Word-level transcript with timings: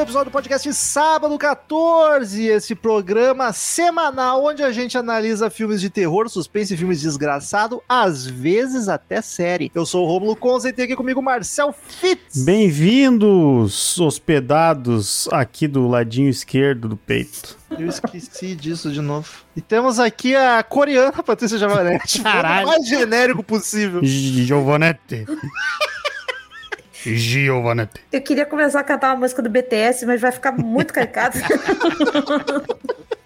Um 0.00 0.02
episódio 0.02 0.30
do 0.30 0.32
podcast 0.32 0.72
Sábado 0.72 1.36
14, 1.36 2.46
esse 2.46 2.74
programa 2.74 3.52
semanal 3.52 4.42
onde 4.42 4.62
a 4.62 4.72
gente 4.72 4.96
analisa 4.96 5.50
filmes 5.50 5.78
de 5.78 5.90
terror, 5.90 6.26
suspense 6.30 6.72
e 6.72 6.76
filmes 6.76 7.02
desgraçado, 7.02 7.82
às 7.86 8.24
vezes 8.24 8.88
até 8.88 9.20
série. 9.20 9.70
Eu 9.74 9.84
sou 9.84 10.06
o 10.06 10.08
Romulo 10.08 10.34
Conza 10.34 10.70
e 10.70 10.72
tem 10.72 10.86
aqui 10.86 10.96
comigo 10.96 11.20
o 11.20 11.22
Marcel 11.22 11.74
Fitz. 11.86 12.42
Bem-vindos, 12.42 14.00
hospedados 14.00 15.28
aqui 15.32 15.68
do 15.68 15.86
ladinho 15.86 16.30
esquerdo 16.30 16.88
do 16.88 16.96
peito. 16.96 17.58
Eu 17.70 17.86
esqueci 17.86 18.54
disso 18.54 18.90
de 18.90 19.02
novo. 19.02 19.28
E 19.54 19.60
temos 19.60 20.00
aqui 20.00 20.34
a 20.34 20.62
coreana 20.62 21.22
Patrícia 21.22 21.58
Javanetti. 21.58 22.22
Caralho. 22.22 22.68
O 22.68 22.70
mais 22.70 22.88
genérico 22.88 23.42
possível. 23.42 24.00
Giovanetti. 24.02 25.26
Giovanetti. 27.04 28.00
Eu 28.12 28.20
queria 28.20 28.46
começar 28.46 28.80
a 28.80 28.84
cantar 28.84 29.08
uma 29.10 29.20
música 29.20 29.42
do 29.42 29.48
BTS, 29.50 30.06
mas 30.06 30.20
vai 30.20 30.32
ficar 30.32 30.52
muito 30.52 30.92
caricato. 30.92 31.38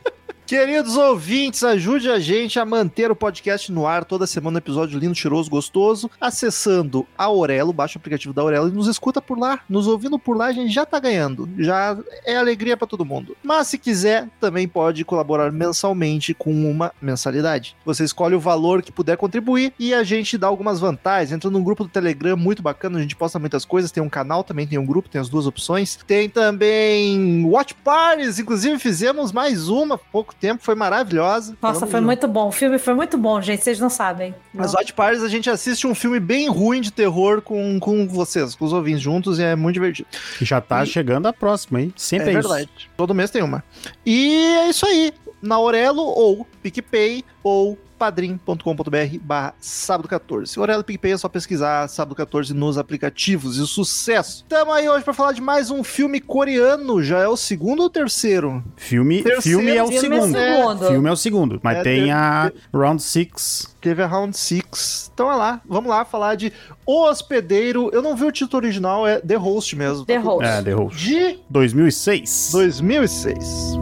Queridos 0.47 0.95
ouvintes, 0.99 1.65
ajude 1.65 2.11
a 2.11 2.19
gente 2.19 2.61
a 2.61 2.67
manter 2.67 3.11
o 3.11 3.17
podcast 3.17 3.73
no 3.73 3.87
ar 3.87 4.05
toda 4.05 4.27
semana, 4.27 4.59
episódio 4.59 4.99
lindo, 4.99 5.15
cheiroso, 5.15 5.49
gostoso, 5.49 6.11
acessando 6.21 7.07
a 7.17 7.25
Aurelo, 7.25 7.73
baixa 7.73 7.97
o 7.97 7.99
aplicativo 7.99 8.35
da 8.35 8.43
Aurelo 8.43 8.69
e 8.69 8.71
nos 8.71 8.87
escuta 8.87 9.23
por 9.23 9.39
lá. 9.39 9.61
Nos 9.71 9.87
ouvindo 9.87 10.19
por 10.19 10.37
lá, 10.37 10.47
a 10.47 10.53
gente 10.53 10.71
já 10.71 10.85
tá 10.85 11.01
ganhando. 11.01 11.49
Já 11.59 11.97
é 12.27 12.37
alegria 12.37 12.77
para 12.77 12.87
todo 12.87 13.07
mundo. 13.07 13.35
Mas 13.43 13.69
se 13.69 13.79
quiser, 13.79 14.29
também 14.39 14.69
pode 14.69 15.03
colaborar 15.03 15.51
mensalmente 15.51 16.35
com 16.35 16.53
uma 16.53 16.93
mensalidade. 17.01 17.75
Você 17.83 18.05
escolhe 18.05 18.35
o 18.35 18.41
valor 18.41 18.83
que 18.83 18.93
puder 18.93 19.17
contribuir 19.17 19.73
e 19.79 19.95
a 19.95 20.05
gente 20.05 20.37
dá 20.37 20.47
algumas 20.47 20.79
vantagens. 20.79 21.33
Entra 21.33 21.49
num 21.49 21.65
grupo 21.65 21.85
do 21.85 21.91
Telegram 21.91 22.37
muito 22.37 22.63
bacana, 22.63 22.99
a 22.99 23.03
gente 23.03 23.17
posta 23.17 23.39
muitas 23.39 23.65
coisas, 23.65 23.91
tem 23.91 24.03
um 24.03 24.11
canal, 24.11 24.45
também 24.45 24.67
tem 24.67 24.79
um 24.79 24.85
grupo, 24.85 25.09
tem 25.09 25.23
as 25.23 25.31
duas 25.31 25.47
opções. 25.47 25.99
Tem 26.07 26.29
também 26.29 27.47
Watch 27.47 27.75
Parties, 27.83 28.39
inclusive 28.39 28.79
fizemos 28.79 29.33
mais 29.33 29.71
uma 29.71 29.95
há 29.95 30.34
pouco 30.35 30.41
tempo, 30.41 30.63
foi 30.65 30.75
maravilhosa. 30.75 31.51
Nossa, 31.63 31.75
Falamos 31.81 31.91
foi 31.91 32.01
de- 32.01 32.07
muito 32.07 32.29
bom. 32.29 32.49
O 32.49 32.53
filme 32.53 32.79
foi 32.79 32.95
muito 32.95 33.17
bom, 33.17 33.41
gente. 33.41 33.63
Vocês 33.63 33.79
não 33.81 33.89
sabem. 33.91 34.35
Watch 34.55 34.93
Parties 34.93 35.23
a 35.23 35.29
gente 35.29 35.49
assiste 35.49 35.87
um 35.87 35.95
filme 35.95 36.21
bem 36.21 36.49
ruim 36.49 36.81
de 36.81 36.91
terror 36.93 37.41
com, 37.43 37.79
com 37.81 38.07
vocês, 38.09 38.55
com 38.55 38.65
os 38.65 38.73
ouvintes 38.73 39.01
juntos, 39.03 39.39
e 39.39 39.43
é 39.43 39.57
muito 39.57 39.75
divertido. 39.75 40.09
Já 40.41 40.61
tá 40.61 40.83
E- 40.83 40.87
chegando 40.87 41.27
a 41.27 41.33
próxima, 41.33 41.81
hein? 41.81 41.93
Sempre 41.97 42.29
é 42.29 42.31
é, 42.31 42.35
verdade. 42.35 42.69
Todo 42.97 43.15
mês 43.15 43.31
tem 43.31 43.43
uma. 43.43 43.63
E 44.05 44.37
é 44.37 44.69
isso 44.69 44.87
aí. 44.87 45.13
Na 45.45 45.57
Aurelo 45.57 46.03
ou 46.03 46.47
PicPay 46.63 47.23
ou 47.43 47.79
padrim.com.br 47.99 49.19
barra 49.23 49.55
sábado 49.61 50.09
14. 50.09 50.59
Aurelo 50.59 50.81
e 50.81 50.85
PicPay 50.85 51.13
é 51.13 51.17
só 51.17 51.29
pesquisar 51.29 51.87
sábado 51.89 52.15
14 52.17 52.53
nos 52.53 52.77
aplicativos 52.77 53.57
e 53.57 53.67
sucesso. 53.67 54.45
Tamo 54.49 54.73
aí 54.73 54.89
hoje 54.89 55.05
pra 55.05 55.13
falar 55.15 55.33
de 55.33 55.41
mais 55.41 55.71
um 55.71 55.85
filme 55.85 56.21
coreano. 56.21 57.03
Já 57.03 57.19
é 57.21 57.29
o 57.29 57.37
segundo 57.37 57.83
ou 57.83 57.91
terceiro? 57.91 58.65
Filme, 58.77 59.23
Terceiro 59.23 59.59
filme 59.61 59.77
é 59.77 59.83
o 59.83 59.87
filme 59.89 60.17
é 60.17 60.21
segundo. 60.21 60.39
segundo. 60.39 60.87
Filme 60.89 61.09
é 61.09 61.13
o 61.13 61.17
segundo. 61.17 61.61
Mas 61.63 61.79
É, 61.79 61.83
tem 61.83 62.01
tem- 62.05 62.13
a 62.13 62.51
Round 62.73 63.03
Six. 63.03 63.75
Teve 63.81 64.03
a 64.03 64.07
Round 64.07 64.37
6. 64.37 65.11
Então 65.13 65.31
é 65.31 65.35
lá, 65.37 65.61
vamos 65.69 65.91
lá 65.91 66.05
falar 66.05 66.35
de 66.37 66.53
O 66.87 67.05
Hospedeiro. 67.09 67.91
Eu 67.93 68.03
não 68.03 68.17
vi 68.17 68.25
o 68.25 68.33
título 68.33 68.63
original, 68.63 69.07
é 69.07 69.21
The 69.21 69.37
Host 69.37 69.77
mesmo. 69.77 70.05
The 70.07 70.15
Tá 70.15 70.21
Host. 70.21 70.45
É, 70.49 70.63
The 70.63 70.73
Host. 70.73 70.99
De 70.99 71.39
2006. 71.51 72.49
2006. 72.53 73.77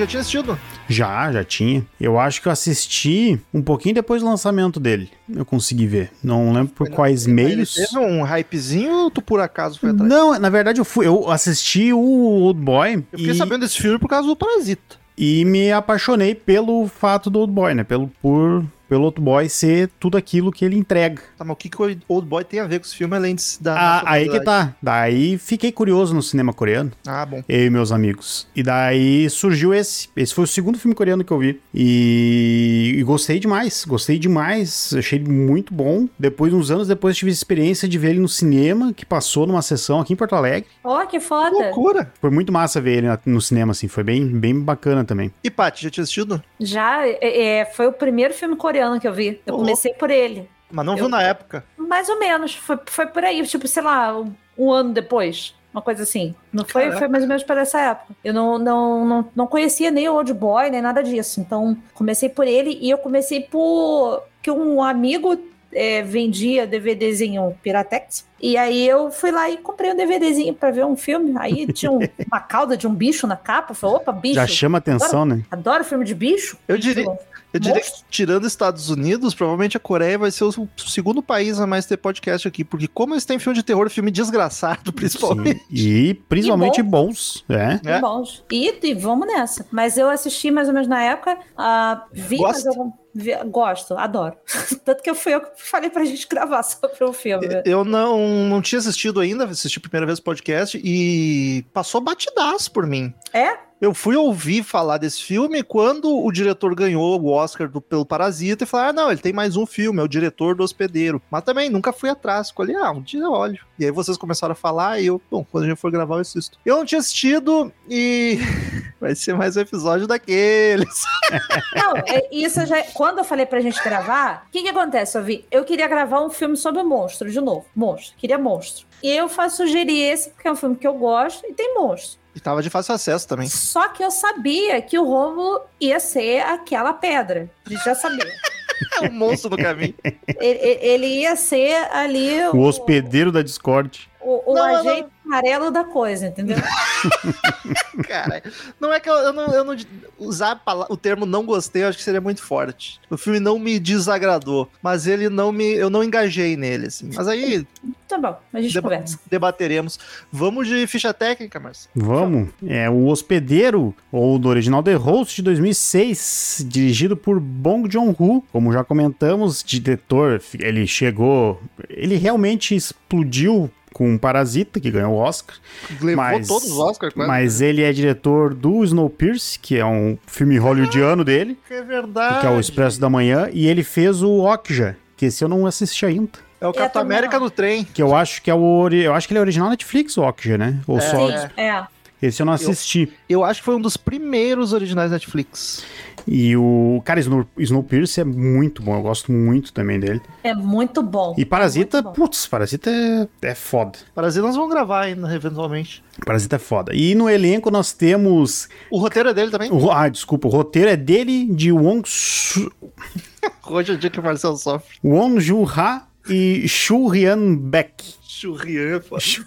Já 0.00 0.06
tinha 0.06 0.20
assistido? 0.20 0.58
Já, 0.88 1.30
já 1.32 1.44
tinha. 1.44 1.86
Eu 2.00 2.18
acho 2.18 2.42
que 2.42 2.48
eu 2.48 2.52
assisti 2.52 3.38
um 3.54 3.62
pouquinho 3.62 3.94
depois 3.94 4.22
do 4.22 4.28
lançamento 4.28 4.80
dele. 4.80 5.10
Eu 5.32 5.44
consegui 5.44 5.86
ver. 5.86 6.10
Não 6.22 6.52
lembro 6.52 6.72
por 6.74 6.88
quais 6.90 7.26
meios. 7.26 7.76
Ele 7.76 7.86
teve 7.86 7.98
um 7.98 8.22
hypezinho 8.22 8.92
ou 8.92 9.10
tu 9.10 9.22
por 9.22 9.40
acaso 9.40 9.78
foi 9.78 9.90
atrás? 9.90 10.08
Não, 10.08 10.38
na 10.38 10.50
verdade 10.50 10.80
eu 10.80 10.84
fui, 10.84 11.06
eu 11.06 11.30
assisti 11.30 11.92
o 11.92 11.98
Old 12.00 12.60
Boy 12.60 13.04
Eu 13.12 13.18
fiquei 13.18 13.34
e, 13.34 13.36
sabendo 13.36 13.60
desse 13.60 13.80
filme 13.80 13.98
por 13.98 14.08
causa 14.08 14.26
do 14.26 14.34
Parasita. 14.36 14.96
e 15.16 15.44
me 15.44 15.70
apaixonei 15.70 16.34
pelo 16.34 16.86
fato 16.88 17.28
do 17.30 17.38
Old 17.40 17.52
Boy, 17.52 17.74
né? 17.74 17.84
Pelo 17.84 18.08
por 18.22 18.64
pelo 18.90 19.04
Old 19.04 19.20
Boy 19.20 19.48
ser 19.48 19.88
tudo 20.00 20.18
aquilo 20.18 20.50
que 20.50 20.64
ele 20.64 20.76
entrega. 20.76 21.22
Tá, 21.38 21.44
mas 21.44 21.52
o 21.52 21.56
que, 21.56 21.68
que 21.68 21.80
o 21.80 21.96
Old 22.08 22.26
Boy 22.28 22.42
tem 22.44 22.58
a 22.58 22.66
ver 22.66 22.80
com 22.80 22.86
esse 22.86 22.96
filme 22.96 23.14
além 23.16 23.36
de 23.36 23.42
dar. 23.60 23.76
Ah, 23.78 24.02
aí 24.04 24.28
que 24.28 24.40
tá. 24.40 24.74
Daí 24.82 25.38
fiquei 25.38 25.70
curioso 25.70 26.12
no 26.12 26.20
cinema 26.22 26.52
coreano, 26.52 26.90
Ah, 27.06 27.24
bom. 27.24 27.42
eu 27.48 27.66
e 27.66 27.70
meus 27.70 27.92
amigos. 27.92 28.48
E 28.54 28.62
daí 28.64 29.30
surgiu 29.30 29.72
esse. 29.72 30.08
Esse 30.16 30.34
foi 30.34 30.42
o 30.42 30.46
segundo 30.46 30.76
filme 30.76 30.94
coreano 30.94 31.24
que 31.24 31.32
eu 31.32 31.38
vi. 31.38 31.60
E, 31.72 32.94
e 32.98 33.02
gostei 33.04 33.38
demais. 33.38 33.84
Gostei 33.86 34.18
demais. 34.18 34.92
Achei 34.98 35.20
muito 35.20 35.72
bom. 35.72 36.08
Depois, 36.18 36.52
uns 36.52 36.70
anos 36.70 36.88
depois, 36.88 37.16
tive 37.16 37.30
a 37.30 37.32
experiência 37.34 37.88
de 37.88 37.96
ver 37.98 38.10
ele 38.10 38.18
no 38.20 38.28
cinema, 38.28 38.92
que 38.92 39.06
passou 39.06 39.46
numa 39.46 39.62
sessão 39.62 40.00
aqui 40.00 40.12
em 40.12 40.16
Porto 40.16 40.34
Alegre. 40.34 40.68
Ó, 40.82 41.06
que 41.06 41.20
Que 41.20 41.20
foda. 41.20 41.50
loucura. 41.50 42.12
Foi 42.20 42.30
muito 42.30 42.52
massa 42.52 42.80
ver 42.80 42.98
ele 43.04 43.06
no 43.26 43.40
cinema, 43.40 43.72
assim. 43.72 43.86
Foi 43.86 44.02
bem, 44.02 44.26
bem 44.26 44.58
bacana 44.58 45.04
também. 45.04 45.30
E 45.44 45.50
Paty, 45.50 45.84
já 45.84 45.90
tinha 45.90 46.02
assistido? 46.02 46.42
Já 46.58 47.06
é, 47.06 47.60
é, 47.60 47.64
foi 47.66 47.86
o 47.86 47.92
primeiro 47.92 48.32
filme 48.34 48.56
coreano 48.56 48.79
que 49.00 49.06
eu 49.08 49.12
vi. 49.12 49.40
Eu 49.46 49.56
comecei 49.56 49.92
por 49.94 50.10
ele. 50.10 50.48
Mas 50.70 50.86
não 50.86 50.92
Eu- 50.94 50.98
viu 50.98 51.08
na 51.08 51.22
época. 51.22 51.64
Mais 51.76 52.08
ou 52.08 52.18
menos. 52.18 52.54
Foi, 52.54 52.78
foi 52.86 53.06
por 53.06 53.24
aí, 53.24 53.44
tipo, 53.46 53.66
sei 53.66 53.82
lá, 53.82 54.16
um, 54.18 54.32
um 54.56 54.70
ano 54.70 54.92
depois. 54.92 55.54
Uma 55.72 55.82
coisa 55.82 56.02
assim. 56.02 56.34
Não 56.52 56.64
foi, 56.64 56.82
Caraca. 56.82 56.98
foi 56.98 57.08
mais 57.08 57.22
ou 57.22 57.28
menos 57.28 57.42
para 57.44 57.60
essa 57.60 57.80
época. 57.80 58.14
Eu 58.24 58.34
não, 58.34 58.58
não, 58.58 59.04
não, 59.04 59.28
não 59.36 59.46
conhecia 59.46 59.90
nem 59.90 60.08
o 60.08 60.14
Old 60.14 60.32
Boy, 60.32 60.68
nem 60.70 60.80
nada 60.82 61.02
disso. 61.02 61.40
Então, 61.40 61.76
comecei 61.94 62.28
por 62.28 62.46
ele 62.46 62.76
e 62.80 62.90
eu 62.90 62.98
comecei 62.98 63.40
por 63.42 64.22
que 64.42 64.50
um 64.50 64.82
amigo 64.82 65.38
é, 65.72 66.02
vendia 66.02 66.66
DVDzinho 66.66 67.56
Piratex. 67.62 68.26
E 68.40 68.56
aí 68.56 68.86
eu 68.88 69.10
fui 69.10 69.30
lá 69.30 69.50
e 69.50 69.56
comprei 69.58 69.92
um 69.92 69.96
DVDzinho 69.96 70.54
pra 70.54 70.70
ver 70.70 70.84
um 70.84 70.96
filme. 70.96 71.34
Aí 71.38 71.66
tinha 71.72 71.90
um- 71.90 71.98
uma 72.26 72.40
cauda 72.40 72.76
de 72.76 72.86
um 72.86 72.94
bicho 72.94 73.26
na 73.26 73.36
capa. 73.36 73.72
Eu 73.72 73.74
falei, 73.76 73.96
opa, 73.96 74.12
bicho. 74.12 74.34
Já 74.34 74.46
chama 74.46 74.78
atenção, 74.78 75.24
né? 75.24 75.42
Adoro 75.50 75.84
filme 75.84 76.04
de 76.04 76.14
bicho. 76.14 76.56
Eu 76.66 76.78
diria- 76.78 77.06
Eu 77.52 77.58
diria 77.58 77.80
que, 77.80 77.90
tirando 78.08 78.42
os 78.44 78.52
Estados 78.52 78.90
Unidos, 78.90 79.34
provavelmente 79.34 79.76
a 79.76 79.80
Coreia 79.80 80.16
vai 80.16 80.30
ser 80.30 80.44
o 80.44 80.68
segundo 80.78 81.20
país 81.20 81.58
a 81.58 81.66
mais 81.66 81.84
ter 81.84 81.96
podcast 81.96 82.46
aqui. 82.46 82.62
Porque 82.62 82.86
como 82.86 83.12
eles 83.12 83.24
têm 83.24 83.40
filme 83.40 83.56
de 83.58 83.64
terror, 83.64 83.90
filme 83.90 84.10
desgraçado, 84.12 84.92
principalmente. 84.94 85.58
Sim. 85.58 85.64
E 85.72 86.14
principalmente 86.14 86.78
E 86.78 86.82
bons. 86.84 87.44
É. 87.48 87.80
É. 87.96 88.00
bons. 88.00 88.44
E, 88.52 88.72
e 88.86 88.94
vamos 88.94 89.26
nessa. 89.26 89.66
Mas 89.72 89.98
eu 89.98 90.08
assisti 90.08 90.48
mais 90.50 90.68
ou 90.68 90.74
menos 90.74 90.86
na 90.88 91.02
época. 91.02 91.36
ah, 91.58 92.04
vi 92.12 92.38
mais 92.40 92.64
algum. 92.68 92.92
vi- 93.12 93.34
gosto, 93.46 93.94
adoro. 93.98 94.36
Tanto 94.84 95.02
que 95.02 95.10
eu 95.10 95.16
fui 95.16 95.34
eu 95.34 95.40
que 95.40 95.48
falei 95.56 95.90
pra 95.90 96.04
gente 96.04 96.28
gravar 96.28 96.62
sobre 96.62 97.02
o 97.02 97.12
filme. 97.12 97.48
Eu 97.64 97.84
não, 97.84 98.29
não 98.48 98.60
tinha 98.62 98.78
assistido 98.78 99.20
ainda, 99.20 99.44
assisti 99.44 99.78
a 99.78 99.82
primeira 99.82 100.06
vez 100.06 100.18
o 100.18 100.22
podcast 100.22 100.80
e 100.82 101.64
passou 101.72 102.00
batidaço 102.00 102.70
por 102.72 102.86
mim. 102.86 103.12
É? 103.32 103.69
Eu 103.80 103.94
fui 103.94 104.14
ouvir 104.14 104.62
falar 104.62 104.98
desse 104.98 105.22
filme 105.22 105.62
quando 105.62 106.14
o 106.14 106.30
diretor 106.30 106.74
ganhou 106.74 107.18
o 107.18 107.30
Oscar 107.32 107.66
do, 107.66 107.80
pelo 107.80 108.04
Parasita 108.04 108.64
e 108.64 108.66
falou: 108.66 108.88
ah, 108.88 108.92
não, 108.92 109.10
ele 109.10 109.20
tem 109.20 109.32
mais 109.32 109.56
um 109.56 109.64
filme, 109.64 110.00
é 110.00 110.02
o 110.02 110.08
diretor 110.08 110.54
do 110.54 110.62
Hospedeiro. 110.62 111.22
Mas 111.30 111.44
também 111.44 111.70
nunca 111.70 111.90
fui 111.90 112.10
atrás. 112.10 112.48
Escolhi, 112.48 112.74
ah, 112.74 112.90
um 112.90 113.00
dia 113.00 113.22
eu 113.22 113.32
olho. 113.32 113.58
E 113.78 113.86
aí 113.86 113.90
vocês 113.90 114.18
começaram 114.18 114.52
a 114.52 114.56
falar 114.56 115.00
e 115.00 115.06
eu, 115.06 115.20
bom, 115.30 115.42
quando 115.50 115.64
a 115.64 115.66
gente 115.68 115.78
for 115.78 115.90
gravar 115.90 116.16
eu 116.16 116.20
assisto. 116.20 116.58
Eu 116.64 116.76
não 116.76 116.84
tinha 116.84 116.98
assistido 116.98 117.72
e 117.88 118.38
vai 119.00 119.14
ser 119.14 119.34
mais 119.34 119.56
um 119.56 119.60
episódio 119.60 120.06
daqueles. 120.06 121.02
Não, 121.74 121.96
é- 121.96 122.28
isso 122.30 122.64
já. 122.66 122.82
Quando 122.92 123.18
eu 123.18 123.24
falei 123.24 123.46
pra 123.46 123.60
gente 123.60 123.82
gravar, 123.82 124.44
o 124.46 124.50
que 124.50 124.62
que 124.62 124.68
acontece, 124.68 125.16
eu 125.16 125.22
vi? 125.24 125.46
Eu 125.50 125.64
queria 125.64 125.88
gravar 125.88 126.20
um 126.20 126.28
filme 126.28 126.56
sobre 126.56 126.82
monstro, 126.82 127.30
de 127.30 127.40
novo. 127.40 127.64
Monstro. 127.74 128.14
Queria 128.18 128.36
monstro. 128.36 128.86
E 129.02 129.10
eu 129.10 129.28
faço 129.28 129.58
sugerir 129.58 130.02
esse, 130.02 130.30
porque 130.30 130.46
é 130.46 130.52
um 130.52 130.56
filme 130.56 130.76
que 130.76 130.86
eu 130.86 130.94
gosto 130.94 131.46
e 131.46 131.54
tem 131.54 131.74
monstro. 131.74 132.19
E 132.34 132.40
tava 132.40 132.62
de 132.62 132.70
fácil 132.70 132.94
acesso 132.94 133.26
também. 133.26 133.48
Só 133.48 133.88
que 133.88 134.02
eu 134.04 134.10
sabia 134.10 134.80
que 134.80 134.98
o 134.98 135.04
Rômulo 135.04 135.62
ia 135.80 135.98
ser 135.98 136.40
aquela 136.42 136.92
pedra. 136.92 137.50
A 137.66 137.70
gente 137.70 137.84
já 137.84 137.94
sabia. 137.94 138.24
É 139.02 139.08
um 139.10 139.12
monstro 139.12 139.50
no 139.50 139.58
caminho. 139.58 139.94
ele, 140.02 140.18
ele- 140.40 140.78
ele 140.86 141.06
ia 141.06 141.36
ser 141.36 141.74
ali 141.92 142.40
O 142.54 142.60
hospedeiro 142.62 143.30
da 143.30 143.42
Discord. 143.42 144.09
O, 144.20 144.52
o 144.52 144.54
Não, 144.54 144.64
agente 144.76 145.06
amarelo 145.24 145.70
da 145.70 145.84
coisa, 145.84 146.26
entendeu? 146.26 146.56
Cara, 148.06 148.42
não 148.80 148.92
é 148.92 149.00
que 149.00 149.08
eu, 149.08 149.14
eu 149.14 149.32
não, 149.32 149.46
eu 149.54 149.64
não- 149.64 149.76
usar 150.18 150.60
o 150.88 150.96
termo 150.96 151.24
não 151.26 151.44
gostei, 151.44 151.82
eu 151.84 151.88
acho 151.88 151.98
que 151.98 152.04
seria 152.04 152.20
muito 152.20 152.42
forte. 152.42 153.00
O 153.10 153.16
filme 153.16 153.40
não 153.40 153.58
me 153.58 153.78
desagradou, 153.78 154.68
mas 154.82 155.06
ele 155.06 155.28
não 155.28 155.50
me, 155.52 155.72
eu 155.74 155.88
não 155.90 156.02
engajei 156.04 156.56
nele, 156.56 156.86
assim. 156.86 157.10
Mas 157.14 157.26
aí 157.28 157.66
Tá 158.08 158.18
bom, 158.18 158.36
a 158.52 158.60
gente 158.60 158.74
deba- 158.74 158.90
conversa. 158.90 159.18
debateremos. 159.30 159.98
Vamos 160.32 160.66
de 160.66 160.84
ficha 160.88 161.14
técnica, 161.14 161.60
Marcelo. 161.60 161.90
Vamos. 161.94 162.48
É 162.66 162.90
o 162.90 163.06
Hospedeiro, 163.06 163.94
ou 164.10 164.36
do 164.38 164.48
original 164.48 164.82
The 164.82 164.94
Host 164.94 165.36
de 165.36 165.42
2006, 165.42 166.64
dirigido 166.68 167.16
por 167.16 167.38
Bong 167.38 167.88
Joon-ho. 167.90 168.42
Como 168.52 168.72
já 168.72 168.82
comentamos, 168.82 169.62
diretor, 169.62 170.42
ele 170.58 170.86
chegou... 170.88 171.60
Ele 171.88 172.16
realmente 172.16 172.74
explodiu 172.74 173.70
com 173.92 174.16
Parasita, 174.18 174.78
que 174.80 174.90
ganhou 174.90 175.14
o 175.14 175.16
Oscar. 175.18 175.56
Levou 176.00 176.16
Mas- 176.24 176.46
todos 176.48 176.70
os 176.70 176.78
Oscars, 176.78 177.12
quase. 177.14 177.28
Mas 177.28 177.60
ele 177.60 177.82
é 177.82 177.92
diretor 177.92 178.54
do 178.54 178.84
Snowpiercer, 178.84 179.60
que 179.60 179.76
é 179.78 179.84
um 179.86 180.16
filme 180.26 180.56
hollywoodiano 180.58 181.24
dele, 181.24 181.58
É 181.70 181.82
verdade. 181.82 182.40
que 182.40 182.46
é 182.46 182.50
o 182.50 182.60
Expresso 182.60 183.00
da 183.00 183.10
Manhã, 183.10 183.48
e 183.52 183.66
ele 183.66 183.82
fez 183.82 184.22
o 184.22 184.40
Okja, 184.44 184.96
que 185.16 185.26
esse 185.26 185.42
eu 185.44 185.48
não 185.48 185.66
assisti 185.66 186.06
ainda. 186.06 186.30
É 186.60 186.66
o 186.66 186.72
Capitão 186.74 187.00
América 187.02 187.38
no 187.38 187.50
trem. 187.50 187.84
Que 187.84 188.02
eu 188.02 188.14
acho 188.14 188.42
que 188.42 188.50
é 188.50 188.54
o 188.54 188.88
eu 188.90 189.14
acho 189.14 189.26
que 189.26 189.32
ele 189.32 189.38
é 189.38 189.40
original 189.40 189.70
Netflix, 189.70 190.16
o 190.18 190.22
Okja, 190.22 190.58
né? 190.58 190.78
Ou 190.86 190.98
É. 190.98 191.00
só 191.00 191.26
Sim, 191.28 191.46
é. 191.56 191.82
Esse 192.22 192.40
eu 192.42 192.46
não 192.46 192.52
assisti. 192.52 193.12
Eu 193.28 193.44
acho 193.44 193.60
que 193.60 193.64
foi 193.64 193.74
um 193.76 193.80
dos 193.80 193.96
primeiros 193.96 194.72
originais 194.72 195.10
Netflix. 195.10 195.84
E 196.28 196.54
o 196.54 197.00
cara 197.04 197.18
Snow, 197.18 197.46
Snowpiercer 197.58 198.22
é 198.22 198.24
muito 198.24 198.82
bom, 198.82 198.94
eu 198.94 199.00
gosto 199.02 199.32
muito 199.32 199.72
também 199.72 199.98
dele. 199.98 200.20
É 200.44 200.54
muito 200.54 201.02
bom. 201.02 201.34
E 201.38 201.46
Parasita, 201.46 202.02
Muito 202.02 202.08
bom. 202.08 202.12
putz, 202.26 202.46
Parasita 202.46 202.90
é, 202.90 203.26
é 203.40 203.54
foda. 203.54 203.98
Parasita 204.14 204.46
nós 204.46 204.54
vamos 204.54 204.70
gravar 204.70 205.04
ainda, 205.04 205.34
eventualmente. 205.34 206.04
Parasita 206.24 206.56
é 206.56 206.58
foda. 206.58 206.94
E 206.94 207.14
no 207.14 207.28
elenco 207.28 207.70
nós 207.70 207.92
temos. 207.92 208.68
O 208.90 208.98
roteiro 208.98 209.30
é 209.30 209.34
dele 209.34 209.50
também. 209.50 209.72
o- 209.72 209.90
Ah, 209.90 210.10
desculpa, 210.10 210.46
o 210.46 210.50
roteiro 210.50 210.90
é 210.90 210.96
dele, 210.96 211.46
de 211.46 211.72
Wong, 211.72 212.02
Su- 212.06 212.70
Hoje 213.66 213.92
é 213.92 213.94
o 213.94 213.98
dia 213.98 214.10
que 214.10 214.20
o 214.20 214.22
Marcelo 214.22 214.56
sofre. 214.58 214.98
Wong 215.02 215.40
Ju-ha 215.40 216.06
e 216.28 216.66
Shu 216.68 217.08
Hyun 217.08 217.56
Beck. 217.56 218.02
Churrian, 218.22 219.00
pô. 219.00 219.18
Shu- 219.20 219.44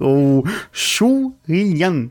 Ou 0.00 0.44
Shu 0.72 1.34
Hyun. 1.48 2.10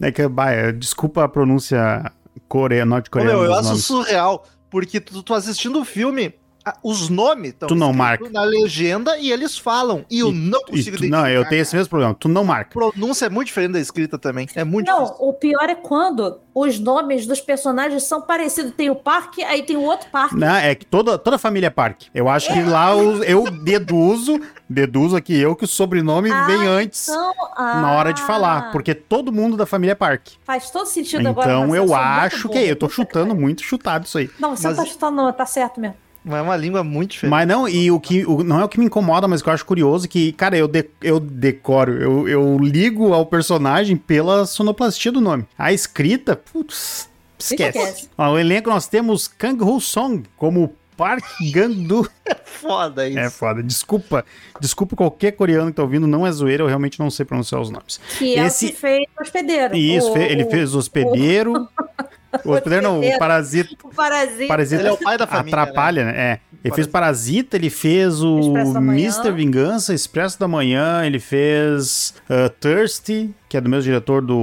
É 0.00 0.12
que, 0.12 0.28
bah, 0.28 0.50
é, 0.52 0.72
desculpa 0.72 1.24
a 1.24 1.28
pronúncia 1.28 2.12
coreana, 2.48 2.84
norte-coreana. 2.96 3.32
eu 3.32 3.54
acho 3.54 3.68
nomes. 3.70 3.84
surreal, 3.84 4.44
porque 4.70 5.00
tu, 5.00 5.22
tu 5.22 5.32
assistindo 5.34 5.80
o 5.80 5.84
filme, 5.84 6.34
os 6.82 7.08
nomes 7.08 7.50
estão 7.50 7.68
Tu 7.68 7.74
não 7.74 7.92
marca. 7.92 8.28
na 8.30 8.42
legenda 8.42 9.18
e 9.18 9.30
eles 9.30 9.56
falam. 9.58 10.04
E 10.10 10.20
eu 10.20 10.32
não 10.32 10.62
consigo 10.62 10.96
tu- 10.96 11.06
não, 11.08 11.26
eu 11.28 11.44
tenho 11.48 11.62
esse 11.62 11.74
mesmo 11.76 11.90
problema. 11.90 12.14
Tu 12.18 12.28
não 12.28 12.44
marca. 12.44 12.70
A 12.70 12.90
pronúncia 12.90 13.26
é 13.26 13.28
muito 13.28 13.48
diferente 13.48 13.72
da 13.72 13.80
escrita 13.80 14.18
também. 14.18 14.48
É 14.54 14.64
muito 14.64 14.86
Não, 14.88 15.04
difícil. 15.04 15.24
o 15.26 15.32
pior 15.32 15.68
é 15.68 15.74
quando 15.74 16.40
os 16.54 16.78
nomes 16.78 17.26
dos 17.26 17.40
personagens 17.40 18.02
são 18.04 18.20
parecidos. 18.22 18.72
Tem 18.76 18.88
o 18.90 18.96
parque, 18.96 19.42
aí 19.44 19.62
tem 19.62 19.76
o 19.76 19.82
outro 19.82 20.08
parque. 20.10 20.36
Não, 20.36 20.54
é 20.56 20.74
que 20.74 20.86
toda, 20.86 21.18
toda 21.18 21.38
família 21.38 21.66
é 21.66 21.70
parque. 21.70 22.08
Eu 22.14 22.28
acho 22.28 22.52
que 22.52 22.62
lá 22.62 22.94
os- 22.94 23.20
eu 23.28 23.44
deduzo, 23.50 24.40
deduzo 24.68 25.16
aqui 25.16 25.36
eu 25.38 25.54
que 25.54 25.64
o 25.64 25.68
sobrenome 25.68 26.30
Ah, 26.30 26.46
vem 26.46 26.66
antes 26.66 27.08
Então, 27.08 27.32
na 27.56 27.92
hora 27.92 28.12
de 28.12 28.22
ah, 28.22 28.26
falar, 28.26 28.72
porque 28.72 28.94
todo 28.94 29.32
mundo 29.32 29.56
da 29.56 29.66
família 29.66 29.92
é 29.92 29.94
parque. 29.94 30.36
Faz 30.44 30.70
todo 30.70 30.86
sentido 30.86 31.28
agora. 31.28 31.46
Então 31.46 31.74
eu 31.76 31.94
acho 31.94 32.48
que 32.48 32.54
burra. 32.58 32.60
eu 32.70 32.76
tô 32.76 32.88
chutando 32.88 33.34
muito 33.34 33.62
chutado 33.62 34.06
isso 34.06 34.18
aí. 34.18 34.30
Não, 34.40 34.56
você 34.56 34.68
Mas- 34.68 34.76
não 34.76 34.84
tá 34.84 34.90
chutando, 34.90 35.16
não, 35.16 35.32
tá 35.32 35.46
certo 35.46 35.80
mesmo. 35.80 35.96
Mas 36.28 36.40
é 36.40 36.42
uma 36.42 36.56
língua 36.56 36.82
muito 36.82 37.12
diferente. 37.12 37.30
Mas 37.30 37.46
não, 37.46 37.68
e 37.68 37.88
o 37.90 38.00
que 38.00 38.26
o- 38.26 38.42
não 38.42 38.60
é 38.60 38.64
o 38.64 38.68
que 38.68 38.80
me 38.80 38.86
incomoda, 38.86 39.28
mas 39.28 39.40
o 39.40 39.44
que 39.44 39.48
eu 39.48 39.54
acho 39.54 39.64
curioso 39.64 40.06
é 40.06 40.08
que, 40.08 40.32
cara, 40.32 40.56
eu, 40.58 40.66
de- 40.66 40.90
eu 41.00 41.20
decoro, 41.20 41.92
eu, 42.02 42.28
eu 42.28 42.58
ligo 42.58 43.12
ao 43.12 43.24
personagem 43.24 43.96
pela 43.96 44.44
sonoplastia 44.44 45.12
do 45.12 45.20
nome. 45.20 45.46
A 45.56 45.72
escrita, 45.72 46.34
putz, 46.34 47.08
esquece. 47.38 47.78
Esquece. 47.78 48.08
Ó, 48.18 48.32
o 48.32 48.38
elenco 48.38 48.68
nós 48.68 48.88
temos 48.88 49.28
Kang 49.28 49.62
Ho 49.62 49.80
Song 49.80 50.24
como 50.36 50.74
Park 50.96 51.22
Gang-do. 51.52 52.10
Foda 52.44 53.06
isso. 53.08 53.18
É 53.18 53.28
foda. 53.30 53.62
Desculpa. 53.62 54.24
Desculpa 54.60 54.96
qualquer 54.96 55.32
coreano 55.32 55.70
que 55.70 55.76
tá 55.76 55.82
ouvindo, 55.82 56.06
não 56.06 56.26
é 56.26 56.32
zoeira, 56.32 56.62
eu 56.62 56.66
realmente 56.66 56.98
não 56.98 57.10
sei 57.10 57.24
pronunciar 57.26 57.60
os 57.60 57.70
nomes. 57.70 58.00
Que 58.18 58.34
é 58.34 58.46
Esse- 58.46 58.66
o 58.66 58.68
que 58.70 58.74
fez 58.76 59.04
o 59.16 59.22
hospedeiro. 59.22 59.76
Isso, 59.76 60.10
o, 60.10 60.12
fe- 60.14 60.24
ele 60.32 60.44
fez 60.46 60.74
o 60.74 60.78
hospedeiro. 60.78 61.52
O 61.54 61.68
hospedeiro 62.44 62.82
não, 62.82 63.00
o 63.00 63.18
parasita. 63.18 63.70
O 63.84 63.94
parasita. 63.94 64.46
Parasita 64.46 64.82
Ele 64.82 64.88
é 64.88 64.92
o 64.92 64.96
pai 64.96 65.18
da 65.18 65.26
família. 65.26 65.62
atrapalha, 65.62 66.04
né? 66.04 66.12
É. 66.16 66.40
Ele 66.64 66.74
fez 66.74 66.86
Parasita, 66.86 67.56
ele 67.56 67.70
fez 67.70 68.22
o. 68.22 68.54
Mr. 68.56 69.30
Vingança, 69.30 69.94
Expresso 69.94 70.38
da 70.38 70.48
Manhã, 70.48 71.04
ele 71.04 71.20
fez 71.20 72.12
uh, 72.28 72.50
Thirsty, 72.58 73.30
que 73.48 73.56
é 73.56 73.60
do 73.60 73.68
mesmo 73.68 73.84
diretor 73.84 74.20
do 74.22 74.36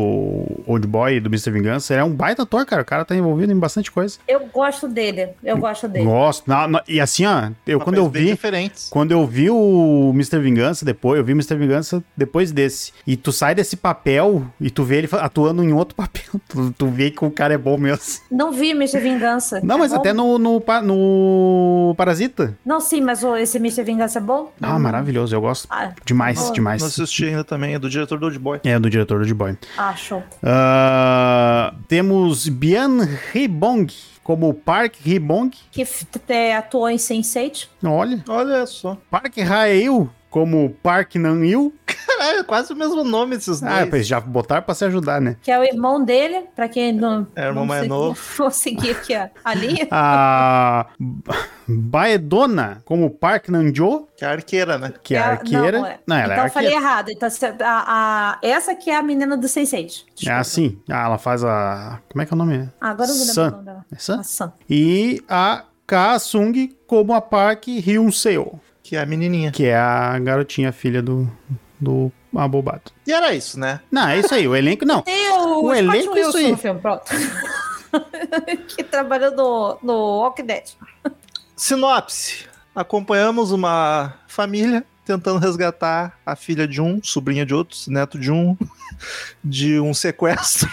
Old 0.66 0.88
Boy, 0.88 1.20
do 1.20 1.28
Mr. 1.30 1.52
Vingança. 1.52 1.94
Ele 1.94 2.02
é 2.02 2.04
um 2.04 2.14
baita 2.14 2.44
ator, 2.44 2.66
cara. 2.66 2.82
O 2.82 2.86
cara 2.86 3.04
tá 3.06 3.16
envolvido 3.16 3.52
em 3.52 3.58
bastante 3.60 3.92
coisa. 3.92 4.18
Eu 4.28 4.42
gosto 4.54 4.88
dele. 4.88 5.30
Eu 5.44 5.58
gosto 5.58 5.88
dele. 5.88 6.06
Gosto. 6.06 6.48
Na- 6.48 6.68
na- 6.68 6.84
e 6.88 7.00
assim, 7.02 7.26
ó, 7.26 7.50
eu, 7.68 7.80
quando 7.80 7.98
eu 7.98 8.10
vi. 8.10 8.26
diferentes. 8.28 8.88
Quando 8.90 9.12
eu 9.12 9.26
vi 9.28 9.50
o 9.50 10.12
Mr. 10.14 10.40
Vingança 10.40 10.86
depois, 10.86 11.18
eu 11.20 11.26
vi 11.26 11.34
o 11.34 11.36
Mr. 11.36 11.56
Vingança 11.56 12.04
depois 12.16 12.52
desse. 12.52 12.94
E 13.06 13.16
tu 13.18 13.32
sai 13.32 13.54
desse 13.54 13.76
papel 13.76 14.46
e 14.60 14.70
tu 14.70 14.84
vê 14.84 14.98
ele 15.00 15.10
atuando 15.12 15.64
em 15.64 15.74
outro 15.74 15.96
papel. 15.96 16.24
Tu, 16.48 16.72
tu 16.78 16.88
vê 16.88 17.12
que 17.12 17.24
o 17.26 17.30
cara 17.32 17.54
é 17.54 17.58
bom 17.58 17.78
mesmo. 17.78 18.04
Não 18.32 18.52
vi 18.52 18.72
Mr. 18.72 19.00
Vingança. 19.00 19.60
Não, 19.64 19.76
É 19.76 19.80
mas 19.80 19.92
bom? 19.92 19.98
até 19.98 20.14
no, 20.14 20.38
no, 20.40 20.62
no 20.84 21.94
Parasita. 21.98 22.58
Não, 22.66 22.80
sim, 22.80 23.02
mas 23.02 23.24
o- 23.24 23.36
esse 23.36 23.58
Mr. 23.58 23.84
Vingança 23.84 24.20
é 24.20 24.22
bom? 24.22 24.52
Ah, 24.62 24.78
maravilhoso. 24.80 25.36
Eu 25.36 25.42
gosto 25.42 25.68
Ah, 25.70 25.92
demais, 26.06 26.40
boa. 26.40 26.54
demais. 26.54 26.82
Não 26.82 26.88
assisti 26.88 27.26
ainda 27.26 27.44
também, 27.44 27.74
é 27.76 27.80
do 27.80 27.90
diretor 27.90 28.18
do 28.20 28.26
Old 28.26 28.40
Boy. 28.40 28.60
É, 28.64 28.80
do 28.80 28.90
diretor 28.94 29.20
do 29.20 29.26
The 29.28 29.34
Boy. 29.34 29.58
acho. 29.78 30.24
Ah, 30.42 31.74
temos 31.88 32.48
Bian 32.48 33.08
Ribong 33.32 33.88
como 34.24 34.54
Park 34.54 34.96
Ribong. 35.04 35.52
Que 35.72 35.86
é, 36.30 36.56
atuou 36.56 36.90
em 36.90 36.98
Sense8. 36.98 37.68
Olha. 37.84 38.24
Olha 38.28 38.66
só. 38.66 38.98
Park 39.10 39.38
Raeil 39.38 40.10
como 40.30 40.70
Park 40.82 41.16
Nan-il. 41.16 41.74
Caralho, 42.24 42.40
é 42.40 42.44
quase 42.44 42.72
o 42.74 42.76
mesmo 42.76 43.04
nome 43.04 43.36
desses 43.36 43.60
dois. 43.60 43.74
Ah, 43.74 43.88
pois 43.90 44.08
já 44.08 44.20
botaram 44.20 44.64
pra 44.64 44.74
se 44.74 44.86
ajudar, 44.86 45.20
né? 45.22 45.36
Que 45.42 45.52
é 45.52 45.60
o 45.60 45.64
irmão 45.64 46.04
dele, 46.04 46.46
pra 46.56 46.68
quem 46.70 46.92
não. 46.94 47.28
É, 47.36 47.46
o 47.46 47.48
irmão 47.50 47.66
mais 47.66 47.88
novo. 47.88 48.18
Vou 48.38 48.50
seguir 48.52 48.92
aqui 48.92 49.14
a, 49.14 49.30
a 49.44 49.54
linha. 49.54 49.88
A 49.92 50.88
Baedona 51.68 52.82
como 52.86 53.10
Park 53.10 53.50
Nan-jo, 53.50 54.08
Que 54.18 54.26
é 54.26 54.28
a 54.28 54.32
arqueira, 54.32 54.78
né? 54.78 54.94
que 55.04 55.16
é 55.16 55.20
a 55.20 55.26
a- 55.26 55.30
arqueira. 55.32 55.80
Não, 55.80 55.86
é. 55.88 56.00
Não, 56.08 56.16
ela 56.16 56.34
então 56.34 56.44
é 56.44 56.48
eu 56.48 56.52
falei 56.52 56.68
arqueira. 56.70 56.86
errado. 56.88 57.10
Então, 57.12 57.30
a, 57.62 57.84
a- 57.88 58.40
essa 58.42 58.76
que 58.76 58.90
é 58.90 58.96
a 58.96 59.04
menina 59.04 59.36
do 59.38 59.48
Sense8. 59.48 60.04
É 60.28 60.32
assim. 60.32 60.78
Ah, 60.90 61.06
ela 61.06 61.18
faz 61.18 61.44
a. 61.44 62.00
Como 62.12 62.22
é 62.22 62.26
que 62.26 62.34
é 62.34 62.36
o 62.36 62.38
nome? 62.38 62.70
Agora 62.80 63.10
eu 63.10 63.16
não 63.16 63.26
lembrar 63.26 63.48
o 63.48 63.52
nome 63.52 63.66
dela. 63.66 63.86
É 63.92 63.96
Sun? 63.98 64.20
A 64.20 64.24
Sun. 64.24 64.52
E 64.70 65.24
a 65.30 65.64
Ka 65.88 66.20
Sung 66.20 66.76
como 66.88 67.14
a 67.14 67.22
Park 67.22 67.68
Hyun-seo, 67.68 68.60
Que 68.82 68.96
é 68.96 69.02
a 69.02 69.06
menininha. 69.06 69.52
que 69.52 69.66
é 69.66 69.76
a 69.78 70.18
garotinha 70.20 70.72
filha 70.72 71.02
do, 71.02 71.30
do 71.84 72.12
abobado. 72.36 72.92
E 73.06 73.12
era 73.12 73.34
isso, 73.34 73.60
né? 73.60 73.82
Não, 73.92 74.08
é 74.08 74.20
isso 74.20 74.34
aí. 74.34 74.48
O 74.48 74.56
elenco. 74.56 74.86
Não. 74.86 75.02
Tem 75.02 75.30
o, 75.32 75.66
O 75.66 75.74
elenco 75.74 76.16
é 76.16 76.22
isso 76.22 76.28
Wilson 76.28 76.38
aí. 76.38 76.52
no 76.52 76.58
filme, 76.58 76.80
pronto. 76.80 77.04
que 78.76 78.84
trabalhou 78.84 79.32
no, 79.36 79.78
no 79.84 79.94
Walking 80.22 80.46
Dead. 80.46 80.64
Sinopse. 81.56 82.46
Acompanhamos 82.76 83.52
uma 83.52 84.16
família 84.28 84.84
tentando 85.06 85.38
resgatar 85.40 86.18
a 86.26 86.36
filha 86.36 86.68
de 86.68 86.82
um, 86.82 87.00
sobrinha 87.04 87.46
de 87.46 87.54
outros, 87.54 87.88
neto 87.88 88.18
de 88.18 88.32
um, 88.32 88.58
de 89.44 89.80
um 89.80 89.94
sequestro 89.94 90.68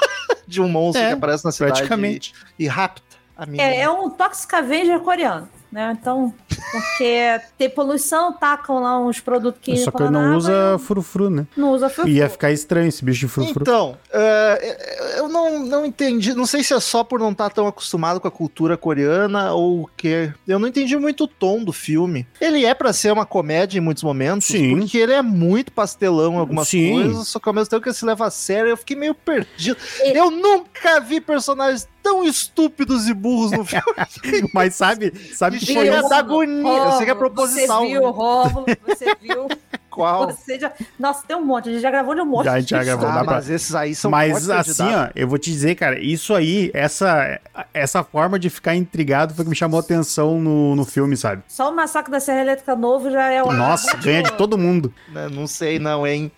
de 0.46 0.60
um 0.60 0.68
monstro 0.68 1.02
É, 1.02 1.08
que 1.08 1.14
aparece 1.14 1.44
na 1.44 1.52
cidade 1.52 1.72
praticamente. 1.74 2.34
e, 2.58 2.64
e 2.64 2.68
rapta 2.68 3.02
a 3.36 3.46
menina. 3.46 3.62
É, 3.62 3.80
é 3.82 3.90
um 3.90 4.10
Toxic 4.10 4.52
Avenger 4.54 5.00
coreano. 5.00 5.48
Né? 5.76 5.94
Então, 6.00 6.32
porque 6.72 7.38
ter 7.58 7.68
poluição, 7.68 8.32
tacam 8.32 8.80
lá 8.80 8.98
uns 8.98 9.20
produtos 9.20 9.60
químicos. 9.60 9.84
Só 9.84 9.90
que 9.90 10.02
na 10.04 10.10
não 10.10 10.36
usa 10.38 10.78
frufru, 10.78 11.28
né? 11.28 11.46
Não 11.54 11.72
usa 11.72 11.90
frufru. 11.90 12.10
Ia 12.10 12.30
ficar 12.30 12.50
estranho 12.50 12.88
esse 12.88 13.04
bicho 13.04 13.20
de 13.20 13.28
frufru. 13.28 13.60
Então, 13.60 13.96
é, 14.10 15.18
eu 15.18 15.28
não, 15.28 15.60
não 15.60 15.84
entendi, 15.84 16.32
não 16.34 16.46
sei 16.46 16.62
se 16.64 16.72
é 16.72 16.80
só 16.80 17.04
por 17.04 17.20
não 17.20 17.30
estar 17.32 17.50
tão 17.50 17.66
acostumado 17.66 18.18
com 18.20 18.26
a 18.26 18.30
cultura 18.30 18.74
coreana 18.76 19.52
ou 19.52 19.82
o 19.82 19.90
quê. 19.96 20.32
Eu 20.48 20.58
não 20.58 20.66
entendi 20.66 20.96
muito 20.96 21.24
o 21.24 21.28
tom 21.28 21.62
do 21.62 21.72
filme. 21.74 22.26
Ele 22.40 22.64
é 22.64 22.72
pra 22.72 22.92
ser 22.94 23.12
uma 23.12 23.26
comédia 23.26 23.76
em 23.78 23.82
muitos 23.82 24.02
momentos, 24.02 24.46
Sim. 24.46 24.78
porque 24.78 24.96
ele 24.96 25.12
é 25.12 25.20
muito 25.20 25.70
pastelão 25.72 26.34
em 26.34 26.38
algumas 26.38 26.68
Sim. 26.68 27.02
coisas, 27.02 27.28
só 27.28 27.38
que 27.38 27.48
ao 27.48 27.54
mesmo 27.54 27.68
tempo 27.68 27.82
que 27.82 27.90
ele 27.90 27.96
se 27.96 28.04
leva 28.06 28.26
a 28.26 28.30
sério, 28.30 28.70
eu 28.70 28.76
fiquei 28.78 28.96
meio 28.96 29.14
perdido. 29.14 29.76
Ele- 30.00 30.18
Eu 30.18 30.30
nunca 30.30 31.00
vi 31.00 31.20
personagens 31.20 31.86
tão 32.06 32.22
estúpidos 32.22 33.08
e 33.08 33.14
burros 33.14 33.50
no 33.50 33.64
filme. 33.64 33.84
Mas 34.54 34.76
sabe, 34.76 35.12
sabe 35.34 35.58
que 35.58 35.74
foi 35.74 35.88
a 35.88 36.02
dar 36.02 36.18
agonia. 36.18 36.78
Eu 36.78 36.92
sei 36.92 37.06
que 37.06 37.10
é 37.10 37.14
proposital. 37.16 37.82
Você 37.82 37.88
viu, 37.88 38.10
Rómulo, 38.10 38.66
você 38.86 39.16
viu. 39.20 39.48
Qual? 39.96 40.26
Você 40.30 40.58
já... 40.60 40.70
Nossa, 40.98 41.22
tem 41.26 41.36
um 41.36 41.44
monte, 41.44 41.68
a 41.70 41.72
gente 41.72 41.80
já 41.80 41.90
gravou 41.90 42.14
de 42.14 42.20
um 42.20 42.26
monte. 42.26 42.44
Já, 42.44 42.52
a 42.52 42.60
gente 42.60 42.70
já 42.70 42.84
gravou. 42.84 43.08
Ah, 43.08 43.14
dá 43.14 43.24
pra- 43.24 43.34
mas 43.36 43.48
esses 43.50 43.74
aí 43.74 43.94
são 43.94 44.10
Mas 44.10 44.48
assim, 44.50 44.82
ó, 44.82 45.08
eu 45.16 45.26
vou 45.26 45.38
te 45.38 45.50
dizer, 45.50 45.74
cara, 45.74 45.98
isso 45.98 46.34
aí, 46.34 46.70
essa, 46.74 47.40
essa 47.72 48.04
forma 48.04 48.38
de 48.38 48.50
ficar 48.50 48.74
intrigado 48.74 49.32
foi 49.34 49.44
que 49.44 49.48
me 49.50 49.56
chamou 49.56 49.78
a 49.78 49.82
atenção 49.82 50.38
no, 50.40 50.76
no 50.76 50.84
filme, 50.84 51.16
sabe? 51.16 51.42
Só 51.48 51.70
o 51.70 51.74
Massacre 51.74 52.12
da 52.12 52.20
Serra 52.20 52.42
Elétrica 52.42 52.76
novo 52.76 53.10
já 53.10 53.30
é 53.32 53.42
o. 53.42 53.50
Nossa, 53.52 53.96
ganha 53.96 54.22
de 54.22 54.32
todo 54.34 54.58
mundo. 54.58 54.92
Né, 55.08 55.28
Não 55.32 55.46
sei 55.46 55.78
não, 55.78 56.06
hein. 56.06 56.30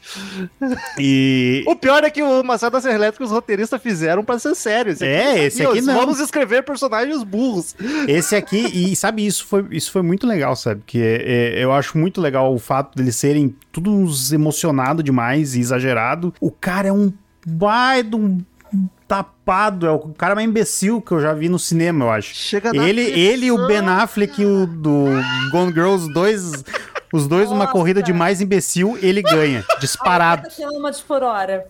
E. 0.99 1.65
O 1.69 1.75
pior 1.77 2.03
é 2.05 2.11
que 2.11 2.23
o 2.23 2.43
Machado 2.43 2.73
da 2.73 2.81
Serra 2.81 2.95
Elétrica 2.95 3.25
os 3.25 3.31
roteiristas 3.31 3.81
fizeram 3.83 4.25
pra 4.25 4.39
ser 4.39 4.55
sério. 4.55 4.93
Esse 4.93 5.05
É, 5.05 5.31
aqui, 5.33 5.41
esse 5.41 5.67
aqui 5.67 5.81
não. 5.81 5.95
Vamos 5.95 6.21
escrever 6.21 6.63
personagens 6.63 7.23
burros. 7.23 7.75
Esse 8.07 8.37
aqui, 8.37 8.59
e 8.59 8.95
sabe, 8.97 9.27
isso 9.27 9.47
foi, 9.47 9.67
isso 9.71 9.91
foi 9.91 10.03
muito 10.03 10.27
legal, 10.27 10.55
sabe? 10.57 10.83
Que 10.87 11.01
é, 11.03 11.63
eu 11.63 11.73
acho 11.73 11.97
muito 11.99 12.21
legal 12.21 12.55
o 12.55 12.59
fato 12.59 12.97
deles 12.97 13.17
serem 13.17 13.48
tudo 13.73 13.93
uns 13.93 14.33
emocionado 14.33 15.03
demais 15.03 15.55
e 15.55 15.61
exagerado. 15.61 16.35
O 16.41 16.51
cara 16.51 16.89
é 16.89 16.93
um 16.93 17.13
baita 17.47 18.17
um 18.17 18.39
tapado, 19.07 19.87
é 19.87 19.91
o 19.91 20.01
cara 20.11 20.35
mais 20.35 20.47
imbecil 20.47 21.01
que 21.01 21.13
eu 21.13 21.21
já 21.21 21.33
vi 21.33 21.49
no 21.49 21.59
cinema, 21.59 22.05
eu 22.05 22.11
acho. 22.11 22.35
Chega 22.35 22.71
Ele, 22.77 23.01
ele 23.01 23.47
e 23.47 23.53
o 23.53 23.67
Ben 23.67 23.79
Affleck, 23.79 24.45
o 24.45 24.67
do 24.67 25.07
Gone 25.51 25.73
Girls, 25.73 26.07
os 26.07 26.13
dois, 26.13 26.65
os 27.13 27.27
dois 27.27 27.49
numa 27.49 27.61
Nossa. 27.61 27.73
corrida 27.73 28.03
de 28.03 28.13
mais 28.13 28.43
imbecil, 28.43 28.99
ele 29.01 29.23
ganha, 29.23 29.65
disparado. 29.81 30.49
quilômetros 30.51 31.01
por 31.01 31.23
hora. 31.23 31.67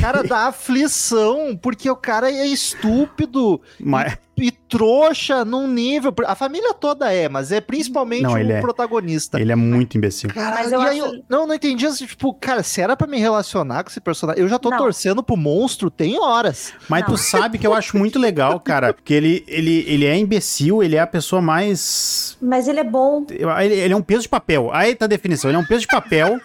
Cara 0.00 0.22
dá 0.22 0.46
aflição, 0.48 1.56
porque 1.60 1.88
o 1.90 1.96
cara 1.96 2.30
é 2.30 2.46
estúpido 2.46 3.60
Mas, 3.80 4.16
e 4.36 4.50
trouxa 4.50 5.44
num 5.44 5.66
nível. 5.66 6.12
A 6.26 6.34
família 6.34 6.74
toda 6.74 7.12
é, 7.12 7.28
mas 7.28 7.50
é 7.52 7.60
principalmente 7.60 8.22
Não, 8.22 8.32
o 8.34 8.38
ele 8.38 8.52
é. 8.52 8.60
protagonista. 8.60 9.40
ele 9.40 9.52
é 9.52 9.56
muito 9.56 9.96
imbecil. 9.96 10.28
Cara, 10.30 10.56
Mas 10.56 10.72
eu 10.72 10.80
e 10.82 10.84
aí 10.88 11.00
acho- 11.00 11.14
eu 11.14 11.22
não, 11.28 11.46
não 11.46 11.54
entendi 11.54 11.86
assim, 11.86 12.04
tipo, 12.06 12.34
cara, 12.34 12.62
se 12.62 12.80
era 12.80 12.96
pra 12.96 13.06
me 13.06 13.18
relacionar 13.18 13.82
com 13.84 13.90
esse 13.90 14.00
personagem, 14.00 14.42
eu 14.42 14.48
já 14.48 14.58
tô 14.58 14.70
Não. 14.70 14.78
torcendo 14.78 15.22
pro 15.22 15.36
monstro 15.36 15.90
tem 15.90 16.18
horas. 16.18 16.72
Mas 16.88 17.02
Não. 17.02 17.10
tu 17.10 17.16
sabe 17.16 17.58
que 17.58 17.66
eu 17.66 17.72
acho 17.74 17.96
muito 17.96 18.18
legal, 18.18 18.58
cara, 18.60 18.92
porque 18.92 19.14
ele, 19.14 19.44
ele, 19.48 19.84
ele 19.88 20.04
é 20.04 20.16
imbecil, 20.16 20.82
ele 20.82 20.96
é 20.96 21.00
a 21.00 21.06
pessoa 21.06 21.40
mais 21.40 22.36
Mas 22.40 22.68
ele 22.68 22.80
é 22.80 22.84
bom. 22.84 23.24
Ele, 23.30 23.74
ele 23.74 23.92
é 23.94 23.96
um 23.96 24.02
peso 24.02 24.22
de 24.22 24.28
papel. 24.28 24.70
Aí 24.72 24.94
tá 24.94 25.04
a 25.06 25.08
definição. 25.08 25.50
Ele 25.50 25.56
é 25.56 25.60
um 25.60 25.64
peso 25.66 25.80
de 25.82 25.86
papel. 25.86 26.38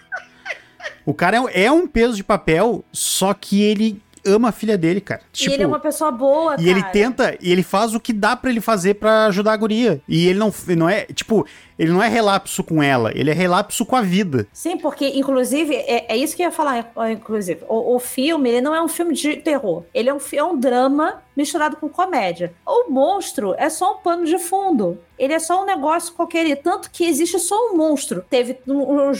O 1.04 1.14
cara 1.14 1.36
é, 1.52 1.64
é 1.64 1.72
um 1.72 1.86
peso 1.86 2.14
de 2.16 2.24
papel, 2.24 2.84
só 2.92 3.32
que 3.34 3.62
ele 3.62 4.00
ama 4.24 4.50
a 4.50 4.52
filha 4.52 4.78
dele, 4.78 5.00
cara. 5.00 5.20
e 5.40 5.52
ele 5.52 5.64
é 5.64 5.66
uma 5.66 5.80
pessoa 5.80 6.12
boa, 6.12 6.52
Tipo, 6.52 6.62
e 6.62 6.70
ele 6.70 6.80
cara. 6.80 6.92
tenta, 6.92 7.36
e 7.40 7.50
ele 7.50 7.64
faz 7.64 7.92
o 7.92 7.98
que 7.98 8.12
dá 8.12 8.36
pra 8.36 8.50
ele 8.50 8.60
fazer 8.60 8.94
pra 8.94 9.26
ajudar 9.26 9.52
a 9.52 9.56
guria. 9.56 10.00
E 10.08 10.28
ele 10.28 10.38
não, 10.38 10.54
ele 10.68 10.76
não 10.76 10.88
é, 10.88 11.06
tipo, 11.06 11.44
ele 11.76 11.90
não 11.90 12.00
é 12.00 12.06
relapso 12.08 12.62
com 12.62 12.80
ela, 12.80 13.10
ele 13.16 13.30
é 13.30 13.34
relapso 13.34 13.84
com 13.84 13.96
a 13.96 14.00
vida. 14.00 14.46
Sim, 14.52 14.76
porque, 14.78 15.08
inclusive, 15.08 15.74
é, 15.74 16.12
é 16.12 16.16
isso 16.16 16.36
que 16.36 16.42
eu 16.42 16.46
ia 16.46 16.52
falar, 16.52 16.92
inclusive. 17.10 17.64
O, 17.68 17.96
o 17.96 17.98
filme, 17.98 18.48
ele 18.48 18.60
não 18.60 18.72
é 18.72 18.80
um 18.80 18.86
filme 18.86 19.12
de 19.12 19.38
terror. 19.38 19.82
Ele 19.92 20.08
é 20.08 20.14
um, 20.14 20.18
é 20.34 20.44
um 20.44 20.56
drama 20.56 21.20
misturado 21.36 21.76
com 21.76 21.88
comédia. 21.88 22.52
O 22.64 22.90
monstro 22.92 23.56
é 23.58 23.68
só 23.68 23.94
um 23.94 23.98
pano 23.98 24.24
de 24.24 24.38
fundo. 24.38 25.00
Ele 25.18 25.32
é 25.32 25.40
só 25.40 25.62
um 25.62 25.66
negócio 25.66 26.14
qualquer. 26.14 26.46
e 26.46 26.54
Tanto 26.54 26.92
que 26.92 27.04
existe 27.04 27.40
só 27.40 27.56
um 27.72 27.76
monstro. 27.76 28.24
Teve 28.30 28.56
um, 28.68 29.08
um 29.10 29.14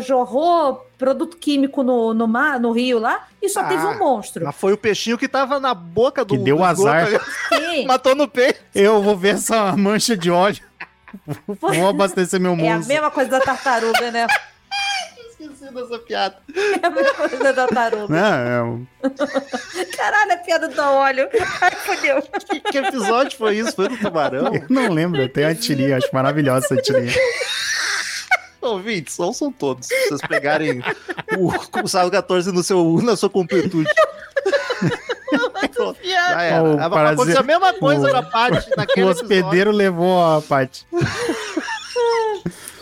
jorrou 0.00 0.87
produto 0.98 1.36
químico 1.36 1.82
no, 1.82 2.12
no 2.12 2.26
mar, 2.26 2.58
no 2.58 2.72
rio 2.72 2.98
lá, 2.98 3.26
e 3.40 3.48
só 3.48 3.60
Ah, 3.60 3.64
teve 3.64 3.86
um 3.86 3.98
monstro. 3.98 4.44
Mas 4.44 4.56
foi 4.56 4.72
o 4.72 4.76
peixinho 4.76 5.16
que 5.16 5.28
tava 5.28 5.60
na 5.60 5.72
boca 5.72 6.24
do 6.24 6.36
Que 6.36 6.42
deu 6.42 6.56
do 6.58 6.64
azar. 6.64 7.08
Matou 7.86 8.14
no 8.16 8.26
peito. 8.28 8.60
Eu 8.74 9.00
vou 9.02 9.16
ver 9.16 9.34
essa 9.36 9.76
mancha 9.76 10.16
de 10.16 10.30
óleo. 10.30 10.60
Vou 11.46 11.88
abastecer 11.88 12.38
meu 12.40 12.52
é 12.52 12.54
a 12.54 12.56
monstro. 12.74 12.92
mesma 12.92 13.10
coisa 13.10 13.30
da 13.30 13.40
tartaruga, 13.40 14.10
né? 14.10 14.26
Esqueci 15.30 15.72
dessa 15.72 15.98
piada. 16.00 16.36
É 16.82 16.86
a 16.86 16.90
mesma 16.90 17.14
coisa 17.14 17.38
da 17.38 17.52
tartaruga. 17.54 18.08
Né? 18.12 18.56
É 18.58 18.62
um- 18.62 18.86
Caralho, 19.96 20.32
a 20.32 20.36
piada 20.38 20.68
do 20.68 20.80
óleo. 20.82 21.28
Ai, 21.62 21.70
fodeu. 21.70 22.22
Que, 22.50 22.60
que 22.60 22.78
episódio 22.78 23.38
foi 23.38 23.56
isso? 23.58 23.72
Foi 23.72 23.88
do 23.88 23.96
tubarão? 23.96 24.52
Eu 24.52 24.64
não 24.68 24.88
lembro, 24.92 25.20
eu 25.22 25.28
tenho 25.32 25.48
a 25.48 25.54
tirinha, 25.54 25.96
acho 25.96 26.08
maravilhosa 26.12 26.66
essa 26.66 26.76
tirinha. 26.82 27.12
Ouvintes, 28.60 29.18
ouçam 29.18 29.52
todos. 29.52 29.86
Se 29.86 30.08
vocês 30.08 30.20
pegarem 30.28 30.82
o, 31.38 31.48
o 31.82 31.88
sábado 31.88 32.10
14 32.10 32.52
no 32.52 32.62
seu, 32.62 33.00
na 33.02 33.16
sua 33.16 33.30
completude. 33.30 33.88
Já 36.02 36.42
era. 36.42 36.62
O 36.62 36.66
Aconteceu 36.72 36.90
parasita- 36.90 37.40
a 37.40 37.42
mesma 37.42 37.74
coisa 37.74 38.08
o- 38.08 38.12
na 38.12 38.22
parte 38.22 38.68
naquele 38.76 39.06
O 39.06 39.10
episódio. 39.10 39.36
hospedeiro 39.36 39.70
levou 39.70 40.22
a 40.24 40.42
parte. 40.42 40.86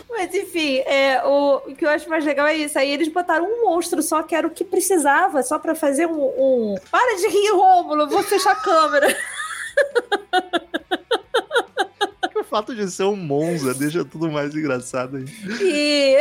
Mas 0.09 0.33
enfim, 0.33 0.77
é, 0.79 1.21
o, 1.23 1.57
o 1.57 1.75
que 1.75 1.85
eu 1.85 1.89
acho 1.91 2.09
mais 2.09 2.25
legal 2.25 2.47
é 2.47 2.55
isso. 2.55 2.79
Aí 2.79 2.89
eles 2.91 3.07
botaram 3.07 3.45
um 3.45 3.65
monstro 3.69 4.01
só, 4.01 4.23
que 4.23 4.33
era 4.33 4.47
o 4.47 4.49
que 4.49 4.63
precisava, 4.63 5.43
só 5.43 5.59
pra 5.59 5.75
fazer 5.75 6.07
um. 6.07 6.19
um- 6.19 6.75
Para 6.89 7.15
de 7.17 7.27
rir, 7.27 7.51
Rômulo, 7.51 8.07
vou 8.07 8.23
fechar 8.23 8.53
a 8.53 8.55
câmera. 8.55 9.15
O 12.47 12.49
fato 12.49 12.73
de 12.73 12.89
ser 12.89 13.03
um 13.03 13.15
Monza 13.17 13.73
deixa 13.73 14.05
tudo 14.05 14.31
mais 14.31 14.55
engraçado 14.55 15.17
aí. 15.17 15.25
E, 15.61 16.17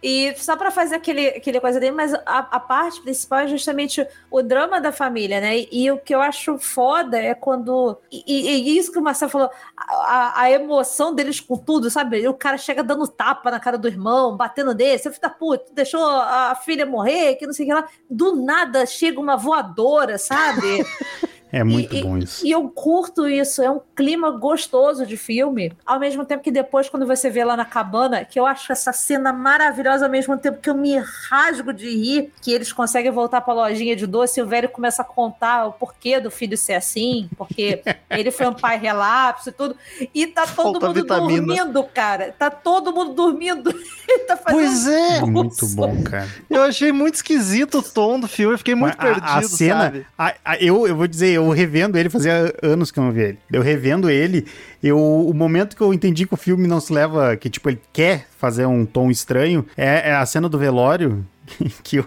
e 0.02 0.34
só 0.38 0.56
pra 0.56 0.70
fazer 0.70 0.94
aquele, 0.94 1.28
aquele 1.28 1.60
coisa 1.60 1.78
dele, 1.78 1.94
mas 1.94 2.14
a, 2.14 2.38
a 2.50 2.58
parte 2.58 3.02
principal 3.02 3.40
é 3.40 3.48
justamente 3.48 4.06
o 4.30 4.40
drama 4.42 4.80
da 4.80 4.90
família, 4.90 5.40
né? 5.42 5.58
E, 5.58 5.68
e 5.70 5.90
o 5.90 5.98
que 5.98 6.14
eu 6.14 6.22
acho 6.22 6.58
foda 6.58 7.18
é 7.18 7.34
quando. 7.34 7.98
E, 8.10 8.24
e- 8.26 8.78
isso 8.78 8.90
que 8.90 8.98
o 8.98 9.02
Marcelo 9.02 9.30
falou, 9.30 9.50
a, 9.76 10.40
a- 10.40 10.50
emoção 10.50 11.14
deles 11.14 11.38
com 11.38 11.58
tudo, 11.58 11.90
sabe? 11.90 12.26
O 12.26 12.32
cara 12.32 12.56
chega 12.56 12.82
dando 12.82 13.06
tapa 13.06 13.50
na 13.50 13.60
cara 13.60 13.76
do 13.76 13.86
irmão, 13.86 14.34
batendo 14.36 14.74
dele, 14.74 14.98
você 14.98 15.10
fica, 15.10 15.28
puta, 15.28 15.66
tu 15.66 15.74
deixou 15.74 16.02
a 16.02 16.54
filha 16.54 16.86
morrer, 16.86 17.34
que 17.34 17.46
não 17.46 17.52
sei 17.52 17.66
o 17.66 17.68
que 17.68 17.74
lá. 17.74 17.86
Do 18.08 18.36
nada 18.42 18.86
chega 18.86 19.20
uma 19.20 19.36
voadora, 19.36 20.16
sabe? 20.16 20.82
É 21.54 21.62
muito 21.64 21.94
E- 21.94 22.02
bom 22.02 22.18
isso. 22.18 22.44
E 22.46 22.50
eu 22.50 22.68
curto 22.68 23.28
isso, 23.28 23.62
é 23.62 23.70
um 23.70 23.80
clima 23.94 24.30
gostoso 24.30 25.06
de 25.06 25.16
filme. 25.16 25.72
Ao 25.86 26.00
mesmo 26.00 26.24
tempo 26.24 26.42
que 26.42 26.50
depois, 26.50 26.88
quando 26.88 27.06
você 27.06 27.30
vê 27.30 27.44
lá 27.44 27.56
na 27.56 27.64
cabana, 27.64 28.24
que 28.24 28.38
eu 28.40 28.44
acho 28.46 28.72
essa 28.72 28.92
cena 28.92 29.32
maravilhosa, 29.32 30.06
ao 30.06 30.10
mesmo 30.10 30.36
tempo 30.36 30.58
que 30.60 30.68
eu 30.68 30.74
me 30.74 30.96
rasgo 31.30 31.72
de 31.72 31.88
rir, 31.88 32.32
que 32.42 32.50
eles 32.52 32.72
conseguem 32.72 33.10
voltar 33.12 33.40
pra 33.42 33.54
lojinha 33.54 33.94
de 33.94 34.06
doce 34.06 34.40
e 34.40 34.42
o 34.42 34.46
velho 34.46 34.68
começa 34.68 35.02
a 35.02 35.04
contar 35.04 35.66
o 35.66 35.72
porquê 35.72 36.18
do 36.18 36.30
filho 36.30 36.56
ser 36.58 36.74
assim, 36.74 37.28
porque 37.36 37.82
ele 38.10 38.30
foi 38.30 38.46
um 38.48 38.54
pai 38.54 38.78
relapso 38.78 39.50
e 39.50 39.52
tudo. 39.52 39.76
E 40.14 40.26
tá 40.26 40.42
todo 40.46 40.54
Falta 40.54 40.86
mundo 40.88 40.94
vitamina. 41.02 41.46
dormindo, 41.54 41.84
cara. 41.94 42.34
Tá 42.38 42.50
todo 42.50 42.92
mundo 42.92 43.12
dormindo. 43.14 43.70
Ele 44.06 44.24
tá 44.24 44.36
fazendo. 44.36 44.58
Pois 44.60 44.86
é, 44.86 45.20
Muito 45.22 45.66
bom, 45.68 46.02
cara. 46.02 46.28
eu 46.50 46.62
achei 46.62 46.92
muito 46.92 47.14
esquisito 47.14 47.78
o 47.78 47.82
tom 47.82 48.20
do 48.20 48.28
filme, 48.28 48.54
eu 48.54 48.58
fiquei 48.58 48.74
muito 48.74 48.96
Mas 48.98 49.06
a- 49.08 49.14
perdido, 49.14 49.38
a, 49.38 49.42
cena, 49.48 49.80
sabe? 49.84 50.06
a- 50.18 50.34
a- 50.44 50.56
eu, 50.58 50.86
eu 50.86 50.94
vou 50.94 51.06
dizer, 51.06 51.30
eu 51.32 51.43
revendo 51.50 51.98
ele, 51.98 52.08
fazia 52.08 52.54
anos 52.62 52.90
que 52.90 52.98
eu 52.98 53.04
não 53.04 53.12
vi 53.12 53.22
ele. 53.22 53.38
Eu 53.52 53.62
revendo 53.62 54.10
ele, 54.10 54.46
eu, 54.82 54.98
o 54.98 55.32
momento 55.32 55.76
que 55.76 55.82
eu 55.82 55.92
entendi 55.92 56.26
que 56.26 56.34
o 56.34 56.36
filme 56.36 56.66
não 56.66 56.80
se 56.80 56.92
leva, 56.92 57.36
que 57.36 57.50
tipo, 57.50 57.68
ele 57.68 57.80
quer 57.92 58.26
fazer 58.38 58.66
um 58.66 58.84
tom 58.84 59.10
estranho, 59.10 59.64
é, 59.76 60.10
é 60.10 60.14
a 60.14 60.26
cena 60.26 60.48
do 60.48 60.58
velório, 60.58 61.24
que 61.82 62.02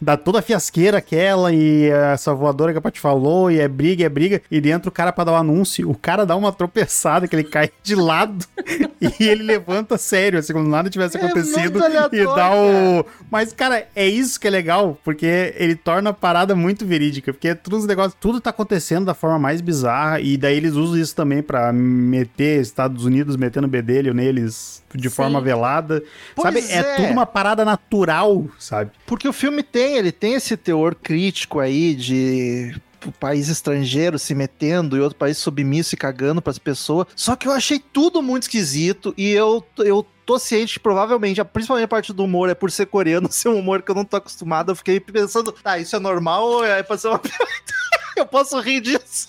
dá 0.00 0.16
toda 0.16 0.38
a 0.38 0.42
fiasqueira 0.42 0.98
aquela, 0.98 1.52
e 1.52 1.86
essa 1.86 2.34
voadora 2.34 2.72
que 2.72 2.78
a 2.78 2.80
Paty 2.80 3.00
falou, 3.00 3.50
e 3.50 3.58
é 3.58 3.68
briga, 3.68 4.04
é 4.04 4.08
briga, 4.08 4.42
e 4.50 4.60
dentro 4.60 4.88
o 4.88 4.92
cara 4.92 5.12
pra 5.12 5.24
dar 5.24 5.32
o 5.32 5.36
anúncio, 5.36 5.88
o 5.88 5.94
cara 5.94 6.26
dá 6.26 6.36
uma 6.36 6.52
tropeçada, 6.52 7.26
que 7.26 7.34
ele 7.34 7.44
cai 7.44 7.70
de 7.82 7.94
lado, 7.94 8.44
e 9.00 9.24
ele 9.24 9.42
levanta 9.42 9.96
sério, 9.96 10.38
assim, 10.38 10.52
como 10.52 10.68
nada 10.68 10.90
tivesse 10.90 11.16
É 11.16 11.20
acontecido, 11.20 11.82
aleatório, 11.82 12.22
e 12.22 12.36
dá 12.36 12.54
o... 12.54 13.06
Mas, 13.30 13.52
cara, 13.52 13.86
é 13.94 14.06
isso 14.06 14.38
que 14.38 14.46
é 14.46 14.50
legal, 14.50 14.98
porque 15.04 15.54
ele 15.56 15.74
torna 15.74 16.10
a 16.10 16.14
parada 16.14 16.54
muito 16.54 16.86
verídica, 16.86 17.32
porque 17.32 17.54
tudo 17.54 17.76
os 17.76 17.86
negócios, 17.86 18.16
tudo 18.20 18.40
tá 18.40 18.50
acontecendo 18.50 19.06
da 19.06 19.14
forma 19.14 19.38
mais 19.38 19.60
bizarra, 19.60 20.20
e 20.20 20.36
daí 20.36 20.56
eles 20.56 20.74
usam 20.74 20.98
isso 20.98 21.14
também 21.14 21.42
pra 21.42 21.72
meter 21.72 22.60
Estados 22.60 23.04
Unidos 23.04 23.36
metendo 23.36 23.66
bedelho 23.66 24.12
neles 24.12 24.82
de 24.94 25.08
Sim. 25.08 25.14
forma 25.14 25.40
velada. 25.40 26.02
Pois 26.34 26.54
sabe? 26.54 26.72
É. 26.72 26.78
é. 26.78 26.96
tudo 26.96 27.12
uma 27.12 27.26
parada 27.26 27.64
natural, 27.64 28.46
sabe? 28.58 28.81
Porque 29.06 29.28
o 29.28 29.32
filme 29.32 29.62
tem, 29.62 29.96
ele 29.96 30.12
tem 30.12 30.34
esse 30.34 30.56
teor 30.56 30.94
crítico 30.94 31.60
aí 31.60 31.94
de 31.94 32.74
país 33.18 33.48
estrangeiro 33.48 34.18
se 34.18 34.34
metendo 34.34 34.96
e 34.96 35.00
outro 35.00 35.18
país 35.18 35.38
submisso 35.38 35.94
e 35.94 35.98
cagando 35.98 36.42
pras 36.42 36.58
pessoas. 36.58 37.08
Só 37.16 37.34
que 37.34 37.48
eu 37.48 37.52
achei 37.52 37.78
tudo 37.78 38.22
muito 38.22 38.44
esquisito 38.44 39.12
e 39.16 39.30
eu, 39.30 39.64
eu 39.78 40.06
tô 40.24 40.38
ciente 40.38 40.74
que 40.74 40.80
provavelmente, 40.80 41.42
principalmente 41.44 41.84
a 41.84 41.88
parte 41.88 42.12
do 42.12 42.24
humor, 42.24 42.48
é 42.48 42.54
por 42.54 42.70
ser 42.70 42.86
coreano, 42.86 43.30
ser 43.32 43.48
um 43.48 43.58
humor 43.58 43.82
que 43.82 43.90
eu 43.90 43.94
não 43.94 44.04
tô 44.04 44.16
acostumado. 44.16 44.70
Eu 44.70 44.76
fiquei 44.76 45.00
pensando, 45.00 45.50
tá, 45.52 45.78
isso 45.78 45.96
é 45.96 45.98
normal 45.98 46.46
ou 46.46 46.64
é 46.64 46.82
pra 46.82 46.96
ser 46.98 47.08
uma 47.08 47.20
eu 48.16 48.26
posso 48.26 48.58
rir 48.60 48.80
disso. 48.80 49.28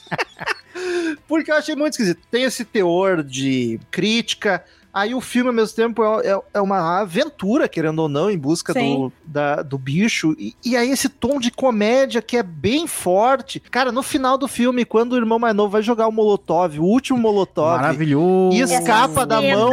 Porque 1.27 1.51
eu 1.51 1.55
achei 1.55 1.75
muito 1.75 1.93
esquisito. 1.93 2.21
Tem 2.29 2.43
esse 2.43 2.65
teor 2.65 3.23
de 3.23 3.79
crítica, 3.89 4.63
Aí 4.93 5.15
o 5.15 5.19
filme, 5.19 5.49
ao 5.49 5.55
mesmo 5.55 5.75
tempo, 5.75 6.03
é, 6.03 6.27
é, 6.27 6.39
é 6.53 6.61
uma 6.61 6.99
aventura, 7.01 7.67
querendo 7.67 7.97
ou 7.97 8.07
não, 8.07 8.29
em 8.29 8.37
busca 8.37 8.71
do, 8.75 9.11
da, 9.25 9.63
do 9.63 9.75
bicho. 9.75 10.35
E, 10.37 10.55
e, 10.63 10.77
aí 10.77 10.91
esse 10.91 11.09
tom 11.09 11.39
de 11.39 11.49
comédia 11.49 12.21
que 12.21 12.37
é 12.37 12.43
bem 12.43 12.85
forte. 12.85 13.59
Cara, 13.59 13.91
no 13.91 14.03
final 14.03 14.37
do 14.37 14.47
filme, 14.47 14.85
quando 14.85 15.13
o 15.13 15.17
irmão 15.17 15.39
mais 15.39 15.55
novo 15.55 15.71
vai 15.71 15.81
jogar 15.81 16.07
o 16.07 16.11
Molotov, 16.11 16.77
o 16.77 16.83
último 16.83 17.17
Molotov. 17.17 17.81
Maravilhoso. 17.81 18.55
E 18.55 18.61
escapa 18.61 19.25
da 19.25 19.41
mão. 19.41 19.71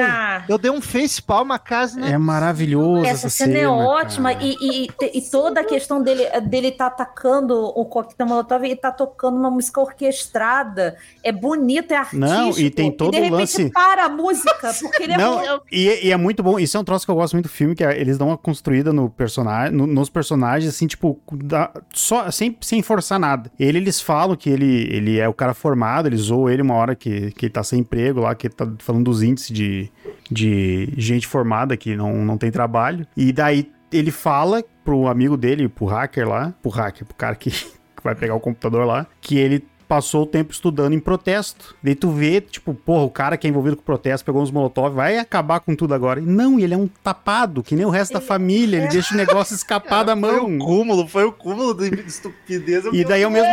Eu 0.48 0.56
dei 0.56 0.70
um 0.70 0.80
face 0.80 1.20
palm 1.20 1.52
a 1.52 1.58
casa, 1.58 2.00
né? 2.00 2.12
É 2.12 2.18
maravilhoso. 2.18 3.04
Essa, 3.04 3.26
essa 3.26 3.28
cena, 3.28 3.52
é 3.52 3.60
cena, 3.60 3.66
é 3.66 3.68
ótima. 3.68 4.32
E, 4.32 4.56
e, 4.58 4.88
e, 5.18 5.20
toda 5.20 5.60
a 5.60 5.64
questão 5.64 6.02
dele, 6.02 6.24
dele 6.48 6.72
tá 6.72 6.86
atacando 6.86 7.54
o 7.54 7.84
coquetel 7.84 8.26
Molotov 8.26 8.64
e 8.64 8.74
tá 8.74 8.90
tocando 8.90 9.36
uma 9.36 9.50
música 9.50 9.82
orquestrada. 9.82 10.96
É 11.22 11.30
bonito, 11.30 11.92
é 11.92 11.96
artístico. 11.96 12.24
Não, 12.24 12.58
e 12.58 12.70
tem 12.70 12.90
todo 12.90 13.14
e 13.14 13.18
de 13.18 13.24
repente 13.24 13.62
lance... 13.62 13.70
para 13.70 14.06
a 14.06 14.08
música, 14.08 14.72
porque 14.80 15.09
ele 15.12 15.22
é 15.22 15.24
não, 15.24 15.40
é 15.40 15.60
e, 15.70 16.06
e, 16.06 16.12
é 16.12 16.16
muito 16.16 16.42
bom. 16.42 16.58
Isso 16.58 16.76
é 16.76 16.80
um 16.80 16.84
troço 16.84 17.04
que 17.04 17.10
eu 17.10 17.14
gosto 17.14 17.34
muito 17.34 17.46
do 17.46 17.50
filme, 17.50 17.74
que 17.74 17.84
é, 17.84 18.00
eles 18.00 18.18
dão 18.18 18.28
uma 18.28 18.36
construída 18.38 18.92
no 18.92 19.10
personagem, 19.10 19.76
no, 19.76 19.86
nos 19.86 20.08
personagens, 20.08 20.72
assim, 20.72 20.86
tipo, 20.86 21.20
da, 21.32 21.70
só, 21.92 22.30
sem, 22.30 22.56
sem 22.60 22.82
forçar 22.82 23.18
nada. 23.18 23.50
Ele, 23.58 23.78
eles 23.78 24.00
falam 24.00 24.36
que 24.36 24.48
ele, 24.48 24.88
ele 24.90 25.18
é 25.18 25.28
o 25.28 25.34
cara 25.34 25.54
formado, 25.54 26.06
eles 26.06 26.22
zoam 26.22 26.48
ele 26.48 26.62
uma 26.62 26.74
hora 26.74 26.94
que, 26.94 27.32
que 27.32 27.46
ele 27.46 27.52
tá 27.52 27.62
sem 27.62 27.80
emprego 27.80 28.20
lá, 28.20 28.34
que 28.34 28.46
ele 28.46 28.54
tá 28.54 28.70
falando 28.78 29.04
dos 29.04 29.22
índices 29.22 29.50
de, 29.50 29.90
de 30.30 30.92
gente 30.96 31.26
formada 31.26 31.76
que 31.76 31.96
não, 31.96 32.24
não 32.24 32.38
tem 32.38 32.50
trabalho. 32.50 33.06
E 33.16 33.32
daí 33.32 33.70
ele 33.92 34.10
fala 34.10 34.62
pro 34.84 35.08
amigo 35.08 35.36
dele, 35.36 35.68
pro 35.68 35.86
hacker 35.86 36.28
lá, 36.28 36.54
pro 36.62 36.70
hacker, 36.70 37.06
pro 37.06 37.16
cara 37.16 37.34
que, 37.34 37.50
que 38.00 38.02
vai 38.02 38.14
pegar 38.14 38.34
o 38.34 38.40
computador 38.40 38.86
lá, 38.86 39.06
que 39.20 39.36
ele 39.36 39.64
passou 39.90 40.22
o 40.22 40.26
tempo 40.26 40.52
estudando 40.52 40.92
em 40.92 41.00
protesto. 41.00 41.74
Daí 41.82 41.96
tu 41.96 42.10
vê, 42.10 42.40
tipo, 42.40 42.72
porra, 42.72 43.02
o 43.02 43.10
cara 43.10 43.36
que 43.36 43.48
é 43.48 43.50
envolvido 43.50 43.76
com 43.76 43.82
protesto 43.82 44.24
pegou 44.24 44.40
uns 44.40 44.52
molotov, 44.52 44.94
vai 44.94 45.18
acabar 45.18 45.58
com 45.58 45.74
tudo 45.74 45.92
agora. 45.92 46.20
E 46.20 46.22
não, 46.22 46.60
ele 46.60 46.72
é 46.72 46.76
um 46.76 46.86
tapado, 46.86 47.60
que 47.60 47.74
nem 47.74 47.84
o 47.84 47.90
resto 47.90 48.12
ele, 48.12 48.20
da 48.20 48.24
família, 48.24 48.76
é... 48.76 48.82
ele 48.82 48.88
deixa 48.88 49.12
o 49.12 49.16
negócio 49.16 49.52
escapar 49.52 50.04
da 50.04 50.14
mão. 50.14 50.30
Foi 50.30 50.54
o 50.54 50.58
cúmulo, 50.58 51.08
foi 51.08 51.24
o 51.24 51.32
cúmulo 51.32 51.74
de 51.74 52.02
estupidez. 52.06 52.84
E 52.92 53.04
daí 53.04 53.24
ao 53.24 53.32
mesmo 53.32 53.50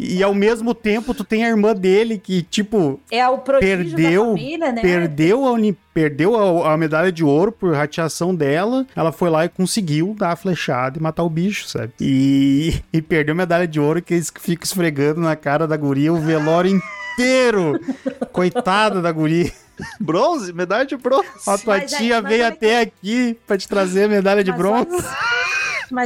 e 0.00 0.22
ao 0.22 0.34
mesmo 0.34 0.74
tempo 0.74 1.12
tu 1.12 1.24
tem 1.24 1.44
a 1.44 1.48
irmã 1.48 1.74
dele 1.74 2.18
que 2.18 2.42
tipo 2.42 3.00
é 3.10 3.28
o 3.28 3.38
perdeu 3.38 4.28
família, 4.28 4.72
né? 4.72 4.80
perdeu 4.80 5.46
a 5.46 5.58
perdeu 5.92 6.64
a, 6.64 6.72
a, 6.72 6.76
medalha 6.76 7.12
de 7.12 7.22
ouro 7.24 7.52
por 7.52 7.74
rateação 7.74 8.34
dela, 8.34 8.86
ela 8.96 9.12
foi 9.12 9.28
lá 9.28 9.44
e 9.44 9.48
conseguiu 9.48 10.14
dar 10.16 10.32
a 10.32 10.36
flechada 10.36 10.98
e 10.98 11.02
matar 11.02 11.24
o 11.24 11.28
bicho, 11.28 11.68
sabe? 11.68 11.92
E, 12.00 12.80
e 12.92 13.02
perdeu 13.02 13.34
a 13.34 13.36
medalha 13.36 13.68
de 13.68 13.78
ouro 13.78 14.00
que 14.00 14.14
eles 14.14 14.32
ficam 14.40 14.64
esfregando 14.64 15.20
na 15.20 15.36
cara 15.36 15.66
da 15.66 15.76
guria 15.76 16.12
o 16.12 16.20
velório 16.20 16.70
inteiro. 17.12 17.78
Coitada 18.32 19.02
da 19.02 19.12
guria. 19.12 19.52
Bronze? 19.98 20.52
Medalha 20.52 20.86
de 20.86 20.96
bronze. 20.96 21.28
A 21.46 21.58
tua 21.58 21.78
mas, 21.78 21.90
tia 21.90 22.22
mas, 22.22 22.30
veio 22.30 22.46
até 22.46 22.86
que... 22.86 22.92
aqui 22.92 23.38
pra 23.46 23.58
te 23.58 23.68
trazer 23.68 24.04
a 24.04 24.08
medalha 24.08 24.44
de 24.44 24.52
bronze. 24.52 24.88
Mas 24.90 25.59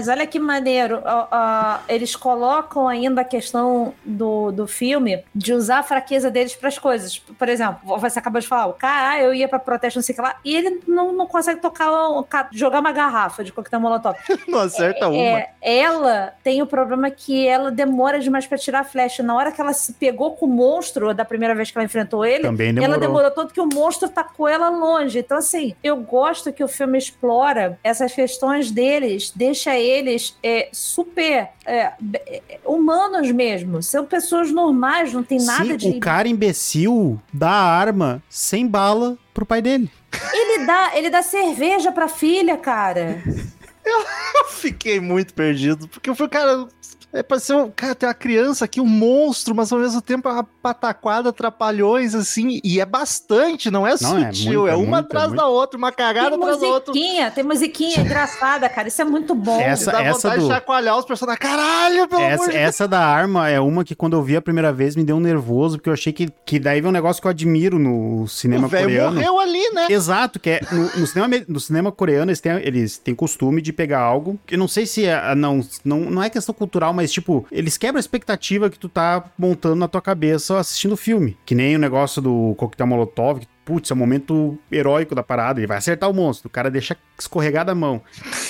olha 0.09 0.27
que 0.27 0.39
maneiro. 0.39 0.99
Uh, 0.99 1.01
uh, 1.01 1.81
eles 1.89 2.17
colocam 2.17 2.89
ainda 2.89 3.21
a 3.21 3.25
questão 3.25 3.95
do, 4.05 4.51
do 4.53 4.67
filme 4.67 5.23
de 5.35 5.53
usar 5.53 5.79
a 5.79 5.83
fraqueza 5.83 6.31
deles 6.31 6.55
para 6.55 6.69
as 6.69 6.79
coisas. 6.79 7.19
Por 7.19 7.49
exemplo, 7.49 7.99
você 7.99 8.19
acabou 8.19 8.41
de 8.41 8.47
falar, 8.47 8.67
o 8.67 8.73
cara, 8.75 9.11
ah, 9.11 9.23
eu 9.23 9.35
ia 9.35 9.49
para 9.49 9.59
protesto, 9.59 9.99
não 9.99 10.03
sei 10.03 10.13
o 10.13 10.17
que 10.17 10.23
lá, 10.23 10.37
e 10.45 10.57
ele 10.57 10.81
não, 10.87 11.13
não 11.13 11.27
consegue 11.27 11.61
tocar, 11.61 12.49
jogar 12.53 12.81
uma 12.81 12.93
garrafa 12.93 13.45
de 13.45 13.53
coquetel 13.53 13.81
molotov. 13.81 14.17
não 14.49 14.61
acerta 14.61 15.05
é, 15.05 15.09
uma. 15.09 15.17
É, 15.17 15.51
ela 15.63 16.35
tem 16.43 16.63
o 16.63 16.67
problema 16.67 17.11
que 17.11 17.47
ela 17.47 17.71
demora 17.71 18.19
demais 18.21 18.47
para 18.47 18.59
tirar 18.59 18.81
a 18.81 18.85
flecha. 18.85 19.23
Na 19.23 19.35
hora 19.35 19.53
que 19.53 19.61
ela 19.61 19.73
se 19.73 19.93
pegou 19.95 20.37
com 20.37 20.47
o 20.47 20.49
monstro, 20.49 21.15
da 21.15 21.25
primeira 21.25 21.55
vez 21.55 21.71
que 21.71 21.79
ela 21.79 21.85
enfrentou 21.85 22.25
ele, 22.25 22.45
Também 22.45 22.73
demorou. 22.73 22.95
ela 22.95 23.01
demorou 23.01 23.31
tanto 23.31 23.53
que 23.53 23.61
o 23.61 23.67
monstro 23.67 24.09
tacou 24.09 24.49
ela 24.49 24.69
longe. 24.69 25.19
Então, 25.19 25.39
assim, 25.39 25.75
eu 25.83 25.97
gosto 25.97 26.53
que 26.53 26.63
o 26.63 26.69
filme 26.69 26.99
explora 26.99 27.79
essas 27.83 28.13
questões 28.13 28.71
deles, 28.71 29.33
deixa 29.35 29.74
eles 29.81 30.37
é, 30.43 30.69
super 30.73 31.49
é, 31.65 31.93
é, 32.27 32.43
humanos 32.65 33.31
mesmo. 33.31 33.83
São 33.83 34.07
pessoas 34.07 34.51
normais, 34.51 35.13
não 35.13 35.23
tem 35.23 35.39
nada 35.43 35.65
Sim, 35.65 35.77
de. 35.77 35.89
O 35.91 36.01
cara 36.01 36.29
imbecil 36.29 37.21
dá 37.33 37.51
arma 37.51 38.23
sem 38.29 38.67
bala 38.67 39.17
pro 39.33 39.47
pai 39.47 39.61
dele. 39.61 39.91
Ele 40.33 40.67
dá, 40.67 40.93
ele 40.95 41.11
dá 41.11 41.23
cerveja 41.23 41.91
pra 41.91 42.09
filha, 42.09 42.57
cara. 42.57 43.23
Eu 43.85 44.47
fiquei 44.49 44.99
muito 44.99 45.35
perdido, 45.35 45.87
porque 45.87 46.09
eu 46.09 46.15
fui, 46.15 46.27
cara, 46.27 46.67
é 47.15 47.23
pra 47.23 47.39
ser 47.39 47.55
um. 47.55 47.71
Cara, 47.71 47.95
tem 47.95 48.09
uma 48.09 48.15
criança 48.15 48.65
aqui, 48.65 48.81
um 48.81 48.87
monstro, 48.87 49.55
mas 49.55 49.73
ao 49.73 49.79
mesmo 49.79 50.03
tempo 50.03 50.29
é 50.29 50.33
uma 50.33 50.45
pataquada, 50.45 51.33
trapalhões, 51.33 52.13
assim. 52.13 52.61
E 52.65 52.81
é 52.81 52.85
bastante, 52.85 53.71
não 53.71 53.87
é 53.87 53.91
não, 53.91 53.97
sutil. 53.97 54.67
É, 54.67 54.73
é, 54.73 54.77
uma 54.77 54.99
atrás 54.99 55.33
da 55.33 55.47
outra, 55.47 55.79
uma 55.79 55.93
cagada 55.93 56.31
tem 56.31 56.39
atrás 56.39 56.61
da 56.61 56.67
outra. 56.67 56.93
Tem 56.93 57.45
musiquinha 57.45 58.01
engraçada, 58.03 58.69
cara. 58.69 58.89
Isso 58.89 59.01
é 59.01 59.05
muito 59.05 59.33
bom. 59.33 59.61
Essa, 59.61 59.93
dá 59.93 60.03
essa 60.03 60.29
vontade 60.29 60.41
do... 60.41 60.49
de 60.49 60.55
chacoalhar 60.55 60.99
os 60.99 61.05
personagens. 61.05 61.39
Caralho, 61.39 62.09
pelo 62.09 62.21
essa, 62.21 62.43
amor 62.45 62.55
Essa 62.55 62.89
da 62.89 63.07
arma 63.07 63.49
é 63.49 63.61
uma 63.61 63.85
que 63.85 63.95
quando 63.95 64.15
eu 64.17 64.23
vi 64.23 64.37
a 64.37 64.43
primeira 64.43 64.73
vez 64.73 64.97
me 64.97 65.05
deu 65.05 65.17
um 65.17 65.21
nervoso, 65.21 65.77
porque 65.79 65.89
eu 65.89 65.95
achei 65.95 66.13
que, 66.13 66.29
que 66.45 66.59
daí 66.59 66.81
vem 66.81 66.91
um 66.91 66.93
negócio 66.93 67.23
que 67.23 67.29
eu 67.29 67.31
admiro 67.31 67.79
no 67.79 68.27
cinema 68.27 68.67
o 68.67 68.71
coreano. 68.71 69.15
morreu 69.15 69.39
ali, 69.39 69.71
né? 69.71 69.87
Exato, 69.89 70.41
que 70.41 70.51
é 70.51 70.61
no, 70.73 71.01
no, 71.01 71.07
cinema, 71.07 71.45
no 71.47 71.61
cinema 71.61 71.93
coreano 71.93 72.31
eles 72.31 72.41
têm, 72.41 72.53
eles 72.57 72.99
têm 72.99 73.15
costume 73.15 73.63
de 73.63 73.73
pegar 73.73 74.01
algo 74.01 74.37
que 74.45 74.57
não 74.57 74.67
sei 74.67 74.85
se 74.85 75.05
é. 75.07 75.35
Não, 75.37 75.61
não, 75.85 76.01
não 76.01 76.23
é 76.23 76.29
questão 76.29 76.55
cultural, 76.55 76.93
mas 76.93 77.04
mas 77.05 77.13
tipo, 77.13 77.47
eles 77.53 77.77
quebram 77.77 77.99
a 77.99 78.01
expectativa 78.01 78.71
que 78.71 78.79
tu 78.79 78.89
tá 78.89 79.31
montando 79.39 79.77
na 79.77 79.87
tua 79.87 80.01
cabeça 80.01 80.59
assistindo 80.59 80.93
o 80.93 80.97
filme. 80.97 81.37
Que 81.45 81.55
nem 81.55 81.77
o 81.77 81.79
negócio 81.79 82.23
do 82.23 82.55
coquetel 82.57 82.87
molotov, 82.87 83.41
que 83.41 83.47
putz, 83.65 83.91
é 83.91 83.95
o 83.95 83.97
momento 83.97 84.59
heróico 84.71 85.15
da 85.15 85.23
parada, 85.23 85.61
ele 85.61 85.67
vai 85.67 85.79
acertar 85.79 86.11
o 86.11 86.15
monstro, 86.15 86.49
o 86.49 86.51
cara 86.51 86.71
deixa 86.71 86.97
escorregar 87.19 87.65
da 87.65 87.75
mão. 87.75 88.03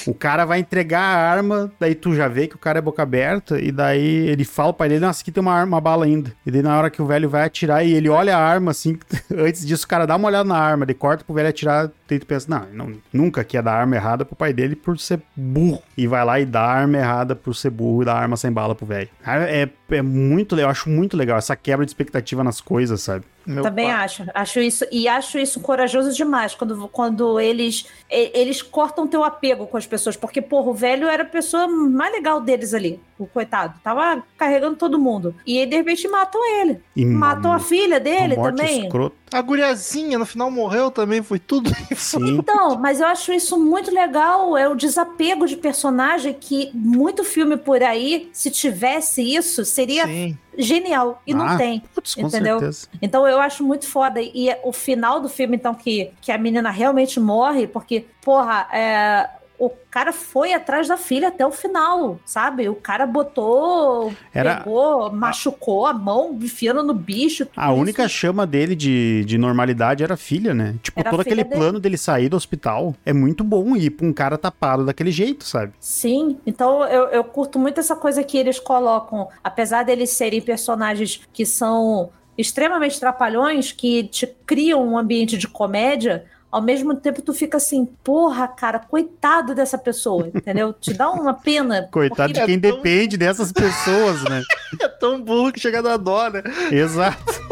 O 0.06 0.14
cara 0.14 0.44
vai 0.44 0.58
entregar 0.58 1.00
a 1.00 1.30
arma, 1.30 1.72
daí 1.78 1.94
tu 1.94 2.14
já 2.14 2.28
vê 2.28 2.46
que 2.46 2.56
o 2.56 2.58
cara 2.58 2.78
é 2.78 2.82
boca 2.82 3.02
aberta, 3.02 3.60
e 3.60 3.70
daí 3.70 4.28
ele 4.28 4.44
fala 4.44 4.72
pra 4.72 4.86
ele, 4.86 4.98
nossa, 4.98 5.22
aqui 5.22 5.30
tem 5.30 5.40
uma, 5.40 5.52
arma, 5.52 5.76
uma 5.76 5.80
bala 5.80 6.04
ainda. 6.04 6.32
E 6.44 6.50
daí 6.50 6.62
na 6.62 6.76
hora 6.76 6.90
que 6.90 7.02
o 7.02 7.06
velho 7.06 7.28
vai 7.28 7.44
atirar 7.44 7.84
e 7.84 7.92
ele 7.92 8.08
olha 8.08 8.36
a 8.36 8.40
arma, 8.40 8.70
assim, 8.70 8.98
antes 9.36 9.66
disso 9.66 9.84
o 9.84 9.88
cara 9.88 10.06
dá 10.06 10.16
uma 10.16 10.28
olhada 10.28 10.48
na 10.48 10.58
arma, 10.58 10.84
ele 10.84 10.94
corta 10.94 11.24
pro 11.24 11.34
velho 11.34 11.48
atirar, 11.48 11.90
e 12.10 12.18
tu 12.18 12.26
pensa, 12.26 12.46
não, 12.48 12.66
não 12.72 12.94
nunca 13.12 13.42
que 13.42 13.56
ia 13.56 13.62
dar 13.62 13.72
arma 13.72 13.96
errada 13.96 14.24
pro 14.24 14.36
pai 14.36 14.52
dele 14.52 14.76
por 14.76 14.98
ser 14.98 15.20
burro. 15.34 15.82
E 15.96 16.06
vai 16.06 16.24
lá 16.24 16.38
e 16.40 16.44
dá 16.44 16.62
a 16.62 16.72
arma 16.72 16.98
errada 16.98 17.34
por 17.34 17.54
ser 17.54 17.70
burro 17.70 18.02
e 18.02 18.04
dá 18.04 18.14
a 18.14 18.20
arma 18.20 18.36
sem 18.36 18.52
bala 18.52 18.74
pro 18.74 18.86
velho. 18.86 19.08
É, 19.26 19.68
é 19.90 20.02
muito, 20.02 20.58
eu 20.58 20.68
acho 20.68 20.88
muito 20.88 21.16
legal 21.16 21.36
essa 21.36 21.54
quebra 21.54 21.84
de 21.84 21.90
expectativa 21.90 22.42
nas 22.42 22.60
coisas, 22.60 23.02
sabe? 23.02 23.24
Meu 23.46 23.62
Também 23.62 23.86
pai. 23.86 24.04
acho. 24.04 24.24
Acho 24.32 24.60
isso 24.60 24.86
e 24.90 25.06
acho 25.06 25.38
isso 25.38 25.60
corajoso 25.60 26.12
demais 26.12 26.54
quando, 26.54 26.88
quando 26.88 27.38
eles 27.38 27.86
eles 28.10 28.62
cortam 28.62 29.06
teu 29.06 29.22
apego 29.22 29.66
com 29.66 29.76
as 29.76 29.86
pessoas, 29.86 30.16
porque 30.16 30.40
porra, 30.40 30.70
o 30.70 30.74
velho 30.74 31.06
era 31.06 31.24
a 31.24 31.26
pessoa 31.26 31.68
mais 31.68 32.12
legal 32.12 32.40
deles 32.40 32.72
ali, 32.72 32.98
o 33.18 33.26
coitado, 33.26 33.78
tava 33.82 34.22
carregando 34.38 34.76
todo 34.76 34.98
mundo. 34.98 35.34
E 35.46 35.66
de 35.66 35.76
repente 35.76 36.08
matam 36.08 36.40
ele. 36.60 36.80
E 36.96 37.04
matam 37.04 37.52
a 37.52 37.58
filha 37.58 38.00
dele 38.00 38.34
também. 38.34 38.84
Escroto. 38.84 39.23
A 39.34 39.42
guriazinha 39.42 40.18
no 40.18 40.24
final 40.24 40.50
morreu 40.50 40.90
também, 40.90 41.22
foi 41.22 41.38
tudo 41.38 41.70
isso. 41.90 42.24
Então, 42.24 42.78
mas 42.78 43.00
eu 43.00 43.06
acho 43.06 43.32
isso 43.32 43.58
muito 43.58 43.92
legal, 43.92 44.56
é 44.56 44.68
o 44.68 44.74
desapego 44.74 45.46
de 45.46 45.56
personagem 45.56 46.32
que 46.32 46.70
muito 46.72 47.24
filme 47.24 47.56
por 47.56 47.82
aí, 47.82 48.30
se 48.32 48.50
tivesse 48.50 49.22
isso, 49.22 49.64
seria 49.64 50.06
Sim 50.06 50.38
genial. 50.56 51.20
E 51.26 51.32
ah, 51.32 51.36
não 51.36 51.56
tem. 51.56 51.82
Putz, 51.94 52.16
entendeu? 52.16 52.58
Certeza. 52.58 52.88
Então 53.00 53.26
eu 53.26 53.40
acho 53.40 53.64
muito 53.64 53.86
foda. 53.88 54.20
E 54.20 54.54
o 54.62 54.72
final 54.72 55.20
do 55.20 55.28
filme, 55.28 55.56
então, 55.56 55.74
que, 55.74 56.10
que 56.20 56.32
a 56.32 56.38
menina 56.38 56.70
realmente 56.70 57.18
morre, 57.20 57.66
porque, 57.66 58.06
porra, 58.22 58.68
é, 58.72 59.28
o 59.66 59.72
cara 59.90 60.12
foi 60.12 60.52
atrás 60.52 60.88
da 60.88 60.96
filha 60.96 61.28
até 61.28 61.46
o 61.46 61.50
final, 61.50 62.18
sabe? 62.24 62.68
O 62.68 62.74
cara 62.74 63.06
botou, 63.06 64.12
Era... 64.32 64.56
pegou, 64.56 65.12
machucou 65.12 65.86
a 65.86 65.92
mão, 65.92 66.36
enfiando 66.40 66.82
no 66.82 66.94
bicho. 66.94 67.46
A 67.56 67.70
isso. 67.70 67.80
única 67.80 68.08
chama 68.08 68.46
dele 68.46 68.74
de, 68.74 69.24
de 69.24 69.38
normalidade 69.38 70.02
era 70.02 70.14
a 70.14 70.16
filha, 70.16 70.54
né? 70.54 70.74
Tipo, 70.82 71.00
era 71.00 71.10
todo 71.10 71.20
aquele 71.20 71.44
dele. 71.44 71.56
plano 71.56 71.80
dele 71.80 71.96
sair 71.96 72.28
do 72.28 72.36
hospital 72.36 72.94
é 73.04 73.12
muito 73.12 73.44
bom 73.44 73.76
ir 73.76 73.90
pra 73.90 74.06
um 74.06 74.12
cara 74.12 74.36
tapado 74.36 74.84
daquele 74.84 75.10
jeito, 75.10 75.44
sabe? 75.44 75.72
Sim, 75.78 76.38
então 76.46 76.84
eu, 76.84 77.08
eu 77.08 77.24
curto 77.24 77.58
muito 77.58 77.80
essa 77.80 77.96
coisa 77.96 78.22
que 78.22 78.36
eles 78.36 78.58
colocam, 78.58 79.28
apesar 79.42 79.84
deles 79.84 80.10
serem 80.10 80.40
personagens 80.40 81.20
que 81.32 81.46
são 81.46 82.10
extremamente 82.36 82.98
trapalhões, 82.98 83.72
que 83.72 84.04
te 84.04 84.26
criam 84.44 84.86
um 84.86 84.98
ambiente 84.98 85.38
de 85.38 85.46
comédia, 85.46 86.24
ao 86.54 86.62
mesmo 86.62 86.94
tempo 86.94 87.20
tu 87.20 87.34
fica 87.34 87.56
assim, 87.56 87.84
porra, 88.04 88.46
cara, 88.46 88.78
coitado 88.78 89.56
dessa 89.56 89.76
pessoa, 89.76 90.30
entendeu? 90.32 90.72
Te 90.72 90.94
dá 90.94 91.10
uma 91.10 91.34
pena. 91.34 91.88
Coitado 91.90 92.32
de 92.32 92.44
quem 92.44 92.54
é 92.54 92.60
tão... 92.60 92.76
depende 92.76 93.16
dessas 93.16 93.50
pessoas, 93.50 94.22
né? 94.22 94.40
É 94.80 94.88
tão 94.88 95.22
burro 95.22 95.52
que 95.52 95.60
chega 95.60 95.78
a 95.78 95.82
dar 95.82 95.96
dó, 95.96 96.28
né? 96.28 96.42
Exato. 96.70 97.43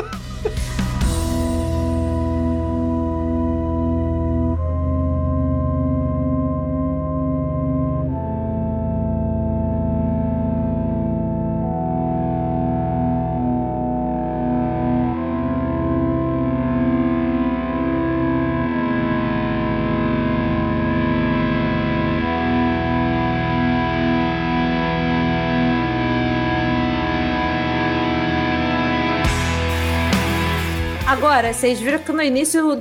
Vocês 31.52 31.80
viram 31.80 31.98
que 31.98 32.12
no 32.12 32.22
início, 32.22 32.80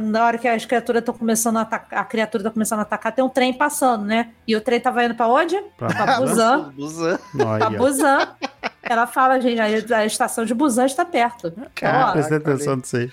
na 0.00 0.24
hora 0.24 0.38
que 0.38 0.48
as 0.48 0.64
criaturas 0.64 1.00
estão 1.00 1.14
começando 1.14 1.56
a 1.58 1.62
atacar, 1.62 1.98
a 2.00 2.04
criatura 2.04 2.44
tá 2.44 2.50
começando 2.50 2.78
a 2.78 2.82
atacar, 2.82 3.12
tem 3.12 3.24
um 3.24 3.28
trem 3.28 3.52
passando, 3.52 4.04
né? 4.04 4.30
E 4.46 4.54
o 4.56 4.60
trem 4.60 4.80
tava 4.80 5.04
indo 5.04 5.14
pra 5.14 5.26
onde? 5.28 5.60
Pra 5.76 5.88
Pra 5.88 6.16
Busan. 6.18 6.72
Busan. 6.74 7.18
Pra. 7.36 7.70
Busan. 7.70 8.28
Ela 8.88 9.06
fala, 9.06 9.40
gente, 9.40 9.60
a, 9.60 9.98
a 9.98 10.06
estação 10.06 10.44
de 10.44 10.54
Busan 10.54 10.86
está 10.86 11.04
perto. 11.04 11.50
Prestei 11.50 11.88
olha 11.88 12.46
aí. 12.46 12.54
atenção 12.54 12.76
nisso 12.76 12.96
aí. 12.96 13.10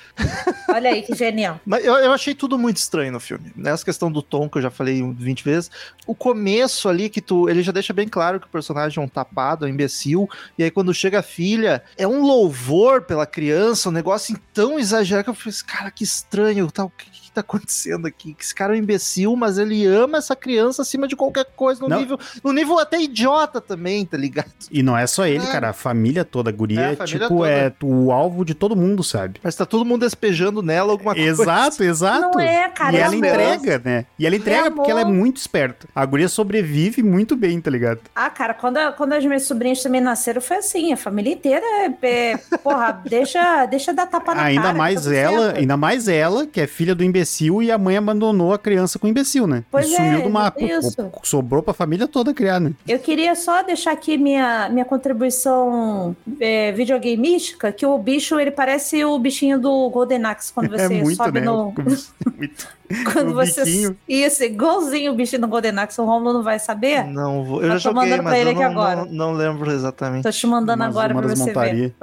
olha 0.70 0.90
aí 0.92 1.02
que 1.02 1.16
genial. 1.16 1.60
Mas 1.66 1.84
eu, 1.84 1.94
eu 1.96 2.12
achei 2.12 2.36
tudo 2.36 2.60
muito 2.60 2.78
estranho 2.78 3.12
no 3.12 3.20
filme. 3.20 3.52
Nessa 3.56 3.84
questão 3.84 4.12
do 4.12 4.22
tom, 4.22 4.48
que 4.48 4.60
eu 4.60 4.62
já 4.62 4.70
falei 4.70 5.02
20 5.02 5.44
vezes. 5.44 5.72
O 6.06 6.14
começo 6.14 6.88
ali, 6.88 7.10
que 7.10 7.22
tu. 7.22 7.50
Ele 7.50 7.64
já 7.64 7.72
deixa 7.72 7.92
bem 7.92 8.08
claro 8.08 8.40
que 8.40 8.46
o 8.46 8.50
personagem 8.50 9.02
é 9.02 9.06
um 9.06 9.10
tapado, 9.10 9.66
é 9.66 9.68
um 9.68 9.72
imbecil. 9.72 10.30
E 10.58 10.64
aí, 10.64 10.70
quando 10.70 10.94
chega 10.94 11.20
a 11.20 11.24
filha, 11.24 11.84
é 11.98 12.08
um 12.08 12.22
louvor 12.22 13.02
pela 13.02 13.26
criança, 13.26 13.90
um 13.90 13.92
negócio 13.92 14.40
tão 14.54 14.78
exagerado 14.78 15.24
que 15.24 15.30
eu 15.32 15.34
falei 15.34 15.50
assim, 15.50 15.66
cara, 15.66 15.92
que 15.92 16.04
estranho, 16.04 16.72
tá, 16.72 16.86
o 16.86 16.90
que, 16.90 17.10
que 17.10 17.23
tá 17.34 17.42
acontecendo 17.42 18.06
aqui? 18.08 18.34
Que 18.34 18.44
esse 18.44 18.54
cara 18.56 18.74
é 18.74 18.76
um 18.76 18.80
imbecil, 18.80 19.36
mas 19.36 19.58
ele 19.58 19.86
ama 19.86 20.18
essa 20.18 20.36
criança 20.36 20.82
acima 20.82 21.08
de 21.08 21.16
qualquer 21.16 21.46
coisa, 21.56 21.82
no 21.82 21.90
Não. 21.90 22.00
nível. 22.00 22.20
No 22.44 22.52
nível 22.52 22.80
até 22.80 23.02
idiota 23.02 23.60
também, 23.62 24.06
tá 24.06 24.18
ligado? 24.18 24.52
E 24.72 24.82
não 24.84 24.98
é 24.98 25.06
só 25.08 25.26
ele, 25.26 25.44
É. 25.46 25.52
cara. 25.52 25.70
A 25.70 25.74
família 25.74 26.24
toda, 26.26 26.50
a 26.50 26.54
guria, 26.54 26.80
É, 26.82 26.86
a 27.00 27.04
é, 27.04 27.06
tipo, 27.06 27.28
toda. 27.28 27.50
é 27.50 27.74
o 27.82 28.12
alvo 28.12 28.44
de 28.46 28.54
todo 28.54 28.76
mundo, 28.76 29.04
sabe? 29.04 29.40
Mas 29.44 29.56
tá 29.56 29.66
todo 29.66 29.84
mundo 29.86 30.02
despejando 30.02 30.62
nela 30.62 30.92
alguma 30.92 31.14
coisa. 31.16 31.30
Exato, 31.44 31.84
exato. 31.84 32.22
Não 32.38 32.40
é, 32.40 32.70
cara. 32.70 32.94
e 32.94 32.98
é 32.98 33.02
ela 33.02 33.14
amor. 33.14 33.26
entrega, 33.26 33.82
né? 33.84 34.06
E 34.20 34.26
ela 34.26 34.36
entrega 34.36 34.72
porque 34.72 34.92
ela 34.92 35.02
é 35.02 35.06
muito 35.06 35.38
esperta. 35.38 35.88
A 35.96 36.06
guria 36.06 36.30
sobrevive 36.30 37.02
muito 37.02 37.36
bem, 37.36 37.60
tá 37.60 37.72
ligado? 37.72 38.02
Ah, 38.16 38.30
cara, 38.30 38.54
quando, 38.54 38.78
quando 38.98 39.14
as 39.14 39.26
minhas 39.26 39.44
sobrinhas 39.44 39.82
também 39.82 40.02
nasceram, 40.02 40.42
foi 40.42 40.58
assim. 40.58 40.94
A 40.94 40.98
família 40.98 41.34
inteira, 41.34 41.66
é, 41.66 42.08
é, 42.08 42.38
porra, 42.64 43.02
deixa, 43.08 43.66
deixa 43.66 43.94
dar 43.94 44.06
tapa 44.08 44.36
na 44.36 44.44
ainda 44.44 44.62
cara. 44.64 44.74
mais 44.78 45.06
tá 45.06 45.14
ela, 45.16 45.46
certo. 45.46 45.58
ainda 45.60 45.78
mais 45.78 46.08
ela, 46.08 46.46
que 46.46 46.62
é 46.62 46.68
filha 46.68 46.94
do 46.94 47.04
imbecil 47.04 47.23
e 47.62 47.72
a 47.72 47.78
mãe 47.78 47.98
abandonou 47.98 48.54
a 48.54 48.60
criança 48.60 48.98
com 49.00 49.08
o 49.08 49.10
imbecil, 49.10 49.48
né? 49.48 49.64
Pois 49.72 49.90
e 49.90 49.94
é, 49.94 49.98
sumiu 49.98 50.22
do 50.24 50.30
mapa. 50.30 50.62
isso. 50.64 51.10
Sobrou 51.24 51.62
pra 51.64 51.74
família 51.74 52.08
toda 52.08 52.34
criar, 52.34 52.60
né? 52.60 52.72
Eu 52.88 53.00
queria 53.00 53.36
só 53.36 53.62
deixar 53.64 53.92
aqui 53.92 54.18
minha, 54.18 54.70
minha 54.70 54.86
contribuição 54.86 56.16
é, 56.40 56.72
videogameística, 56.72 57.72
que 57.72 57.86
o 57.86 57.98
bicho, 57.98 58.40
ele 58.40 58.52
parece 58.52 59.04
o 59.06 59.18
bichinho 59.20 59.60
do 59.60 59.90
Golden 59.90 60.24
Axe, 60.26 60.52
quando 60.54 60.70
você 60.76 60.84
é 60.84 60.90
muito, 60.90 61.16
sobe 61.18 61.40
né? 61.40 61.46
no... 61.46 61.74
Muito. 62.38 62.68
Quando 63.12 63.30
o 63.32 63.34
você... 63.34 63.64
biquinho. 63.64 63.98
Isso, 64.08 64.44
igualzinho 64.44 65.14
o 65.14 65.16
bichinho 65.16 65.42
do 65.42 65.48
Golden 65.48 65.80
Axe, 65.80 66.00
o 66.00 66.06
Romulo 66.06 66.34
não 66.34 66.44
vai 66.44 66.60
saber. 66.60 67.04
Não 67.06 67.44
vou. 67.44 67.62
Eu 67.64 67.70
Eu 67.72 67.78
já 67.80 67.90
tô 67.90 67.96
joguei, 67.96 68.10
mandando 68.12 68.24
pra 68.24 68.32
mas 68.32 68.40
ele 68.42 68.50
eu 68.50 68.54
aqui 68.54 68.62
não, 68.64 68.72
agora. 68.72 68.96
não, 69.06 69.06
não 69.12 69.34
lembro 69.34 69.72
exatamente. 69.72 70.24
Tô 70.24 70.30
te 70.32 70.46
mandando 70.46 70.84
Umas- 70.84 70.96
agora 70.96 71.16
pra 71.16 71.28
você 71.28 71.54
ver. 71.54 71.96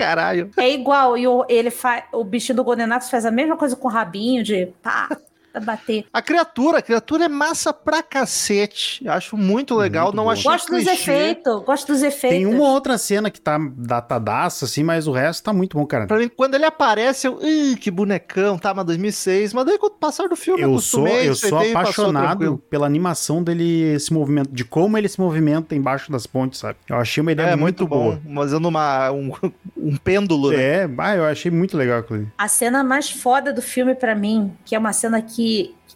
Caralho. 0.00 0.50
É 0.56 0.72
igual, 0.72 1.18
e 1.18 1.28
o, 1.28 1.44
ele 1.46 1.70
faz, 1.70 2.04
o 2.10 2.24
bichinho 2.24 2.56
do 2.56 2.64
Golden 2.64 2.88
faz 3.10 3.26
a 3.26 3.30
mesma 3.30 3.54
coisa 3.56 3.76
com 3.76 3.86
o 3.86 3.90
rabinho, 3.90 4.42
de 4.42 4.66
pá, 4.82 5.08
pra 5.52 5.60
bater. 5.60 6.04
A 6.12 6.22
criatura, 6.22 6.78
a 6.78 6.82
criatura 6.82 7.24
é 7.24 7.28
massa 7.28 7.72
pra 7.72 8.02
cacete. 8.02 9.06
Acho 9.08 9.36
muito 9.36 9.74
legal. 9.76 10.06
Muito 10.06 10.16
não 10.16 10.30
achei 10.30 10.50
Gosto 10.50 10.72
dos 10.72 10.86
efeitos, 10.86 11.62
gosto 11.64 11.86
dos 11.92 12.02
efeitos. 12.02 12.38
Tem 12.38 12.46
uma 12.46 12.68
outra 12.68 12.96
cena 12.98 13.30
que 13.30 13.40
tá 13.40 13.58
datadaça, 13.76 14.64
assim, 14.64 14.82
mas 14.82 15.06
o 15.06 15.12
resto 15.12 15.44
tá 15.44 15.52
muito 15.52 15.76
bom, 15.76 15.86
cara. 15.86 16.06
Pra 16.06 16.18
mim, 16.18 16.28
quando 16.28 16.54
ele 16.54 16.64
aparece, 16.64 17.26
eu. 17.26 17.38
Ih, 17.42 17.76
que 17.76 17.90
bonecão, 17.90 18.58
tá, 18.58 18.72
mas 18.74 18.84
2006. 18.86 19.52
Mas 19.52 19.64
daí, 19.66 19.78
com 19.78 19.86
o 19.86 19.90
passar 19.90 20.28
do 20.28 20.36
filme, 20.36 20.62
Eu 20.62 20.78
sou, 20.78 21.06
eu 21.08 21.34
sou 21.34 21.58
apaixonado 21.58 22.58
pela 22.70 22.86
animação 22.86 23.42
dele 23.42 23.98
se 23.98 24.12
movimento, 24.12 24.50
de 24.52 24.64
como 24.64 24.96
ele 24.96 25.08
se 25.08 25.20
movimenta 25.20 25.74
embaixo 25.74 26.10
das 26.10 26.26
pontes, 26.26 26.60
sabe? 26.60 26.76
Eu 26.88 26.96
achei 26.96 27.20
uma 27.20 27.32
ideia 27.32 27.48
É, 27.48 27.56
muito, 27.56 27.80
muito, 27.82 27.86
bom. 27.86 28.04
boa. 28.04 28.20
Mas 28.26 28.52
eu 28.52 28.60
numa. 28.60 29.10
Um, 29.10 29.32
um 29.76 29.96
pêndulo, 29.96 30.50
né? 30.50 30.60
É, 30.84 30.90
ah, 30.98 31.16
eu 31.16 31.24
achei 31.24 31.50
muito 31.50 31.76
legal 31.76 32.00
aquilo. 32.00 32.20
ali. 32.20 32.28
A 32.38 32.48
cena 32.48 32.82
mais 32.84 33.10
foda 33.10 33.52
do 33.52 33.62
filme 33.62 33.94
pra 33.94 34.14
mim, 34.14 34.52
que 34.64 34.74
é 34.74 34.78
uma 34.78 34.92
cena 34.92 35.20
que, 35.22 35.39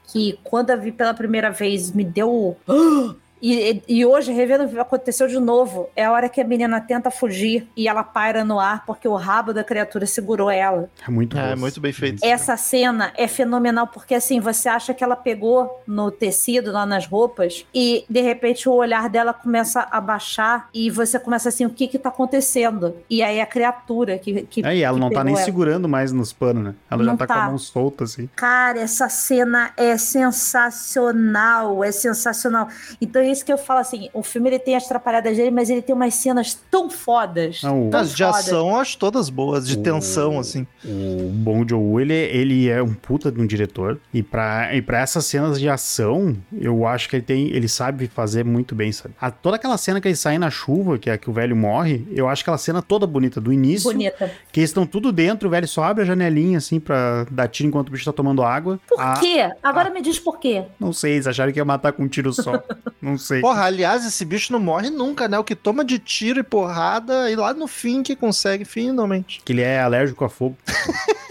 que 0.07 0.39
quando 0.45 0.71
eu 0.71 0.81
vi 0.81 0.93
pela 0.93 1.15
primeira 1.15 1.51
vez 1.51 1.93
me 1.93 2.05
deu. 2.05 2.57
E, 3.47 3.83
e 3.87 4.07
hoje, 4.07 4.33
revendo, 4.33 4.81
aconteceu 4.81 5.29
de 5.29 5.39
novo. 5.39 5.91
É 5.95 6.07
a 6.07 6.13
hora 6.13 6.31
que 6.31 6.41
a 6.41 6.45
menina 6.45 6.81
tenta 6.81 7.11
fugir 7.11 7.69
e 7.77 7.87
ela 7.87 8.03
paira 8.03 8.43
no 8.43 8.59
ar 8.59 8.87
porque 8.87 9.07
o 9.07 9.15
rabo 9.17 9.53
da 9.53 9.63
criatura 9.63 10.07
segurou 10.07 10.51
ela. 10.51 10.89
É 11.07 11.11
muito 11.11 11.37
É, 11.37 11.55
bom. 11.55 11.61
muito 11.61 11.79
bem 11.79 11.93
feito. 11.93 12.25
Essa 12.25 12.57
cena 12.57 13.13
é 13.17 13.29
fenomenal 13.29 13.87
porque 13.87 14.15
assim, 14.15 14.41
você 14.41 14.67
acha 14.69 14.95
que 14.95 15.05
ela 15.05 15.15
pegou 15.15 15.83
no 15.87 16.11
tecido, 16.11 16.73
lá 16.73 16.87
nas 16.87 17.07
roupas, 17.07 17.67
e 17.75 18.07
de 18.09 18.23
repente 18.23 18.67
o 18.67 18.73
olhar 18.73 19.11
dela 19.11 19.35
começa 19.35 19.87
a 19.91 20.01
baixar 20.01 20.71
e 20.73 20.89
você 20.91 21.19
começa 21.19 21.51
assim, 21.51 21.67
o 21.67 21.71
que 21.71 21.87
que 21.87 21.99
tá 21.99 22.09
acontecendo? 22.09 22.97
E 23.11 23.23
aí 23.23 23.43
a 23.43 23.47
criatura 23.47 24.19
que. 24.19 24.43
que 24.45 24.65
É, 24.65 24.75
e 24.75 24.83
ela 24.83 24.95
que 24.95 25.01
não 25.03 25.11
tá 25.11 25.23
nem 25.23 25.35
ela. 25.35 25.45
segurando 25.45 25.87
mais 25.87 26.13
nos 26.13 26.33
panos, 26.33 26.65
né? 26.65 26.75
Ela 26.91 27.05
já 27.05 27.11
Não 27.11 27.17
tá, 27.19 27.27
com 27.27 27.33
a 27.35 27.37
tá. 27.37 27.47
mão 27.49 27.59
solta, 27.59 28.05
assim. 28.05 28.27
Cara, 28.35 28.81
essa 28.81 29.11
cena 29.11 29.71
é 29.77 29.99
sensacional, 29.99 31.85
é 31.85 31.93
sensacional. 31.93 32.69
Então 33.01 33.21
é 33.21 33.34
isso 33.35 33.45
que 33.45 33.53
eu 33.53 33.59
falo 33.59 33.81
assim, 33.81 34.09
o 34.15 34.23
filme 34.23 34.49
ele 34.49 34.59
tem 34.59 34.75
as 34.75 34.85
atrapalhadas 34.87 35.37
dele, 35.37 35.51
mas 35.51 35.69
ele 35.69 35.83
tem 35.83 35.95
umas 35.95 36.15
cenas 36.15 36.59
tão 36.71 36.89
fodas. 36.89 37.63
Não, 37.63 37.91
tão 37.91 38.01
As 38.01 38.15
de 38.15 38.25
fodas. 38.25 38.41
ação, 38.49 38.69
eu 38.71 38.77
acho 38.77 38.97
todas 38.99 39.29
boas, 39.29 39.67
de 39.69 39.77
O- 39.77 39.83
tensão, 39.83 40.39
assim. 40.39 40.67
O 40.85 41.29
Bong 41.31 41.67
Joon-ho, 41.69 42.01
ele, 42.01 42.15
ele 42.15 42.69
é 42.69 42.83
um 42.83 42.95
puta 42.95 43.31
de 43.31 43.41
um 43.41 43.47
diretor. 43.47 43.99
E 44.13 44.23
pra, 44.23 44.75
e 44.75 44.81
pra 44.81 45.01
essas 45.01 45.25
cenas 45.27 45.61
de 45.61 45.69
ação, 45.69 46.37
eu 46.59 46.87
acho 46.87 47.09
que 47.09 47.17
ele 47.17 47.23
tem, 47.25 47.49
ele 47.49 47.69
sabe 47.69 48.07
fazer 48.07 48.45
muito 48.45 48.75
bem, 48.75 48.91
sabe? 48.93 49.15
A- 49.21 49.31
toda 49.31 49.57
aquela 49.57 49.77
cena 49.77 50.01
que 50.01 50.09
eles 50.09 50.19
saem 50.21 50.39
na 50.39 50.51
chuva, 50.51 50.99
que 50.99 51.11
é 51.11 51.19
que 51.19 51.29
o 51.29 51.33
velho 51.33 51.55
morre, 51.57 52.07
eu 52.13 52.29
acho 52.29 52.43
aquela 52.43 52.59
cena 52.59 52.81
toda 52.81 53.07
bonita, 53.07 53.41
do 53.41 53.53
início, 53.53 53.91
Bonita. 53.91 54.31
que 54.53 54.61
eles 54.61 54.71
estão 54.71 54.87
tudo 54.87 55.13
dentro, 55.13 55.49
o 55.49 55.51
velho 55.51 55.67
só 55.69 55.85
abre 55.85 56.03
a 56.03 56.07
janelinha, 56.07 56.59
assim, 56.59 56.79
pra 56.81 57.27
dar 57.31 57.49
tiro 57.49 57.69
enquanto 57.69 57.89
o 57.89 57.93
bicho 57.93 58.05
tá 58.05 58.13
tomando 58.13 58.43
água. 58.43 58.79
Por 58.89 59.01
Ah, 59.01 59.15
quê? 59.21 59.51
Agora 59.63 59.91
me 59.91 60.01
diz 60.01 60.19
por 60.19 60.39
quê. 60.39 60.65
Não 60.79 60.93
sei, 60.93 61.15
eles 61.15 61.27
acharam 61.27 61.53
que 61.53 61.59
ia 61.59 61.65
matar 61.65 61.93
com 61.93 62.05
um 62.05 62.09
tiro 62.09 62.33
só. 62.33 62.63
não 63.03 63.14
sei. 63.19 63.41
Porra, 63.41 63.65
aliás, 63.65 64.05
esse 64.07 64.25
bicho 64.25 64.53
não 64.53 64.61
morre 64.61 64.91
nunca, 64.91 65.27
né? 65.29 65.39
O 65.39 65.45
que 65.45 65.55
toma 65.55 65.85
de 65.85 65.99
tiro 65.99 66.41
e 66.41 66.43
porrada, 66.43 67.31
e 67.31 67.37
lá 67.37 67.53
no 67.55 67.67
fim 67.67 68.03
que 68.03 68.15
consegue, 68.17 68.65
finalmente. 68.65 69.41
Que 69.45 69.53
ele 69.53 69.63
é 69.63 69.81
alérgico 69.81 70.25
a 70.25 70.29
fogo. 70.29 70.57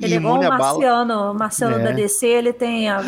Ele 0.00 0.14
é 0.14 0.16
igual 0.16 0.34
imune 0.36 0.46
o 0.48 0.52
a 0.52 0.56
bala. 0.56 0.72
Marciano. 0.78 1.30
O 1.32 1.34
Marciano 1.34 1.76
É. 1.76 1.78
da 1.82 1.90
DC, 1.90 2.24
ele 2.24 2.52
tem 2.52 2.88
a. 2.88 3.00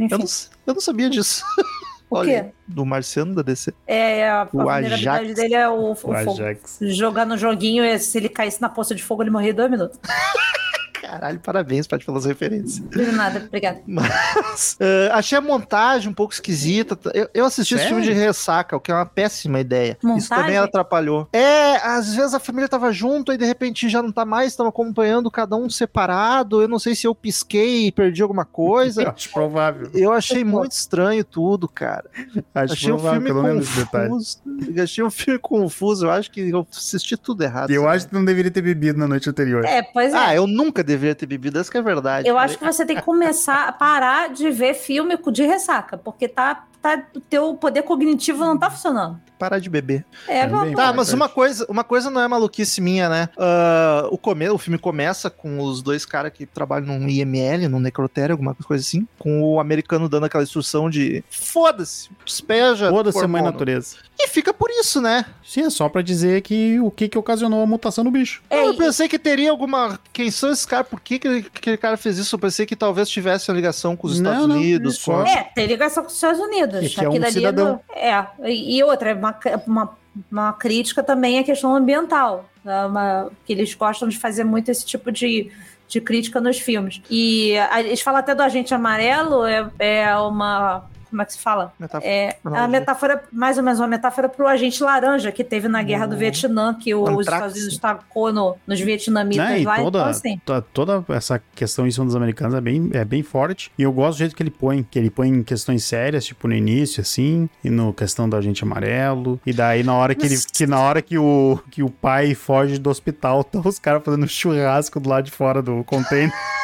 Eu 0.00 0.18
não, 0.18 0.26
eu 0.66 0.74
não 0.74 0.80
sabia 0.80 1.08
disso. 1.08 1.44
o 2.10 2.16
Olha, 2.16 2.44
quê? 2.46 2.50
do 2.66 2.84
Marciano 2.84 3.36
da 3.36 3.42
DC. 3.42 3.72
É, 3.86 4.28
a, 4.28 4.40
a 4.40 4.44
O 4.44 4.48
vulnerabilidade 4.50 5.26
Ajax. 5.26 5.34
dele 5.36 5.54
é 5.54 5.68
o, 5.68 5.74
o 5.74 5.90
O 5.92 5.94
fogo. 5.94 6.14
Ajax. 6.16 6.78
Jogar 6.82 7.24
no 7.24 7.38
joguinho, 7.38 7.84
e 7.84 7.96
se 8.00 8.18
ele 8.18 8.28
caísse 8.28 8.60
na 8.60 8.68
poça 8.68 8.96
de 8.96 9.02
fogo, 9.04 9.22
ele 9.22 9.30
morria 9.30 9.50
em 9.50 9.54
dois 9.54 9.70
minutos. 9.70 9.96
Caralho, 11.06 11.40
parabéns, 11.40 11.86
Paty, 11.86 12.04
pelas 12.04 12.24
referências. 12.24 12.86
De 12.88 13.12
nada, 13.12 13.42
obrigada. 13.46 13.80
Mas, 13.86 14.76
eh, 14.80 15.10
achei 15.12 15.36
a 15.36 15.40
montagem 15.40 16.10
um 16.10 16.14
pouco 16.14 16.32
esquisita. 16.32 16.98
Eu, 17.12 17.28
eu 17.34 17.44
assisti 17.44 17.74
esse 17.74 17.84
Sério? 17.84 18.02
filme 18.02 18.14
de 18.14 18.18
ressaca, 18.18 18.76
o 18.76 18.80
que 18.80 18.90
é 18.90 18.94
uma 18.94 19.06
péssima 19.06 19.60
ideia. 19.60 19.98
Isso 19.98 20.06
Montagem? 20.06 20.44
também 20.44 20.56
atrapalhou. 20.56 21.28
É, 21.32 21.76
às 21.76 22.14
vezes 22.14 22.34
a 22.34 22.40
família 22.40 22.68
tava 22.68 22.90
junto, 22.92 23.32
aí 23.32 23.38
de 23.38 23.44
repente 23.44 23.88
já 23.88 24.02
não 24.02 24.10
tá 24.10 24.24
mais, 24.24 24.52
estão 24.52 24.66
acompanhando 24.66 25.30
cada 25.30 25.56
um 25.56 25.68
separado. 25.68 26.62
Eu 26.62 26.68
não 26.68 26.78
sei 26.78 26.94
se 26.94 27.06
eu 27.06 27.14
pisquei 27.14 27.86
e 27.86 27.92
perdi 27.92 28.22
alguma 28.22 28.44
coisa. 28.44 29.08
acho 29.14 29.30
provável. 29.30 29.90
Eu 29.94 30.12
achei 30.12 30.42
muito 30.42 30.72
estranho 30.72 31.24
tudo, 31.24 31.68
cara. 31.68 32.08
Acho 32.54 32.72
achei 32.72 32.92
um 32.92 32.96
provável, 32.96 33.20
filme 33.20 33.28
pelo 33.28 33.42
menos 33.42 33.68
esse 33.68 33.86
confuso. 33.86 34.38
Achei 34.82 35.04
um 35.04 35.10
filme 35.10 35.38
confuso. 35.38 36.06
Eu 36.06 36.10
acho 36.10 36.30
que 36.30 36.48
eu 36.48 36.66
assisti 36.70 37.16
tudo 37.16 37.44
errado. 37.44 37.70
Eu 37.70 37.82
sabe? 37.82 37.96
acho 37.96 38.08
que 38.08 38.14
não 38.14 38.24
deveria 38.24 38.50
ter 38.50 38.62
bebido 38.62 38.98
na 38.98 39.06
noite 39.06 39.28
anterior. 39.28 39.64
É, 39.64 39.82
pois 39.82 40.12
é. 40.12 40.16
Ah, 40.16 40.34
eu 40.34 40.46
nunca 40.46 40.82
deveria 40.82 40.93
ter 41.14 41.26
bebido, 41.26 41.58
essa 41.58 41.70
que 41.70 41.78
é 41.78 41.82
verdade. 41.82 42.28
Eu 42.28 42.38
acho 42.38 42.58
que 42.58 42.64
você 42.64 42.84
tem 42.84 42.96
que 42.96 43.02
começar 43.02 43.68
a 43.68 43.72
parar 43.72 44.28
de 44.28 44.50
ver 44.50 44.74
filme 44.74 45.16
de 45.32 45.44
ressaca, 45.44 45.96
porque 45.96 46.28
tá, 46.28 46.64
tá, 46.84 47.02
o 47.16 47.20
teu 47.20 47.54
poder 47.54 47.80
cognitivo 47.82 48.44
não 48.44 48.58
tá 48.58 48.70
funcionando. 48.70 49.18
Parar 49.38 49.58
de 49.58 49.70
beber. 49.70 50.04
É, 50.28 50.46
meu, 50.46 50.74
Tá, 50.76 50.92
mas 50.92 51.12
uma 51.12 51.28
coisa, 51.28 51.66
uma 51.68 51.82
coisa 51.82 52.10
não 52.10 52.20
é 52.20 52.28
maluquice 52.28 52.80
minha, 52.80 53.08
né? 53.08 53.28
Ah, 53.38 54.06
o, 54.10 54.18
come, 54.18 54.48
o 54.50 54.58
filme 54.58 54.78
começa 54.78 55.28
com 55.30 55.58
os 55.60 55.82
dois 55.82 56.04
caras 56.06 56.32
que 56.32 56.44
trabalham 56.46 56.86
num 56.98 57.08
IML, 57.08 57.68
num 57.68 57.80
necrotério, 57.80 58.34
alguma 58.34 58.54
coisa 58.54 58.82
assim, 58.82 59.08
com 59.18 59.42
o 59.42 59.58
americano 59.58 60.08
dando 60.08 60.24
aquela 60.26 60.42
instrução 60.44 60.88
de 60.90 61.24
foda-se, 61.30 62.08
despeja. 62.24 62.90
Foda-se 62.90 63.18
a 63.18 63.22
mãe 63.22 63.40
hormônio." 63.40 63.52
natureza. 63.52 63.96
E 64.18 64.28
fica 64.28 64.54
por 64.54 64.70
isso, 64.70 65.00
né? 65.00 65.24
Sim, 65.44 65.62
é 65.62 65.70
só 65.70 65.88
pra 65.88 66.00
dizer 66.00 66.40
que 66.42 66.78
o 66.80 66.90
que 66.90 67.08
que 67.08 67.18
ocasionou 67.18 67.62
a 67.62 67.66
mutação 67.66 68.04
no 68.04 68.10
bicho. 68.12 68.42
É, 68.48 68.64
eu 68.66 68.74
pensei 68.76 69.08
que 69.08 69.18
teria 69.18 69.50
alguma. 69.50 69.98
Quem 70.12 70.30
são 70.30 70.50
esses 70.52 70.64
caras? 70.64 70.86
Por 70.86 71.00
que, 71.00 71.18
que 71.18 71.28
aquele- 71.54 71.76
cara 71.76 71.96
fez 71.96 72.16
isso? 72.18 72.34
Eu 72.36 72.38
pensei 72.38 72.64
que 72.64 72.76
talvez 72.76 73.08
tivesse 73.08 73.50
uma 73.50 73.56
ligação 73.56 73.96
com 73.96 74.06
os 74.06 74.16
Estados 74.16 74.46
não, 74.46 74.54
Unidos. 74.56 74.94
é 74.94 74.96
com... 74.98 75.02
só- 75.04 75.22
a- 75.22 75.28
É, 75.28 75.42
tem 75.54 75.66
ligação 75.66 76.04
com 76.04 76.08
os 76.08 76.14
Estados 76.14 76.40
Unidos. 76.40 76.73
E 76.82 76.88
que 76.88 77.00
é 77.00 77.08
um 77.08 77.10
Aquilo 77.12 77.24
ali 77.24 77.32
cidadão. 77.34 77.80
É, 77.94 78.26
e 78.50 78.76
e 78.78 78.82
outra, 78.82 79.10
é 79.10 79.14
uma, 79.14 79.38
uma, 79.66 79.96
uma 80.30 80.52
crítica 80.52 81.02
também 81.02 81.38
à 81.38 81.44
questão 81.44 81.74
ambiental. 81.74 82.48
né, 82.64 82.86
uma- 82.86 83.30
que 83.44 83.52
eles 83.52 83.74
gostam 83.74 84.08
de 84.08 84.18
fazer 84.18 84.42
muito 84.44 84.70
esse 84.70 84.86
tipo 84.86 85.12
de, 85.12 85.50
de 85.86 86.00
crítica 86.00 86.40
nos 86.40 86.58
filmes. 86.58 87.02
E 87.10 87.56
a- 87.58 87.80
eles 87.80 88.00
falam 88.00 88.20
até 88.20 88.34
do 88.34 88.42
agente 88.42 88.72
amarelo, 88.72 89.44
é, 89.44 89.68
é 89.78 90.16
uma. 90.16 90.84
Como 91.14 91.22
é 91.22 91.26
que 91.26 91.32
se 91.34 91.38
fala? 91.38 91.72
Metáfora. 91.78 92.10
É 92.12 92.28
a 92.44 92.48
Analogia. 92.48 92.68
metáfora, 92.80 93.22
mais 93.32 93.56
ou 93.56 93.62
menos, 93.62 93.78
uma 93.78 93.86
metáfora 93.86 94.28
para 94.28 94.44
o 94.44 94.48
agente 94.48 94.82
laranja 94.82 95.30
que 95.30 95.44
teve 95.44 95.68
na 95.68 95.80
guerra 95.80 96.06
do 96.06 96.14
Uhum. 96.14 96.18
Vietnã, 96.18 96.74
que 96.74 96.92
os 96.92 97.08
Antrax. 97.08 97.28
Estados 97.32 97.56
Unidos 97.56 97.78
tacou 97.78 98.32
no, 98.32 98.56
nos 98.66 98.80
vietnamitas 98.80 99.48
Né? 99.48 99.60
E 99.60 99.64
lá. 99.64 99.76
toda, 99.76 99.98
Então, 100.00 100.10
assim, 100.10 100.40
to- 100.44 100.62
toda 100.72 101.04
essa 101.14 101.40
questão 101.54 101.86
em 101.86 101.90
cima 101.92 102.04
dos 102.04 102.16
americanos 102.16 102.52
é 102.54 102.60
bem, 102.60 102.90
é 102.92 103.04
bem 103.04 103.22
forte. 103.22 103.70
E 103.78 103.82
eu 103.84 103.92
gosto 103.92 104.16
do 104.16 104.18
jeito 104.18 104.34
que 104.34 104.42
ele 104.42 104.50
põe, 104.50 104.82
que 104.82 104.98
ele 104.98 105.08
põe 105.08 105.28
em 105.28 105.42
questões 105.44 105.84
sérias, 105.84 106.24
tipo 106.24 106.48
no 106.48 106.54
início, 106.54 107.00
assim, 107.00 107.48
e 107.62 107.70
no 107.70 107.92
questão 107.94 108.28
do 108.28 108.34
agente 108.36 108.64
amarelo. 108.64 109.40
E 109.46 109.52
daí 109.52 109.84
na 109.84 109.94
hora 109.94 110.16
que 110.16 110.26
ele. 110.26 110.36
Que 110.52 110.66
na 110.66 110.80
hora 110.80 111.00
que 111.00 111.16
o, 111.16 111.60
que 111.70 111.80
o 111.82 111.88
pai 111.90 112.34
foge 112.34 112.76
do 112.78 112.90
hospital, 112.90 113.44
tá 113.44 113.60
os 113.64 113.78
caras 113.78 114.02
fazendo 114.04 114.26
churrasco 114.26 114.98
do 114.98 115.08
lado 115.08 115.26
de 115.26 115.30
fora 115.30 115.62
do 115.62 115.84
container. 115.84 116.32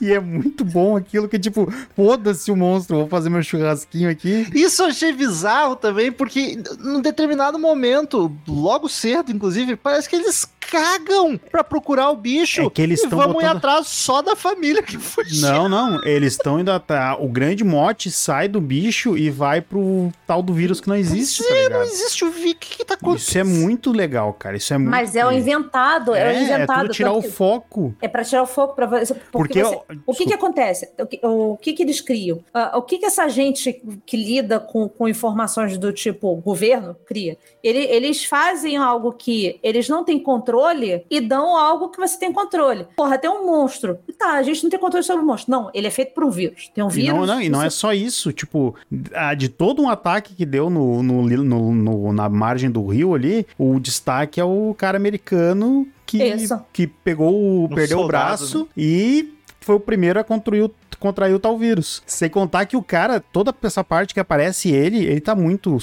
E 0.00 0.12
é 0.12 0.20
muito 0.20 0.64
bom 0.64 0.96
aquilo 0.96 1.28
que, 1.28 1.38
tipo, 1.38 1.72
foda-se 1.94 2.50
o 2.50 2.56
monstro, 2.56 2.98
vou 2.98 3.08
fazer 3.08 3.30
meu 3.30 3.42
churrasquinho 3.42 4.10
aqui. 4.10 4.46
Isso 4.54 4.82
eu 4.82 4.86
achei 4.86 5.12
bizarro 5.12 5.76
também, 5.76 6.10
porque 6.10 6.58
num 6.78 7.00
determinado 7.00 7.58
momento, 7.58 8.34
logo 8.46 8.88
cedo, 8.88 9.32
inclusive, 9.32 9.76
parece 9.76 10.08
que 10.08 10.16
eles 10.16 10.46
cagam 10.72 11.36
pra 11.50 11.62
procurar 11.62 12.10
o 12.10 12.16
bicho. 12.16 12.62
É 12.62 12.70
que 12.70 12.80
eles 12.80 13.00
e 13.00 13.04
estão 13.04 13.18
vamos 13.18 13.34
ir 13.34 13.46
botando- 13.46 13.56
atrás 13.58 13.86
só 13.88 14.22
da 14.22 14.34
família 14.34 14.82
que 14.82 14.96
fugiu. 14.98 15.42
Não, 15.52 15.68
não, 15.68 16.02
eles 16.04 16.32
estão 16.34 16.58
indo 16.60 16.70
atrás. 16.70 17.16
O 17.20 17.28
grande 17.28 17.62
mote 17.64 18.10
sai 18.10 18.48
do 18.48 18.60
bicho 18.60 19.16
e 19.16 19.28
vai 19.30 19.60
pro 19.60 20.10
tal 20.26 20.42
do 20.42 20.52
vírus 20.54 20.80
que 20.80 20.88
não 20.88 20.96
existe, 20.96 21.42
tá 21.42 21.68
Não 21.70 21.82
existe 21.82 22.24
o 22.24 22.30
Vi. 22.30 22.52
O 22.52 22.54
que, 22.56 22.78
que 22.78 22.84
tá 22.84 22.94
acontecendo? 22.94 23.18
Isso 23.20 23.38
é 23.38 23.44
muito 23.44 23.92
legal, 23.92 24.32
cara. 24.32 24.56
Isso 24.56 24.72
é 24.72 24.78
muito. 24.78 24.90
mas 24.90 25.14
é 25.16 25.26
o 25.26 25.32
inventado, 25.32 26.14
é, 26.14 26.22
o 26.24 26.26
É, 26.26 26.34
é 26.36 26.42
inventado. 26.42 26.80
tudo 26.82 26.92
tirar 26.94 27.12
tanto 27.12 27.26
o 27.26 27.30
foco. 27.30 27.94
É 28.00 28.08
para 28.08 28.24
tirar 28.24 28.42
o 28.42 28.46
foco 28.46 28.74
para 28.74 28.86
você. 28.86 29.14
Porque 29.14 29.28
Porque, 29.32 29.62
você- 29.64 29.74
eu- 29.74 29.82
o 30.06 30.14
que 30.14 30.26
que 30.26 30.34
acontece? 30.34 30.90
O 30.98 31.06
que, 31.06 31.20
o 31.22 31.56
que 31.60 31.72
que 31.72 31.82
eles 31.82 32.00
criam? 32.00 32.42
Ah, 32.54 32.78
o 32.78 32.82
que 32.82 32.98
que 32.98 33.06
essa 33.06 33.28
gente 33.28 33.82
que 34.06 34.16
lida 34.16 34.58
com, 34.60 34.88
com 34.88 35.08
informações 35.08 35.76
do 35.76 35.92
tipo 35.92 36.34
governo 36.36 36.96
cria? 37.06 37.36
Ele- 37.62 37.84
eles 37.86 38.24
fazem 38.24 38.76
algo 38.76 39.12
que 39.12 39.58
eles 39.62 39.88
não 39.88 40.04
têm 40.04 40.18
controle 40.18 40.61
e 41.10 41.20
dão 41.20 41.56
algo 41.56 41.88
que 41.88 41.98
você 41.98 42.18
tem 42.18 42.32
controle. 42.32 42.86
Porra, 42.96 43.18
tem 43.18 43.28
um 43.30 43.46
monstro. 43.46 43.98
Tá, 44.18 44.34
a 44.34 44.42
gente 44.42 44.62
não 44.62 44.70
tem 44.70 44.78
controle 44.78 45.04
sobre 45.04 45.22
o 45.22 45.26
monstro. 45.26 45.50
Não, 45.50 45.70
ele 45.74 45.86
é 45.86 45.90
feito 45.90 46.14
por 46.14 46.24
um 46.24 46.30
vírus. 46.30 46.70
Tem 46.74 46.82
um 46.84 46.88
E 46.88 46.92
vírus. 46.92 47.14
não, 47.18 47.26
não, 47.26 47.40
e 47.42 47.48
não 47.48 47.62
é 47.62 47.68
você- 47.70 47.76
só 47.76 47.92
isso, 47.92 48.32
tipo, 48.32 48.74
a- 49.14 49.34
de 49.34 49.48
todo 49.48 49.82
um 49.82 49.88
ataque 49.88 50.34
que 50.34 50.46
deu 50.46 50.68
no, 50.70 51.02
no, 51.02 51.22
no- 51.22 51.72
no- 51.74 52.12
na 52.12 52.28
margem 52.28 52.70
do 52.70 52.86
rio 52.86 53.14
ali, 53.14 53.46
o 53.58 53.78
destaque 53.80 54.40
é 54.40 54.44
o 54.44 54.74
cara 54.76 54.96
americano 54.96 55.86
que, 56.06 56.22
Isso. 56.22 56.60
que 56.72 56.86
pegou 56.86 57.32
o. 57.34 57.64
Um 57.64 57.68
perdeu 57.68 57.98
o 57.98 58.00
soldado, 58.02 58.26
braço 58.38 58.68
e 58.76 59.32
foi 59.60 59.76
o 59.76 59.80
primeiro 59.80 60.18
a 60.20 60.24
contrair 60.24 60.64
o, 60.64 60.70
contrair 60.98 61.34
o 61.34 61.38
tal 61.38 61.56
vírus. 61.58 62.02
Sem 62.06 62.28
contar 62.28 62.66
que 62.66 62.76
o 62.76 62.82
cara, 62.82 63.18
toda 63.32 63.54
essa 63.62 63.82
parte 63.82 64.12
que 64.14 64.20
aparece 64.20 64.70
ele, 64.70 65.04
ele 65.04 65.20
tá 65.20 65.34
muito 65.34 65.76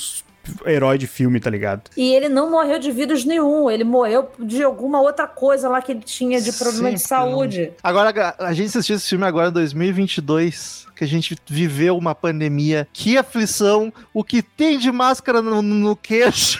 herói 0.65 0.97
de 0.97 1.07
filme, 1.07 1.39
tá 1.39 1.49
ligado? 1.49 1.89
E 1.95 2.13
ele 2.13 2.29
não 2.29 2.49
morreu 2.51 2.79
de 2.79 2.91
vírus 2.91 3.25
nenhum. 3.25 3.69
Ele 3.69 3.83
morreu 3.83 4.29
de 4.39 4.63
alguma 4.63 5.01
outra 5.01 5.27
coisa 5.27 5.67
lá 5.69 5.81
que 5.81 5.91
ele 5.91 6.01
tinha 6.01 6.41
de 6.41 6.51
problema 6.53 6.91
de 6.91 6.99
Sempre 6.99 7.17
não. 7.17 7.31
saúde. 7.31 7.71
Agora, 7.83 8.35
a 8.39 8.53
gente 8.53 8.67
assistiu 8.69 8.95
esse 8.95 9.07
filme 9.09 9.25
agora 9.25 9.49
em 9.49 9.53
2022, 9.53 10.87
que 10.95 11.03
a 11.03 11.07
gente 11.07 11.35
viveu 11.47 11.97
uma 11.97 12.13
pandemia. 12.15 12.87
Que 12.91 13.17
aflição! 13.17 13.91
O 14.13 14.23
que 14.23 14.41
tem 14.41 14.77
de 14.77 14.91
máscara 14.91 15.41
no, 15.41 15.61
no 15.61 15.95
queixo? 15.95 16.59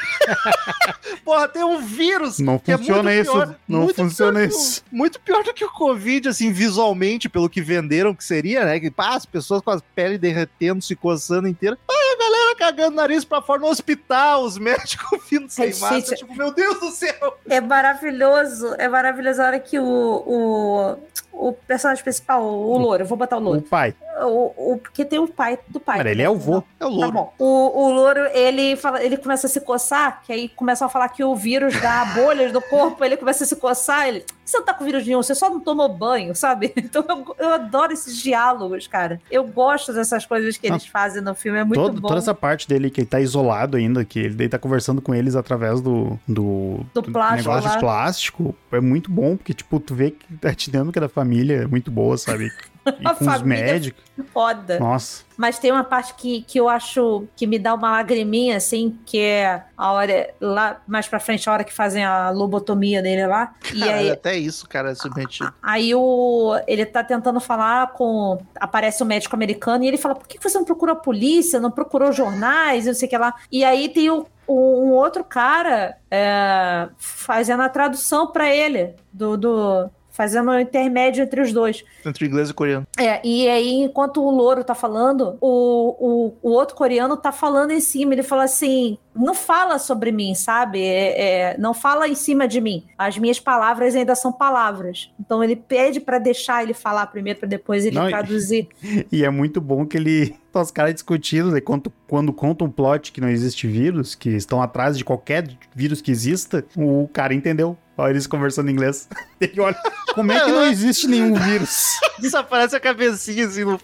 Porra, 1.25 1.47
tem 1.47 1.63
um 1.63 1.79
vírus! 1.81 2.39
Não 2.39 2.57
que 2.57 2.71
é 2.71 2.77
funciona 2.77 3.03
muito 3.03 3.21
isso, 3.21 3.31
pior- 3.31 3.55
não 3.67 3.79
muito 3.81 3.95
funciona 3.95 4.43
isso. 4.45 4.83
muito 4.91 5.19
pior 5.19 5.43
do 5.43 5.53
que 5.53 5.63
o 5.65 5.69
Covid, 5.71 6.29
assim, 6.29 6.51
visualmente, 6.51 7.27
pelo 7.29 7.49
que 7.49 7.61
venderam 7.61 8.13
que 8.13 8.23
seria, 8.23 8.65
né? 8.65 8.79
Que 8.79 8.89
pá, 8.89 9.15
as 9.15 9.25
pessoas 9.25 9.61
com 9.61 9.71
a 9.71 9.81
pele 9.95 10.17
derretendo, 10.17 10.81
se 10.81 10.95
coçando 10.95 11.47
inteira. 11.47 11.77
Ah, 11.89 11.93
galera 12.19 12.55
cagando 12.57 12.95
nariz 12.97 13.23
pra 13.25 13.41
fora 13.41 13.61
no 13.61 13.67
hospital, 13.67 14.43
os 14.43 14.57
médicos 14.57 15.19
vindo 15.29 15.49
sem 15.49 15.71
Gente, 15.71 15.81
máscara. 15.81 16.17
Tipo, 16.17 16.35
meu 16.35 16.51
Deus 16.53 16.79
do 16.79 16.91
céu! 16.91 17.37
É 17.49 17.59
maravilhoso, 17.61 18.75
é 18.77 18.87
maravilhoso 18.87 19.41
a 19.41 19.45
hora 19.45 19.59
que 19.59 19.79
o, 19.79 19.83
o, 19.85 20.97
o 21.31 21.53
personagem 21.53 22.03
principal, 22.03 22.43
o 22.43 22.77
Louro, 22.77 23.03
eu 23.03 23.07
vou 23.07 23.17
botar 23.17 23.37
o 23.37 23.39
O 23.39 23.43
Louro, 23.43 23.61
pai. 23.61 23.95
O, 24.25 24.73
o, 24.73 24.77
porque 24.77 25.03
tem 25.05 25.19
o 25.19 25.27
pai 25.27 25.57
do 25.67 25.79
pai. 25.79 25.97
Cara, 25.97 26.11
ele 26.11 26.21
é 26.21 26.29
o 26.29 26.35
vô. 26.35 26.63
É 26.79 26.85
o 26.85 26.89
Tá 26.89 26.95
louro. 26.95 27.11
bom. 27.11 27.33
O, 27.39 27.83
o 27.85 27.91
louro, 27.91 28.19
ele, 28.33 28.75
fala, 28.75 29.03
ele 29.03 29.17
começa 29.17 29.47
a 29.47 29.49
se 29.49 29.61
coçar, 29.61 30.21
que 30.25 30.31
aí 30.33 30.49
começam 30.49 30.85
a 30.87 30.89
falar 30.89 31.09
que 31.09 31.23
o 31.23 31.35
vírus 31.35 31.79
dá 31.81 32.05
bolhas 32.15 32.51
do 32.51 32.61
corpo, 32.61 33.03
ele 33.03 33.17
começa 33.17 33.43
a 33.43 33.47
se 33.47 33.55
coçar, 33.55 34.07
ele. 34.07 34.25
Você 34.45 34.57
não 34.57 34.65
tá 34.65 34.73
com 34.73 34.83
vírus 34.83 35.05
nenhum, 35.05 35.21
você 35.21 35.35
só 35.35 35.47
não 35.47 35.59
tomou 35.59 35.87
banho, 35.89 36.33
sabe? 36.35 36.73
Então 36.89 37.05
eu, 37.07 37.35
eu 37.37 37.53
adoro 37.53 37.93
esses 37.93 38.17
diálogos, 38.17 38.87
cara. 38.87 39.21
Eu 39.29 39.43
gosto 39.45 39.93
dessas 39.93 40.25
coisas 40.25 40.57
que 40.57 40.65
eles 40.65 40.87
fazem 40.87 41.21
no 41.21 41.35
filme, 41.35 41.59
é 41.59 41.63
muito 41.63 41.79
Todo- 41.79 42.01
bom. 42.01 42.07
Toda 42.07 42.19
essa 42.19 42.33
parte 42.33 42.67
dele 42.67 42.89
que 42.89 43.01
ele 43.01 43.07
tá 43.07 43.19
isolado 43.19 43.77
ainda, 43.77 44.03
que 44.03 44.17
ele 44.19 44.33
daí 44.33 44.49
tá 44.49 44.57
conversando 44.57 45.01
com 45.03 45.13
eles 45.13 45.35
através 45.35 45.81
do, 45.81 46.19
do, 46.27 46.79
Do 46.93 47.03
plástico 47.03 47.47
negócio 47.49 47.69
lá. 47.69 47.75
de 47.75 47.79
plástico, 47.79 48.55
é 48.71 48.79
muito 48.79 49.11
bom, 49.11 49.37
porque, 49.37 49.53
tipo, 49.53 49.79
tu 49.79 49.93
vê 49.93 50.11
que 50.11 50.25
a 50.47 50.51
dinâmica 50.51 50.99
da 50.99 51.09
família 51.09 51.63
é 51.63 51.67
muito 51.67 51.91
boa, 51.91 52.17
sabe? 52.17 52.49
E 52.99 53.07
A 53.07 53.13
com 53.13 53.25
os 53.29 53.41
médicos. 53.41 54.03
Foda. 54.33 54.79
Nossa. 54.79 55.23
Mas 55.37 55.57
tem 55.57 55.71
uma 55.71 55.83
parte 55.83 56.13
que, 56.15 56.41
que 56.41 56.59
eu 56.59 56.67
acho 56.67 57.25
que 57.35 57.47
me 57.47 57.57
dá 57.57 57.73
uma 57.73 57.89
lagriminha, 57.91 58.57
assim, 58.57 58.99
que 59.05 59.17
é 59.19 59.63
a 59.77 59.91
hora, 59.93 60.33
lá 60.41 60.81
mais 60.85 61.07
pra 61.07 61.19
frente, 61.19 61.49
a 61.49 61.53
hora 61.53 61.63
que 61.63 61.71
fazem 61.73 62.03
a 62.03 62.29
lobotomia 62.29 63.01
dele 63.01 63.25
lá. 63.25 63.53
E 63.73 63.79
Caralho, 63.79 63.97
aí, 63.99 64.11
até 64.11 64.35
isso, 64.37 64.67
cara, 64.67 64.91
é 64.91 64.95
submetido. 64.95 65.53
Aí 65.63 65.95
o, 65.95 66.59
ele 66.67 66.85
tá 66.85 67.01
tentando 67.03 67.39
falar 67.39 67.93
com. 67.93 68.37
Aparece 68.59 69.01
o 69.01 69.05
médico 69.05 69.35
americano 69.35 69.85
e 69.85 69.87
ele 69.87 69.97
fala: 69.97 70.15
por 70.15 70.27
que 70.27 70.37
você 70.41 70.57
não 70.57 70.65
procurou 70.65 70.93
a 70.93 70.99
polícia, 70.99 71.59
não 71.59 71.71
procurou 71.71 72.11
jornais, 72.11 72.85
não 72.85 72.93
sei 72.93 73.07
o 73.07 73.09
que 73.09 73.17
lá. 73.17 73.33
E 73.49 73.63
aí 73.63 73.87
tem 73.87 74.09
o, 74.11 74.25
o- 74.45 74.83
um 74.83 74.91
outro 74.91 75.23
cara 75.23 75.95
é, 76.11 76.89
fazendo 76.97 77.61
a 77.63 77.69
tradução 77.69 78.27
pra 78.27 78.53
ele, 78.53 78.93
do. 79.13 79.37
do 79.37 79.89
fazendo 80.19 80.51
o 80.51 80.59
intermédio 80.59 81.23
entre 81.23 81.39
os 81.39 81.53
dois. 81.53 81.81
Entre 82.05 82.25
inglês 82.25 82.49
e 82.49 82.53
coreano. 82.53 82.85
É, 82.99 83.25
e 83.25 83.47
aí, 83.47 83.83
enquanto 83.83 84.21
o 84.21 84.29
louro 84.29 84.65
tá 84.65 84.75
falando, 84.75 85.37
o, 85.39 86.33
o, 86.41 86.49
o 86.49 86.51
outro 86.51 86.75
coreano 86.75 87.15
tá 87.15 87.31
falando 87.31 87.71
em 87.71 87.79
cima. 87.79 88.13
Ele 88.13 88.21
fala 88.21 88.43
assim: 88.43 88.97
não 89.15 89.33
fala 89.33 89.79
sobre 89.79 90.11
mim, 90.11 90.35
sabe? 90.35 90.81
É, 90.81 91.51
é, 91.51 91.57
não 91.57 91.73
fala 91.73 92.05
em 92.05 92.15
cima 92.15 92.49
de 92.49 92.59
mim. 92.59 92.83
As 92.97 93.17
minhas 93.17 93.39
palavras 93.39 93.95
ainda 93.95 94.13
são 94.13 94.29
palavras. 94.29 95.09
Então 95.17 95.41
ele 95.41 95.55
pede 95.55 96.01
pra 96.01 96.19
deixar 96.19 96.63
ele 96.63 96.73
falar 96.73 97.07
primeiro, 97.07 97.39
pra 97.39 97.47
depois 97.47 97.85
ele 97.85 97.95
Não, 97.95 98.07
e- 98.07 98.11
traduzir. 98.11 98.67
E 99.11 99.23
é 99.23 99.29
muito 99.29 99.61
bom 99.61 99.85
que 99.85 99.95
ele. 99.95 100.35
Tá 100.51 100.61
os 100.61 100.71
caras 100.71 100.93
discutindo, 100.95 101.51
né? 101.51 101.61
Quando, 101.61 101.93
quando 102.07 102.33
conta 102.33 102.63
um 102.63 102.71
plot 102.71 103.11
que 103.11 103.21
não 103.21 103.29
existe 103.29 103.67
vírus, 103.67 104.15
que 104.15 104.29
estão 104.29 104.61
atrás 104.61 104.97
de 104.97 105.05
qualquer 105.05 105.47
vírus 105.75 106.01
que 106.01 106.11
exista, 106.11 106.65
o 106.75 107.07
cara 107.13 107.33
entendeu. 107.33 107.77
Olha 107.99 108.11
eles 108.11 108.25
conversando 108.27 108.69
em 108.69 108.73
inglês. 108.73 109.07
Ele 109.41 109.59
olha, 109.59 109.75
como 110.13 110.31
é 110.31 110.39
que 110.39 110.51
não 110.51 110.63
existe 110.65 111.07
nenhum 111.07 111.33
vírus? 111.33 111.85
Desaparece 112.19 112.75
a 112.75 112.79
cabecinha 112.79 113.45
assim 113.45 113.63
no 113.65 113.79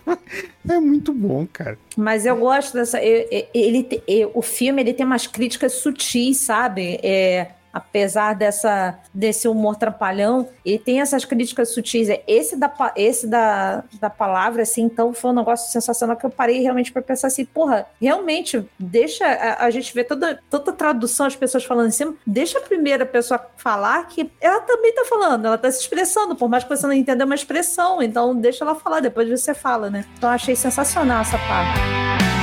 É 0.70 0.80
muito 0.80 1.14
bom, 1.14 1.46
cara. 1.52 1.78
Mas 1.98 2.26
eu 2.26 2.36
gosto 2.38 2.74
dessa. 2.74 3.00
Ele, 3.02 3.84
te- 3.84 4.02
eu- 4.08 4.32
o 4.34 4.42
filme 4.42 4.82
ele 4.82 4.94
tem 4.94 5.06
umas 5.06 5.28
críticas 5.28 5.74
sutis, 5.74 6.38
sabe? 6.38 7.00
É, 7.04 7.48
apesar 7.76 8.34
dessa, 8.36 8.98
desse 9.14 9.50
humor 9.50 9.76
trapalhão, 9.76 10.48
ele 10.66 10.80
tem 10.80 11.02
essas 11.02 11.26
críticas 11.26 11.74
sutis. 11.74 12.08
É, 12.08 12.24
Esse 12.26 12.56
da, 12.56 12.72
esse 12.96 13.28
da, 13.28 13.84
da 14.00 14.10
palavra, 14.10 14.62
assim, 14.62 14.84
então 14.84 15.14
foi 15.14 15.32
um 15.32 15.34
negócio 15.34 15.70
sensacional 15.70 16.16
que 16.16 16.26
eu 16.26 16.30
parei 16.30 16.62
realmente 16.62 16.94
para 16.94 17.02
pensar 17.02 17.28
assim, 17.28 17.44
porra, 17.44 17.86
realmente, 18.00 18.66
deixa 18.80 19.26
a, 19.26 19.66
a 19.66 19.70
gente 19.70 19.94
ver 19.94 20.06
toda, 20.06 20.40
toda 20.50 20.72
a 20.72 20.74
tradução, 20.74 21.26
as 21.26 21.36
pessoas 21.36 21.66
falando 21.66 21.90
em 21.90 21.92
cima, 21.92 22.16
deixa 22.26 22.60
a 22.60 22.62
primeira 22.62 23.06
pessoa 23.06 23.46
falar 23.58 24.08
que 24.08 24.32
ela 24.40 24.62
também 24.62 24.94
tá 24.94 25.04
falando, 25.04 25.46
ela 25.46 25.58
tá 25.58 25.70
se 25.70 25.82
expressando, 25.82 26.34
por 26.34 26.48
mais 26.48 26.64
que 26.64 26.70
você 26.70 26.88
não 26.88 26.94
entenda 26.94 27.24
é 27.24 27.26
uma 27.26 27.36
expressão, 27.36 28.02
então 28.02 28.34
deixa 28.34 28.64
ela 28.64 28.76
falar, 28.76 29.02
depois 29.02 29.30
você 29.30 29.54
fala, 29.54 29.90
né? 29.90 30.06
Então 30.18 30.30
achei 30.30 30.56
sensacional 30.56 31.22
essa 31.22 31.38
parte. 31.40 32.35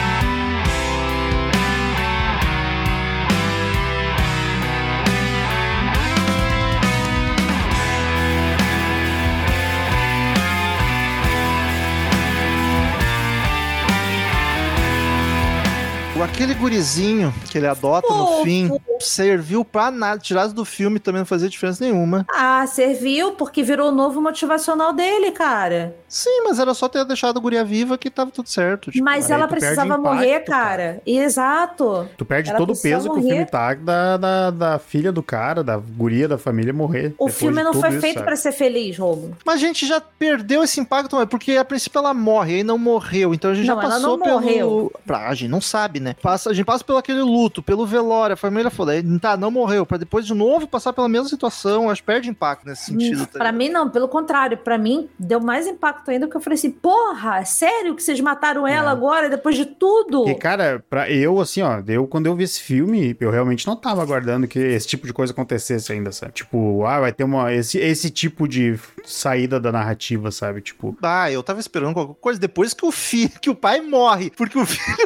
Aquele 16.43 16.55
gurizinho 16.59 17.33
que 17.49 17.57
ele 17.57 17.69
adota 17.69 18.13
no 18.13 18.43
fim 18.43 18.69
serviu 18.99 19.65
pra 19.65 19.91
nada. 19.91 20.19
Tirasse 20.21 20.53
do 20.55 20.65
filme 20.65 20.99
também 20.99 21.21
não 21.21 21.27
fazia 21.27 21.49
diferença 21.49 21.85
nenhuma. 21.85 22.27
Ah, 22.29 22.67
serviu 22.67 23.33
porque 23.33 23.63
virou 23.63 23.89
o 23.91 23.95
novo 23.95 24.21
motivacional 24.21 24.93
dele, 24.93 25.31
cara. 25.31 25.95
Sim, 26.09 26.43
mas 26.45 26.59
era 26.59 26.75
só 26.75 26.89
ter 26.89 27.05
deixado 27.05 27.37
a 27.39 27.41
guria 27.41 27.65
viva 27.65 27.97
que 27.97 28.11
tava 28.11 28.31
tudo 28.31 28.49
certo. 28.49 28.91
tipo. 28.91 29.05
Mas 29.05 29.27
aí 29.31 29.33
ela 29.33 29.47
precisava 29.49 29.87
impacto, 29.95 30.03
morrer, 30.03 30.41
cara. 30.41 30.67
cara. 30.67 31.03
Exato. 31.07 32.09
Tu 32.17 32.25
perde 32.25 32.51
Ela 32.51 32.59
todo 32.59 32.73
o 32.73 32.77
peso 32.81 33.09
que 33.09 33.15
o 33.15 33.17
morrer. 33.17 33.29
filme 33.29 33.47
tá 33.47 33.75
da, 33.75 34.17
da, 34.17 34.51
da 34.51 34.79
filha 34.79 35.11
do 35.13 35.23
cara, 35.23 35.63
da 35.63 35.77
guria 35.77 36.29
da 36.29 36.39
família 36.39 36.73
morrer. 36.73 37.15
O 37.19 37.29
filme 37.29 37.63
não 37.63 37.73
foi 37.73 37.91
isso, 37.91 38.01
feito 38.01 38.23
pra 38.23 38.37
ser 38.37 38.53
feliz, 38.53 38.99
Romulo. 38.99 39.37
Mas 39.45 39.55
a 39.57 39.59
gente 39.59 39.87
já 39.87 40.01
perdeu 40.01 40.63
esse 40.63 40.81
impacto, 40.81 41.17
porque 41.29 41.53
a 41.57 41.65
princípio 41.65 41.99
ela 41.99 42.13
morre, 42.15 42.57
aí 42.57 42.63
não 42.65 42.79
morreu. 42.79 43.33
Então 43.35 43.51
a 43.51 43.55
gente 43.55 43.67
Não, 43.67 43.77
já 43.77 43.83
ela 43.83 43.91
passou 43.95 44.17
não 44.19 44.25
pelo. 44.25 44.41
morreu. 44.41 44.93
Pra, 45.07 45.29
a 45.29 45.35
gente 45.35 45.51
não 45.51 45.61
sabe, 45.61 45.99
né? 46.01 46.15
Passa, 46.33 46.49
a 46.51 46.55
gente 46.55 46.65
passa 46.65 46.83
pelo 46.83 46.97
aquele 46.97 47.21
luto, 47.21 47.63
pelo 47.63 47.85
velório, 47.87 48.33
a 48.33 48.37
família 48.37 48.71
falou, 48.71 48.93
"Ei, 48.95 49.03
tá, 49.19 49.37
não 49.37 49.51
morreu. 49.51 49.85
Pra 49.85 49.99
depois 49.99 50.27
de 50.27 50.33
novo 50.33 50.67
passar 50.67 50.93
pela 50.95 51.07
mesma 51.09 51.29
situação, 51.29 51.91
acho 51.91 52.01
que 52.01 52.07
perde 52.07 52.31
impacto 52.31 52.67
nesse 52.67 52.87
sentido. 52.87 53.27
tá 53.27 53.33
Pra 53.39 53.51
ligado? 53.51 53.59
mim, 53.59 53.69
não, 53.69 53.91
pelo 53.91 54.09
contrário. 54.09 54.57
Pra 54.57 54.79
mim, 54.79 55.11
deu 55.19 55.41
mais 55.41 55.67
impacto 55.67 56.11
ainda, 56.11 56.27
porque 56.27 56.39
eu 56.39 56.41
falei 56.41 56.55
assim: 56.59 56.71
porra, 56.71 57.45
sério 57.45 57.95
que 57.95 58.03
vocês 58.03 58.19
mataram 58.21 58.67
ela 58.67 58.89
É. 58.89 58.93
agora, 58.93 59.29
depois 59.29 59.57
de 59.57 59.67
tudo? 59.67 60.25
Porque, 60.25 60.35
cara, 60.37 60.83
pra 60.89 61.11
eu, 61.11 61.39
assim, 61.39 61.61
ó, 61.61 61.83
eu, 61.87 62.07
quando 62.07 62.27
eu 62.27 62.35
vi 62.35 62.45
esse 62.45 62.61
filme, 62.63 63.15
eu 63.21 63.31
realmente 63.31 63.67
não 63.67 63.77
tava 63.77 64.01
aguardando 64.03 64.49
que 64.49 64.59
esse 64.59 64.87
tipo 64.87 65.07
de 65.07 65.13
coisa 65.13 65.35
acontecesse 65.35 65.93
ainda, 65.93 66.13
sabe? 66.13 66.33
Tipo, 66.33 66.85
ah, 66.87 67.01
vai 67.01 67.13
ter 67.13 67.25
uma, 67.25 67.53
esse, 67.53 67.77
esse 67.79 68.09
tipo 68.09 68.49
de 68.49 68.79
saída 69.05 69.61
da 69.61 69.71
narrativa, 69.71 70.31
sabe? 70.31 70.63
Tipo, 70.63 70.97
Ah, 71.03 71.31
eu 71.31 71.43
tava 71.43 71.61
esperando 71.61 71.93
qualquer 71.93 72.15
coisa 72.21 72.41
depois 72.41 72.73
que 72.73 72.87
o 72.87 72.91
filho, 72.93 73.31
que 73.41 73.51
o 73.51 73.55
pai 73.55 73.83
morre, 73.83 74.31
porque 74.35 74.59
o 74.59 74.65
filho 74.67 74.97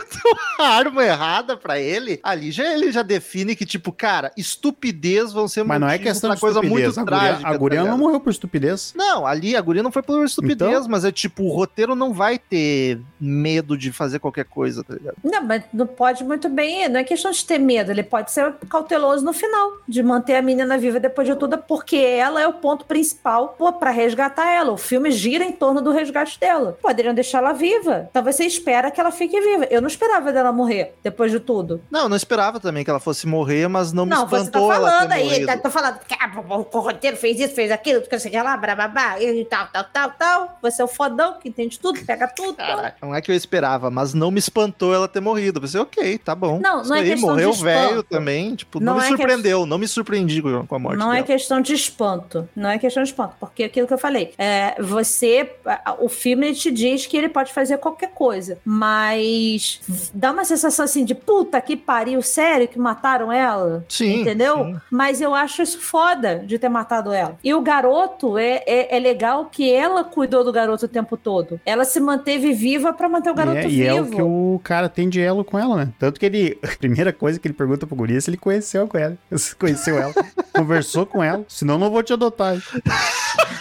uma 0.58 0.68
arma 0.68 1.04
errada 1.06 1.56
pra 1.56 1.78
ele. 1.78 2.20
Ali 2.22 2.50
já 2.50 2.64
ele 2.72 2.90
já 2.92 3.02
define 3.02 3.54
que 3.56 3.64
tipo, 3.64 3.92
cara, 3.92 4.32
estupidez 4.36 5.32
vão 5.32 5.46
ser 5.48 5.64
mas 5.64 5.80
não 5.80 5.88
é 5.88 5.98
questão 5.98 6.34
de 6.34 6.40
coisa 6.40 6.60
estupidez. 6.60 6.96
muito 6.96 7.00
a 7.00 7.04
guria, 7.04 7.18
trágica. 7.28 7.48
a 7.48 7.56
guria 7.56 7.82
tá 7.84 7.90
não 7.90 7.98
morreu 7.98 8.20
por 8.20 8.30
estupidez. 8.30 8.92
Não, 8.96 9.26
ali 9.26 9.56
a 9.56 9.60
guria 9.60 9.82
não 9.82 9.92
foi 9.92 10.02
por 10.02 10.24
estupidez, 10.24 10.70
Então? 10.70 10.88
mas 10.88 11.04
é 11.04 11.12
tipo, 11.12 11.44
o 11.44 11.50
roteiro 11.52 11.94
não 11.94 12.12
vai 12.12 12.38
ter 12.38 13.00
medo 13.20 13.76
de 13.76 13.92
fazer 13.92 14.18
qualquer 14.18 14.44
coisa, 14.44 14.82
tá 14.84 14.94
ligado? 14.94 15.16
Não, 15.22 15.42
mas 15.42 15.62
não 15.72 15.86
pode 15.86 16.24
muito 16.24 16.48
bem. 16.48 16.88
Não 16.88 17.00
é 17.00 17.04
questão 17.04 17.30
de 17.30 17.44
ter 17.44 17.58
medo, 17.58 17.90
ele 17.90 18.02
pode 18.02 18.30
ser 18.30 18.52
cauteloso 18.68 19.24
no 19.24 19.32
final, 19.32 19.72
de 19.88 20.02
manter 20.02 20.36
a 20.36 20.42
menina 20.42 20.76
viva 20.78 20.98
depois 21.00 21.26
de 21.28 21.34
tudo, 21.36 21.58
porque 21.58 21.96
ela 21.96 22.40
é 22.40 22.46
o 22.46 22.52
ponto 22.54 22.84
principal 22.84 23.54
pô, 23.58 23.72
pra 23.72 23.90
resgatar 23.90 24.46
ela. 24.50 24.72
O 24.72 24.76
filme 24.76 25.10
gira 25.10 25.44
em 25.44 25.52
torno 25.52 25.80
do 25.80 25.90
resgate 25.92 26.38
dela. 26.38 26.76
Poderiam 26.82 27.14
deixar 27.14 27.38
ela 27.38 27.52
viva. 27.52 28.06
Então 28.10 28.22
você 28.22 28.44
espera 28.44 28.90
que 28.90 29.00
ela 29.00 29.10
fique 29.10 29.40
viva. 29.40 29.64
Eu 29.70 29.80
não 29.80 29.88
esperava 29.88 30.32
dela 30.32 30.52
morrer 30.52 30.94
depois 31.06 31.30
de 31.30 31.38
tudo. 31.38 31.80
Não, 31.88 32.02
eu 32.02 32.08
não 32.08 32.16
esperava 32.16 32.58
também 32.58 32.82
que 32.82 32.90
ela 32.90 32.98
fosse 32.98 33.28
morrer, 33.28 33.68
mas 33.68 33.92
não, 33.92 34.04
Não, 34.04 34.24
me 34.24 34.28
você 34.30 34.50
tá 34.50 34.58
espantou 34.58 34.68
falando 34.72 35.12
aí, 35.12 35.46
tá, 35.46 35.56
tô 35.56 35.70
falando 35.70 36.00
que 36.00 36.14
ah, 36.14 36.32
o 36.36 36.80
roteiro 36.80 37.16
fez 37.16 37.38
isso, 37.38 37.54
fez 37.54 37.70
aquilo, 37.70 38.02
que 38.02 38.18
sei 38.18 38.42
lá, 38.42 38.56
brababá, 38.56 39.20
e 39.20 39.44
tal, 39.44 39.68
tal, 39.72 39.84
tal, 39.84 40.10
tal. 40.18 40.58
Você 40.62 40.82
é 40.82 40.84
o 40.84 40.88
fodão 40.88 41.38
que 41.38 41.48
entende 41.48 41.78
tudo, 41.78 42.04
pega 42.04 42.26
tudo. 42.26 42.56
Caraca, 42.56 42.96
não 43.00 43.14
é 43.14 43.20
que 43.20 43.30
eu 43.30 43.36
esperava, 43.36 43.88
mas 43.88 44.14
não 44.14 44.30
me 44.32 44.40
espantou 44.40 44.92
ela 44.92 45.06
ter 45.06 45.20
morrido. 45.20 45.58
Eu 45.58 45.62
pensei, 45.62 45.80
ok, 45.80 46.18
tá 46.18 46.34
bom. 46.34 46.58
Não, 46.60 46.82
não 46.82 46.96
é 46.96 47.00
aí, 47.00 47.10
questão 47.10 47.28
de 47.28 47.32
morreu 47.34 47.50
espanto. 47.50 47.64
velho 47.88 48.02
também. 48.02 48.54
Tipo, 48.56 48.80
não, 48.80 48.94
Não 48.94 49.00
me 49.00 49.06
é 49.06 49.08
surpreendeu, 49.08 49.66
não 49.66 49.78
me 49.78 49.86
surpreendi 49.86 50.42
com 50.42 50.74
a 50.74 50.78
morte 50.78 50.98
Não 50.98 51.12
é 51.12 51.16
dela. 51.16 51.26
questão 51.26 51.60
de 51.60 51.72
espanto. 51.72 52.48
Não 52.56 52.68
é 52.70 52.78
questão 52.78 53.02
de 53.02 53.10
espanto. 53.10 53.34
Porque 53.38 53.62
aquilo 53.64 53.86
que 53.86 53.94
eu 53.94 53.98
falei, 53.98 54.32
é, 54.36 54.74
você. 54.82 55.54
O 56.00 56.08
filme 56.08 56.52
te 56.54 56.70
diz 56.72 57.06
que 57.06 57.16
ele 57.16 57.28
pode 57.28 57.52
fazer 57.52 57.78
qualquer 57.78 58.10
coisa. 58.10 58.58
Mas 58.64 59.80
dá 60.12 60.32
uma 60.32 60.44
sensação 60.44 60.84
assim 60.96 61.04
de 61.04 61.14
puta 61.14 61.60
que 61.60 61.76
pariu, 61.76 62.22
sério 62.22 62.66
que 62.66 62.78
mataram 62.78 63.30
ela? 63.30 63.84
Sim. 63.88 64.22
Entendeu? 64.22 64.64
sim. 64.64 64.76
Mas 64.90 65.20
eu 65.20 65.34
acho 65.34 65.62
isso 65.62 65.78
foda 65.78 66.38
de 66.38 66.58
ter 66.58 66.68
matado 66.68 67.12
ela. 67.12 67.36
E 67.44 67.52
o 67.52 67.60
garoto, 67.60 68.38
é, 68.38 68.62
é, 68.66 68.96
é 68.96 68.98
legal 68.98 69.46
que 69.46 69.70
ela 69.70 70.02
cuidou 70.02 70.42
do 70.42 70.52
garoto 70.52 70.86
o 70.86 70.88
tempo 70.88 71.16
todo. 71.16 71.60
Ela 71.66 71.84
se 71.84 72.00
manteve 72.00 72.52
viva 72.52 72.92
pra 72.92 73.08
manter 73.08 73.30
o 73.30 73.34
garoto 73.34 73.58
e 73.58 73.60
é, 73.60 73.66
e 73.66 73.68
vivo. 73.68 73.96
é 73.96 74.00
o 74.00 74.06
que 74.06 74.22
o 74.22 74.60
cara 74.64 74.88
tem 74.88 75.08
de 75.08 75.20
elo 75.20 75.44
com 75.44 75.58
ela, 75.58 75.76
né? 75.76 75.88
Tanto 75.98 76.18
que 76.18 76.26
ele. 76.26 76.58
A 76.66 76.78
primeira 76.78 77.12
coisa 77.12 77.38
que 77.38 77.48
ele 77.48 77.54
pergunta 77.54 77.86
pro 77.86 77.96
guri 77.96 78.16
é 78.16 78.20
se 78.20 78.30
ele 78.30 78.36
conheceu 78.36 78.86
com 78.86 78.98
ela. 78.98 79.16
Se 79.36 79.54
conheceu 79.54 79.98
ela. 79.98 80.12
conversou 80.52 81.04
com 81.06 81.22
ela. 81.22 81.44
Senão 81.48 81.78
não 81.78 81.90
vou 81.90 82.02
te 82.02 82.12
adotar. 82.12 82.56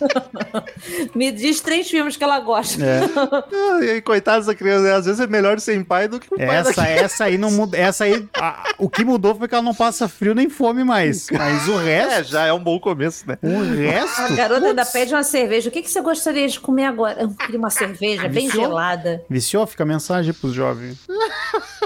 Me 1.14 1.30
diz 1.32 1.60
três 1.60 1.88
filmes 1.90 2.16
que 2.16 2.24
ela 2.24 2.40
gosta. 2.40 2.82
É. 2.84 3.00
Ah, 3.70 3.80
e 3.84 3.90
aí, 3.90 4.00
coitada 4.02 4.38
dessa 4.38 4.54
criança, 4.54 4.82
né? 4.84 4.92
às 4.94 5.04
vezes 5.06 5.20
é 5.20 5.26
melhor 5.26 5.58
sem 5.60 5.82
pai 5.84 6.08
do 6.08 6.18
que 6.18 6.32
o 6.32 6.36
pai 6.36 6.46
Essa, 6.56 6.72
daqui. 6.72 6.90
essa 6.92 7.24
aí 7.24 7.36
não 7.38 7.50
muda. 7.50 7.76
Essa 7.76 8.04
aí. 8.04 8.26
a- 8.34 8.62
o 8.78 8.88
que 8.88 9.04
mudou 9.04 9.34
foi 9.34 9.46
que 9.48 9.54
ela 9.54 9.62
não 9.62 9.74
passa 9.74 10.08
frio 10.08 10.34
nem 10.34 10.48
fome 10.48 10.84
mais. 10.84 11.26
Mas 11.30 11.68
o 11.68 11.80
É, 11.80 12.06
resto. 12.08 12.32
já 12.32 12.46
é 12.46 12.52
um 12.52 12.62
bom 12.62 12.78
começo, 12.80 13.24
né? 13.28 13.36
O 13.42 13.62
resto. 13.74 14.20
A 14.22 14.28
garota 14.30 14.66
ainda 14.66 14.82
putz, 14.82 14.92
pede 14.92 15.14
uma 15.14 15.22
cerveja. 15.22 15.68
O 15.68 15.72
que, 15.72 15.82
que 15.82 15.90
você 15.90 16.00
gostaria 16.00 16.48
de 16.48 16.58
comer 16.60 16.84
agora? 16.86 17.20
Eu 17.22 17.30
queria 17.30 17.58
uma 17.58 17.70
cerveja 17.70 18.28
bem 18.28 18.46
Viciou? 18.46 18.64
gelada. 18.64 19.24
Viciou? 19.28 19.66
Fica 19.66 19.82
a 19.82 19.86
mensagem 19.86 20.32
pros 20.32 20.52
jovens. 20.54 20.98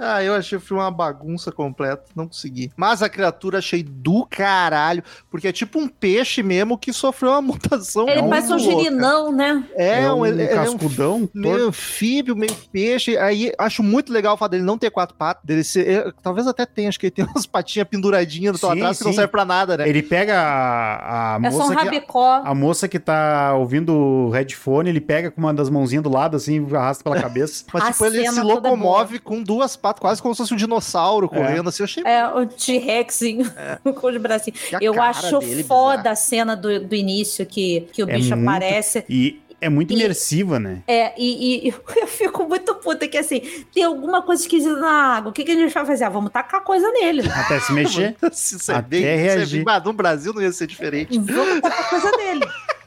Ah, 0.00 0.24
eu 0.24 0.34
achei 0.34 0.56
o 0.56 0.60
filme 0.60 0.82
uma 0.82 0.90
bagunça 0.90 1.52
completa, 1.52 2.04
não 2.16 2.26
consegui. 2.26 2.72
Mas 2.76 3.02
a 3.02 3.08
criatura 3.08 3.58
achei 3.58 3.82
do 3.82 4.26
caralho, 4.28 5.02
porque 5.30 5.48
é 5.48 5.52
tipo 5.52 5.78
um 5.78 5.86
peixe 5.86 6.42
mesmo 6.42 6.78
que 6.78 6.92
sofreu 6.92 7.32
uma 7.32 7.42
mutação 7.42 8.08
Ele 8.08 8.22
muito 8.22 8.30
parece 8.30 8.52
um 8.52 8.58
girinão, 8.58 9.30
né? 9.30 9.64
É, 9.74 10.02
É 10.02 10.12
um, 10.12 10.20
um 10.20 10.26
ele, 10.26 10.42
ele 10.42 10.52
é 10.52 10.60
um 10.60 10.76
cascudão 10.78 11.28
meio 11.34 11.68
anfíbio, 11.68 12.34
meio 12.34 12.54
peixe. 12.72 13.16
Aí 13.18 13.52
acho 13.58 13.82
muito 13.82 14.12
legal 14.12 14.34
o 14.34 14.36
fato 14.36 14.52
dele 14.52 14.64
não 14.64 14.78
ter 14.78 14.90
quatro 14.90 15.14
patas, 15.16 15.44
dele 15.44 15.62
ser. 15.62 15.88
é, 15.88 16.12
talvez 16.22 16.46
até 16.46 16.64
tenha, 16.64 16.88
acho 16.88 16.98
que 16.98 17.06
ele 17.06 17.10
tem 17.10 17.24
umas 17.30 17.46
patinhas 17.46 17.86
penduradinhas 17.88 18.60
no 18.60 18.70
atrás 18.70 18.98
que 18.98 19.04
não 19.04 19.12
serve 19.12 19.28
pra 19.28 19.44
nada, 19.44 19.76
né? 19.76 19.88
Ele 19.88 20.02
pega 20.02 20.40
a, 20.40 21.36
a 21.36 21.40
É 21.42 21.50
só 21.50 21.56
um 21.56 21.60
moça 21.60 21.76
que. 21.76 21.84
rabicó. 21.84 22.42
A 22.44 22.54
moça 22.54 22.88
que 22.88 22.98
tá 22.98 23.54
ouvindo 23.54 23.94
o 23.94 24.30
headphone, 24.30 24.88
ele 24.88 25.00
pega 25.00 25.30
com 25.30 25.40
uma 25.40 25.52
das 25.52 25.68
mãozinhas 25.68 26.02
do 26.02 26.10
lado, 26.10 26.36
assim, 26.36 26.66
arrasta 26.74 27.04
pela 27.04 27.20
cabeça. 27.20 27.64
Mas, 27.72 27.82
A 27.84 27.92
tipo, 27.92 28.06
ele 28.06 28.30
se 28.30 28.38
é 28.38 28.42
locomove 28.42 29.18
com 29.18 29.42
duas 29.42 29.76
patas, 29.76 29.89
quase 29.98 30.20
como 30.22 30.34
se 30.34 30.38
fosse 30.38 30.52
um 30.54 30.56
dinossauro 30.56 31.28
correndo, 31.28 31.68
assim. 31.68 31.82
Eu 31.82 31.84
achei 31.84 32.02
É, 32.04 32.26
o 32.28 32.46
T-Rexinho 32.46 33.50
com 33.98 34.06
os 34.06 34.16
bracinhos. 34.18 34.60
Eu 34.80 35.00
acho 35.02 35.38
dele 35.40 35.64
foda 35.64 35.96
bizarra. 35.96 36.12
a 36.12 36.16
cena 36.16 36.54
do, 36.56 36.80
do 36.84 36.94
início 36.94 37.44
que, 37.46 37.88
que 37.92 38.02
o 38.04 38.10
É 38.10 38.14
bicho 38.16 38.36
muito- 38.36 38.48
aparece. 38.48 39.04
E 39.08 39.40
é 39.60 39.68
muito 39.68 39.92
E- 39.92 39.96
imersiva, 39.96 40.58
né? 40.58 40.82
É, 40.86 41.12
e, 41.20 41.68
e 41.68 41.74
eu 42.00 42.06
fico 42.06 42.44
muito 42.48 42.74
puta 42.76 43.06
que 43.06 43.18
assim, 43.18 43.40
tem 43.74 43.82
alguma 43.84 44.22
coisa 44.22 44.42
esquisita 44.42 44.76
na 44.76 45.16
água. 45.16 45.30
O 45.30 45.32
que, 45.32 45.44
que 45.44 45.50
a 45.52 45.54
gente 45.54 45.72
vai 45.74 45.84
fazer? 45.84 46.04
Ah, 46.04 46.08
vamos 46.08 46.30
tacar 46.32 46.62
coisa 46.62 46.90
nele. 46.92 47.22
Até 47.28 47.60
se 47.60 47.72
mexer. 47.72 48.16
Se 48.32 48.58
você 48.58 48.72
Até 48.72 48.82
bem, 48.88 49.00
se 49.02 49.06
você 49.06 49.16
reagir. 49.36 49.56
bem, 49.56 49.64
mas 49.64 49.84
no 49.84 49.92
Brasil 49.92 50.32
não 50.32 50.40
ia 50.42 50.52
ser 50.52 50.66
diferente. 50.66 51.18
Vamos 51.18 51.60
tacar 51.60 51.90
coisa 51.90 52.10
nele. 52.16 52.40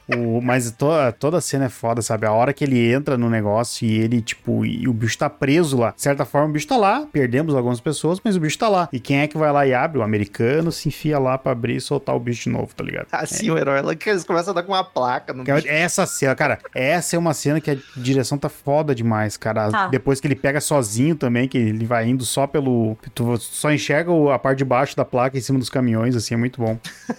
O, 0.08 0.40
mas 0.40 0.70
to- 0.72 0.86
toda 1.18 1.38
a 1.38 1.40
cena 1.40 1.66
é 1.66 1.68
foda, 1.68 2.02
sabe? 2.02 2.26
A 2.26 2.32
hora 2.32 2.52
que 2.52 2.64
ele 2.64 2.92
entra 2.92 3.16
no 3.16 3.30
negócio 3.30 3.86
e 3.86 3.98
ele, 3.98 4.20
tipo, 4.20 4.64
e 4.66 4.86
o 4.86 4.92
bicho 4.92 5.16
tá 5.18 5.30
preso 5.30 5.78
lá. 5.78 5.92
De 5.96 6.02
certa 6.02 6.24
forma, 6.24 6.48
o 6.48 6.52
bicho 6.52 6.66
tá 6.66 6.76
lá, 6.76 7.06
perdemos 7.12 7.54
algumas 7.54 7.80
pessoas, 7.80 8.20
mas 8.22 8.36
o 8.36 8.40
bicho 8.40 8.58
tá 8.58 8.68
lá. 8.68 8.88
E 8.92 9.00
quem 9.00 9.20
é 9.20 9.26
que 9.26 9.38
vai 9.38 9.50
lá 9.52 9.66
e 9.66 9.72
abre? 9.72 9.98
O 9.98 10.02
americano 10.02 10.70
se 10.70 10.88
enfia 10.88 11.18
lá 11.18 11.38
pra 11.38 11.52
abrir 11.52 11.76
e 11.76 11.80
soltar 11.80 12.14
o 12.14 12.20
bicho 12.20 12.44
de 12.44 12.50
novo, 12.50 12.74
tá 12.74 12.84
ligado? 12.84 13.06
Assim, 13.12 13.50
o 13.50 13.56
herói, 13.58 13.80
lá 13.82 13.94
que 13.94 14.10
eles 14.10 14.24
começam 14.24 14.52
a 14.52 14.54
dar 14.54 14.62
com 14.62 14.72
uma 14.72 14.84
placa. 14.84 15.32
No... 15.32 15.44
É 15.48 15.80
Essa 15.82 16.04
cena, 16.06 16.34
cara, 16.34 16.58
essa 16.74 17.16
é 17.16 17.18
uma 17.18 17.32
cena 17.34 17.60
que 17.60 17.70
a 17.70 17.76
direção 17.96 18.36
tá 18.36 18.48
foda 18.48 18.94
demais, 18.94 19.36
cara. 19.36 19.70
Tá. 19.70 19.86
Depois 19.88 20.20
que 20.20 20.26
ele 20.26 20.34
pega 20.36 20.60
sozinho 20.60 21.14
também, 21.16 21.48
que 21.48 21.56
ele 21.58 21.86
vai 21.86 22.06
indo 22.08 22.24
só 22.24 22.46
pelo. 22.46 22.96
Tu 23.14 23.36
só 23.38 23.72
enxerga 23.72 24.10
a 24.34 24.38
parte 24.38 24.58
de 24.58 24.64
baixo 24.64 24.96
da 24.96 25.04
placa 25.04 25.38
em 25.38 25.40
cima 25.40 25.58
dos 25.58 25.70
caminhões, 25.70 26.14
assim, 26.16 26.34
é 26.34 26.36
muito 26.36 26.60
bom. 26.60 26.78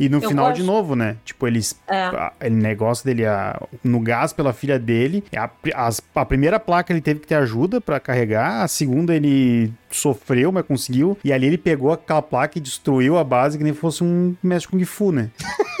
E 0.00 0.08
no 0.08 0.18
Eu 0.18 0.28
final, 0.28 0.46
gosto. 0.46 0.56
de 0.60 0.62
novo, 0.64 0.96
né? 0.96 1.16
Tipo, 1.24 1.46
eles. 1.46 1.78
É. 1.86 2.10
Ele 2.40 2.54
negócio 2.54 3.04
dele 3.04 3.24
a- 3.26 3.60
no 3.82 4.00
gás 4.00 4.32
pela 4.32 4.52
filha 4.52 4.78
dele. 4.78 5.24
A, 5.36 5.90
a 6.14 6.24
primeira 6.24 6.58
placa 6.60 6.92
ele 6.92 7.00
teve 7.00 7.20
que 7.20 7.26
ter 7.26 7.34
ajuda 7.36 7.80
pra 7.80 7.98
carregar, 8.00 8.62
a 8.62 8.68
segunda 8.68 9.14
ele 9.14 9.72
sofreu, 9.90 10.50
mas 10.52 10.64
conseguiu. 10.66 11.16
E 11.24 11.32
ali 11.32 11.46
ele 11.46 11.58
pegou 11.58 11.92
aquela 11.92 12.22
placa 12.22 12.58
e 12.58 12.60
destruiu 12.60 13.16
a 13.18 13.24
base 13.24 13.56
que 13.58 13.64
nem 13.64 13.72
fosse 13.74 14.02
um 14.04 14.34
mestre 14.42 14.70
Kung 14.70 14.84
Fu, 14.84 15.12
né? 15.12 15.30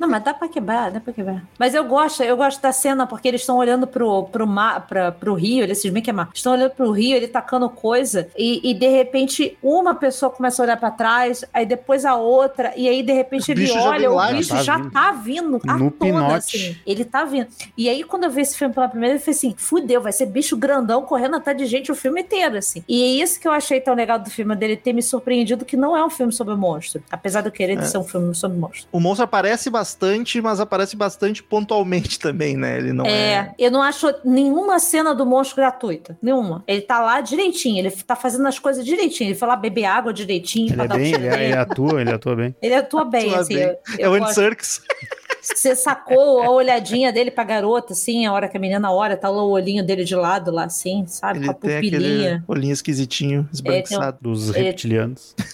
Não, 0.00 0.08
mas 0.08 0.24
dá 0.24 0.32
pra 0.32 0.48
quebrar, 0.48 0.90
dá 0.90 0.98
pra 0.98 1.12
quebrar. 1.12 1.44
Mas 1.58 1.74
eu 1.74 1.84
gosto, 1.84 2.22
eu 2.22 2.34
gosto 2.36 2.60
da 2.62 2.72
cena 2.72 3.06
porque 3.06 3.28
eles 3.28 3.42
estão 3.42 3.58
olhando 3.58 3.86
pro, 3.86 4.24
pro, 4.24 4.46
mar, 4.46 4.86
pra, 4.86 5.12
pro 5.12 5.34
rio, 5.34 5.62
eles 5.62 5.84
bem 5.90 6.02
que 6.02 6.08
é 6.08 6.12
mar. 6.12 6.30
Estão 6.34 6.52
olhando 6.54 6.70
pro 6.70 6.90
rio, 6.90 7.14
ele 7.14 7.28
tacando 7.28 7.68
coisa, 7.68 8.28
e, 8.36 8.70
e 8.70 8.72
de 8.72 8.88
repente 8.88 9.58
uma 9.62 9.94
pessoa 9.94 10.30
começa 10.30 10.62
a 10.62 10.64
olhar 10.64 10.76
pra 10.78 10.90
trás, 10.90 11.44
aí 11.52 11.66
depois 11.66 12.06
a 12.06 12.16
outra, 12.16 12.72
e 12.76 12.88
aí 12.88 13.02
de 13.02 13.12
repente 13.12 13.52
ele 13.52 13.70
olha, 13.72 14.10
o 14.10 14.28
bicho 14.36 14.54
tá 14.54 14.62
já 14.62 14.76
vindo. 14.78 14.90
tá 14.90 15.12
vindo 15.12 15.60
a 15.68 15.76
No 15.76 15.90
pinote. 15.90 16.56
assim. 16.56 16.76
Ele 16.86 17.04
tá 17.04 17.24
vindo. 17.24 17.48
E 17.76 17.86
aí 17.88 18.02
quando 18.02 18.24
eu 18.24 18.30
vi 18.30 18.40
esse 18.40 18.56
filme 18.56 18.72
pela 18.72 18.88
primeira 18.88 19.14
vez, 19.18 19.20
eu 19.20 19.34
falei 19.34 19.36
assim, 19.52 19.54
fudeu, 19.62 20.00
vai 20.00 20.12
ser 20.12 20.24
bicho 20.26 20.56
grandão 20.56 21.02
correndo 21.02 21.36
atrás 21.36 21.58
de 21.58 21.66
gente 21.66 21.92
o 21.92 21.94
filme 21.94 22.22
inteiro, 22.22 22.56
assim. 22.56 22.82
E 22.88 23.02
é 23.02 23.22
isso 23.22 23.38
que 23.38 23.46
eu 23.46 23.52
achei 23.52 23.80
tão 23.80 23.94
legal 23.94 24.18
do 24.18 24.30
filme, 24.30 24.54
dele 24.56 24.76
ter 24.76 24.94
me 24.94 25.02
surpreendido 25.02 25.64
que 25.66 25.76
não 25.76 25.94
é 25.96 26.02
um 26.04 26.10
filme 26.10 26.32
sobre 26.32 26.54
monstro. 26.54 27.02
Apesar 27.10 27.42
de 27.42 27.48
eu 27.48 27.52
querer 27.52 27.78
É. 27.78 27.82
ser 27.82 27.98
um 27.98 28.04
filme 28.04 28.34
sobre 28.34 28.56
monstro. 28.58 28.88
O 28.92 28.98
monstro 29.00 29.24
aparece 29.24 29.68
bastante 29.68 29.89
bastante, 29.90 30.40
mas 30.40 30.60
aparece 30.60 30.96
bastante 30.96 31.42
pontualmente 31.42 32.18
também, 32.20 32.56
né? 32.56 32.78
Ele 32.78 32.92
não 32.92 33.04
é. 33.04 33.10
É, 33.10 33.54
eu 33.58 33.70
não 33.70 33.82
acho 33.82 34.12
nenhuma 34.24 34.78
cena 34.78 35.14
do 35.14 35.26
monstro 35.26 35.56
gratuita. 35.56 36.16
Nenhuma. 36.22 36.62
Ele 36.66 36.80
tá 36.80 37.00
lá 37.00 37.20
direitinho, 37.20 37.78
ele 37.78 37.90
tá 37.90 38.14
fazendo 38.16 38.46
as 38.46 38.58
coisas 38.58 38.84
direitinho. 38.84 39.28
Ele 39.30 39.38
foi 39.38 39.48
lá 39.48 39.56
beber 39.56 39.84
água 39.84 40.12
direitinho. 40.12 40.68
Ele 40.68 40.74
pra 40.76 40.84
é 40.84 40.88
bem, 40.88 41.00
ele, 41.06 41.10
cheiro 41.20 41.26
ele 41.34 41.36
dele. 41.42 41.52
atua, 41.56 42.00
ele 42.00 42.10
atua 42.12 42.36
bem. 42.36 42.54
Ele 42.62 42.74
atua 42.74 43.04
bem, 43.04 43.28
Atua 43.30 43.40
assim. 43.40 43.54
bem. 43.54 43.62
eu- 43.64 43.70
É 43.98 44.06
eu 44.06 44.10
o 44.12 44.14
Andy. 44.14 44.34
Serkis. 44.34 44.80
Você 45.54 45.74
sacou 45.76 46.42
a 46.42 46.50
olhadinha 46.50 47.12
dele 47.12 47.30
pra 47.30 47.44
garota, 47.44 47.92
assim, 47.92 48.24
a 48.26 48.32
hora 48.32 48.48
que 48.48 48.56
a 48.56 48.60
menina 48.60 48.90
olha, 48.92 49.16
tá 49.16 49.28
lá 49.28 49.42
o 49.42 49.50
olhinho 49.50 49.84
dele 49.84 50.04
de 50.04 50.14
lado, 50.14 50.50
lá, 50.50 50.64
assim, 50.64 51.04
sabe? 51.06 51.38
Ele 51.40 51.46
com 51.46 51.50
a 51.52 51.54
tem 51.54 51.76
aquele 51.76 51.96
pupilinha. 51.98 52.44
olhinho 52.48 52.72
esquisitinho, 52.72 53.48
esbranquiçado. 53.52 54.18
Dos 54.20 54.50
Ele- 54.50 54.66
reptilianos. 54.66 55.34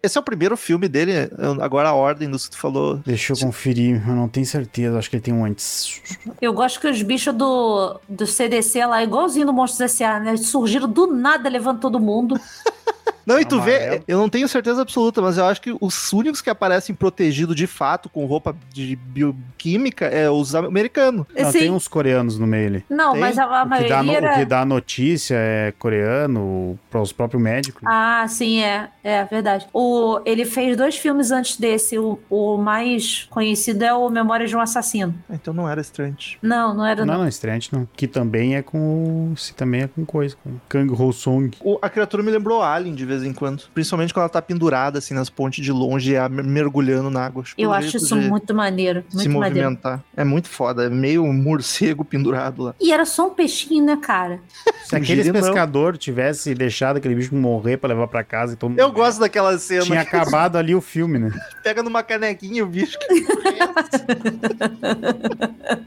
Esse 0.00 0.16
é 0.16 0.20
o 0.20 0.24
primeiro 0.24 0.56
filme 0.56 0.88
dele, 0.88 1.12
agora 1.60 1.88
a 1.88 1.92
ordem 1.94 2.30
dos 2.30 2.44
que 2.46 2.52
tu 2.52 2.58
falou. 2.58 2.98
Deixa 3.04 3.32
eu 3.32 3.36
conferir, 3.38 4.00
eu 4.08 4.14
não 4.14 4.28
tenho 4.28 4.46
certeza, 4.46 4.96
acho 4.96 5.10
que 5.10 5.16
ele 5.16 5.22
tem 5.22 5.34
um 5.34 5.44
antes. 5.44 6.00
Eu 6.40 6.52
gosto 6.52 6.80
que 6.80 6.86
os 6.88 7.02
bichos 7.02 7.34
do, 7.34 7.98
do 8.08 8.24
CDC 8.24 8.86
lá, 8.86 9.02
igualzinho 9.02 9.44
do 9.46 9.52
Monstros 9.52 9.80
S.A., 9.92 10.20
né? 10.20 10.36
Surgiram 10.36 10.88
do 10.88 11.08
nada, 11.08 11.48
levando 11.48 11.80
todo 11.80 11.98
mundo. 11.98 12.38
Não, 13.28 13.38
e 13.40 13.44
tu 13.44 13.60
vê, 13.60 13.76
Amarelo. 13.76 14.04
eu 14.08 14.18
não 14.18 14.28
tenho 14.28 14.48
certeza 14.48 14.80
absoluta, 14.82 15.20
mas 15.20 15.36
eu 15.38 15.44
acho 15.44 15.60
que 15.60 15.76
os 15.80 16.12
únicos 16.12 16.40
que 16.40 16.48
aparecem 16.50 16.94
protegidos 16.94 17.54
de 17.54 17.66
fato, 17.66 18.08
com 18.08 18.24
roupa 18.24 18.56
de 18.72 18.96
bioquímica, 18.96 20.06
é 20.06 20.30
os 20.30 20.54
americanos. 20.54 21.26
Não, 21.36 21.52
Sim. 21.52 21.58
tem 21.58 21.70
uns 21.70 21.86
coreanos 21.86 22.38
no 22.38 22.46
meio 22.46 22.66
ali. 22.68 22.84
Não, 22.88 23.12
Tem? 23.12 23.20
mas 23.20 23.38
a, 23.38 23.44
a 23.44 23.64
O 23.64 23.70
que, 23.82 23.88
dá 23.88 24.02
maioria 24.02 24.28
no- 24.30 24.34
o 24.34 24.38
que 24.38 24.44
dá 24.44 24.64
notícia 24.64 25.34
é 25.36 25.72
coreano, 25.78 26.78
para 26.90 27.00
os 27.00 27.12
próprios 27.12 27.42
médicos. 27.42 27.82
Ah, 27.86 28.26
sim, 28.28 28.60
é. 28.62 28.88
É 29.04 29.24
verdade. 29.24 29.66
O, 29.72 30.20
ele 30.24 30.44
fez 30.44 30.76
dois 30.76 30.96
filmes 30.96 31.30
antes 31.30 31.56
desse. 31.56 31.98
O, 31.98 32.18
o 32.30 32.56
mais 32.56 33.26
conhecido 33.30 33.84
é 33.84 33.92
o 33.92 34.08
Memórias 34.08 34.50
de 34.50 34.56
um 34.56 34.60
Assassino. 34.60 35.14
Então 35.30 35.52
não 35.54 35.68
era 35.68 35.80
estranho. 35.80 36.16
Não, 36.42 36.74
não 36.74 36.84
era. 36.86 37.04
Não, 37.04 37.18
não, 37.18 37.28
estreante 37.28 37.72
não. 37.72 37.86
Que 37.96 38.06
também 38.06 38.56
é 38.56 38.62
com. 38.62 39.32
Se 39.36 39.52
também 39.54 39.82
é 39.82 39.86
com 39.88 40.04
coisa, 40.04 40.36
com 40.42 40.52
Kang 40.68 40.90
Ho 40.92 41.12
Song. 41.12 41.50
O- 41.60 41.78
a 41.82 41.88
criatura 41.90 42.22
me 42.22 42.30
lembrou 42.30 42.62
Alien 42.62 42.94
de 42.94 43.04
vez 43.04 43.17
em 43.24 43.32
quando. 43.32 43.62
Principalmente 43.74 44.12
quando 44.12 44.22
ela 44.24 44.28
tá 44.28 44.40
pendurada, 44.42 44.98
assim, 44.98 45.14
nas 45.14 45.28
pontes 45.30 45.64
de 45.64 45.72
longe, 45.72 46.12
e 46.12 46.16
a- 46.16 46.28
mergulhando 46.28 47.10
na 47.10 47.24
água. 47.26 47.42
Eu 47.56 47.70
pelo 47.70 47.72
acho 47.72 47.96
isso 47.96 48.16
muito 48.16 48.54
maneiro. 48.54 49.04
Se 49.08 49.16
Muito 49.16 49.30
maneiro. 49.38 49.68
movimentar. 49.70 50.04
É 50.16 50.24
muito 50.24 50.48
foda. 50.48 50.84
É 50.84 50.88
meio 50.90 51.22
um 51.24 51.32
morcego 51.32 52.04
pendurado 52.04 52.62
lá. 52.62 52.74
E 52.80 52.92
era 52.92 53.04
só 53.04 53.26
um 53.28 53.30
peixinho, 53.34 53.84
né, 53.84 53.96
cara? 53.96 54.40
Se 54.84 55.02
Girinão. 55.02 55.32
pescador 55.40 55.96
tivesse 55.98 56.54
deixado 56.54 56.96
aquele 56.96 57.14
bicho 57.14 57.34
morrer 57.34 57.76
pra 57.76 57.88
levar 57.88 58.08
pra 58.08 58.24
casa 58.24 58.54
e 58.54 58.56
todo 58.56 58.70
mundo. 58.70 58.78
Eu 58.80 58.90
gosto 58.92 59.20
daquela 59.20 59.56
cena. 59.58 59.82
Tinha 59.82 60.04
que 60.04 60.16
acabado 60.16 60.56
ali 60.56 60.74
o 60.74 60.80
filme, 60.80 61.18
né? 61.18 61.30
Pega 61.62 61.82
numa 61.82 62.02
canequinha 62.02 62.64
o 62.64 62.66
bicho. 62.66 62.96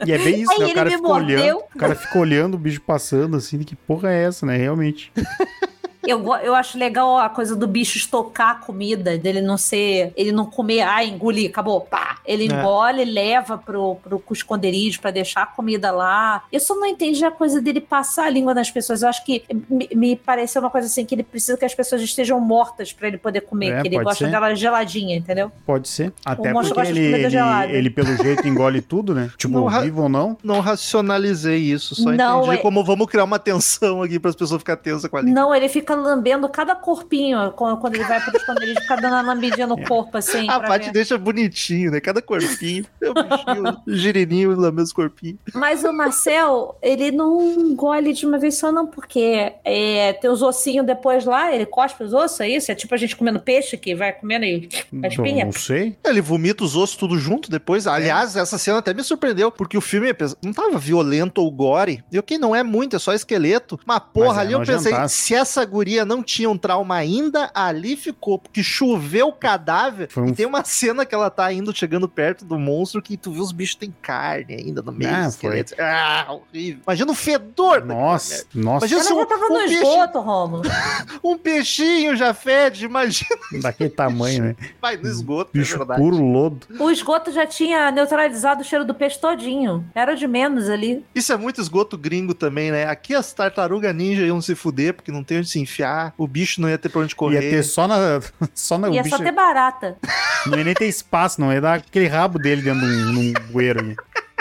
E 0.06 0.12
é 0.12 0.18
bem 0.18 0.42
isso, 0.42 0.52
Aí 0.54 0.60
né? 0.60 0.66
O 0.68 0.74
cara 0.74 0.98
mordeu. 0.98 1.40
olhando. 1.40 1.58
O 1.76 1.78
cara 1.78 1.96
fica 1.96 2.20
olhando 2.20 2.56
o 2.56 2.58
bicho 2.58 2.82
passando 2.82 3.38
assim, 3.38 3.60
que 3.60 3.76
porra 3.76 4.10
é 4.12 4.24
essa, 4.24 4.46
né? 4.46 4.58
Realmente. 4.58 5.12
Eu, 6.08 6.26
eu 6.38 6.56
acho 6.56 6.78
legal 6.78 7.18
a 7.18 7.30
coisa 7.30 7.56
do 7.56 7.68
bicho 7.68 7.98
estocar 7.98 8.50
a 8.50 8.56
comida, 8.56 9.18
dele 9.18 9.42
não 9.42 9.58
ser. 9.58 10.12
Ele 10.16 10.32
não 10.32 10.46
comer, 10.46 10.82
ah, 10.82 11.04
engolir, 11.04 11.50
acabou, 11.50 11.82
pá. 11.82 12.18
Ele 12.26 12.44
É. 12.44 12.46
engole, 12.48 13.06
leva 13.06 13.58
pro, 13.58 13.96
pro 13.96 14.22
esconderijo 14.32 15.00
pra 15.00 15.12
deixar 15.12 15.44
a 15.44 15.46
comida 15.46 15.92
lá. 15.92 16.44
Eu 16.52 16.60
só 16.60 16.74
não 16.76 16.86
entendi 16.88 17.24
a 17.24 17.32
coisa 17.32 17.62
dele 17.62 17.80
passar 17.82 18.26
a 18.26 18.30
língua 18.30 18.54
nas 18.54 18.72
pessoas. 18.72 19.02
Eu 19.04 19.10
acho 19.10 19.24
que 19.26 19.44
me, 19.70 19.90
me 19.96 20.16
pareceu 20.16 20.62
uma 20.62 20.70
coisa 20.72 20.88
assim 20.88 21.06
que 21.06 21.14
ele 21.16 21.24
precisa 21.24 21.58
que 21.58 21.66
as 21.66 21.76
pessoas 21.76 22.02
estejam 22.02 22.40
mortas 22.40 22.92
pra 22.92 23.08
ele 23.08 23.18
poder 23.18 23.42
comer, 23.42 23.74
É, 23.74 23.82
que 23.82 23.88
ele 23.88 24.04
gosta 24.04 24.26
ser. 24.26 24.32
dela 24.32 24.54
geladinha, 24.56 25.16
entendeu? 25.18 25.52
Pode 25.66 25.88
ser. 25.88 26.12
Até 26.26 26.52
porque 26.52 26.70
gosta 26.74 26.84
de 26.84 26.90
ele, 26.92 27.00
comida 27.02 27.18
ele, 27.20 27.30
gelada. 27.30 27.72
ele, 27.72 27.90
pelo 27.90 28.16
jeito, 28.18 28.48
engole 28.48 28.82
tudo, 28.82 29.14
né? 29.14 29.30
Tipo, 29.38 29.54
Não, 29.70 29.82
vivo 29.82 30.04
ou 30.04 30.10
não. 30.10 30.38
Não 30.44 30.60
racionalizei 30.60 31.58
isso. 31.60 31.96
Só 31.96 32.12
Não, 32.12 32.40
entendi 32.42 32.56
é- 32.56 32.62
como 32.62 32.84
vamos 32.84 33.08
criar 33.08 33.24
uma 33.24 33.40
tensão 33.40 34.02
aqui 34.02 34.20
para 34.20 34.30
as 34.30 34.36
pessoas 34.36 34.60
ficarem 34.60 34.82
tensas 34.82 35.10
com 35.10 35.18
a 35.18 35.22
língua. 35.22 35.42
Não, 35.42 35.54
ele 35.56 35.70
fica 35.70 35.91
lambendo 35.96 36.48
cada 36.50 36.76
corpinho 36.76 37.52
quando 37.52 37.96
ele 37.96 38.04
vai 38.04 38.20
pro 38.22 38.36
esconderijo, 38.36 38.82
fica 38.82 38.96
dando 38.96 39.14
uma 39.14 39.22
lambidinha 39.22 39.68
no 39.68 39.82
corpo, 39.84 40.18
assim. 40.18 40.50
A 40.50 40.60
pra 40.60 40.70
Paty 40.70 40.86
ver. 40.88 40.94
deixa 40.94 41.18
bonitinho, 41.18 41.92
né? 41.92 42.00
Cada 42.00 42.22
corpinho. 42.22 42.86
É 43.02 43.10
um 43.10 43.14
bichinho, 43.14 43.78
girininho 43.88 44.60
lá 44.60 44.72
meus 44.72 44.94
corpinhos. 44.94 45.38
Mas 45.54 45.84
o 45.84 45.92
Marcel, 45.92 46.78
ele 46.82 47.12
não 47.12 47.42
engole 47.42 48.14
de 48.14 48.26
uma 48.26 48.38
vez 48.38 48.58
só, 48.58 48.72
não, 48.72 48.86
porque 48.86 49.54
é, 49.66 50.14
tem 50.14 50.30
os 50.30 50.42
ossinhos 50.42 50.86
depois 50.86 51.26
lá, 51.26 51.54
ele 51.54 51.66
cospe 51.66 52.04
os 52.04 52.14
ossos, 52.14 52.40
é 52.42 52.50
isso? 52.50 52.72
É 52.72 52.76
tipo 52.76 52.94
a 52.94 52.98
gente 52.98 53.16
comendo 53.16 53.40
peixe 53.40 53.76
que 53.78 53.96
vai 53.96 54.14
comendo 54.14 54.46
e 54.46 54.70
a 55.04 55.08
espinha. 55.08 55.46
Não 55.46 55.52
sei. 55.52 55.98
Ele 56.06 56.22
vomita 56.22 56.64
os 56.64 56.76
ossos 56.76 56.96
tudo 56.96 57.18
junto 57.18 57.50
depois. 57.50 57.88
Aliás, 57.88 58.36
essa 58.36 58.58
cena 58.58 58.78
até 58.78 58.94
me 58.94 59.04
surpreendeu, 59.04 59.52
porque 59.52 59.78
o 59.78 59.82
filme 59.82 60.16
não 60.44 60.54
tava 60.54 60.78
violento 60.78 61.42
ou 61.42 61.52
gore. 61.52 62.04
E 62.12 62.20
o 62.20 62.24
que 62.24 62.38
não 62.38 62.56
é 62.56 62.64
muito, 62.64 62.96
é 62.96 63.00
só 63.00 63.14
esqueleto. 63.14 63.80
Mas 63.86 64.02
porra, 64.14 64.28
Mas 64.28 64.38
é 64.38 64.42
ali 64.42 64.54
eu 64.54 64.62
pensei, 64.62 64.94
se 65.08 65.34
essa 65.34 65.64
guria 65.66 65.81
não 66.06 66.22
tinha 66.24 66.50
um 66.50 66.58
trauma 66.58 66.96
ainda, 66.96 67.50
ali 67.54 67.96
ficou. 67.96 68.38
Porque 68.40 68.64
choveu 68.64 69.28
o 69.30 69.34
cadáver. 69.34 70.08
Foi 70.10 70.24
um- 70.24 70.28
E 70.30 70.34
tem 70.34 70.46
uma 70.46 70.64
cena 70.64 71.06
que 71.06 71.14
ela 71.16 71.30
tá 71.30 71.52
indo, 71.52 71.76
chegando 71.76 72.08
perto 72.08 72.46
do 72.46 72.58
monstro, 72.60 73.02
que 73.02 73.18
tu 73.18 73.32
vê 73.32 73.40
os 73.40 73.52
bichos 73.52 73.76
tem 73.76 73.94
carne 74.02 74.54
ainda 74.56 74.82
no 74.82 74.92
meio 74.92 75.12
Ah, 75.14 75.32
foi. 75.32 75.66
Ah, 75.80 76.26
horrível. 76.30 76.82
Imagina 76.86 77.12
o 77.12 77.16
fedor 77.16 77.86
Nossa, 77.86 78.46
nossa. 78.54 78.86
Imagina 78.86 79.00
Ela 79.02 79.08
se 79.08 79.14
um, 79.14 79.20
já 79.20 79.26
tava 79.26 79.48
no 79.50 79.56
um 79.56 79.58
peixe- 79.60 79.74
esgoto, 79.76 80.20
Rômulo. 80.20 80.64
um 81.24 81.38
peixinho 81.38 82.16
já 82.16 82.34
fede, 82.34 82.86
imagina. 82.86 83.30
Daquele 83.62 83.90
tamanho, 83.90 84.44
né? 84.46 84.56
Vai 84.82 84.98
no 84.98 85.08
esgoto, 85.08 85.52
é 85.56 85.60
Bicho 85.60 85.78
verdade. 85.78 86.00
puro 86.02 86.18
lodo. 86.18 86.68
O 86.80 86.90
esgoto 86.90 87.32
já 87.32 87.46
tinha 87.46 87.92
neutralizado 87.92 88.62
o 88.62 88.64
cheiro 88.64 88.86
do 88.86 88.94
peixe 88.94 89.20
todinho. 89.20 89.86
Era 89.94 90.16
de 90.16 90.28
menos 90.28 90.70
ali. 90.70 91.04
Isso 91.14 91.32
é 91.34 91.38
muito 91.38 91.60
esgoto 91.62 91.98
gringo 91.98 92.34
também, 92.34 92.72
né? 92.72 92.86
Aqui 92.88 93.14
as 93.16 93.32
tartarugas 93.34 93.94
ninja 93.96 94.22
iam 94.26 94.42
se 94.42 94.56
fuder, 94.56 94.94
porque 94.94 95.12
não 95.12 95.24
tem 95.24 95.40
onde 95.40 95.50
se 95.50 95.60
enfiar, 95.60 95.71
o 96.18 96.28
bicho 96.28 96.60
não 96.62 96.70
ia 96.70 96.78
ter 96.78 96.90
pra 96.90 97.02
onde 97.02 97.16
correr. 97.16 97.42
Ia 97.44 97.50
ter 97.50 97.64
só 97.64 97.88
na. 97.88 98.20
Só 98.54 98.78
na 98.78 98.90
o 98.90 98.94
Ia 98.94 99.04
bicho, 99.04 99.16
só 99.18 99.24
ter 99.24 99.32
barata. 99.32 99.98
Não 100.46 100.58
ia 100.58 100.64
nem 100.64 100.74
ter 100.74 100.88
espaço, 100.88 101.40
não. 101.40 101.52
Ia 101.54 101.62
dar 101.62 101.74
aquele 101.76 102.08
rabo 102.08 102.38
dele 102.40 102.62
dentro 102.62 102.82
de 102.82 102.86
um, 102.88 103.12
num 103.14 103.34
bueiro. 103.52 103.80
ali. 103.80 103.96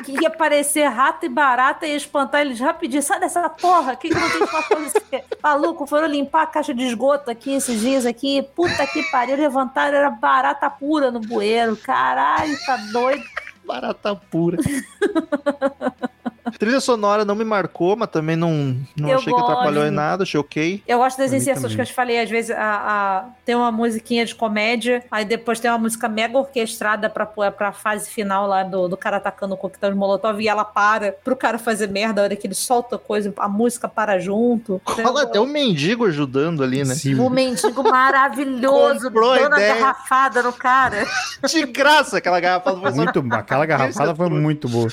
Que 0.05 0.12
ia 0.12 0.28
aparecer 0.28 0.89
rato 0.89 1.26
e 1.26 1.28
barata 1.28 1.87
e 1.87 1.95
espantar 1.95 2.41
eles 2.41 2.59
rapidinho. 2.59 3.03
Sai 3.03 3.20
dessa 3.20 3.49
porra, 3.51 3.95
que, 3.97 4.09
que 4.09 4.14
não 4.14 4.31
tem 4.31 4.43
espaço 4.45 4.68
pra 4.68 4.78
você? 4.78 5.24
Maluco, 5.43 5.87
foram 5.87 6.07
limpar 6.07 6.43
a 6.45 6.47
caixa 6.47 6.72
de 6.72 6.85
esgoto 6.85 7.31
aqui 7.31 7.55
esses 7.55 7.81
dias 7.81 8.07
aqui. 8.07 8.43
Puta 8.57 8.87
que 8.87 9.03
pariu, 9.11 9.37
levantaram, 9.37 9.99
era 9.99 10.11
barata 10.11 10.70
pura 10.70 11.11
no 11.11 11.20
bueiro. 11.20 11.76
Caralho, 11.76 12.57
tá 12.64 12.76
doido. 12.93 13.22
Barata 13.66 14.16
pura. 14.16 14.57
Trilha 16.59 16.80
sonora 16.80 17.24
não 17.24 17.34
me 17.34 17.44
marcou, 17.44 17.96
mas 17.96 18.09
também 18.11 18.36
não, 18.36 18.76
não 18.96 19.09
Eu 19.09 19.18
achei 19.18 19.32
que 19.32 19.40
atrapalhou 19.40 19.82
em 19.84 19.86
gosto. 19.88 19.94
nada, 19.94 20.22
achei 20.24 20.40
ok. 20.40 20.82
Eu 20.86 20.98
gosto 20.98 21.18
das 21.18 21.32
inserções 21.32 21.74
que 21.74 21.80
eu 21.80 21.86
te 21.86 21.92
falei. 21.92 22.20
Às 22.20 22.30
vezes 22.30 22.51
a, 22.51 22.57
a- 22.61 23.24
tem 23.44 23.55
uma 23.55 23.70
musiquinha 23.72 24.24
de 24.24 24.34
comédia, 24.34 25.03
aí 25.11 25.24
depois 25.24 25.61
tem 25.61 25.70
uma 25.70 25.78
música 25.78 26.09
mega 26.09 26.38
orquestrada 26.38 27.09
pra, 27.11 27.26
pra 27.26 27.72
fase 27.72 28.11
final 28.11 28.46
lá 28.46 28.62
do, 28.62 28.88
do 28.88 28.96
cara 28.96 29.16
atacando 29.16 29.55
o 29.55 29.57
coquetel 29.57 29.90
de 29.90 29.96
molotov 29.96 30.40
e 30.40 30.48
ela 30.48 30.64
para 30.64 31.12
pro 31.12 31.36
cara 31.36 31.59
fazer 31.59 31.88
merda. 31.88 32.20
A 32.20 32.24
hora 32.24 32.36
que 32.36 32.46
ele 32.46 32.55
solta 32.55 32.98
coisa, 32.98 33.32
a 33.38 33.48
música 33.48 33.88
para 33.88 34.18
junto. 34.18 34.80
Rola 34.86 35.22
até 35.22 35.40
um 35.40 35.46
mendigo 35.46 36.07
ajudando 36.07 36.62
ali, 36.62 36.84
né? 36.84 36.94
Sim. 36.94 37.18
O 37.18 37.28
mendigo 37.30 37.82
maravilhoso, 37.82 39.05
Comprou 39.05 39.32
a 39.32 39.38
dando 39.38 39.55
a 39.55 39.59
ideia. 39.59 39.74
garrafada 39.74 40.42
no 40.42 40.53
cara. 40.53 41.07
De 41.51 41.66
graça 41.66 42.18
aquela 42.18 42.40
garrafa. 42.40 42.76
Foi 42.76 42.90
só... 42.90 42.96
Muito, 42.96 43.24
aquela 43.32 43.66
garrafada 43.66 44.14
foi 44.14 44.28
muito 44.28 44.68
boa. 44.68 44.88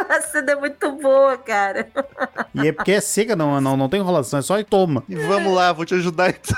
Aquela 0.00 0.22
cena 0.22 0.52
é 0.52 0.56
muito 0.56 0.92
boa, 0.92 1.36
cara. 1.36 1.88
E 2.54 2.68
é 2.68 2.72
porque 2.72 2.92
é 2.92 3.00
seca, 3.00 3.36
não, 3.36 3.60
não, 3.60 3.76
não 3.76 3.88
tem 3.88 4.00
enrolação, 4.00 4.38
é 4.38 4.42
só 4.42 4.58
e 4.58 4.64
toma. 4.64 5.04
E 5.08 5.14
vamos 5.14 5.54
lá, 5.54 5.72
vou 5.72 5.84
te 5.84 5.94
ajudar 5.94 6.30
então. 6.30 6.56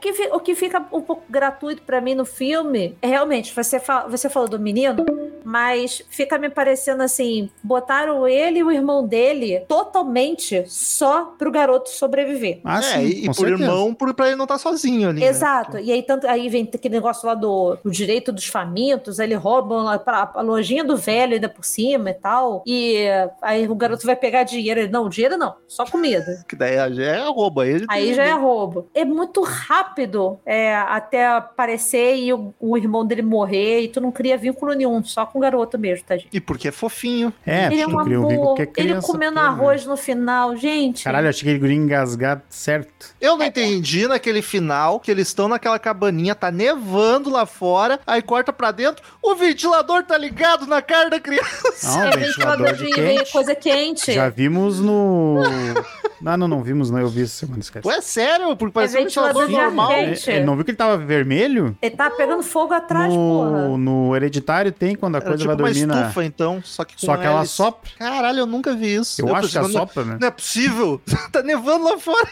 O 0.00 0.12
que, 0.12 0.28
o 0.32 0.40
que 0.40 0.54
fica 0.54 0.78
um 0.92 1.02
pouco 1.02 1.22
gratuito 1.28 1.82
pra 1.82 2.00
mim 2.00 2.14
no 2.14 2.24
filme 2.24 2.96
é 3.02 3.06
realmente, 3.06 3.52
você, 3.54 3.78
fa- 3.78 4.06
você 4.08 4.30
falou 4.30 4.48
do 4.48 4.58
menino, 4.58 5.04
mas 5.44 6.02
fica 6.08 6.38
me 6.38 6.48
parecendo 6.48 7.02
assim: 7.02 7.50
botaram 7.62 8.26
ele 8.26 8.60
e 8.60 8.64
o 8.64 8.70
irmão 8.72 9.06
dele 9.06 9.60
totalmente 9.68 10.64
só 10.66 11.34
pro 11.38 11.50
garoto 11.50 11.90
sobreviver. 11.90 12.60
Ah, 12.64 12.78
é, 12.78 12.82
sim, 12.82 13.00
e, 13.00 13.24
e 13.24 13.26
por 13.26 13.34
certeza. 13.34 13.62
irmão, 13.62 13.94
pra 13.94 14.26
ele 14.28 14.36
não 14.36 14.44
estar 14.44 14.56
sozinho 14.58 15.10
ali. 15.10 15.20
né? 15.20 15.26
Exato. 15.26 15.78
E 15.78 15.92
aí, 15.92 16.02
tanto, 16.02 16.26
aí 16.26 16.48
vem 16.48 16.68
aquele 16.72 16.94
negócio 16.94 17.26
lá 17.26 17.34
do, 17.34 17.76
do 17.84 17.90
direito 17.90 18.32
dos 18.32 18.46
famintos, 18.46 19.20
aí 19.20 19.26
ele 19.26 19.34
roubam 19.34 19.84
lá 19.84 19.98
pra, 19.98 20.30
a 20.34 20.40
lojinha 20.40 20.82
do 20.82 20.96
velho 20.96 21.34
ainda 21.34 21.48
por 21.48 21.64
cima 21.64 22.10
e 22.10 22.14
tal. 22.14 22.62
E 22.66 23.04
aí 23.42 23.68
o 23.68 23.74
garoto 23.74 24.06
vai 24.06 24.16
pegar 24.16 24.44
dinheiro. 24.44 24.80
Ele, 24.80 24.88
não, 24.90 25.08
dinheiro 25.10 25.36
não, 25.36 25.54
só 25.68 25.84
comida. 25.84 26.42
Que 26.48 26.56
daí 26.56 26.76
já 26.94 27.02
é 27.04 27.28
roubo. 27.28 27.60
Aí, 27.60 27.84
Aí 27.88 28.14
já 28.14 28.24
é 28.24 28.32
roubo. 28.32 28.88
É 28.94 29.04
muito 29.04 29.42
rápido 29.42 29.89
rápido 29.90 30.38
é, 30.46 30.74
até 30.74 31.26
aparecer 31.26 32.16
e 32.16 32.32
o, 32.32 32.54
o 32.60 32.76
irmão 32.76 33.04
dele 33.04 33.22
morrer, 33.22 33.80
e 33.80 33.88
tu 33.88 34.00
não 34.00 34.12
cria 34.12 34.36
vínculo 34.36 34.72
nenhum, 34.72 35.02
só 35.02 35.26
com 35.26 35.38
o 35.38 35.42
garoto 35.42 35.78
mesmo, 35.78 36.04
tá, 36.06 36.16
gente? 36.16 36.28
E 36.32 36.40
porque 36.40 36.68
é 36.68 36.72
fofinho. 36.72 37.32
É, 37.44 37.66
ele 37.66 37.80
é 37.80 37.86
um 37.86 37.98
um 37.98 38.04
vínculo 38.04 38.30
amor, 38.30 38.54
que 38.54 38.62
é 38.62 38.70
ele 38.76 39.00
comendo 39.00 39.36
né? 39.36 39.42
arroz 39.42 39.84
no 39.84 39.96
final, 39.96 40.56
gente. 40.56 41.04
Caralho, 41.04 41.28
achei 41.28 41.42
aquele 41.42 41.58
guri 41.58 41.74
engasgado 41.74 42.42
certo. 42.48 43.14
Eu 43.20 43.36
não 43.36 43.44
entendi 43.44 44.06
naquele 44.06 44.42
final 44.42 45.00
que 45.00 45.10
eles 45.10 45.28
estão 45.28 45.48
naquela 45.48 45.78
cabaninha, 45.78 46.34
tá 46.34 46.50
nevando 46.50 47.30
lá 47.30 47.44
fora, 47.46 48.00
aí 48.06 48.22
corta 48.22 48.52
pra 48.52 48.70
dentro, 48.70 49.04
o 49.22 49.34
ventilador 49.34 50.04
tá 50.04 50.16
ligado 50.16 50.66
na 50.66 50.80
cara 50.80 51.10
da 51.10 51.20
criança. 51.20 51.88
Não, 51.88 52.04
é 52.04 52.10
ventilador 52.16 52.66
ventilador 52.68 52.74
de 52.74 52.86
de 52.86 52.92
quente. 52.92 53.32
coisa 53.32 53.54
quente. 53.54 54.12
Já 54.12 54.28
vimos 54.28 54.80
no. 54.80 55.36
Não, 56.20 56.36
não, 56.36 56.46
não 56.48 56.62
vimos, 56.62 56.90
não. 56.90 56.98
Eu 56.98 57.08
vi 57.08 57.22
essa 57.22 57.34
semana, 57.46 57.60
esquece. 57.60 57.86
Ué, 57.88 58.00
sério? 58.00 58.54
Porque 58.56 58.72
parecia 58.72 59.00
um 59.00 59.04
ventilador 59.04 59.48
normal. 59.48 59.92
Ele, 59.92 60.18
ele 60.26 60.44
não 60.44 60.54
viu 60.54 60.64
que 60.64 60.70
ele 60.70 60.76
tava 60.76 60.96
vermelho? 60.98 61.76
Ele 61.80 61.96
tá 61.96 62.10
pegando 62.10 62.42
fogo 62.42 62.74
atrás, 62.74 63.12
porra. 63.12 63.50
No, 63.68 63.78
no 63.78 64.16
hereditário 64.16 64.70
tem 64.70 64.94
quando 64.94 65.14
a 65.14 65.18
Era 65.18 65.26
coisa 65.26 65.38
tipo 65.38 65.48
vai 65.48 65.56
uma 65.56 65.68
dormir 65.70 65.86
na. 65.86 66.00
estufa, 66.02 66.24
então, 66.24 66.60
só 66.62 66.84
que 66.84 66.94
Só 66.96 67.16
que 67.16 67.24
ela 67.26 67.44
sopra. 67.46 67.90
Caralho, 67.98 68.40
eu 68.40 68.46
nunca 68.46 68.74
vi 68.74 68.94
isso. 68.96 69.20
Eu, 69.22 69.34
acho 69.34 69.48
que 69.50 69.56
ela 69.58 69.68
sopra, 69.70 70.04
né? 70.04 70.18
Não 70.20 70.28
é 70.28 70.30
possível. 70.30 71.00
tá 71.32 71.42
nevando 71.42 71.84
lá 71.84 71.98
fora. 71.98 72.28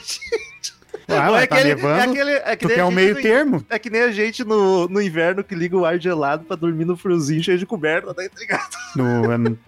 Ah, 1.11 1.27
Ou 1.29 1.33
mas 1.33 1.43
é 1.43 1.47
tá 1.47 1.55
aquele- 1.57 1.75
nevando. 1.75 1.99
É, 1.99 2.03
aquele, 2.05 2.31
é 2.33 2.57
que 2.57 2.67
Tu 2.69 2.75
quer 2.75 2.83
o 2.85 2.87
gente 2.89 2.95
meio 2.95 3.15
no- 3.15 3.23
termo? 3.23 3.65
É 3.71 3.79
que 3.79 3.89
nem 3.89 4.03
a 4.03 4.13
gente 4.13 4.45
no, 4.45 4.87
no 4.89 5.01
inverno 5.01 5.43
que 5.43 5.55
liga 5.55 5.77
o 5.77 5.87
ar 5.87 5.99
gelado 5.99 6.45
pra 6.45 6.55
dormir 6.57 6.85
no 6.85 6.97
friozinho 6.97 7.43
cheio 7.43 7.59
de 7.59 7.65
coberta, 7.65 8.13
tá 8.13 8.23
ligado? 8.39 8.69
No, 8.95 9.23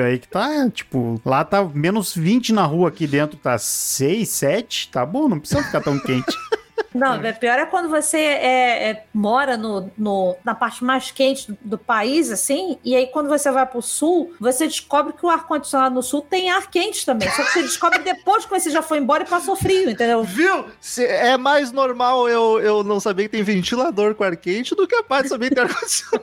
é 0.00 0.06
aí 0.06 0.18
que 0.18 0.28
tá, 0.28 0.70
tipo, 0.70 1.20
lá 1.24 1.44
tá 1.44 1.62
menos 1.64 2.14
20 2.14 2.52
na 2.52 2.64
rua, 2.64 2.88
aqui 2.88 3.06
dentro 3.06 3.36
tá 3.36 3.58
6, 3.58 4.28
7, 4.28 4.88
tá 4.90 5.04
bom, 5.04 5.28
não 5.28 5.38
precisa 5.38 5.62
ficar 5.62 5.80
tão 5.80 5.98
quente. 5.98 6.36
Não, 6.94 7.14
é 7.14 7.32
pior 7.32 7.58
é 7.58 7.66
quando 7.66 7.88
você 7.88 8.18
é, 8.18 8.90
é, 8.90 9.04
mora 9.14 9.56
no, 9.56 9.90
no- 9.96 10.36
na 10.44 10.54
parte 10.54 10.84
mais 10.84 11.10
quente 11.10 11.50
do, 11.50 11.58
do 11.62 11.78
país, 11.78 12.30
assim, 12.30 12.78
e 12.84 12.94
aí 12.94 13.06
quando 13.06 13.28
você 13.28 13.50
vai 13.50 13.64
pro 13.66 13.80
sul, 13.82 14.34
você 14.40 14.66
descobre 14.66 15.12
que 15.12 15.24
o 15.24 15.30
ar-condicionado 15.30 15.94
no 15.94 16.02
sul 16.02 16.22
tem 16.22 16.50
ar 16.50 16.70
quente 16.70 17.04
também. 17.06 17.28
Só 17.30 17.42
que 17.42 17.50
você 17.52 17.62
descobre 17.62 17.98
depois 18.00 18.44
que 18.44 18.50
você 18.50 18.70
já 18.70 18.82
foi 18.82 18.98
embora 18.98 19.22
e 19.24 19.26
passou 19.26 19.56
frio, 19.56 19.90
entendeu? 19.90 20.22
Viu? 20.24 20.66
Se- 20.80 21.04
é 21.06 21.36
mais 21.36 21.72
normal 21.72 22.28
eu, 22.28 22.60
eu 22.60 22.82
não 22.84 23.00
saber 23.00 23.24
que 23.24 23.28
tem 23.30 23.42
ventilador 23.42 24.14
com 24.14 24.24
ar 24.24 24.36
quente 24.36 24.74
do 24.74 24.86
que 24.86 24.94
a 24.94 25.02
parte 25.02 25.24
de 25.24 25.28
saber 25.30 25.48
que 25.48 25.54
tem 25.54 25.64
ar-condicionado. 25.64 26.22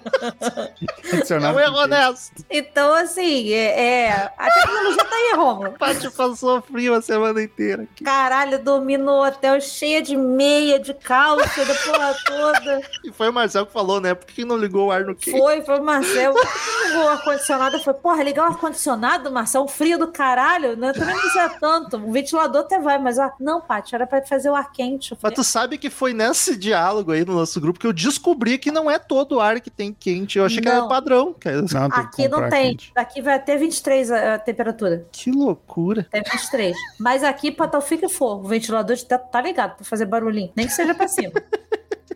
É 1.47 1.51
um 1.51 1.59
erro 1.59 1.77
honesto. 1.83 2.45
Então, 2.49 2.93
assim, 2.93 3.51
é, 3.51 4.05
é- 4.07 4.31
a 4.37 4.49
tecnologia 4.51 5.05
tá 5.05 5.15
aí, 5.15 5.33
Romulo. 5.35 5.67
A 5.67 5.71
parte 5.71 6.09
passou 6.11 6.61
frio 6.61 6.93
a 6.93 7.01
semana 7.01 7.41
inteira. 7.41 7.83
aqui. 7.83 8.03
Caralho, 8.03 8.53
eu 8.53 8.63
dormi 8.63 8.97
no 8.97 9.23
hotel 9.25 9.59
cheia 9.61 10.01
de 10.01 10.15
meia, 10.59 10.79
de 10.79 10.93
calça, 10.93 11.65
da 11.65 11.73
porra 11.73 12.15
toda. 12.25 12.81
E 13.03 13.11
foi 13.11 13.29
o 13.29 13.33
Marcel 13.33 13.65
que 13.65 13.71
falou, 13.71 14.01
né? 14.01 14.13
Por 14.13 14.27
que 14.27 14.43
não 14.43 14.57
ligou 14.57 14.87
o 14.87 14.91
ar 14.91 15.03
no 15.05 15.15
quente? 15.15 15.37
Foi, 15.37 15.61
foi 15.61 15.79
o 15.79 15.83
Marcel. 15.83 16.33
Por 16.33 16.41
que 16.41 16.87
ligou 16.87 17.03
o 17.05 17.07
ar-condicionado? 17.07 17.75
Eu 17.77 17.79
falei, 17.79 17.99
porra, 18.01 18.23
ligar 18.23 18.43
o 18.43 18.47
ar-condicionado, 18.51 19.31
Marcel? 19.31 19.63
Um 19.63 19.67
frio 19.67 19.97
do 19.97 20.07
caralho, 20.09 20.75
né? 20.75 20.91
Também 20.91 21.13
não 21.13 21.21
precisa 21.21 21.49
tanto. 21.59 21.97
O 21.97 22.11
ventilador 22.11 22.61
até 22.61 22.79
vai, 22.79 22.99
mas 22.99 23.17
ó, 23.17 23.31
não, 23.39 23.61
Paty, 23.61 23.95
era 23.95 24.05
pra 24.05 24.21
fazer 24.21 24.49
o 24.49 24.55
ar 24.55 24.71
quente. 24.71 25.17
Mas 25.21 25.33
tu 25.33 25.43
sabe 25.43 25.77
que 25.77 25.89
foi 25.89 26.13
nesse 26.13 26.57
diálogo 26.57 27.11
aí 27.11 27.23
no 27.23 27.33
nosso 27.35 27.59
grupo 27.61 27.79
que 27.79 27.87
eu 27.87 27.93
descobri 27.93 28.57
que 28.57 28.71
não 28.71 28.91
é 28.91 28.99
todo 28.99 29.39
ar 29.39 29.59
que 29.61 29.69
tem 29.69 29.93
quente. 29.93 30.37
Eu 30.37 30.45
achei 30.45 30.61
que 30.61 30.67
era 30.67 30.81
Não. 30.81 30.87
padrão. 30.89 31.33
cara. 31.39 31.61
Não, 31.61 31.67
tem 31.67 31.89
que 31.89 31.99
Aqui 31.99 32.27
não 32.27 32.49
tem. 32.49 32.69
quente. 32.71 32.91
Aqui 32.95 33.21
vai 33.21 33.35
até 33.35 33.55
23 33.57 34.11
a, 34.11 34.35
a 34.35 34.39
temperatura. 34.39 35.05
Que 35.11 35.31
loucura. 35.31 36.01
Até 36.11 36.21
23. 36.29 36.75
Mas 36.99 37.23
aqui, 37.23 37.51
pra 37.51 37.67
tal 37.67 37.81
fica 37.81 38.09
fogo. 38.09 38.45
O 38.45 38.47
ventilador 38.49 38.97
tá, 39.03 39.17
tá 39.17 39.41
ligado 39.41 39.75
pra 39.77 39.85
fazer 39.85 40.05
barulhinho. 40.05 40.48
Nem 40.55 40.67
que 40.67 40.73
seja 40.73 40.93
pra 40.93 41.07
cima. 41.07 41.33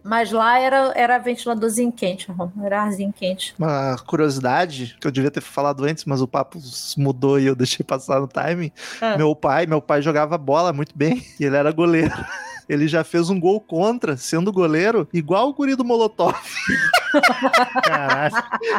Mas 0.03 0.31
lá 0.31 0.59
era, 0.59 0.91
era 0.95 1.17
ventiladorzinho 1.17 1.91
quente, 1.91 2.27
era 2.61 2.83
arzinho 2.83 3.13
quente. 3.13 3.55
Uma 3.57 3.95
curiosidade 4.05 4.97
que 4.99 5.07
eu 5.07 5.11
devia 5.11 5.31
ter 5.31 5.39
falado 5.39 5.85
antes, 5.85 6.03
mas 6.03 6.21
o 6.21 6.27
papo 6.27 6.59
mudou 6.97 7.39
e 7.39 7.45
eu 7.45 7.55
deixei 7.55 7.85
passar 7.85 8.19
no 8.19 8.27
timing. 8.27 8.71
Ah. 9.01 9.17
Meu 9.17 9.33
pai, 9.33 9.65
meu 9.65 9.81
pai 9.81 10.01
jogava 10.01 10.37
bola 10.37 10.73
muito 10.73 10.91
bem 10.93 11.25
e 11.39 11.45
ele 11.45 11.55
era 11.55 11.71
goleiro. 11.71 12.13
Ele 12.67 12.87
já 12.87 13.03
fez 13.03 13.29
um 13.29 13.39
gol 13.39 13.59
contra, 13.61 14.15
sendo 14.17 14.51
goleiro, 14.51 15.07
igual 15.13 15.49
o 15.49 15.53
guri 15.53 15.75
do 15.75 15.83
Molotov. 15.83 16.33
Caralho. 17.83 18.35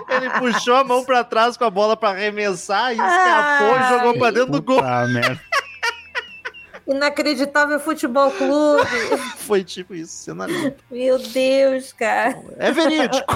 Ele 0.08 0.30
puxou 0.30 0.74
a 0.74 0.84
mão 0.84 1.04
pra 1.04 1.22
trás 1.22 1.56
com 1.56 1.64
a 1.64 1.70
bola 1.70 1.96
pra 1.96 2.10
arremessar 2.10 2.90
e 2.90 2.94
escapou 2.94 3.76
e 3.76 3.78
Ai. 3.78 3.98
jogou 3.98 4.18
pra 4.18 4.30
dentro 4.30 4.52
do 4.52 4.62
gol. 4.62 4.76
Puta 4.76 5.06
merda. 5.08 5.40
Inacreditável 6.86 7.80
futebol 7.80 8.30
clube. 8.30 8.86
Foi 9.38 9.64
tipo 9.64 9.94
isso, 9.94 10.12
cena 10.12 10.46
linda. 10.46 10.76
Meu 10.90 11.18
Deus, 11.18 11.92
cara. 11.92 12.38
É 12.58 12.70
verídico. 12.72 13.34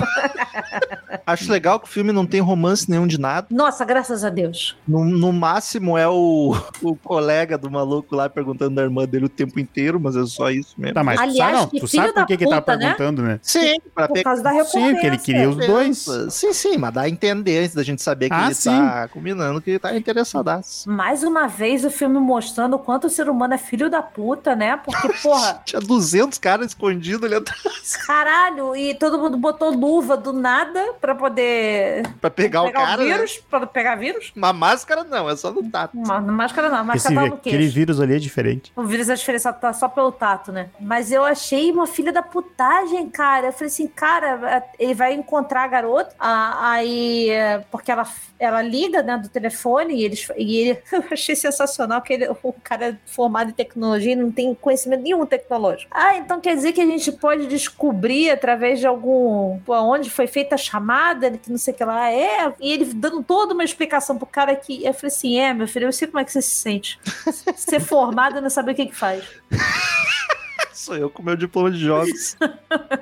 Acho 1.27 1.51
legal 1.51 1.81
que 1.81 1.87
o 1.87 1.91
filme 1.91 2.13
não 2.13 2.27
tem 2.27 2.41
romance 2.41 2.91
nenhum 2.91 3.07
de 3.07 3.19
nada. 3.19 3.47
Nossa, 3.51 3.85
graças 3.85 4.25
a 4.25 4.29
Deus. 4.31 4.77
No, 4.87 5.05
no 5.05 5.33
máximo 5.33 5.97
é 5.97 6.07
o, 6.09 6.55
o 6.83 6.97
colega 6.97 7.57
do 7.57 7.71
maluco 7.71 8.15
lá 8.15 8.29
perguntando 8.29 8.75
da 8.75 8.83
irmã 8.83 9.07
dele 9.07 9.27
o 9.27 9.29
tempo 9.29 9.59
inteiro, 9.59 9.99
mas 10.01 10.17
é 10.17 10.25
só 10.27 10.51
isso 10.51 10.75
mesmo. 10.79 10.95
Tá, 10.95 11.03
mas 11.05 11.17
tu 11.17 11.23
Aliás, 11.23 11.51
sabe, 11.51 11.63
não, 11.63 11.69
que 11.69 11.81
tu 11.81 11.89
sabe 11.89 12.13
por 12.13 12.27
que, 12.27 12.37
que 12.37 12.49
tá 12.49 12.61
puta, 12.61 12.77
né? 12.77 12.95
perguntando, 12.95 13.23
né? 13.23 13.41
Sim, 13.43 13.77
pra 13.95 14.09
Por 14.09 14.23
causa 14.23 14.43
da 14.43 14.51
recompensa. 14.51 14.79
Sim, 14.87 14.93
porque 14.93 15.07
ele 15.07 15.19
queria 15.19 15.49
os 15.49 15.57
dois. 15.57 16.07
Sim, 16.31 16.53
sim, 16.53 16.77
mas 16.77 16.93
dá 16.93 17.03
a 17.03 17.09
entender 17.09 17.59
antes 17.65 17.75
da 17.75 17.83
gente 17.83 18.03
saber 18.03 18.29
que 18.29 18.35
Ah, 18.35 18.47
ele 18.47 18.55
sim. 18.55 18.71
tá 18.71 19.09
combinando 19.09 19.61
que 19.61 19.71
ele 19.71 19.79
tá 19.79 19.97
interessadaço. 19.97 20.91
Mais 20.91 21.23
uma 21.23 21.47
vez 21.47 21.85
o 21.85 21.91
filme 21.91 22.19
mostrando 22.19 22.75
o 22.75 22.79
quanto 22.79 23.07
o 23.07 23.11
ser 23.11 23.29
humano 23.29 23.38
é 23.47 23.59
filho 23.59 23.89
da 23.91 24.03
puta, 24.03 24.55
né? 24.57 24.77
Porque, 24.85 25.09
porra, 25.23 25.63
Tinha 25.65 25.81
200 25.81 26.39
caras 26.39 26.69
escondidos 26.69 27.25
ali 27.25 27.35
atrás 27.35 27.97
caralho, 28.07 28.75
e 28.77 28.95
todo 28.95 29.19
mundo 29.19 29.37
botou 29.37 29.71
luva 29.71 30.17
do 30.17 30.33
nada 30.33 30.95
pra 31.01 31.15
poder 31.15 32.03
pra 32.21 32.31
pegar, 32.31 32.63
o 32.63 32.67
pegar 32.67 32.87
cara. 32.87 33.03
o 33.03 33.05
né? 33.05 33.15
vírus, 33.15 33.37
pra 33.51 33.67
pegar 33.67 33.95
vírus. 33.97 34.33
Uma 34.35 34.53
máscara 34.53 35.05
não, 35.05 35.29
é 35.29 35.37
só 35.37 35.51
no 35.51 35.63
tato. 35.71 35.97
Uma, 35.97 36.21
máscara 36.21 36.69
não, 36.69 36.79
Esse, 36.79 36.87
máscara 36.87 37.15
tá 37.15 37.21
no 37.29 37.35
aquele 37.35 37.59
queixo. 37.59 37.75
vírus 37.75 38.01
ali 38.01 38.15
é 38.17 38.19
diferente. 38.19 38.73
O 38.77 38.83
vírus 38.85 39.09
é 39.09 39.15
diferenciado 39.15 39.59
tá 39.61 39.73
só 39.73 39.89
pelo 39.89 40.13
tato, 40.13 40.53
né? 40.53 40.71
Mas 40.81 41.11
eu 41.13 41.25
achei 41.25 41.71
uma 41.71 41.87
filha 41.87 42.13
da 42.13 42.23
putagem, 42.23 43.09
cara. 43.09 43.47
Eu 43.49 43.53
falei 43.53 43.69
assim, 43.69 43.87
cara, 43.87 44.65
ele 44.79 44.95
vai 44.95 45.13
encontrar 45.15 45.65
a 45.65 45.69
garota, 45.69 46.15
a- 46.19 46.71
aí, 46.73 47.31
é, 47.31 47.59
porque 47.71 47.91
ela, 47.91 48.07
ela 48.39 48.63
liga, 48.63 49.03
né, 49.03 49.17
do 49.19 49.29
telefone, 49.29 49.95
e, 49.95 50.05
eles, 50.05 50.29
e 50.37 50.57
ele, 50.59 50.83
eu 50.93 51.05
achei 51.11 51.35
sensacional 51.37 52.01
que 52.03 52.13
ele, 52.13 52.29
o 52.43 52.53
cara 52.63 52.87
é 52.91 52.97
formado 53.29 53.51
em 53.51 53.53
tecnologia 53.53 54.13
e 54.13 54.17
não 54.17 54.33
tem 54.33 54.55
conhecimento 54.55 55.03
nenhum 55.03 55.27
tecnológico. 55.27 55.91
Ah, 55.95 56.17
então 56.17 56.41
quer 56.41 56.57
dizer 56.57 56.73
que 56.73 56.81
a 56.81 56.87
gente 56.87 57.13
pode 57.13 57.47
descobrir 57.47 58.31
através 58.31 58.81
de 58.81 58.87
algum, 58.87 59.61
pô, 59.61 59.75
onde 59.75 60.09
foi 60.09 60.27
feita 60.27 60.55
a 60.55 60.59
chamada, 60.59 61.31
que 61.33 61.51
não 61.51 61.59
sei 61.59 61.75
o 61.75 61.77
que 61.77 61.85
lá, 61.85 62.11
é, 62.11 62.55
e 62.59 62.73
ele 62.73 62.87
dando 62.87 63.23
toda 63.23 63.53
uma 63.53 63.65
explicação 63.65 64.17
pro 64.17 64.27
cara 64.27 64.57
que, 64.57 64.85
eu 64.85 64.95
falei 64.95 65.15
assim, 65.15 65.39
é, 65.39 65.53
meu 65.53 65.69
filho, 65.69 65.87
eu 65.87 65.93
sei 65.93 66.09
como 66.09 66.21
é 66.21 66.25
que 66.25 66.33
você 66.33 66.41
se 66.41 66.51
sente 66.51 66.99
ser 67.55 67.81
formado 67.81 68.39
e 68.39 68.41
não 68.41 68.49
saber 68.49 68.73
o 68.73 68.75
que, 68.75 68.87
que 68.87 68.97
faz. 68.97 69.23
Sou 70.73 70.97
eu 70.97 71.11
com 71.11 71.23
meu 71.23 71.37
diploma 71.37 71.71
de 71.71 71.79
jogos. 71.79 72.37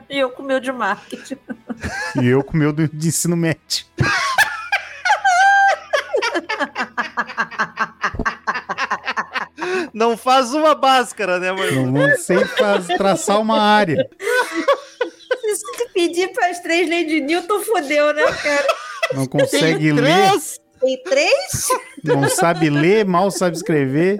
E 0.09 0.19
eu 0.19 0.31
com 0.31 0.43
o 0.43 0.47
meu 0.47 0.61
de 0.61 0.71
marketing. 0.71 1.37
E 2.23 2.27
eu 2.27 2.43
com 2.43 2.55
o 2.55 2.57
meu 2.57 2.73
de 2.73 3.09
ensino 3.09 3.37
médio. 3.37 3.85
não 9.93 10.17
faz 10.17 10.53
uma 10.55 10.75
máscara, 10.75 11.39
né, 11.39 11.53
mano? 11.53 11.87
Não, 11.87 12.09
não 12.09 12.17
sei 12.17 12.45
faz- 12.45 12.87
traçar 12.87 13.41
uma 13.41 13.61
área. 13.61 14.09
Se 15.41 15.63
você 15.65 15.89
pedir 15.95 16.29
para 16.33 16.49
as 16.49 16.61
três 16.61 16.89
leis 16.89 17.07
de 17.09 17.21
Newton, 17.21 17.61
fodeu, 17.61 18.13
né, 18.13 18.25
cara? 18.43 18.67
Não 19.15 19.27
consegue 19.27 19.79
Tem 19.79 19.93
ler, 19.93 20.29
três! 20.31 20.61
Tem 20.81 21.03
três? 21.05 21.69
não 22.05 22.29
sabe 22.29 22.69
ler, 22.69 23.05
mal 23.07 23.31
sabe 23.31 23.57
escrever. 23.57 24.19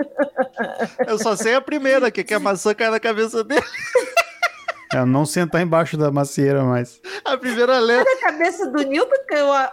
Eu 1.07 1.19
só 1.19 1.37
sei 1.37 1.55
a 1.55 1.61
primeira, 1.61 2.11
que, 2.11 2.23
é 2.23 2.25
que 2.25 2.33
a 2.35 2.41
maçã 2.41 2.75
cai 2.75 2.89
na 2.91 2.99
cabeça 2.99 3.45
dele. 3.45 3.63
É 4.95 5.05
não 5.05 5.27
sentar 5.27 5.61
embaixo 5.61 5.97
da 5.99 6.11
macieira 6.11 6.63
mais. 6.63 7.01
A 7.25 7.37
primeira 7.37 7.79
lei, 7.79 7.99
Na 7.99 8.17
cabeça 8.21 8.67
do 8.71 8.83
Newton 8.85 9.17
caiu 9.29 9.53
a... 9.53 9.71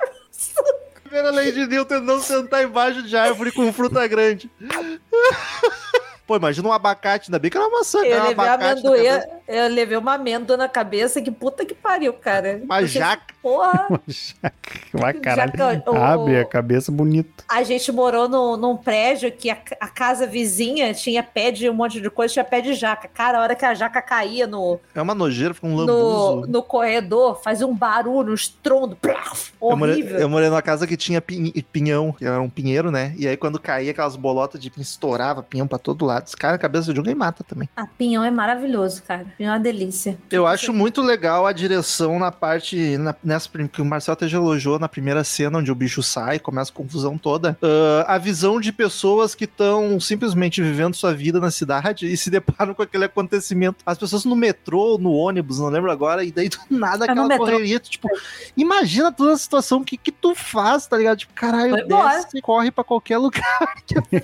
primeira 1.13 1.29
lei 1.29 1.51
de 1.51 1.67
Newton 1.67 1.99
não 1.99 2.19
sentar 2.19 2.63
embaixo 2.63 3.03
de 3.03 3.15
árvore 3.15 3.51
com 3.51 3.71
fruta 3.71 4.07
grande. 4.07 4.49
Pô, 6.25 6.37
imagina 6.37 6.69
um 6.69 6.71
abacate, 6.71 7.29
ainda 7.29 7.37
bem 7.37 7.51
que 7.51 7.57
era 7.57 7.67
uma 7.67 7.79
maçã, 7.79 7.99
Eu 7.99 8.11
cara, 8.11 8.23
um 8.23 8.27
levei, 8.29 8.45
abacate 8.45 8.71
amendoim, 8.71 9.03
cabeça. 9.05 9.29
eu 9.47 9.67
levei 9.69 9.97
uma 9.97 10.13
amêndoa 10.13 10.55
na 10.55 10.69
cabeça, 10.69 11.21
que 11.21 11.29
puta 11.29 11.65
que 11.65 11.73
pariu, 11.73 12.13
cara. 12.13 12.61
Uma 12.63 12.75
Porque, 12.77 12.87
jaca. 12.87 13.33
Porra, 13.41 13.87
Vai, 14.93 15.13
caralho. 15.13 15.51
Jaca, 15.57 15.91
o- 15.91 15.95
Abre 15.97 16.39
a 16.39 16.45
cabeça 16.45 16.91
bonito. 16.91 17.43
a 17.49 17.61
gente 17.63 17.91
morou 17.91 18.29
no, 18.29 18.55
num 18.55 18.77
prédio 18.77 19.31
que 19.31 19.49
a, 19.49 19.57
a 19.81 19.87
casa 19.89 20.25
vizinha 20.25 20.93
tinha 20.93 21.21
pé 21.21 21.51
de 21.51 21.69
um 21.69 21.73
monte 21.73 21.99
de 21.99 22.09
coisa, 22.09 22.31
tinha 22.33 22.45
pé 22.45 22.61
de 22.61 22.73
jaca. 22.73 23.07
Cara, 23.07 23.39
a 23.39 23.41
hora 23.41 23.55
que 23.55 23.65
a 23.65 23.73
jaca 23.73 24.01
caía 24.01 24.47
no, 24.47 24.79
É 24.95 25.01
uma 25.01 25.13
nojeira, 25.15 25.53
fica 25.53 25.67
um 25.67 25.71
no, 25.75 25.85
lambuzo. 25.85 26.51
no 26.51 26.63
corredor, 26.63 27.41
fazia 27.43 27.67
um 27.67 27.75
barulho, 27.75 28.31
um 28.31 28.35
estrondo. 28.35 28.95
plaf, 28.95 29.51
Eu 29.61 29.75
morei, 29.75 29.95
horrível. 29.95 30.19
eu 30.19 30.29
morei 30.29 30.47
numa 30.49 30.61
casa 30.61 30.87
que 30.87 30.95
tinha 30.95 31.19
pin- 31.21 31.51
pinhão, 31.71 32.13
que 32.13 32.25
era 32.25 32.39
um 32.41 32.49
pinheiro, 32.49 32.91
né? 32.91 33.13
E 33.17 33.27
aí 33.27 33.35
quando 33.35 33.59
caía 33.59 33.91
aquelas 33.91 34.15
bolotas 34.15 34.61
de 34.61 34.69
pinho, 34.69 34.83
estourava 34.83 35.43
pinhão 35.43 35.67
pra 35.67 35.77
todo 35.77 36.05
lado. 36.05 36.12
Esse 36.25 36.35
cara, 36.35 36.55
a 36.55 36.59
cabeça 36.59 36.91
de 36.93 36.99
alguém 36.99 37.15
mata 37.15 37.43
também. 37.43 37.69
A 37.75 37.85
pinhão 37.85 38.23
é 38.23 38.31
maravilhoso, 38.31 39.01
cara. 39.03 39.25
é 39.39 39.47
uma 39.47 39.59
delícia. 39.59 40.17
Eu 40.31 40.45
acho 40.45 40.73
muito 40.73 41.01
legal 41.01 41.45
a 41.47 41.51
direção 41.51 42.19
na 42.19 42.31
parte. 42.31 42.97
Na, 42.97 43.15
nessa 43.23 43.49
que 43.71 43.81
o 43.81 43.85
Marcel 43.85 44.13
até 44.13 44.27
já 44.27 44.37
elogiou 44.37 44.77
na 44.79 44.89
primeira 44.89 45.23
cena, 45.23 45.59
onde 45.59 45.71
o 45.71 45.75
bicho 45.75 46.01
sai, 46.03 46.39
começa 46.39 46.71
a 46.71 46.75
confusão 46.75 47.17
toda. 47.17 47.57
Ah, 47.61 48.15
a 48.15 48.17
visão 48.17 48.59
de 48.59 48.71
pessoas 48.71 49.35
que 49.35 49.45
estão 49.45 49.99
simplesmente 49.99 50.61
vivendo 50.61 50.95
sua 50.95 51.13
vida 51.13 51.39
na 51.39 51.51
cidade 51.51 52.11
e 52.11 52.17
se 52.17 52.29
deparam 52.29 52.73
com 52.75 52.81
aquele 52.81 53.05
acontecimento. 53.05 53.77
As 53.85 53.97
pessoas 53.97 54.25
no 54.25 54.35
metrô, 54.35 54.97
no 54.97 55.11
ônibus, 55.11 55.59
não 55.59 55.69
lembro 55.69 55.91
agora, 55.91 56.23
e 56.23 56.31
daí 56.31 56.49
do 56.49 56.57
nada 56.69 57.05
É 57.05 57.11
aquela 57.11 57.37
correria. 57.37 57.79
tu, 57.79 57.89
Tipo, 57.89 58.09
imagina 58.57 59.11
toda 59.11 59.33
a 59.33 59.37
situação 59.37 59.83
que, 59.83 59.97
que 59.97 60.11
tu 60.11 60.33
faz, 60.35 60.87
tá 60.87 60.97
ligado? 60.97 61.19
Tipo, 61.19 61.33
caralho, 61.33 61.87
desce 61.87 62.37
e 62.37 62.41
corre 62.41 62.71
pra 62.71 62.83
qualquer 62.83 63.17
lugar. 63.19 63.75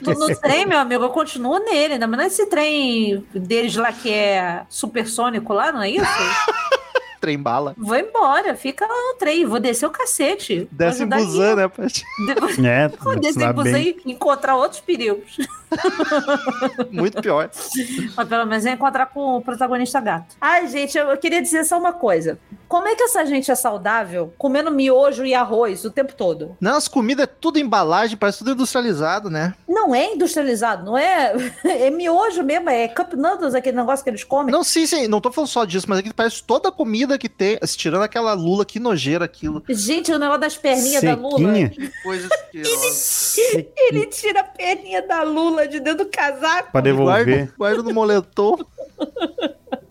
No, 0.01 0.27
no 0.27 0.35
trem, 0.39 0.65
meu 0.65 0.79
amigo, 0.79 1.03
eu 1.03 1.09
continuo 1.09 1.59
nele. 1.59 1.78
Ainda 1.85 2.07
mais 2.07 2.23
nesse 2.23 2.45
trem 2.47 3.23
deles 3.33 3.75
lá 3.75 3.91
que 3.91 4.11
é 4.11 4.63
supersônico 4.69 5.53
lá, 5.53 5.71
não 5.71 5.81
é 5.81 5.89
isso? 5.89 6.05
Trem 7.19 7.37
bala. 7.37 7.75
Vou 7.77 7.95
embora, 7.95 8.55
fica 8.55 8.85
lá 8.85 8.93
no 8.93 9.17
trem, 9.17 9.45
vou 9.45 9.59
descer 9.59 9.85
o 9.85 9.89
cacete. 9.89 10.67
Desce 10.71 11.03
em 11.03 11.07
Busan, 11.07 11.55
né? 11.55 11.67
Paty? 11.67 12.03
ninguém. 12.19 12.69
É, 12.69 12.87
Vou 12.87 13.15
descer 13.19 13.49
em 13.49 13.53
Busan 13.53 13.71
bem. 13.73 13.97
e 14.05 14.11
encontrar 14.11 14.55
outros 14.55 14.79
perigos. 14.79 15.37
Muito 16.91 17.21
pior. 17.21 17.49
Mas 18.15 18.27
pelo 18.27 18.45
menos 18.45 18.65
é 18.65 18.71
encontrar 18.71 19.07
com 19.07 19.37
o 19.37 19.41
protagonista 19.41 19.99
gato. 19.99 20.35
Ai, 20.39 20.67
gente, 20.67 20.97
eu 20.97 21.09
eu 21.09 21.17
queria 21.17 21.41
dizer 21.41 21.63
só 21.65 21.77
uma 21.77 21.91
coisa. 21.93 22.39
Como 22.67 22.87
é 22.87 22.95
que 22.95 23.01
essa 23.03 23.25
gente 23.25 23.49
é 23.49 23.55
saudável 23.55 24.31
comendo 24.37 24.69
miojo 24.69 25.25
e 25.25 25.33
arroz 25.33 25.83
o 25.85 25.89
tempo 25.91 26.13
todo? 26.13 26.55
Não, 26.61 26.77
as 26.77 26.87
comidas 26.87 27.23
é 27.23 27.27
tudo 27.27 27.57
embalagem, 27.57 28.15
parece 28.15 28.39
tudo 28.39 28.51
industrializado, 28.51 29.29
né? 29.29 29.55
Não 29.67 29.93
é 29.93 30.13
industrializado, 30.13 30.85
não 30.85 30.95
é? 30.97 31.33
É 31.65 31.89
miojo 31.89 32.43
mesmo, 32.43 32.69
é 32.69 32.87
cup 32.87 33.13
noodles, 33.13 33.55
aquele 33.55 33.75
negócio 33.75 34.03
que 34.03 34.09
eles 34.09 34.23
comem. 34.23 34.51
Não, 34.51 34.63
sim, 34.63 34.85
sim, 34.85 35.07
não 35.07 35.19
tô 35.19 35.31
falando 35.31 35.49
só 35.49 35.65
disso, 35.65 35.87
mas 35.89 35.99
aqui 35.99 36.13
parece 36.13 36.43
toda 36.43 36.69
a 36.69 36.71
comida 36.71 37.08
que 37.17 37.29
tem, 37.29 37.57
tirando 37.77 38.03
aquela 38.03 38.33
lula, 38.33 38.65
que 38.65 38.79
nojeira 38.79 39.25
aquilo. 39.25 39.63
Gente, 39.69 40.11
o 40.11 40.19
negócio 40.19 40.41
das 40.41 40.57
perninhas 40.57 41.01
da 41.03 41.15
Lula. 41.15 41.37
Sequinha. 41.37 41.69
Que 41.69 41.91
coisa 42.03 42.27
asquerosa. 42.31 43.73
Ele 43.77 44.05
tira 44.07 44.41
a 44.41 44.43
perninha 44.43 45.01
da 45.07 45.23
Lula 45.23 45.67
de 45.67 45.79
dentro 45.79 46.05
do 46.05 46.11
casaco. 46.11 46.71
Pra 46.71 46.81
devolver. 46.81 47.25
Guarda, 47.25 47.53
guarda 47.57 47.83
no 47.83 47.93
moletom. 47.93 48.57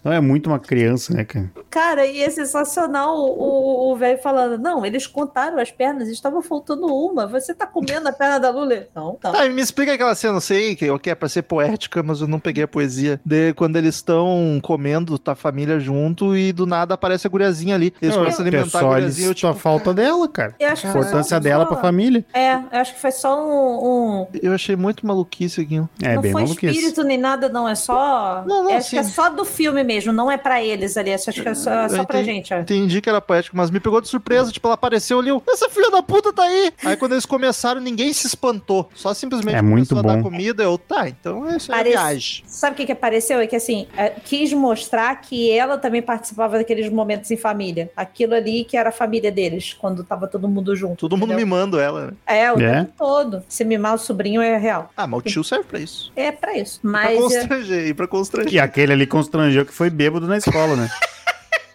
Não 0.05 0.13
é 0.13 0.21
muito 0.21 0.49
uma 0.49 0.59
criança, 0.59 1.13
né, 1.15 1.25
cara? 1.25 1.51
Cara, 1.71 2.07
e 2.07 2.23
é 2.23 2.31
sensacional 2.31 3.17
o 3.19 3.79
o 3.93 3.97
velho 3.97 4.19
falando: 4.23 4.59
não, 4.59 4.85
eles 4.85 5.07
contaram 5.07 5.59
as 5.59 5.71
pernas, 5.71 6.09
estava 6.09 6.43
faltando 6.43 6.87
uma. 6.87 7.27
Você 7.27 7.55
tá 7.55 7.67
comendo 7.67 8.09
a 8.09 8.13
perna 8.13 8.39
da 8.39 8.51
Lula? 8.51 8.87
Não, 8.95 9.15
tá. 9.15 9.33
Tá, 9.33 9.49
me 9.49 9.61
explica 9.63 9.93
aquela 9.95 10.15
cena, 10.15 10.35
eu 10.37 10.41
sei 10.41 10.77
que 10.77 10.99
que 10.99 11.11
é 11.11 11.15
pra 11.15 11.29
ser 11.29 11.43
poética, 11.43 12.03
mas 12.03 12.21
eu 12.21 12.27
não 12.29 12.39
peguei 12.41 12.65
a 12.65 12.69
poesia. 12.69 13.21
De 13.25 13.53
quando 13.55 13.77
eles 13.77 13.97
estão 13.97 14.59
comendo, 14.63 15.19
tá 15.19 15.33
a 15.33 15.37
família 15.37 15.79
junto 15.81 16.37
e 16.37 16.53
do 16.53 16.67
nada 16.67 16.95
aparece 16.95 17.27
a 17.27 17.31
guriazinha 17.31 17.75
ali. 17.75 17.93
Eles 18.01 18.15
Não, 18.15 18.23
começam 18.23 18.45
a 18.45 18.49
é 18.49 18.49
alimentar 18.49 18.79
a 18.79 18.81
só 18.83 18.89
guriazinha. 18.89 19.27
Eu, 19.27 19.31
eles, 19.31 19.41
só 19.41 19.49
tipo, 19.49 19.61
falta 19.61 19.95
dela, 19.95 20.29
cara. 20.29 20.55
Eu 20.59 20.69
acho 20.69 20.87
A 20.87 20.89
que 20.89 20.93
foi 20.93 21.01
importância 21.03 21.37
só- 21.37 21.41
dela 21.43 21.67
pra 21.67 21.77
família. 21.77 22.25
É, 22.33 22.55
eu 22.55 22.81
acho 22.81 22.95
que 22.95 23.01
foi 23.01 23.11
só 23.13 23.39
um. 23.41 24.23
um- 24.23 24.27
eu 24.43 24.53
achei 24.53 24.77
muito 24.77 25.07
maluquice 25.07 25.61
aquilo. 25.63 25.89
É, 26.03 26.15
não 26.15 26.23
bem 26.23 26.33
foi 26.33 26.43
maluquice. 26.43 26.67
espírito 26.73 27.03
nem 27.05 27.19
nada, 27.19 27.49
não. 27.49 27.69
É 27.69 27.75
só. 27.75 28.45
Não, 28.47 28.65
não, 28.65 28.71
eu 28.71 28.77
acho 28.77 28.91
que 28.91 28.99
é 28.99 29.03
sim. 29.03 29.13
só 29.13 29.29
do 29.31 29.45
filme 29.45 29.83
mesmo, 29.89 30.13
não 30.13 30.31
é 30.31 30.37
pra 30.37 30.63
eles 30.63 30.97
ali. 30.97 31.13
Acho 31.13 31.33
que 31.33 31.49
é 31.49 31.55
só, 31.55 31.89
só 31.89 32.05
pra 32.05 32.21
entendi. 32.21 32.37
gente. 32.37 32.53
ó. 32.55 32.59
Entendi 32.59 33.01
que 33.01 33.09
era 33.09 33.21
poético, 33.21 33.57
mas 33.57 33.71
me 33.71 33.81
pegou 33.81 34.01
de 34.01 34.09
surpresa. 34.09 34.53
Tipo, 34.53 34.69
ela 34.69 34.75
apareceu 34.75 35.19
ali, 35.19 35.31
essa 35.49 35.69
filha 35.71 35.91
da 35.91 36.03
puta 36.03 36.33
tá 36.33 36.43
aí. 36.43 36.71
Aí 36.85 36.97
quando 36.97 37.13
eles 37.13 37.25
começaram, 37.27 37.81
ninguém 37.81 38.13
se 38.13 38.27
espantou. 38.27 38.89
Só 38.95 39.15
simplesmente 39.15 39.57
É 39.57 39.63
muito 39.63 39.89
começou 39.89 39.99
a 39.99 40.15
dar 40.15 40.23
bom. 40.23 40.31
comida. 40.31 40.63
Eu, 40.63 40.77
tá, 40.77 41.09
então 41.09 41.49
isso 41.57 41.73
é 41.73 41.77
Parece- 41.77 41.97
viagem. 41.97 42.45
Sabe 42.47 42.75
o 42.75 42.77
que, 42.77 42.87
que 42.87 42.93
apareceu? 42.93 43.41
É 43.41 43.47
que 43.47 43.57
assim, 43.57 43.87
é, 43.97 44.11
quis 44.11 44.53
mostrar 44.53 45.15
que 45.21 45.51
ela 45.51 45.79
também 45.79 46.03
participava 46.03 46.59
daqueles 46.59 46.91
momentos 46.93 47.31
em 47.31 47.37
família. 47.37 47.91
Aquilo 47.97 48.35
ali 48.35 48.65
que 48.65 48.77
era 48.77 48.91
a 48.91 48.93
família 48.93 49.33
deles, 49.33 49.73
quando 49.79 50.05
tava 50.05 50.27
todo 50.29 50.47
mundo 50.49 50.77
junto. 50.77 50.97
Todo 50.97 51.17
mundo 51.17 51.33
entendeu? 51.33 51.47
mimando 51.47 51.79
ela, 51.81 52.07
né? 52.09 52.13
É, 52.27 52.53
o 52.53 52.61
É. 52.61 52.73
tempo 52.81 52.93
todo. 52.99 53.43
Se 53.49 53.65
mimar 53.65 53.95
o 53.95 53.99
sobrinho 53.99 54.43
é 54.43 54.57
real. 54.59 54.91
Ah, 54.97 55.07
mas 55.07 55.21
o 55.21 55.23
tio 55.23 55.45
serve 55.45 55.65
pra 55.65 55.79
isso. 55.79 56.13
É 56.15 56.31
pra 56.33 56.57
isso. 56.59 56.81
Pra 56.81 56.91
Mas. 56.91 57.17
é, 57.19 57.21
constranger, 57.21 57.87
e 57.87 57.95
pra 57.95 58.07
constranger. 58.07 58.53
E 58.53 58.59
aquele 58.59 58.93
ali 58.93 59.07
constrangeu 59.07 59.65
que 59.65 59.73
foi 59.79 59.89
bêbado 59.91 60.27
na 60.27 60.37
escola, 60.37 60.77
né? 60.77 60.91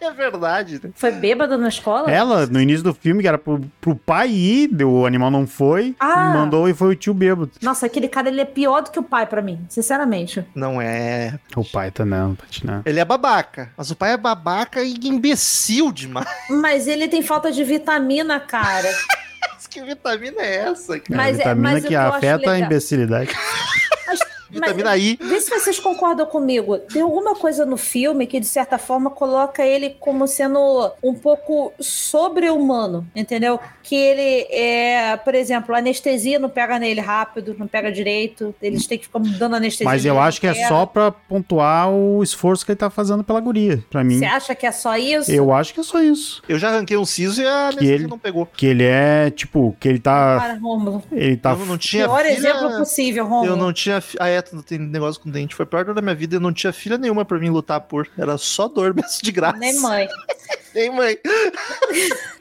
É 0.00 0.10
verdade, 0.10 0.78
né? 0.84 0.90
Foi 0.94 1.10
bêbado 1.10 1.56
na 1.56 1.68
escola? 1.68 2.10
Ela, 2.10 2.44
no 2.46 2.60
início 2.60 2.84
do 2.84 2.92
filme, 2.92 3.22
que 3.22 3.26
era 3.28 3.38
pro, 3.38 3.58
pro 3.80 3.96
pai 3.96 4.28
ir, 4.30 4.84
o 4.84 5.06
animal 5.06 5.30
não 5.30 5.46
foi, 5.46 5.96
Ah. 5.98 6.30
mandou 6.34 6.68
e 6.68 6.74
foi 6.74 6.88
o 6.88 6.94
tio 6.94 7.14
bêbado. 7.14 7.50
Nossa, 7.62 7.86
aquele 7.86 8.06
cara 8.06 8.28
ele 8.28 8.38
é 8.42 8.44
pior 8.44 8.82
do 8.82 8.90
que 8.90 8.98
o 8.98 9.02
pai 9.02 9.24
pra 9.24 9.40
mim, 9.40 9.64
sinceramente. 9.66 10.44
Não 10.54 10.78
é. 10.80 11.38
O 11.56 11.64
pai 11.64 11.90
tá 11.90 12.04
não, 12.04 12.34
Tati, 12.34 12.66
não. 12.66 12.82
Ele 12.84 13.00
é 13.00 13.04
babaca. 13.04 13.70
Mas 13.78 13.90
o 13.90 13.96
pai 13.96 14.12
é 14.12 14.16
babaca 14.18 14.82
e 14.82 14.92
imbecil 15.04 15.90
demais. 15.90 16.28
Mas 16.50 16.86
ele 16.86 17.08
tem 17.08 17.22
falta 17.22 17.50
de 17.50 17.64
vitamina, 17.64 18.38
cara. 18.38 18.90
Mas 19.54 19.66
que 19.66 19.82
vitamina 19.82 20.42
é 20.42 20.56
essa, 20.66 21.00
cara? 21.00 21.14
É 21.14 21.16
Mas 21.16 21.34
é- 21.36 21.38
vitamina 21.38 21.70
mas 21.72 21.84
que 21.86 21.94
afeta 21.96 22.50
a 22.50 22.58
imbecilidade. 22.58 23.30
Vitamina 24.54 24.96
I. 24.96 25.18
Vê 25.20 25.40
se 25.40 25.50
vocês 25.50 25.78
concordam 25.78 26.26
comigo. 26.26 26.78
Tem 26.78 27.02
alguma 27.02 27.34
coisa 27.34 27.66
no 27.66 27.76
filme 27.76 28.26
que, 28.26 28.38
de 28.40 28.46
certa 28.46 28.78
forma, 28.78 29.10
coloca 29.10 29.64
ele 29.64 29.90
como 30.00 30.26
sendo 30.26 30.92
um 31.02 31.14
pouco 31.14 31.72
sobre-humano, 31.80 33.06
entendeu? 33.14 33.58
Que 33.82 33.94
ele 33.96 34.46
é, 34.50 35.16
por 35.16 35.34
exemplo, 35.34 35.74
a 35.74 35.78
anestesia 35.78 36.38
não 36.38 36.48
pega 36.48 36.78
nele 36.78 37.00
rápido, 37.00 37.54
não 37.58 37.66
pega 37.66 37.90
direito. 37.92 38.54
Eles 38.62 38.86
têm 38.86 38.98
que 38.98 39.04
ficar 39.06 39.18
dando 39.20 39.56
anestesia. 39.56 39.84
Mas 39.84 40.04
eu 40.04 40.18
acho 40.20 40.40
que 40.40 40.46
é 40.46 40.68
só 40.68 40.86
pra 40.86 41.10
pontuar 41.10 41.90
o 41.90 42.22
esforço 42.22 42.64
que 42.64 42.72
ele 42.72 42.76
tá 42.78 42.88
fazendo 42.90 43.22
pela 43.24 43.40
guria. 43.40 43.82
Pra 43.90 44.02
mim, 44.04 44.18
Você 44.18 44.24
acha 44.24 44.54
que 44.54 44.66
é 44.66 44.72
só 44.72 44.96
isso? 44.96 45.30
eu 45.30 45.52
acho 45.52 45.74
que 45.74 45.80
é 45.80 45.82
só 45.82 46.00
isso. 46.00 46.42
Eu 46.48 46.58
já 46.58 46.68
arranquei 46.70 46.96
um 46.96 47.04
siso 47.04 47.42
e 47.42 47.46
a 47.46 47.50
Que 47.50 47.54
anestesia 47.78 47.94
ele- 47.94 48.06
não 48.06 48.18
pegou. 48.18 48.46
Que 48.46 48.66
ele 48.66 48.84
é, 48.84 49.30
tipo, 49.30 49.76
que 49.80 49.88
ele 49.88 49.98
tá. 49.98 50.38
Para, 50.40 50.54
Rômulo. 50.54 51.02
Ele 51.12 51.36
tá. 51.36 51.50
Eu 51.52 51.66
não 51.66 51.76
tinha 51.78 52.04
Pior 52.04 52.22
filha... 52.22 52.32
exemplo 52.32 52.78
possível, 52.78 53.26
Rômulo. 53.26 53.46
Eu 53.48 53.56
não 53.56 53.72
tinha. 53.72 54.02
Ah, 54.18 54.28
é, 54.28 54.43
não 54.52 54.62
tem 54.62 54.78
negócio 54.78 55.20
com 55.20 55.30
dente. 55.30 55.54
Foi 55.54 55.62
a 55.64 55.66
pior 55.66 55.84
dor 55.84 55.94
da 55.94 56.02
minha 56.02 56.14
vida. 56.14 56.36
Eu 56.36 56.40
não 56.40 56.52
tinha 56.52 56.72
filha 56.72 56.98
nenhuma 56.98 57.24
pra 57.24 57.38
mim 57.38 57.50
lutar 57.50 57.80
por. 57.82 58.08
Era 58.18 58.36
só 58.36 58.66
dor 58.68 58.92
mesmo 58.94 59.20
de 59.22 59.30
graça. 59.32 59.56
Nem 59.58 59.78
mãe. 59.80 60.08
Nem 60.74 60.90
mãe. 60.90 61.16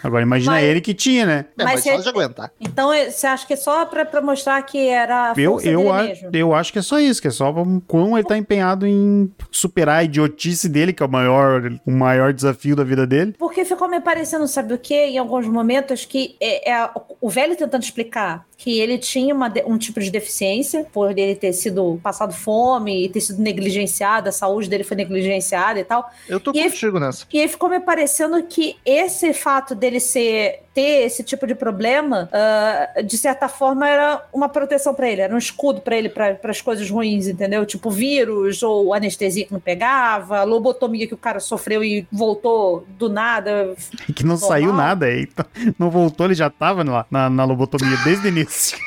Agora 0.04 0.24
imagina 0.24 0.54
Mas- 0.54 0.64
ele 0.64 0.82
que 0.82 0.94
tinha, 0.94 1.24
né? 1.26 1.46
É, 1.58 1.64
Mas 1.64 1.86
mas, 1.86 1.98
só 1.98 2.02
de 2.02 2.10
aguentar. 2.10 2.52
Então, 2.60 2.92
é- 2.92 3.12
você 3.12 3.28
acha 3.28 3.46
que 3.46 3.54
é 3.54 3.56
só 3.56 3.86
pra, 3.86 4.04
pra 4.06 4.22
mostrar 4.22 4.60
que 4.64 4.88
era 4.88 5.32
a 5.32 5.34
Eu, 5.38 5.52
força 5.54 5.70
eu, 5.70 5.78
dele 5.82 5.90
a- 5.92 6.04
mesmo? 6.04 6.30
eu 6.34 6.54
acho 6.56 6.74
que 6.74 6.80
é 6.80 6.82
só 6.82 7.00
isso, 7.00 7.22
que 7.22 7.28
é 7.28 7.32
só 7.32 7.52
o 7.52 7.82
quão 7.82 8.18
ele 8.18 8.28
tá 8.28 8.36
empenhado 8.36 8.88
em 8.88 9.32
superar 9.52 9.98
a 10.00 10.04
idiotice 10.04 10.68
dele, 10.68 10.94
que 10.94 11.04
é 11.04 11.06
o 11.06 11.10
maior, 11.10 11.72
o 11.86 11.92
maior 11.92 12.34
desafio 12.34 12.76
da 12.76 12.84
vida 12.84 13.06
dele. 13.06 13.36
Porque 13.38 13.64
ficou 13.64 13.88
me 13.88 14.02
parecendo, 14.02 14.48
sabe 14.48 14.74
o 14.74 14.80
quê? 14.80 14.96
Em 15.10 15.18
alguns 15.20 15.48
momentos 15.48 16.04
que 16.04 16.36
é, 16.42 16.72
é 16.72 16.90
o 17.22 17.30
velho 17.30 17.56
tentando 17.56 17.84
explicar 17.84 18.46
que 18.64 18.80
ele 18.80 18.98
tinha 18.98 19.36
uma 19.36 19.52
um 19.66 19.78
tipo 19.78 20.00
de 20.00 20.10
deficiência, 20.10 20.88
por 20.94 21.12
ele 21.12 21.36
ter 21.36 21.52
sido 21.52 22.00
passado 22.02 22.34
fome 22.34 23.04
e 23.04 23.10
ter 23.10 23.20
sido 23.20 23.42
negligenciado, 23.42 24.30
a 24.30 24.32
saúde 24.32 24.70
dele 24.70 24.86
foi 24.86 24.96
negligenciada 24.96 25.82
e 25.82 25.84
tal. 25.84 26.10
Eu 26.30 26.40
tô 26.40 26.52
E 26.56 26.64
contigo 26.64 26.98
nessa. 26.98 27.26
E 27.34 27.42
aí 27.42 27.48
ficou 27.50 27.68
me 27.68 27.82
parecendo 27.82 28.42
que 28.44 28.78
esse 28.86 29.34
fato 29.34 29.76
dele 29.76 30.00
ser 30.00 30.62
ter 30.74 31.06
esse 31.06 31.24
tipo 31.24 31.46
de 31.46 31.54
problema, 31.54 32.30
ah, 32.32 33.02
de 33.02 33.18
certa 33.18 33.48
forma, 33.48 33.88
era 33.88 34.24
uma 34.34 34.50
proteção 34.50 34.94
pra 34.94 35.10
ele, 35.10 35.22
era 35.22 35.34
um 35.34 35.38
escudo 35.38 35.82
pra 35.82 35.96
ele 35.96 36.10
para 36.10 36.38
as 36.46 36.62
coisas 36.62 36.90
ruins, 36.90 37.28
entendeu? 37.28 37.66
Tipo 37.66 37.92
vírus 37.92 38.64
ou 38.64 38.94
anestesia 38.94 39.46
que 39.46 39.54
não 39.54 39.60
pegava, 39.60 40.44
lobotomia 40.44 41.08
que 41.08 41.14
o 41.14 41.18
cara 41.18 41.40
sofreu 41.40 41.84
e 41.84 42.08
voltou 42.12 42.86
do 42.98 43.10
nada. 43.10 43.76
E 44.08 44.14
que 44.14 44.24
não 44.24 44.34
Normal. 44.34 44.50
saiu 44.50 44.74
nada 44.74 45.06
aí. 45.06 45.24
Então, 45.24 45.46
não 45.78 45.90
voltou, 45.90 46.26
ele 46.26 46.36
já 46.36 46.50
tava 46.50 46.84
lá 46.84 47.06
na, 47.10 47.30
na 47.30 47.46
lobotomia 47.46 47.98
desde 48.04 48.28
o 48.28 48.30
início. 48.30 48.78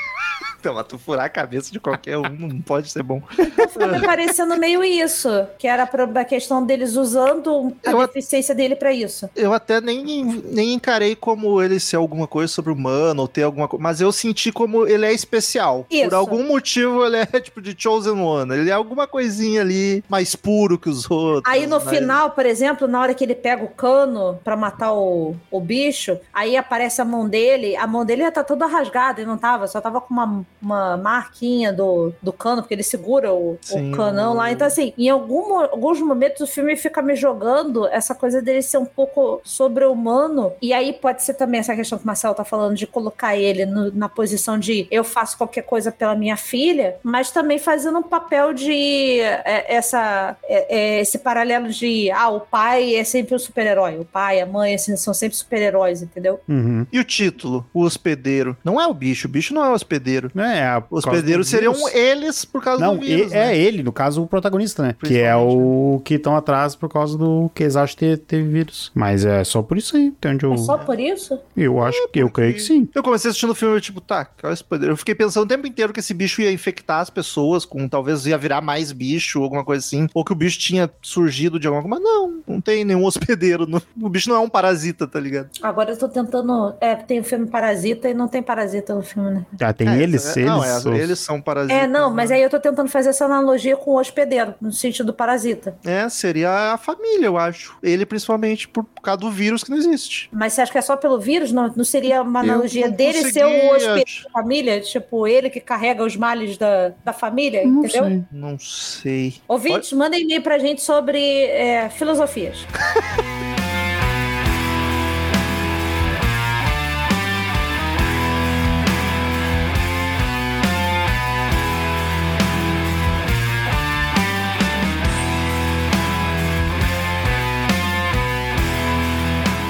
Então, 0.66 0.74
mas 0.74 0.86
tu 0.88 0.98
furar 0.98 1.26
a 1.26 1.28
cabeça 1.28 1.70
de 1.70 1.78
qualquer 1.78 2.18
um 2.18 2.22
não 2.28 2.60
pode 2.60 2.90
ser 2.90 3.00
bom. 3.00 3.22
Ficou 3.30 3.86
me 3.86 4.00
parecendo 4.00 4.56
meio 4.56 4.82
isso, 4.82 5.28
que 5.60 5.68
era 5.68 5.84
a 5.84 6.24
questão 6.24 6.66
deles 6.66 6.96
usando 6.96 7.72
a 7.86 7.90
Eu 7.92 8.00
a- 8.00 8.06
deficiência 8.06 8.52
dele 8.52 8.74
pra 8.74 8.92
isso. 8.92 9.30
Eu 9.36 9.52
até 9.52 9.80
nem, 9.80 10.24
nem 10.24 10.72
encarei 10.72 11.14
como 11.14 11.62
ele 11.62 11.78
ser 11.78 11.94
alguma 11.96 12.26
coisa 12.26 12.52
sobre 12.52 12.72
humano 12.72 13.22
ou 13.22 13.28
ter 13.28 13.44
alguma 13.44 13.68
coisa. 13.68 13.80
Mas 13.80 14.00
eu 14.00 14.10
senti 14.10 14.50
como 14.50 14.88
ele 14.88 15.06
é 15.06 15.12
especial. 15.12 15.86
Isso. 15.88 16.08
Por 16.08 16.16
algum 16.16 16.42
motivo 16.48 17.06
ele 17.06 17.18
é 17.18 17.26
tipo 17.40 17.62
de 17.62 17.76
Chosen 17.80 18.20
One. 18.20 18.52
Ele 18.52 18.68
é 18.70 18.72
alguma 18.72 19.06
coisinha 19.06 19.60
ali 19.60 20.02
mais 20.08 20.34
puro 20.34 20.76
que 20.76 20.88
os 20.88 21.08
outros. 21.08 21.44
Aí 21.46 21.64
no 21.68 21.78
né? 21.78 21.94
final, 21.94 22.30
por 22.30 22.44
exemplo, 22.44 22.88
na 22.88 23.00
hora 23.00 23.14
que 23.14 23.22
ele 23.22 23.36
pega 23.36 23.62
o 23.62 23.68
cano 23.68 24.40
pra 24.42 24.56
matar 24.56 24.92
o, 24.92 25.36
o 25.48 25.60
bicho, 25.60 26.18
aí 26.34 26.56
aparece 26.56 27.00
a 27.00 27.04
mão 27.04 27.28
dele, 27.28 27.76
a 27.76 27.86
mão 27.86 28.04
dele 28.04 28.22
já 28.22 28.32
tá 28.32 28.42
toda 28.42 28.66
rasgada 28.66 29.20
e 29.20 29.24
não 29.24 29.38
tava, 29.38 29.68
só 29.68 29.80
tava 29.80 30.00
com 30.00 30.12
uma 30.12 30.44
uma 30.60 30.96
marquinha 30.96 31.72
do, 31.72 32.12
do 32.22 32.32
cano, 32.32 32.62
porque 32.62 32.74
ele 32.74 32.82
segura 32.82 33.32
o, 33.32 33.58
Sim. 33.60 33.92
o 33.92 33.96
canão 33.96 34.34
lá. 34.34 34.50
Então, 34.50 34.66
assim, 34.66 34.92
em 34.96 35.08
algum, 35.08 35.54
alguns 35.58 36.00
momentos 36.00 36.40
o 36.42 36.46
filme 36.46 36.76
fica 36.76 37.00
me 37.02 37.14
jogando 37.14 37.86
essa 37.88 38.14
coisa 38.14 38.40
dele 38.42 38.62
ser 38.62 38.78
um 38.78 38.84
pouco 38.86 39.40
sobre-humano. 39.44 40.52
E 40.62 40.72
aí 40.72 40.92
pode 40.92 41.22
ser 41.22 41.34
também 41.34 41.60
essa 41.60 41.74
questão 41.74 41.98
que 41.98 42.04
o 42.04 42.06
Marcelo 42.06 42.34
tá 42.34 42.44
falando 42.44 42.74
de 42.76 42.86
colocar 42.86 43.36
ele 43.36 43.66
no- 43.66 43.92
na 43.92 44.08
posição 44.08 44.58
de 44.58 44.86
eu 44.90 45.04
faço 45.04 45.36
qualquer 45.36 45.62
coisa 45.62 45.92
pela 45.92 46.14
minha 46.14 46.36
filha, 46.36 46.96
mas 47.02 47.30
também 47.30 47.58
fazendo 47.58 47.98
um 47.98 48.02
papel 48.02 48.52
de 48.52 49.20
é, 49.20 49.74
essa, 49.74 50.36
é, 50.44 50.76
é, 50.96 51.00
esse 51.00 51.18
paralelo 51.18 51.68
de 51.68 52.10
ah, 52.10 52.28
o 52.28 52.40
pai 52.40 52.94
é 52.94 53.04
sempre 53.04 53.34
o 53.34 53.38
super-herói, 53.38 53.98
o 53.98 54.04
pai, 54.04 54.40
a 54.40 54.46
mãe 54.46 54.74
assim, 54.74 54.96
são 54.96 55.12
sempre 55.12 55.36
super-heróis, 55.36 56.02
entendeu? 56.02 56.40
Uhum. 56.48 56.86
E 56.92 56.98
o 56.98 57.04
título? 57.04 57.64
O 57.74 57.82
hospedeiro. 57.82 58.56
Não 58.64 58.80
é 58.80 58.86
o 58.86 58.94
bicho, 58.94 59.26
o 59.28 59.30
bicho 59.30 59.52
não 59.54 59.64
é 59.64 59.68
o 59.70 59.72
hospedeiro. 59.74 60.30
É, 60.36 60.45
causa 60.54 60.80
do 60.90 60.96
hospedeiros 60.96 61.48
seriam 61.48 61.74
eles 61.90 62.44
por 62.44 62.62
causa 62.62 62.84
Não, 62.84 62.94
do 62.96 63.00
vírus, 63.04 63.32
né? 63.32 63.52
é 63.54 63.58
ele, 63.58 63.82
no 63.82 63.92
caso, 63.92 64.22
o 64.22 64.26
protagonista, 64.26 64.82
né? 64.82 64.94
Que 65.02 65.18
é 65.18 65.34
o 65.36 66.00
que 66.04 66.14
estão 66.14 66.36
atrás 66.36 66.74
por 66.74 66.88
causa 66.88 67.16
do 67.18 67.50
que 67.54 67.62
eles 67.62 67.76
acham 67.76 67.96
ter, 67.98 68.18
ter 68.18 68.42
vírus. 68.42 68.90
Mas 68.94 69.24
é 69.24 69.42
só 69.44 69.62
por 69.62 69.76
isso 69.78 69.96
aí, 69.96 70.12
até 70.18 70.30
onde 70.30 70.44
eu, 70.44 70.52
É 70.54 70.56
só 70.58 70.78
por 70.78 70.98
isso? 71.00 71.38
eu 71.56 71.82
acho 71.82 72.08
que 72.08 72.18
eu 72.20 72.30
creio 72.30 72.54
que 72.54 72.60
sim. 72.60 72.88
Eu 72.94 73.02
comecei 73.02 73.28
assistindo 73.30 73.50
o 73.50 73.54
filme, 73.54 73.80
tipo, 73.80 74.00
tá, 74.00 74.24
qual 74.24 74.50
é 74.50 74.54
esse 74.54 74.64
poder? 74.64 74.88
Eu 74.90 74.96
fiquei 74.96 75.14
pensando 75.14 75.44
o 75.44 75.48
tempo 75.48 75.66
inteiro 75.66 75.92
que 75.92 76.00
esse 76.00 76.12
bicho 76.14 76.40
ia 76.42 76.52
infectar 76.52 77.00
as 77.00 77.10
pessoas, 77.10 77.64
com 77.64 77.88
talvez 77.88 78.26
ia 78.26 78.38
virar 78.38 78.60
mais 78.60 78.92
bicho, 78.92 79.42
alguma 79.42 79.64
coisa 79.64 79.84
assim, 79.84 80.06
ou 80.14 80.24
que 80.24 80.32
o 80.32 80.36
bicho 80.36 80.58
tinha 80.58 80.90
surgido 81.02 81.58
de 81.58 81.66
alguma 81.66 81.82
coisa. 81.82 81.96
Mas 82.00 82.04
não, 82.04 82.40
não 82.46 82.60
tem 82.60 82.84
nenhum 82.84 83.04
hospedeiro. 83.06 83.66
no- 83.66 83.82
O 84.00 84.08
bicho 84.08 84.28
não 84.28 84.36
é 84.36 84.40
um 84.40 84.48
parasita, 84.48 85.06
tá 85.06 85.18
ligado? 85.20 85.48
Agora 85.62 85.90
eu 85.92 85.98
tô 85.98 86.08
tentando. 86.08 86.74
É, 86.80 86.94
tem 86.94 87.20
o 87.20 87.24
filme 87.24 87.46
Parasita 87.46 88.08
e 88.08 88.14
não 88.14 88.28
tem 88.28 88.42
Parasita 88.42 88.94
no 88.94 89.02
filme, 89.02 89.30
né? 89.30 89.46
Ah, 89.60 89.72
tem 89.72 89.88
É, 89.88 90.02
eles, 90.02 90.35
é- 90.36 90.42
eles. 90.42 90.50
Não, 90.52 90.64
é, 90.64 90.76
os- 90.76 90.86
eles 90.86 91.18
são 91.18 91.40
parasitas. 91.40 91.82
É, 91.82 91.86
não, 91.86 92.10
mas 92.12 92.30
né? 92.30 92.36
aí 92.36 92.42
eu 92.42 92.50
tô 92.50 92.58
tentando 92.60 92.88
fazer 92.88 93.10
essa 93.10 93.24
analogia 93.24 93.76
com 93.76 93.92
o 93.92 93.98
hospedeiro, 94.00 94.54
no 94.60 94.72
sentido 94.72 95.06
do 95.06 95.14
parasita. 95.14 95.76
É, 95.84 96.08
seria 96.08 96.72
a 96.72 96.78
família, 96.78 97.26
eu 97.26 97.36
acho. 97.38 97.76
Ele, 97.82 98.04
principalmente, 98.06 98.68
por 98.68 98.84
causa 99.02 99.20
do 99.20 99.30
vírus 99.30 99.62
que 99.64 99.70
não 99.70 99.76
existe. 99.78 100.28
Mas 100.32 100.52
você 100.52 100.62
acha 100.62 100.72
que 100.72 100.78
é 100.78 100.82
só 100.82 100.96
pelo 100.96 101.18
vírus? 101.20 101.52
Não, 101.52 101.72
não 101.74 101.84
seria 101.84 102.22
uma 102.22 102.40
analogia 102.40 102.88
não 102.88 102.94
dele 102.96 103.30
ser 103.30 103.44
o 103.44 103.72
hospedeiro 103.74 104.02
acho. 104.06 104.24
da 104.24 104.30
família? 104.30 104.80
Tipo, 104.80 105.26
ele 105.26 105.50
que 105.50 105.60
carrega 105.60 106.04
os 106.04 106.16
males 106.16 106.56
da, 106.58 106.92
da 107.04 107.12
família, 107.12 107.64
Não 107.66 107.84
entendeu? 107.84 108.04
sei. 108.04 108.24
Não 108.32 108.58
sei. 108.58 109.34
Ouvintes, 109.48 109.92
mandem 109.92 110.22
e-mail 110.22 110.42
pra 110.42 110.58
gente 110.58 110.82
sobre 110.82 111.18
é, 111.46 111.88
filosofias. 111.90 112.58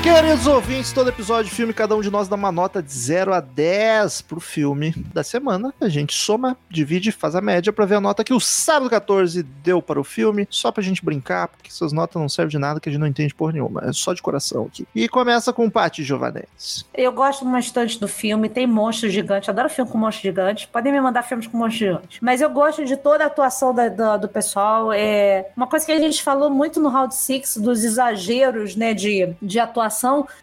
Queridos 0.07 0.47
ouvintes, 0.47 0.93
todo 0.93 1.09
episódio 1.11 1.51
de 1.51 1.51
filme, 1.51 1.75
cada 1.75 1.95
um 1.97 2.01
de 2.01 2.11
nós 2.11 2.29
dá 2.29 2.37
uma 2.37 2.53
nota 2.53 2.81
de 2.81 2.93
0 2.93 3.35
a 3.35 3.41
10 3.41 4.23
pro 4.23 4.39
filme 4.41 4.93
da 5.13 5.25
semana. 5.25 5.75
A 5.81 5.89
gente 5.89 6.15
soma, 6.15 6.57
divide, 6.71 7.11
faz 7.11 7.35
a 7.35 7.41
média 7.41 7.73
pra 7.73 7.85
ver 7.85 7.97
a 7.97 8.01
nota 8.01 8.23
que 8.23 8.33
o 8.33 8.39
Sábado 8.39 8.89
14 8.89 9.43
deu 9.43 9.83
para 9.83 9.99
o 10.01 10.05
filme, 10.05 10.47
só 10.49 10.71
pra 10.71 10.83
gente 10.83 11.05
brincar, 11.05 11.49
porque 11.49 11.69
essas 11.69 11.93
notas 11.93 12.21
não 12.23 12.29
servem 12.29 12.53
de 12.53 12.59
nada 12.59 12.79
que 12.79 12.89
a 12.89 12.93
gente 12.93 13.01
não 13.01 13.07
entende 13.07 13.35
por 13.35 13.53
nenhuma. 13.53 13.83
É 13.85 13.93
só 13.93 14.13
de 14.15 14.23
coração 14.23 14.67
aqui. 14.67 14.87
E 14.95 15.09
começa 15.09 15.53
com 15.53 15.67
o 15.67 15.71
Pati 15.71 16.05
Giovanetti. 16.05 16.87
Eu 16.95 17.11
gosto 17.13 17.45
bastante 17.45 17.99
do 17.99 18.07
filme, 18.07 18.49
tem 18.49 18.67
monstros 18.67 19.13
gigantes, 19.13 19.49
adoro 19.49 19.69
filme 19.69 19.91
com 19.91 19.99
monstros 19.99 20.23
gigantes. 20.23 20.67
Podem 20.67 20.93
me 20.93 21.01
mandar 21.01 21.25
filmes 21.25 21.49
com 21.49 21.59
monstros 21.59 21.79
gigantes. 21.81 22.19
Mas 22.23 22.41
eu 22.41 22.49
gosto 22.49 22.85
de 22.85 22.97
toda 22.97 23.25
a 23.25 23.27
atuação 23.27 23.75
da- 23.75 23.89
da- 23.89 24.17
do 24.17 24.29
pessoal. 24.29 24.93
É 24.93 25.51
uma 25.57 25.67
coisa 25.67 25.85
que 25.85 25.93
a 25.93 25.99
gente 25.99 26.23
falou 26.23 26.49
muito 26.49 26.81
no 26.81 26.89
Round 26.89 27.13
Six 27.15 27.57
dos 27.57 27.83
exageros, 27.85 28.77
né, 28.77 28.95
de, 28.95 29.35
de 29.43 29.59
atuação. 29.59 29.96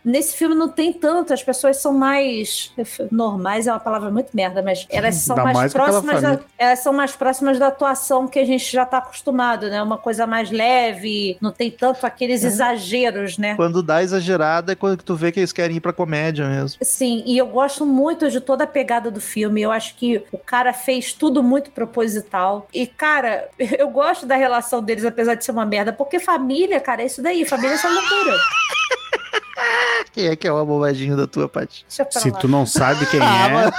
Nesse 0.04 0.36
filme 0.36 0.56
não 0.56 0.70
tem 0.70 0.94
tanto, 0.94 1.34
as 1.34 1.44
pessoas 1.44 1.78
são 1.78 1.94
mais 1.94 2.74
normais, 3.12 3.68
é 3.68 3.72
uma 3.72 3.80
palavra 3.80 4.10
muito 4.10 4.30
merda, 4.34 4.62
mas 4.62 4.86
elas 4.90 5.16
são 5.16 5.36
Dá 5.36 5.44
mais, 5.44 5.58
mais 5.58 5.74
próximas 5.74 6.22
da, 6.22 6.40
elas 6.58 6.80
são 6.80 6.94
mais 6.94 7.16
próximas 7.16 7.60
da 7.60 7.68
atuação 7.68 8.28
que 8.28 8.40
a 8.40 8.46
gente 8.46 8.72
já 8.72 8.86
tá 8.86 8.98
acostumado, 8.98 9.70
né? 9.70 9.82
Uma 9.82 9.98
coisa 9.98 10.26
mais 10.26 10.52
leve, 10.52 11.38
não 11.42 11.52
tem 11.52 11.70
tanto 11.72 12.06
aqueles 12.06 12.44
exageros, 12.44 13.38
né? 13.38 13.56
Quando 13.56 13.82
dá 13.82 14.02
exagerada 14.02 14.74
é 14.74 14.76
quando 14.76 15.02
tu 15.02 15.16
vê 15.16 15.32
que 15.32 15.40
eles 15.40 15.54
querem 15.54 15.78
ir 15.78 15.80
pra 15.80 15.94
comédia 15.94 16.48
mesmo. 16.48 16.80
Sim, 16.82 17.24
e 17.26 17.38
eu 17.38 17.48
gosto 17.48 17.86
muito 17.86 18.30
de 18.30 18.40
toda 18.40 18.64
a 18.64 18.68
pegada 18.68 19.10
do 19.10 19.22
filme. 19.22 19.62
Eu 19.62 19.72
acho 19.72 19.96
que 19.96 20.24
o 20.32 20.38
cara 20.38 20.74
fez 20.74 21.14
tudo 21.14 21.42
muito 21.42 21.72
proposital. 21.72 22.68
E, 22.74 22.86
cara, 22.86 23.50
eu 23.58 23.90
gosto 23.90 24.26
da 24.26 24.36
relação 24.36 24.82
deles, 24.82 25.06
apesar 25.06 25.36
de 25.36 25.46
ser 25.46 25.52
uma 25.52 25.66
merda, 25.66 25.94
porque 25.94 26.20
família, 26.20 26.80
cara, 26.80 27.02
é 27.02 27.06
isso 27.06 27.22
daí. 27.22 27.46
Família 27.46 27.72
é 27.72 27.76
essa 27.76 27.90
loucura. 27.90 28.38
Quem 30.12 30.28
é 30.28 30.36
que 30.36 30.48
é 30.48 30.52
o 30.52 30.66
bobadinho 30.66 31.18
da 31.18 31.28
tua, 31.28 31.50
pra 31.50 31.66
Se 31.88 32.30
lá. 32.30 32.38
tu 32.40 32.48
não 32.48 32.66
sabe 32.66 33.06
quem 33.08 33.20
Ah, 33.22 33.68
é. 33.68 33.72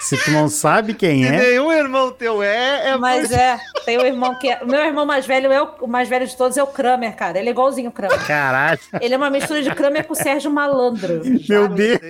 Se 0.00 0.18
tu 0.22 0.30
não 0.32 0.48
sabe 0.50 0.92
quem 0.92 1.22
Se 1.22 1.28
é. 1.28 1.38
nenhum 1.38 1.72
irmão 1.72 2.12
teu 2.12 2.42
é, 2.42 2.90
é 2.90 2.96
Mas 2.98 3.32
é, 3.32 3.58
tem 3.86 3.96
o 3.96 4.04
irmão 4.04 4.38
que 4.38 4.50
é. 4.50 4.62
O 4.62 4.66
meu 4.66 4.80
irmão 4.80 5.06
mais 5.06 5.24
velho 5.24 5.50
é 5.50 5.62
o, 5.62 5.66
o 5.80 5.88
mais 5.88 6.08
velho 6.08 6.26
de 6.26 6.36
todos 6.36 6.58
é 6.58 6.62
o 6.62 6.66
Kramer, 6.66 7.16
cara. 7.16 7.38
Ele 7.38 7.48
é 7.48 7.52
igualzinho 7.52 7.88
o 7.88 7.92
Kramer. 7.92 8.26
Caralho. 8.26 8.78
Ele 9.00 9.14
é 9.14 9.16
uma 9.16 9.30
mistura 9.30 9.62
de 9.62 9.74
Kramer 9.74 10.04
com 10.06 10.12
o 10.12 10.16
Sérgio 10.16 10.50
Malandro. 10.50 11.22
Meu 11.48 11.68
Deus. 11.68 12.00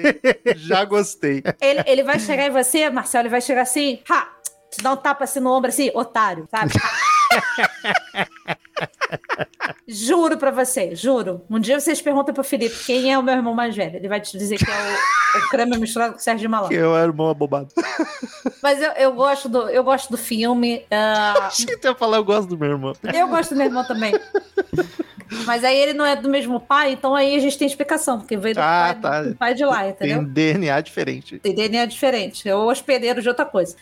Já 0.56 0.84
gostei. 0.84 1.42
Ele, 1.60 1.82
ele 1.86 2.02
vai 2.02 2.18
chegar 2.18 2.46
em 2.46 2.50
você, 2.50 2.90
Marcelo, 2.90 3.22
ele 3.22 3.28
vai 3.30 3.40
chegar 3.40 3.62
assim, 3.62 4.00
ha! 4.10 4.28
Te 4.72 4.82
dá 4.82 4.92
um 4.92 4.96
tapa 4.96 5.22
assim 5.22 5.38
no 5.38 5.52
ombro, 5.52 5.68
assim, 5.68 5.88
otário, 5.94 6.48
sabe? 6.50 6.72
juro 9.86 10.36
pra 10.38 10.50
você, 10.50 10.94
juro. 10.94 11.42
Um 11.48 11.58
dia 11.58 11.78
vocês 11.80 12.00
perguntam 12.00 12.34
pro 12.34 12.44
Felipe 12.44 12.74
quem 12.84 13.12
é 13.12 13.18
o 13.18 13.22
meu 13.22 13.34
irmão 13.34 13.54
mais 13.54 13.74
velho. 13.76 13.96
Ele 13.96 14.08
vai 14.08 14.20
te 14.20 14.36
dizer 14.36 14.58
que 14.58 14.70
é 14.70 14.74
o, 14.74 15.38
o 15.38 15.48
Kramer 15.50 15.78
misturado 15.78 16.14
com 16.14 16.18
o 16.18 16.22
Sérgio 16.22 16.48
Malandro. 16.48 16.74
Que 16.76 16.82
eu 16.82 16.96
era 16.96 17.06
irmão 17.06 17.28
abobado. 17.30 17.68
Mas 18.62 18.80
eu, 18.80 18.90
eu, 18.92 19.12
gosto 19.12 19.48
do, 19.48 19.68
eu 19.68 19.84
gosto 19.84 20.10
do 20.10 20.16
filme. 20.16 20.84
ah, 20.90 21.46
Achei 21.48 21.66
que 21.66 21.76
tu 21.76 21.86
ia 21.88 21.94
falar, 21.94 22.16
eu 22.18 22.24
gosto 22.24 22.48
do 22.48 22.58
meu 22.58 22.70
irmão. 22.70 22.92
eu 23.14 23.28
gosto 23.28 23.50
do 23.50 23.56
meu 23.56 23.66
irmão 23.66 23.84
também. 23.86 24.12
Mas 25.46 25.64
aí 25.64 25.76
ele 25.76 25.94
não 25.94 26.04
é 26.04 26.14
do 26.14 26.28
mesmo 26.28 26.60
pai, 26.60 26.92
então 26.92 27.14
aí 27.14 27.34
a 27.34 27.38
gente 27.38 27.58
tem 27.58 27.66
explicação, 27.66 28.18
porque 28.18 28.36
veio 28.36 28.54
do, 28.54 28.60
Ah, 28.60 28.96
pai, 29.00 29.00
tá. 29.00 29.22
do 29.22 29.34
pai 29.34 29.54
de 29.54 29.64
lá, 29.64 29.88
entendeu? 29.88 30.18
Tem 30.18 30.26
DNA 30.28 30.80
diferente. 30.80 31.38
Tem 31.38 31.54
DNA 31.54 31.86
diferente. 31.86 32.48
É 32.48 32.54
o 32.54 32.66
hospedeiro 32.66 33.20
de 33.22 33.28
outra 33.28 33.44
coisa. 33.44 33.74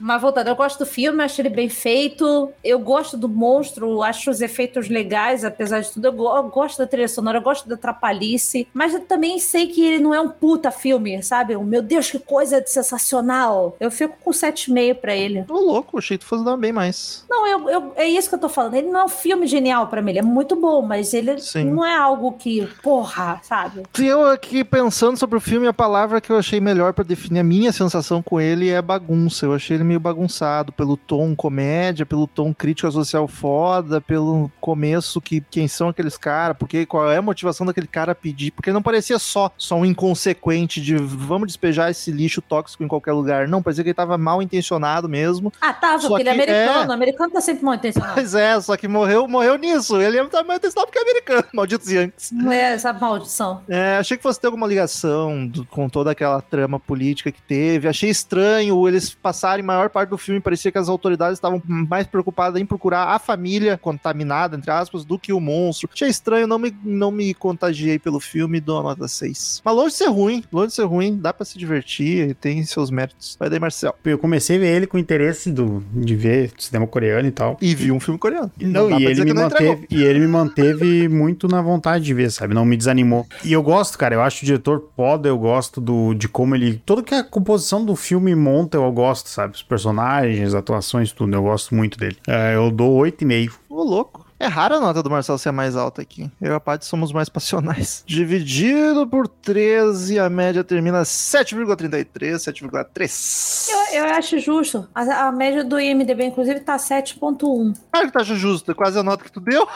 Mas 0.00 0.20
voltando, 0.20 0.48
eu 0.48 0.56
gosto 0.56 0.78
do 0.80 0.86
filme, 0.86 1.22
acho 1.22 1.40
ele 1.40 1.48
bem 1.48 1.68
feito. 1.68 2.50
Eu 2.62 2.78
gosto 2.78 3.16
do 3.16 3.28
monstro, 3.28 4.02
acho 4.02 4.30
os 4.30 4.40
efeitos 4.40 4.88
legais, 4.88 5.44
apesar 5.44 5.80
de 5.80 5.90
tudo. 5.90 6.06
Eu, 6.06 6.12
go- 6.12 6.36
eu 6.36 6.42
gosto 6.44 6.78
da 6.78 6.86
trilha 6.86 7.08
sonora, 7.08 7.38
eu 7.38 7.42
gosto 7.42 7.68
da 7.68 7.76
trapalhice. 7.76 8.66
Mas 8.72 8.94
eu 8.94 9.00
também 9.00 9.38
sei 9.38 9.66
que 9.66 9.84
ele 9.84 10.02
não 10.02 10.14
é 10.14 10.20
um 10.20 10.28
puta 10.28 10.70
filme, 10.70 11.22
sabe? 11.22 11.56
Meu 11.56 11.82
Deus, 11.82 12.10
que 12.10 12.18
coisa 12.18 12.62
sensacional. 12.66 13.76
Eu 13.80 13.90
fico 13.90 14.16
com 14.22 14.30
7,5 14.30 14.94
pra 14.94 15.14
ele. 15.14 15.44
Ô, 15.48 15.54
louco, 15.60 15.98
achei 15.98 16.16
que 16.18 16.24
tu 16.24 16.28
fosse 16.28 16.44
dar 16.44 16.56
bem 16.56 16.72
mais. 16.72 17.24
Não, 17.28 17.46
eu, 17.46 17.68
eu- 17.70 17.92
é 17.96 18.06
isso 18.08 18.28
que 18.28 18.34
eu 18.34 18.38
tô 18.40 18.48
falando. 18.48 18.74
Ele 18.74 18.88
não 18.90 19.00
é 19.00 19.04
um 19.04 19.08
filme 19.08 19.46
genial 19.46 19.86
pra 19.88 20.00
mim. 20.02 20.10
Ele 20.12 20.18
é 20.20 20.22
muito 20.22 20.56
bom, 20.56 20.82
mas 20.82 21.12
ele 21.14 21.38
Sim. 21.38 21.64
não 21.64 21.84
é 21.84 21.96
algo 21.96 22.32
que, 22.32 22.66
porra, 22.82 23.40
sabe? 23.42 23.82
E 23.98 24.06
eu 24.06 24.24
aqui 24.26 24.64
pensando 24.64 25.16
sobre 25.18 25.36
o 25.36 25.40
filme, 25.40 25.66
a 25.66 25.72
palavra 25.72 26.20
que 26.20 26.30
eu 26.30 26.36
achei 26.38 26.60
melhor 26.60 26.92
pra 26.92 27.04
definir 27.04 27.40
a 27.40 27.44
minha 27.44 27.72
sensação 27.72 28.22
com 28.22 28.40
ele 28.40 28.70
é 28.70 28.80
bagunça. 28.80 29.46
Eu 29.46 29.54
achei 29.54 29.76
ele 29.76 29.83
meio 29.84 30.00
bagunçado 30.00 30.72
pelo 30.72 30.96
tom 30.96 31.34
comédia, 31.36 32.04
pelo 32.06 32.26
tom 32.26 32.52
crítica 32.54 32.90
social 32.90 33.28
foda, 33.28 34.00
pelo 34.00 34.50
começo 34.60 35.20
que 35.20 35.40
quem 35.50 35.68
são 35.68 35.88
aqueles 35.88 36.16
caras, 36.16 36.56
porque 36.58 36.86
qual 36.86 37.10
é 37.10 37.16
a 37.18 37.22
motivação 37.22 37.66
daquele 37.66 37.86
cara 37.86 38.14
pedir? 38.14 38.50
Porque 38.50 38.72
não 38.72 38.82
parecia 38.82 39.18
só 39.18 39.50
só 39.56 39.76
um 39.76 39.84
inconsequente 39.84 40.80
de 40.80 40.96
vamos 40.96 41.48
despejar 41.48 41.90
esse 41.90 42.10
lixo 42.10 42.40
tóxico 42.40 42.82
em 42.84 42.88
qualquer 42.88 43.12
lugar. 43.12 43.46
Não, 43.48 43.62
parecia 43.62 43.82
que 43.84 43.90
ele 43.90 43.94
tava 43.94 44.16
mal 44.16 44.40
intencionado 44.42 45.08
mesmo. 45.08 45.52
Ah, 45.60 45.72
tava, 45.72 46.00
Só 46.02 46.08
porque 46.08 46.22
ele 46.22 46.30
é 46.30 46.34
que 46.34 46.42
americano. 46.50 46.90
é- 46.92 46.94
americano 46.94 47.30
tá 47.32 47.40
sempre 47.40 47.64
mal 47.64 47.74
intencionado. 47.74 48.14
Pois 48.14 48.34
é, 48.34 48.60
só 48.60 48.76
que 48.76 48.88
morreu, 48.88 49.26
morreu 49.28 49.56
nisso. 49.58 50.00
Ele 50.00 50.18
é 50.18 50.22
mal 50.22 50.56
intencionado 50.56 50.86
porque 50.86 50.98
é 50.98 51.02
americano, 51.02 51.44
malditos 51.52 51.90
Yankees. 51.90 52.32
É 52.50 52.74
essa 52.74 52.92
maldição. 52.92 53.62
É, 53.68 53.96
achei 53.98 54.16
que 54.16 54.22
fosse 54.22 54.40
ter 54.40 54.46
alguma 54.46 54.66
ligação 54.66 55.46
do- 55.46 55.64
com 55.66 55.88
toda 55.88 56.10
aquela 56.10 56.40
trama 56.40 56.78
política 56.78 57.30
que 57.32 57.42
teve. 57.42 57.88
Achei 57.88 58.08
estranho 58.10 58.86
eles 58.88 59.14
passarem 59.14 59.64
maior 59.64 59.73
maior 59.76 59.90
parte 59.90 60.10
do 60.10 60.18
filme 60.18 60.40
parecia 60.40 60.70
que 60.70 60.78
as 60.78 60.88
autoridades 60.88 61.38
estavam 61.38 61.62
mais 61.66 62.06
preocupadas 62.06 62.60
em 62.60 62.66
procurar 62.66 63.08
a 63.08 63.18
família 63.18 63.78
contaminada, 63.78 64.56
entre 64.56 64.70
aspas, 64.70 65.04
do 65.04 65.18
que 65.18 65.32
o 65.32 65.40
monstro. 65.40 65.88
Achei 65.92 66.08
estranho, 66.08 66.46
não 66.46 66.58
me, 66.58 66.74
não 66.84 67.10
me 67.10 67.34
contagiei 67.34 67.98
pelo 67.98 68.20
filme, 68.20 68.60
dou 68.60 68.76
uma 68.76 68.90
nota 68.90 69.08
6. 69.08 69.62
Mas 69.64 69.74
longe 69.74 69.90
de 69.90 69.96
ser 69.96 70.08
ruim, 70.08 70.44
longe 70.52 70.68
de 70.68 70.74
ser 70.74 70.84
ruim, 70.84 71.16
dá 71.16 71.32
pra 71.32 71.44
se 71.44 71.58
divertir, 71.58 72.34
tem 72.36 72.64
seus 72.64 72.90
méritos. 72.90 73.36
Vai 73.38 73.50
daí, 73.50 73.60
Marcel. 73.60 73.94
Eu 74.04 74.18
comecei 74.18 74.56
a 74.56 74.60
ver 74.60 74.76
ele 74.76 74.86
com 74.86 74.98
interesse 74.98 75.50
do, 75.50 75.82
de 75.92 76.14
ver 76.14 76.52
cinema 76.58 76.86
coreano 76.86 77.28
e 77.28 77.32
tal. 77.32 77.56
E 77.60 77.74
vi 77.74 77.90
um 77.92 78.00
filme 78.00 78.18
coreano. 78.18 78.50
Não, 78.60 78.88
dá 78.88 78.98
e 78.98 79.04
ele, 79.04 79.24
me 79.24 79.32
não 79.32 79.42
manteve, 79.42 79.86
e 79.90 80.02
ele 80.02 80.18
me 80.20 80.26
manteve 80.26 81.08
muito 81.08 81.48
na 81.48 81.60
vontade 81.60 82.04
de 82.04 82.14
ver, 82.14 82.30
sabe? 82.30 82.54
Não 82.54 82.64
me 82.64 82.76
desanimou. 82.76 83.26
E 83.44 83.52
eu 83.52 83.62
gosto, 83.62 83.98
cara, 83.98 84.14
eu 84.14 84.22
acho 84.22 84.42
o 84.42 84.46
diretor 84.46 84.88
foda, 84.96 85.28
eu 85.28 85.38
gosto 85.38 85.80
do, 85.80 86.14
de 86.14 86.28
como 86.28 86.54
ele. 86.54 86.80
Toda 86.84 87.02
que 87.02 87.14
a 87.14 87.24
composição 87.24 87.84
do 87.84 87.96
filme 87.96 88.34
monta, 88.34 88.76
eu 88.76 88.92
gosto, 88.92 89.28
sabe? 89.28 89.56
Personagens, 89.68 90.54
atuações, 90.54 91.12
tudo, 91.12 91.34
eu 91.34 91.42
gosto 91.42 91.74
muito 91.74 91.98
dele. 91.98 92.16
É, 92.28 92.54
eu 92.54 92.70
dou 92.70 92.96
8,5. 92.98 93.52
Ô, 93.68 93.82
louco. 93.82 94.23
É 94.38 94.46
rara 94.46 94.76
a 94.76 94.80
nota 94.80 95.02
do 95.02 95.08
Marcelo 95.08 95.38
ser 95.38 95.52
mais 95.52 95.76
alta 95.76 96.02
aqui. 96.02 96.30
Eu 96.40 96.52
e 96.52 96.54
a 96.54 96.60
Paty 96.60 96.84
somos 96.84 97.12
mais 97.12 97.28
passionais. 97.28 98.02
Dividido 98.06 99.06
por 99.06 99.28
13, 99.28 100.18
a 100.18 100.28
média 100.28 100.64
termina 100.64 101.02
7,33, 101.02 102.34
7,3. 102.34 103.68
Eu, 103.70 104.00
eu 104.00 104.04
acho 104.06 104.38
justo. 104.40 104.88
A, 104.94 105.28
a 105.28 105.32
média 105.32 105.62
do 105.62 105.78
IMDB, 105.78 106.24
inclusive, 106.24 106.60
tá 106.60 106.76
7.1. 106.76 107.74
Claro 107.92 108.06
que 108.06 108.12
tu 108.12 108.18
acha 108.18 108.34
justo, 108.34 108.70
é 108.72 108.74
quase 108.74 108.98
a 108.98 109.02
nota 109.02 109.24
que 109.24 109.30
tu 109.32 109.40
deu. 109.40 109.66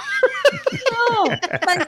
Não, 0.90 1.24
mas 1.64 1.86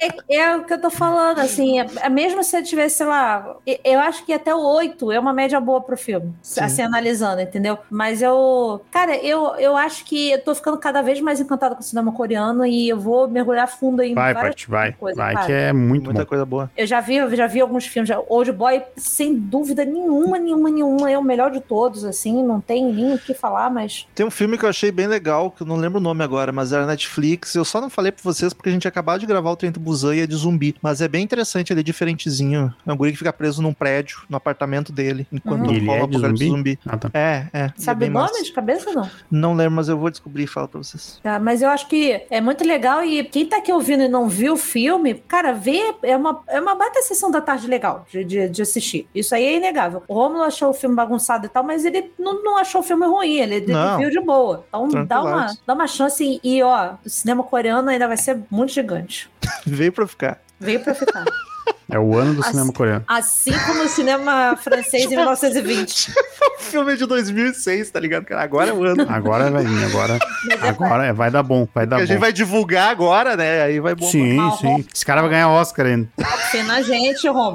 é, 0.00 0.36
é 0.36 0.56
o 0.56 0.64
que 0.64 0.72
eu 0.72 0.80
tô 0.80 0.90
falando, 0.90 1.38
assim, 1.40 1.80
é, 1.80 1.86
é 2.02 2.08
mesmo 2.08 2.42
se 2.42 2.56
eu 2.56 2.62
tivesse, 2.62 2.96
sei 2.96 3.06
lá, 3.06 3.56
eu 3.84 4.00
acho 4.00 4.24
que 4.24 4.32
até 4.32 4.54
o 4.54 4.58
8 4.58 5.12
é 5.12 5.20
uma 5.20 5.32
média 5.32 5.60
boa 5.60 5.80
pro 5.80 5.96
filme, 5.96 6.34
assim, 6.60 6.82
analisando, 6.82 7.40
entendeu? 7.40 7.78
Mas 7.90 8.22
eu, 8.22 8.84
cara, 8.90 9.16
eu, 9.16 9.54
eu 9.56 9.76
acho 9.76 10.04
que 10.04 10.30
eu 10.30 10.42
tô 10.42 10.54
ficando 10.54 10.78
cada 10.78 11.02
vez 11.02 11.20
mais 11.20 11.40
encantada 11.40 11.74
com 11.74 11.80
o 11.80 11.84
cinema 11.84 12.05
coreano 12.12 12.64
e 12.66 12.88
eu 12.88 12.98
vou 12.98 13.28
mergulhar 13.28 13.66
fundo 13.68 14.02
em 14.02 14.14
Vai, 14.14 14.34
várias 14.34 14.52
Paty, 14.54 14.70
vai. 14.70 14.92
coisas, 14.92 15.16
Vai, 15.16 15.34
cara. 15.34 15.46
que 15.46 15.52
é 15.52 15.72
muito 15.72 16.04
Muita 16.04 16.20
bom. 16.22 16.26
coisa 16.26 16.44
boa. 16.44 16.70
Eu 16.76 16.86
já 16.86 17.00
vi, 17.00 17.16
eu 17.16 17.34
já 17.34 17.46
vi 17.46 17.60
alguns 17.60 17.86
filmes. 17.86 18.08
já- 18.08 18.20
Old 18.28 18.52
Boy, 18.52 18.82
sem 18.96 19.34
dúvida 19.36 19.84
nenhuma, 19.84 20.38
nenhuma, 20.38 20.70
nenhuma, 20.70 21.10
é 21.10 21.18
o 21.18 21.22
melhor 21.22 21.50
de 21.50 21.60
todos, 21.60 22.04
assim, 22.04 22.42
não 22.44 22.60
tem 22.60 22.84
nem 22.92 23.14
o 23.14 23.18
que 23.18 23.34
falar, 23.34 23.70
mas. 23.70 24.06
Tem 24.14 24.24
um 24.26 24.30
filme 24.30 24.56
que 24.58 24.64
eu 24.64 24.68
achei 24.68 24.90
bem 24.92 25.06
legal, 25.06 25.50
que 25.50 25.62
eu 25.62 25.66
não 25.66 25.76
lembro 25.76 25.98
o 25.98 26.02
nome 26.02 26.22
agora, 26.22 26.52
mas 26.52 26.72
era 26.72 26.86
Netflix. 26.86 27.54
Eu 27.54 27.64
só 27.64 27.80
não 27.80 27.88
falei 27.90 28.12
pra 28.12 28.22
vocês 28.22 28.52
porque 28.52 28.68
a 28.68 28.72
gente 28.72 28.86
acabou 28.88 29.18
de 29.18 29.26
gravar 29.26 29.50
o 29.50 29.56
Trento 29.56 29.78
Busan 29.80 30.14
e 30.16 30.20
é 30.20 30.26
de 30.26 30.34
zumbi. 30.34 30.74
Mas 30.82 31.00
é 31.00 31.08
bem 31.08 31.22
interessante, 31.24 31.72
ele 31.72 31.80
é 31.80 31.82
diferentezinho. 31.82 32.72
É 32.86 32.92
um 32.92 32.96
guri 32.96 33.12
que 33.12 33.18
fica 33.18 33.32
preso 33.32 33.62
num 33.62 33.72
prédio, 33.72 34.18
no 34.28 34.36
apartamento 34.36 34.92
dele, 34.92 35.26
enquanto 35.32 35.66
Uhum. 35.66 35.72
Ele 35.74 35.86
rola 35.86 36.00
é 36.00 36.04
o 36.04 36.06
de 36.06 36.18
zumbi? 36.18 36.48
zumbi. 36.48 36.78
Ah, 36.86 36.96
tá. 36.96 37.10
É, 37.14 37.46
é. 37.52 37.72
Sabe 37.76 38.06
é 38.06 38.08
o 38.08 38.12
nome 38.12 38.26
massa. 38.30 38.42
de 38.42 38.52
cabeça 38.52 38.88
ou 38.90 38.94
não? 38.96 39.10
Não 39.30 39.54
lembro, 39.54 39.72
mas 39.76 39.88
eu 39.88 39.98
vou 39.98 40.10
descobrir 40.10 40.44
e 40.44 40.46
falo 40.46 40.68
pra 40.68 40.78
vocês. 40.82 41.18
Tá, 41.22 41.38
mas 41.38 41.62
eu 41.62 41.68
acho 41.68 41.88
que 41.88 41.95
é 42.30 42.40
muito 42.40 42.64
legal 42.64 43.04
e 43.04 43.22
quem 43.24 43.46
tá 43.46 43.58
aqui 43.58 43.72
ouvindo 43.72 44.02
e 44.02 44.08
não 44.08 44.28
viu 44.28 44.54
o 44.54 44.56
filme, 44.56 45.14
cara, 45.14 45.52
vê, 45.52 45.94
é 46.02 46.16
uma, 46.16 46.42
é 46.48 46.60
uma 46.60 46.74
baita 46.74 47.02
sessão 47.02 47.30
da 47.30 47.40
tarde 47.40 47.66
legal 47.66 48.06
de, 48.10 48.24
de, 48.24 48.48
de 48.48 48.62
assistir. 48.62 49.08
Isso 49.14 49.34
aí 49.34 49.44
é 49.44 49.56
inegável. 49.56 50.02
O 50.08 50.14
Romulo 50.14 50.42
achou 50.42 50.70
o 50.70 50.74
filme 50.74 50.94
bagunçado 50.94 51.46
e 51.46 51.48
tal, 51.48 51.62
mas 51.64 51.84
ele 51.84 52.12
não, 52.18 52.42
não 52.42 52.56
achou 52.56 52.80
o 52.80 52.84
filme 52.84 53.06
ruim, 53.06 53.36
ele, 53.36 53.56
ele 53.56 53.72
viu 53.98 54.10
de 54.10 54.20
boa. 54.20 54.64
Então 54.68 54.88
dá 55.04 55.22
uma, 55.22 55.56
dá 55.66 55.74
uma 55.74 55.86
chance 55.86 56.40
e, 56.42 56.62
ó, 56.62 56.94
o 57.04 57.08
cinema 57.08 57.42
coreano 57.42 57.88
ainda 57.88 58.08
vai 58.08 58.16
ser 58.16 58.38
muito 58.50 58.72
gigante. 58.72 59.30
Veio 59.66 59.92
pra 59.92 60.06
ficar. 60.06 60.40
Veio 60.58 60.80
pra 60.80 60.94
ficar. 60.94 61.24
É 61.88 61.98
o 61.98 62.16
ano 62.18 62.34
do 62.34 62.40
Assim- 62.40 62.50
cinema 62.50 62.72
coreano. 62.72 63.04
Assim 63.06 63.52
como 63.66 63.84
o 63.84 63.88
cinema 63.88 64.56
francês 64.56 65.04
em 65.04 65.08
1920. 65.08 66.10
O 66.58 66.58
filme 66.62 66.92
é 66.92 66.96
de 66.96 67.06
2006, 67.06 67.90
tá 67.90 68.00
ligado? 68.00 68.24
cara? 68.24 68.42
Agora 68.42 68.70
é 68.70 68.72
o 68.72 68.82
ano. 68.84 69.06
Agora 69.08 69.50
vai 69.52 69.64
vir, 69.64 69.84
agora, 69.84 70.18
agora 70.62 71.06
é, 71.06 71.12
vai 71.12 71.30
dar 71.30 71.44
bom, 71.44 71.68
vai 71.72 71.86
dar 71.86 71.96
que 71.96 72.02
a 72.02 72.06
bom. 72.06 72.12
gente 72.12 72.20
vai 72.20 72.32
divulgar 72.32 72.90
agora, 72.90 73.36
né? 73.36 73.62
Aí 73.62 73.78
vai 73.78 73.94
bombar. 73.94 74.10
Sim, 74.10 74.38
Ah, 74.40 74.50
sim. 74.60 74.84
Esse 74.92 75.06
cara 75.06 75.20
vai 75.20 75.30
ganhar 75.30 75.48
Oscar 75.48 75.86
ainda. 75.86 76.08
Fé 76.50 76.62
na 76.64 76.82
gente, 76.82 77.28
Romulo. 77.28 77.54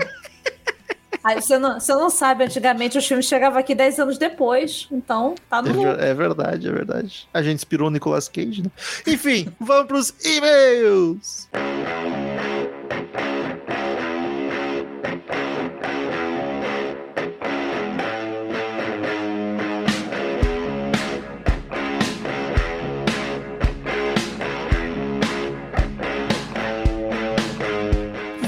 Aí 1.24 1.40
você 1.40 1.60
não, 1.60 1.80
você 1.80 1.94
não 1.94 2.10
sabe, 2.10 2.46
antigamente 2.46 2.98
os 2.98 3.06
filmes 3.06 3.28
chegavam 3.28 3.60
aqui 3.60 3.76
10 3.76 4.00
anos 4.00 4.18
depois, 4.18 4.88
então 4.92 5.36
tá 5.48 5.60
É, 5.60 5.62
no. 5.62 5.84
ver- 5.84 6.00
é 6.00 6.14
verdade, 6.16 6.68
é 6.68 6.72
verdade. 6.72 7.28
A 7.32 7.44
gente 7.44 7.58
inspirou 7.58 7.90
o 7.90 7.92
Nicolas 7.92 8.28
Cage, 8.28 8.64
né? 8.64 8.72
Enfim, 9.06 9.48
vamos 9.60 9.86
pros 9.86 10.14
e-mails. 10.26 11.48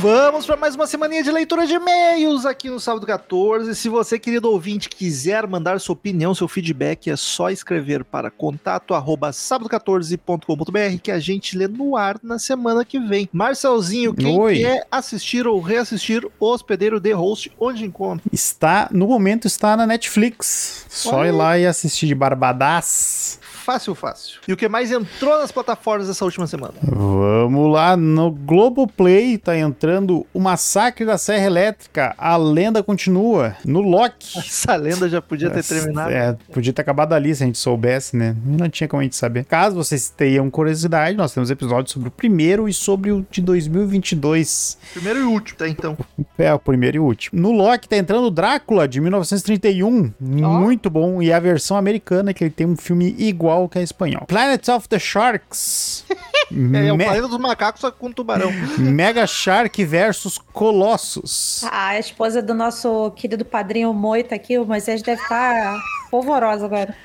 Vamos 0.04 0.45
para 0.45 0.58
mais 0.58 0.76
uma 0.76 0.86
semaninha 0.86 1.24
de 1.24 1.32
leitura 1.32 1.66
de 1.66 1.76
e-mails 1.76 2.45
aqui 2.45 2.70
no 2.70 2.78
Sábado 2.78 3.08
14. 3.08 3.74
Se 3.74 3.88
você, 3.88 4.20
querido 4.20 4.51
ouvinte, 4.51 4.89
quiser 4.89 5.47
mandar 5.47 5.80
sua 5.80 5.93
opinião, 5.93 6.36
seu 6.36 6.45
feedback, 6.45 7.10
é 7.10 7.16
só 7.16 7.49
escrever 7.49 8.04
para 8.04 8.30
contato 8.30 8.93
arroba 8.93 9.30
sábado14.com.br 9.30 10.99
que 11.01 11.10
a 11.10 11.20
gente 11.20 11.58
lê 11.58 11.70
no 11.70 11.95
ar 11.95 12.20
na 12.22 12.38
semana 12.38 12.84
que 12.84 12.99
vem. 12.99 13.30
Marcelzinho, 13.32 14.14
quem 14.14 14.38
Oi. 14.38 14.60
quer 14.60 14.86
assistir 14.91 15.47
ou 15.47 15.62
reassistir 15.62 16.28
O 16.38 16.51
Hospedeiro 16.51 16.99
de 16.99 17.14
Host, 17.14 17.54
onde 17.58 17.86
encontra? 17.86 18.26
Está, 18.30 18.89
no 18.91 19.08
momento, 19.08 19.47
está 19.47 19.78
na 19.78 19.88
Netflix. 19.88 20.86
Só 20.89 21.16
Olha 21.16 21.30
ir 21.30 21.32
lá 21.32 21.58
e 21.58 21.66
assistir 21.66 22.08
de 22.08 22.16
Barbadas. 22.16 23.39
Fácil, 23.64 23.95
fácil. 23.95 24.41
E 24.45 24.51
o 24.51 24.58
que 24.58 24.68
mais 24.68 24.91
entrou 24.91 25.39
nas 25.39 25.49
plataformas 25.49 26.10
essa 26.10 26.26
última 26.26 26.45
semana? 26.45 26.74
Vamos 26.82 27.72
lá, 27.72 27.95
no 27.95 28.30
Globoplay 28.30 29.38
tá 29.38 29.58
entrando 29.58 29.93
o 30.34 30.39
Massacre 30.39 31.06
da 31.06 31.18
Serra 31.18 31.46
Elétrica, 31.46 32.16
a 32.18 32.36
lenda 32.38 32.82
continua. 32.84 33.56
No 33.66 33.82
Loki. 33.82 34.39
Essa 34.39 34.76
lenda 34.76 35.10
já 35.10 35.22
podia 35.22 35.50
ter 35.50 35.64
terminado. 35.64 36.12
É, 36.12 36.36
podia 36.52 36.74
ter 36.74 36.82
acabado 36.82 37.14
ali 37.14 37.34
se 37.36 37.44
a 37.44 37.46
gente 37.46 37.58
soubesse, 37.58 38.16
né? 38.16 38.36
Não 38.46 38.70
tinha 38.70 38.88
como 38.88 39.02
a 39.02 39.04
gente 39.04 39.16
saber. 39.16 39.46
Caso 39.46 39.76
vocês 39.76 40.10
tenham 40.10 40.50
curiosidade, 40.50 41.18
nós 41.18 41.34
temos 41.34 41.50
episódios 41.50 41.91
sobre 41.91 42.08
o 42.08 42.12
primeiro 42.12 42.68
e 42.68 42.74
sobre 42.74 43.12
o 43.12 43.26
de 43.30 43.41
2022. 43.41 44.78
Primeiro 44.94 45.20
e 45.20 45.24
último, 45.24 45.58
tá? 45.58 45.68
Então. 45.68 45.98
É, 46.38 46.54
o 46.54 46.60
primeiro 46.60 46.98
e 46.98 47.00
o 47.00 47.04
último. 47.04 47.39
No 47.39 47.52
Loki 47.52 47.88
tá 47.88 47.98
entrando 47.98 48.26
o 48.26 48.32
Drácula, 48.32 48.88
de 48.88 49.00
1931. 49.02 50.14
Muito 50.20 50.89
bom. 50.89 51.22
E 51.22 51.32
a 51.32 51.39
versão 51.39 51.78
americana, 51.78 52.34
que 52.34 52.44
ele 52.44 52.52
tem 52.52 52.68
um 52.68 52.76
filme 52.76 53.16
igual 53.18 53.68
que 53.68 53.80
a 53.80 53.82
espanhol. 53.82 54.26
Planet 54.26 54.68
of 54.70 54.88
the 54.88 55.00
Sharks. 55.00 56.06
É, 56.74 56.88
é 56.88 56.94
o 56.94 56.98
planeta 56.98 57.28
dos 57.28 57.39
macacos, 57.39 57.82
só 57.82 57.89
com 57.89 58.12
tubarão. 58.12 58.52
Mega 58.78 59.26
Shark 59.26 59.82
versus 59.86 60.38
Colossus. 60.38 61.63
A 61.71 61.97
esposa 61.99 62.41
do 62.41 62.53
nosso 62.53 63.11
querido 63.11 63.45
padrinho 63.45 63.93
Moita 63.93 64.36
aqui, 64.36 64.57
o 64.57 64.65
Moisés 64.65 65.01
deve 65.01 65.21
estar 65.21 65.79
polvorosa 66.09 66.65
agora. 66.65 66.95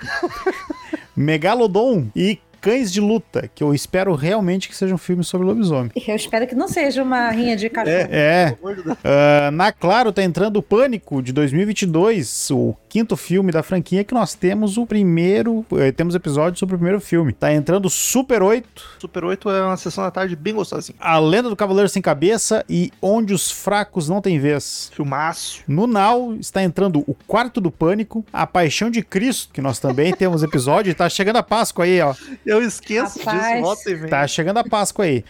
Megalodon 1.16 2.08
e 2.14 2.38
Cães 2.68 2.92
de 2.92 3.00
Luta, 3.00 3.50
que 3.54 3.64
eu 3.64 3.72
espero 3.72 4.14
realmente 4.14 4.68
que 4.68 4.76
seja 4.76 4.94
um 4.94 4.98
filme 4.98 5.24
sobre 5.24 5.46
lobisomem. 5.46 5.90
Eu 6.06 6.14
espero 6.14 6.46
que 6.46 6.54
não 6.54 6.68
seja 6.68 7.02
uma 7.02 7.30
rinha 7.30 7.56
de 7.56 7.70
cachorro. 7.70 7.96
É, 8.10 8.54
Deus. 8.62 8.98
ah, 9.02 9.50
na 9.50 9.72
Claro 9.72 10.12
tá 10.12 10.22
entrando 10.22 10.58
o 10.58 10.62
Pânico 10.62 11.22
de 11.22 11.32
2022, 11.32 12.50
o 12.50 12.76
quinto 12.86 13.16
filme 13.16 13.50
da 13.50 13.62
franquia 13.62 14.04
que 14.04 14.12
nós 14.12 14.34
temos 14.34 14.76
o 14.76 14.84
primeiro, 14.84 15.64
eh, 15.78 15.92
temos 15.92 16.14
episódio 16.14 16.58
sobre 16.58 16.74
o 16.74 16.78
primeiro 16.78 17.00
filme. 17.00 17.32
Tá 17.32 17.52
entrando 17.52 17.88
Super 17.88 18.42
8, 18.42 18.98
Super 18.98 19.24
8 19.24 19.50
é 19.50 19.62
uma 19.62 19.76
sessão 19.76 20.04
da 20.04 20.10
tarde 20.10 20.36
bem 20.36 20.54
gostosinha. 20.54 20.96
A 21.00 21.18
Lenda 21.18 21.48
do 21.48 21.56
Cavaleiro 21.56 21.88
Sem 21.88 22.02
Cabeça 22.02 22.64
e 22.68 22.90
Onde 23.00 23.32
os 23.32 23.50
Fracos 23.50 24.08
Não 24.10 24.20
Têm 24.20 24.38
Vez. 24.38 24.90
Filmaço. 24.94 25.62
No 25.66 25.86
Now 25.86 26.34
está 26.34 26.62
entrando 26.62 27.02
o 27.06 27.14
Quarto 27.26 27.60
do 27.60 27.70
Pânico, 27.70 28.24
A 28.30 28.46
Paixão 28.46 28.90
de 28.90 29.02
Cristo, 29.02 29.52
que 29.54 29.62
nós 29.62 29.78
também 29.78 30.12
temos 30.14 30.42
episódio, 30.42 30.94
tá 30.94 31.08
chegando 31.08 31.36
a 31.36 31.42
Páscoa 31.42 31.84
aí, 31.84 32.00
ó. 32.00 32.14
Eu 32.44 32.57
esqueço 32.60 33.18
Rapaz. 33.18 33.48
disso, 33.48 33.62
volta 33.62 33.90
e 33.90 33.94
vem. 33.94 34.10
Tá 34.10 34.26
chegando 34.26 34.58
a 34.58 34.64
Páscoa 34.64 35.04
aí. 35.04 35.24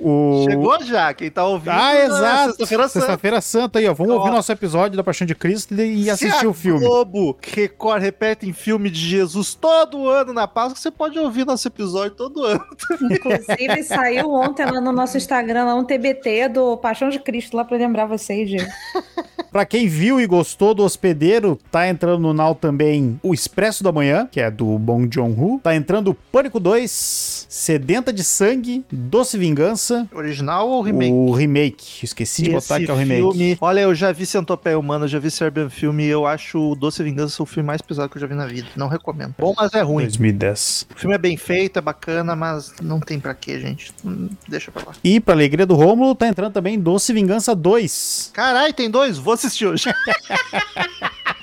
O... 0.00 0.44
Chegou 0.48 0.82
já, 0.84 1.12
quem 1.12 1.30
tá 1.30 1.44
ouvindo. 1.44 1.72
Ah, 1.72 1.94
é 1.94 2.06
exato. 2.06 2.48
Sexta-feira 2.50 2.88
Santa. 2.88 3.06
Sexta-feira 3.06 3.40
Santa 3.40 3.78
aí, 3.78 3.88
ó. 3.88 3.94
Vamos 3.94 4.14
Ó. 4.14 4.18
ouvir 4.18 4.30
nosso 4.30 4.52
episódio 4.52 4.96
da 4.96 5.04
Paixão 5.04 5.26
de 5.26 5.34
Cristo 5.34 5.74
e 5.74 6.04
Se 6.04 6.10
assistir 6.10 6.46
a 6.46 6.48
o 6.48 6.54
filme. 6.54 6.80
Globo, 6.80 7.36
Record, 7.42 8.02
repetem 8.02 8.52
filme 8.52 8.90
de 8.90 9.00
Jesus 9.00 9.54
todo 9.54 10.08
ano 10.08 10.32
na 10.32 10.46
Páscoa, 10.46 10.76
você 10.76 10.90
pode 10.90 11.18
ouvir 11.18 11.44
nosso 11.44 11.66
episódio 11.68 12.16
todo 12.16 12.44
ano. 12.44 12.64
Inclusive, 13.10 13.82
saiu 13.84 14.30
ontem 14.32 14.64
lá 14.64 14.80
no 14.80 14.92
nosso 14.92 15.16
Instagram 15.16 15.64
lá 15.64 15.74
um 15.74 15.84
TBT 15.84 16.48
do 16.48 16.76
Paixão 16.76 17.08
de 17.08 17.18
Cristo, 17.18 17.56
lá 17.56 17.64
pra 17.64 17.76
lembrar 17.76 18.06
vocês, 18.06 18.48
gente. 18.48 18.68
Pra 19.50 19.64
quem 19.64 19.88
viu 19.88 20.20
e 20.20 20.26
gostou 20.26 20.74
do 20.74 20.84
Hospedeiro, 20.84 21.58
tá 21.70 21.88
entrando 21.88 22.20
no 22.20 22.34
Now 22.34 22.54
também 22.54 23.18
o 23.22 23.32
Expresso 23.32 23.82
da 23.82 23.90
Manhã, 23.90 24.28
que 24.30 24.40
é 24.40 24.50
do 24.50 24.78
Bong 24.78 25.08
Joon-ho. 25.10 25.58
Tá 25.62 25.74
entrando 25.74 26.12
Pânico 26.30 26.57
2, 26.60 27.46
Sedenta 27.48 28.12
de 28.12 28.22
Sangue, 28.24 28.84
Doce 28.90 29.36
Vingança, 29.38 30.08
Original 30.12 30.68
ou 30.68 30.80
remake? 30.82 31.12
o 31.12 31.32
remake. 31.32 32.04
Esqueci 32.04 32.42
de 32.42 32.50
botar 32.50 32.78
que 32.78 32.90
é 32.90 32.92
o 32.92 32.96
remake. 32.96 33.20
filme- 33.20 33.58
olha, 33.60 33.80
eu 33.80 33.94
já 33.94 34.12
vi 34.12 34.26
Centopeia 34.26 34.78
Humana, 34.78 35.08
já 35.08 35.18
vi 35.18 35.30
Serbian 35.30 35.68
Filme 35.70 36.04
e 36.04 36.08
eu 36.08 36.26
acho 36.26 36.58
o 36.72 36.74
Doce 36.74 37.02
Vingança 37.02 37.42
o 37.42 37.46
filme 37.46 37.66
mais 37.66 37.80
pesado 37.82 38.08
que 38.08 38.16
eu 38.16 38.20
já 38.20 38.26
vi 38.26 38.34
na 38.34 38.46
vida. 38.46 38.68
Não 38.76 38.88
recomendo. 38.88 39.34
Bom, 39.38 39.54
mas 39.56 39.72
é 39.74 39.80
ruim. 39.82 40.04
2010. 40.04 40.86
O 40.94 40.98
filme 40.98 41.14
é 41.14 41.18
bem 41.18 41.36
feito, 41.36 41.78
é 41.78 41.82
bacana, 41.82 42.34
mas 42.36 42.72
não 42.82 43.00
tem 43.00 43.18
pra 43.18 43.34
quê, 43.34 43.58
gente. 43.60 43.92
Hum, 44.04 44.28
Deixa 44.48 44.70
pra 44.70 44.82
lá. 44.86 44.92
E 45.02 45.20
pra 45.20 45.34
alegria 45.34 45.66
do 45.66 45.74
Rômulo, 45.74 46.14
tá 46.14 46.26
entrando 46.28 46.52
também 46.52 46.78
Doce 46.78 47.12
Vingança 47.12 47.54
2. 47.54 48.30
Caralho, 48.32 48.72
tem 48.72 48.90
dois? 48.90 49.18
Vou 49.18 49.34
assistir 49.34 49.66
hoje. 49.66 49.84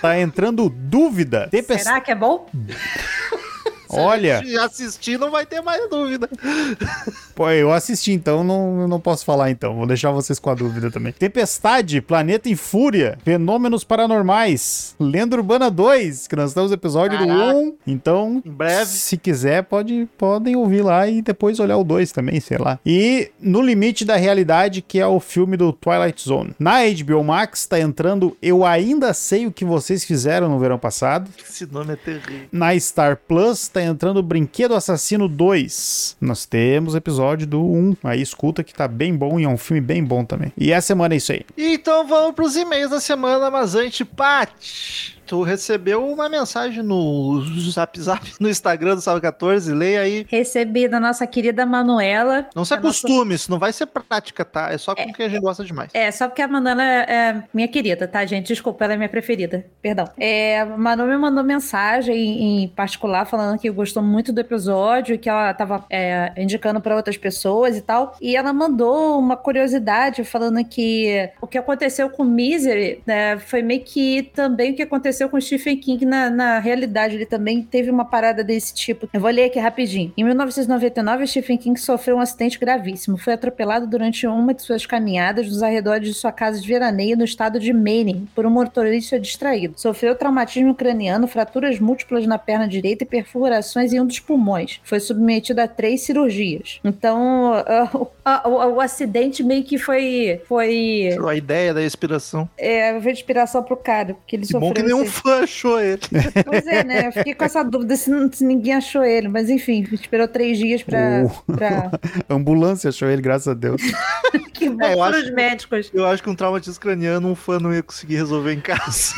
Tá 0.00 0.18
entrando 0.18 0.68
Dúvida. 0.68 1.48
Será 1.78 2.00
que 2.00 2.10
é 2.10 2.14
bom? 2.14 2.48
Olha, 3.98 4.42
Se 4.44 4.56
assistir, 4.56 5.18
não 5.18 5.30
vai 5.30 5.44
ter 5.46 5.60
mais 5.60 5.88
dúvida. 5.90 6.28
pô, 7.34 7.50
eu 7.50 7.72
assisti, 7.72 8.12
então 8.12 8.42
não, 8.44 8.86
não 8.88 9.00
posso 9.00 9.24
falar 9.24 9.50
então. 9.50 9.74
Vou 9.76 9.86
deixar 9.86 10.10
vocês 10.10 10.38
com 10.38 10.50
a 10.50 10.54
dúvida 10.54 10.90
também. 10.90 11.12
Tempestade, 11.12 12.00
Planeta 12.00 12.48
em 12.48 12.56
Fúria, 12.56 13.18
Fenômenos 13.24 13.84
Paranormais, 13.84 14.94
Lenda 14.98 15.36
Urbana 15.36 15.70
2, 15.70 16.26
que 16.26 16.36
nós 16.36 16.50
estamos 16.50 16.70
no 16.70 16.74
episódio 16.76 17.18
Caraca. 17.18 17.52
do 17.52 17.58
1. 17.58 17.74
Então, 17.86 18.42
Em 18.44 18.50
breve. 18.50 18.86
se 18.86 19.16
quiser, 19.16 19.62
pode, 19.64 20.08
podem 20.18 20.56
ouvir 20.56 20.82
lá 20.82 21.08
e 21.08 21.22
depois 21.22 21.58
olhar 21.58 21.76
o 21.76 21.84
2 21.84 22.12
também, 22.12 22.40
sei 22.40 22.58
lá. 22.58 22.78
E 22.84 23.30
No 23.40 23.60
Limite 23.60 24.04
da 24.04 24.16
Realidade, 24.16 24.82
que 24.82 24.98
é 24.98 25.06
o 25.06 25.18
filme 25.20 25.56
do 25.56 25.72
Twilight 25.72 26.22
Zone. 26.22 26.54
Na 26.58 26.80
HBO 26.86 27.22
Max 27.24 27.66
tá 27.66 27.78
entrando 27.80 28.36
Eu 28.42 28.64
Ainda 28.64 29.12
Sei 29.14 29.46
O 29.46 29.52
Que 29.52 29.64
Vocês 29.64 30.04
Fizeram 30.04 30.48
no 30.48 30.58
verão 30.58 30.78
passado. 30.78 31.30
Esse 31.42 31.66
nome 31.70 31.92
é 31.94 31.96
terrível. 31.96 32.48
Na 32.52 32.78
Star 32.78 33.16
Plus 33.28 33.68
tá 33.68 33.79
entrando 33.84 34.22
Brinquedo 34.22 34.74
Assassino 34.74 35.28
2. 35.28 36.16
Nós 36.20 36.46
temos 36.46 36.94
episódio 36.94 37.46
do 37.46 37.62
1. 37.62 37.96
Aí 38.04 38.20
escuta 38.20 38.64
que 38.64 38.74
tá 38.74 38.88
bem 38.88 39.14
bom 39.14 39.38
e 39.38 39.44
é 39.44 39.48
um 39.48 39.56
filme 39.56 39.80
bem 39.80 40.02
bom 40.02 40.24
também. 40.24 40.52
E 40.56 40.72
essa 40.72 40.88
semana 40.88 41.14
é 41.14 41.16
isso 41.16 41.32
aí. 41.32 41.44
Então 41.56 42.06
vamos 42.06 42.34
pros 42.34 42.56
e-mails 42.56 42.90
da 42.90 43.00
semana, 43.00 43.50
mas 43.50 43.74
antes, 43.74 44.06
Paty, 44.16 45.19
tu 45.30 45.42
recebeu 45.42 46.04
uma 46.04 46.28
mensagem 46.28 46.82
no 46.82 47.40
Zap 47.70 48.00
Zap, 48.00 48.32
no 48.40 48.48
Instagram 48.48 48.96
do 48.96 49.00
Salve 49.00 49.20
14, 49.20 49.72
leia 49.72 50.00
aí. 50.00 50.26
Recebi 50.28 50.88
da 50.88 50.98
nossa 50.98 51.24
querida 51.24 51.64
Manuela. 51.64 52.48
Não 52.52 52.64
se 52.64 52.74
A 52.74 52.78
nossa- 52.78 52.88
acostume, 52.88 53.36
isso 53.36 53.48
não 53.48 53.56
vai 53.56 53.72
ser 53.72 53.86
prática, 53.86 54.44
tá? 54.44 54.72
É 54.72 54.76
só 54.76 54.92
com 54.92 55.12
quem 55.12 55.26
a 55.26 55.28
gente 55.28 55.40
gosta 55.40 55.64
demais. 55.64 55.90
É, 55.94 56.10
só 56.10 56.26
porque 56.26 56.42
a 56.42 56.48
Manuela 56.48 56.82
é, 56.82 57.06
é 57.08 57.44
minha 57.54 57.68
querida, 57.68 58.08
tá, 58.08 58.26
gente? 58.26 58.48
Desculpa, 58.48 58.82
ela 58.84 58.94
é 58.94 58.96
minha 58.96 59.08
preferida. 59.08 59.64
Perdão. 59.80 60.06
É, 60.18 60.62
a 60.62 60.66
Manu 60.66 61.06
me 61.06 61.16
mandou 61.16 61.44
mensagem 61.44 62.64
em, 62.64 62.68
particular 62.68 63.24
falando 63.24 63.56
que 63.56 63.70
gostou 63.70 64.02
muito 64.02 64.32
do 64.32 64.40
episódio, 64.40 65.16
que 65.16 65.28
ela 65.28 65.54
tava 65.54 65.84
é, 65.88 66.32
indicando 66.36 66.80
pra 66.80 66.96
outras 66.96 67.16
pessoas 67.16 67.76
e 67.76 67.82
tal. 67.82 68.16
E 68.20 68.34
ela 68.34 68.52
mandou 68.52 69.16
uma 69.16 69.36
curiosidade 69.36 70.24
falando 70.24 70.64
que 70.64 71.30
o 71.40 71.46
que 71.46 71.56
aconteceu 71.56 72.10
com 72.10 72.24
Misery 72.24 73.00
né, 73.06 73.38
foi 73.38 73.62
meio 73.62 73.84
que 73.84 74.24
também 74.34 74.72
o 74.72 74.74
que 74.74 74.82
aconteceu 74.82 75.19
com 75.28 75.40
Stephen 75.40 75.76
King 75.76 76.04
na, 76.06 76.30
na 76.30 76.58
realidade. 76.58 77.14
Ele 77.14 77.26
também 77.26 77.62
teve 77.62 77.90
uma 77.90 78.04
parada 78.04 78.42
desse 78.44 78.74
tipo. 78.74 79.08
Eu 79.12 79.20
vou 79.20 79.30
ler 79.30 79.44
aqui 79.44 79.58
rapidinho. 79.58 80.12
Em 80.16 80.24
1999, 80.24 81.26
Stephen 81.26 81.56
King 81.58 81.78
sofreu 81.80 82.16
um 82.16 82.20
acidente 82.20 82.58
gravíssimo. 82.58 83.16
Foi 83.18 83.32
atropelado 83.34 83.86
durante 83.86 84.26
uma 84.26 84.54
de 84.54 84.62
suas 84.62 84.86
caminhadas 84.86 85.46
nos 85.46 85.62
arredores 85.62 86.08
de 86.08 86.14
sua 86.14 86.32
casa 86.32 86.60
de 86.60 86.66
veraneio 86.66 87.16
no 87.16 87.24
estado 87.24 87.58
de 87.58 87.72
Maine 87.72 88.28
por 88.34 88.46
um 88.46 88.50
motorista 88.50 89.18
distraído. 89.18 89.74
Sofreu 89.76 90.14
traumatismo 90.14 90.74
craniano, 90.74 91.26
fraturas 91.26 91.78
múltiplas 91.78 92.26
na 92.26 92.38
perna 92.38 92.66
direita 92.68 93.04
e 93.04 93.06
perfurações 93.06 93.92
em 93.92 94.00
um 94.00 94.06
dos 94.06 94.18
pulmões. 94.18 94.80
Foi 94.84 95.00
submetido 95.00 95.60
a 95.60 95.68
três 95.68 96.02
cirurgias. 96.02 96.80
Então, 96.84 97.52
ah, 97.66 97.90
o, 97.94 98.08
a- 98.24 98.66
o- 98.68 98.80
acidente 98.80 99.42
meio 99.42 99.62
que 99.62 99.76
foi 99.78 100.40
foi 100.46 101.10
A 101.28 101.34
ideia 101.34 101.74
da 101.74 101.84
inspiração. 101.84 102.48
é, 102.56 102.98
de 102.98 103.10
inspiração 103.10 103.62
pro 103.62 103.76
cara, 103.76 104.14
porque 104.14 104.36
ele 104.36 104.42
Que 104.42 104.52
sofreu 104.52 104.68
bom 104.68 104.74
que 104.74 104.82
nenhum 104.82 105.04
fã 105.22 105.42
achou 105.42 105.80
ele. 105.80 106.00
Pois 106.44 106.66
é, 106.66 106.84
né? 106.84 107.06
Eu 107.08 107.12
fiquei 107.12 107.34
com 107.34 107.44
essa 107.44 107.62
dúvida 107.62 107.96
se, 107.96 108.10
não- 108.10 108.30
se 108.30 108.44
ninguém 108.44 108.74
achou 108.74 109.04
ele. 109.04 109.28
Mas 109.28 109.50
enfim, 109.50 109.86
esperou 109.92 110.26
três 110.28 110.58
dias 110.58 110.82
pra. 110.82 111.24
Oh. 111.26 111.52
pra... 111.52 111.90
Ambulância 112.30 112.88
achou 112.88 113.08
ele, 113.08 113.20
graças 113.22 113.48
a 113.48 113.54
Deus. 113.54 113.82
que 114.54 114.68
bom 114.70 114.84
É, 114.84 114.96
para 114.96 115.18
os 115.18 115.30
médicos. 115.30 115.90
Eu 115.92 116.06
acho 116.06 116.22
que 116.22 116.30
um 116.30 116.34
traumatismo 116.34 116.80
craniano 116.80 117.28
um 117.28 117.34
fã 117.34 117.58
não 117.58 117.72
ia 117.74 117.82
conseguir 117.82 118.16
resolver 118.16 118.52
em 118.52 118.60
casa. 118.60 119.12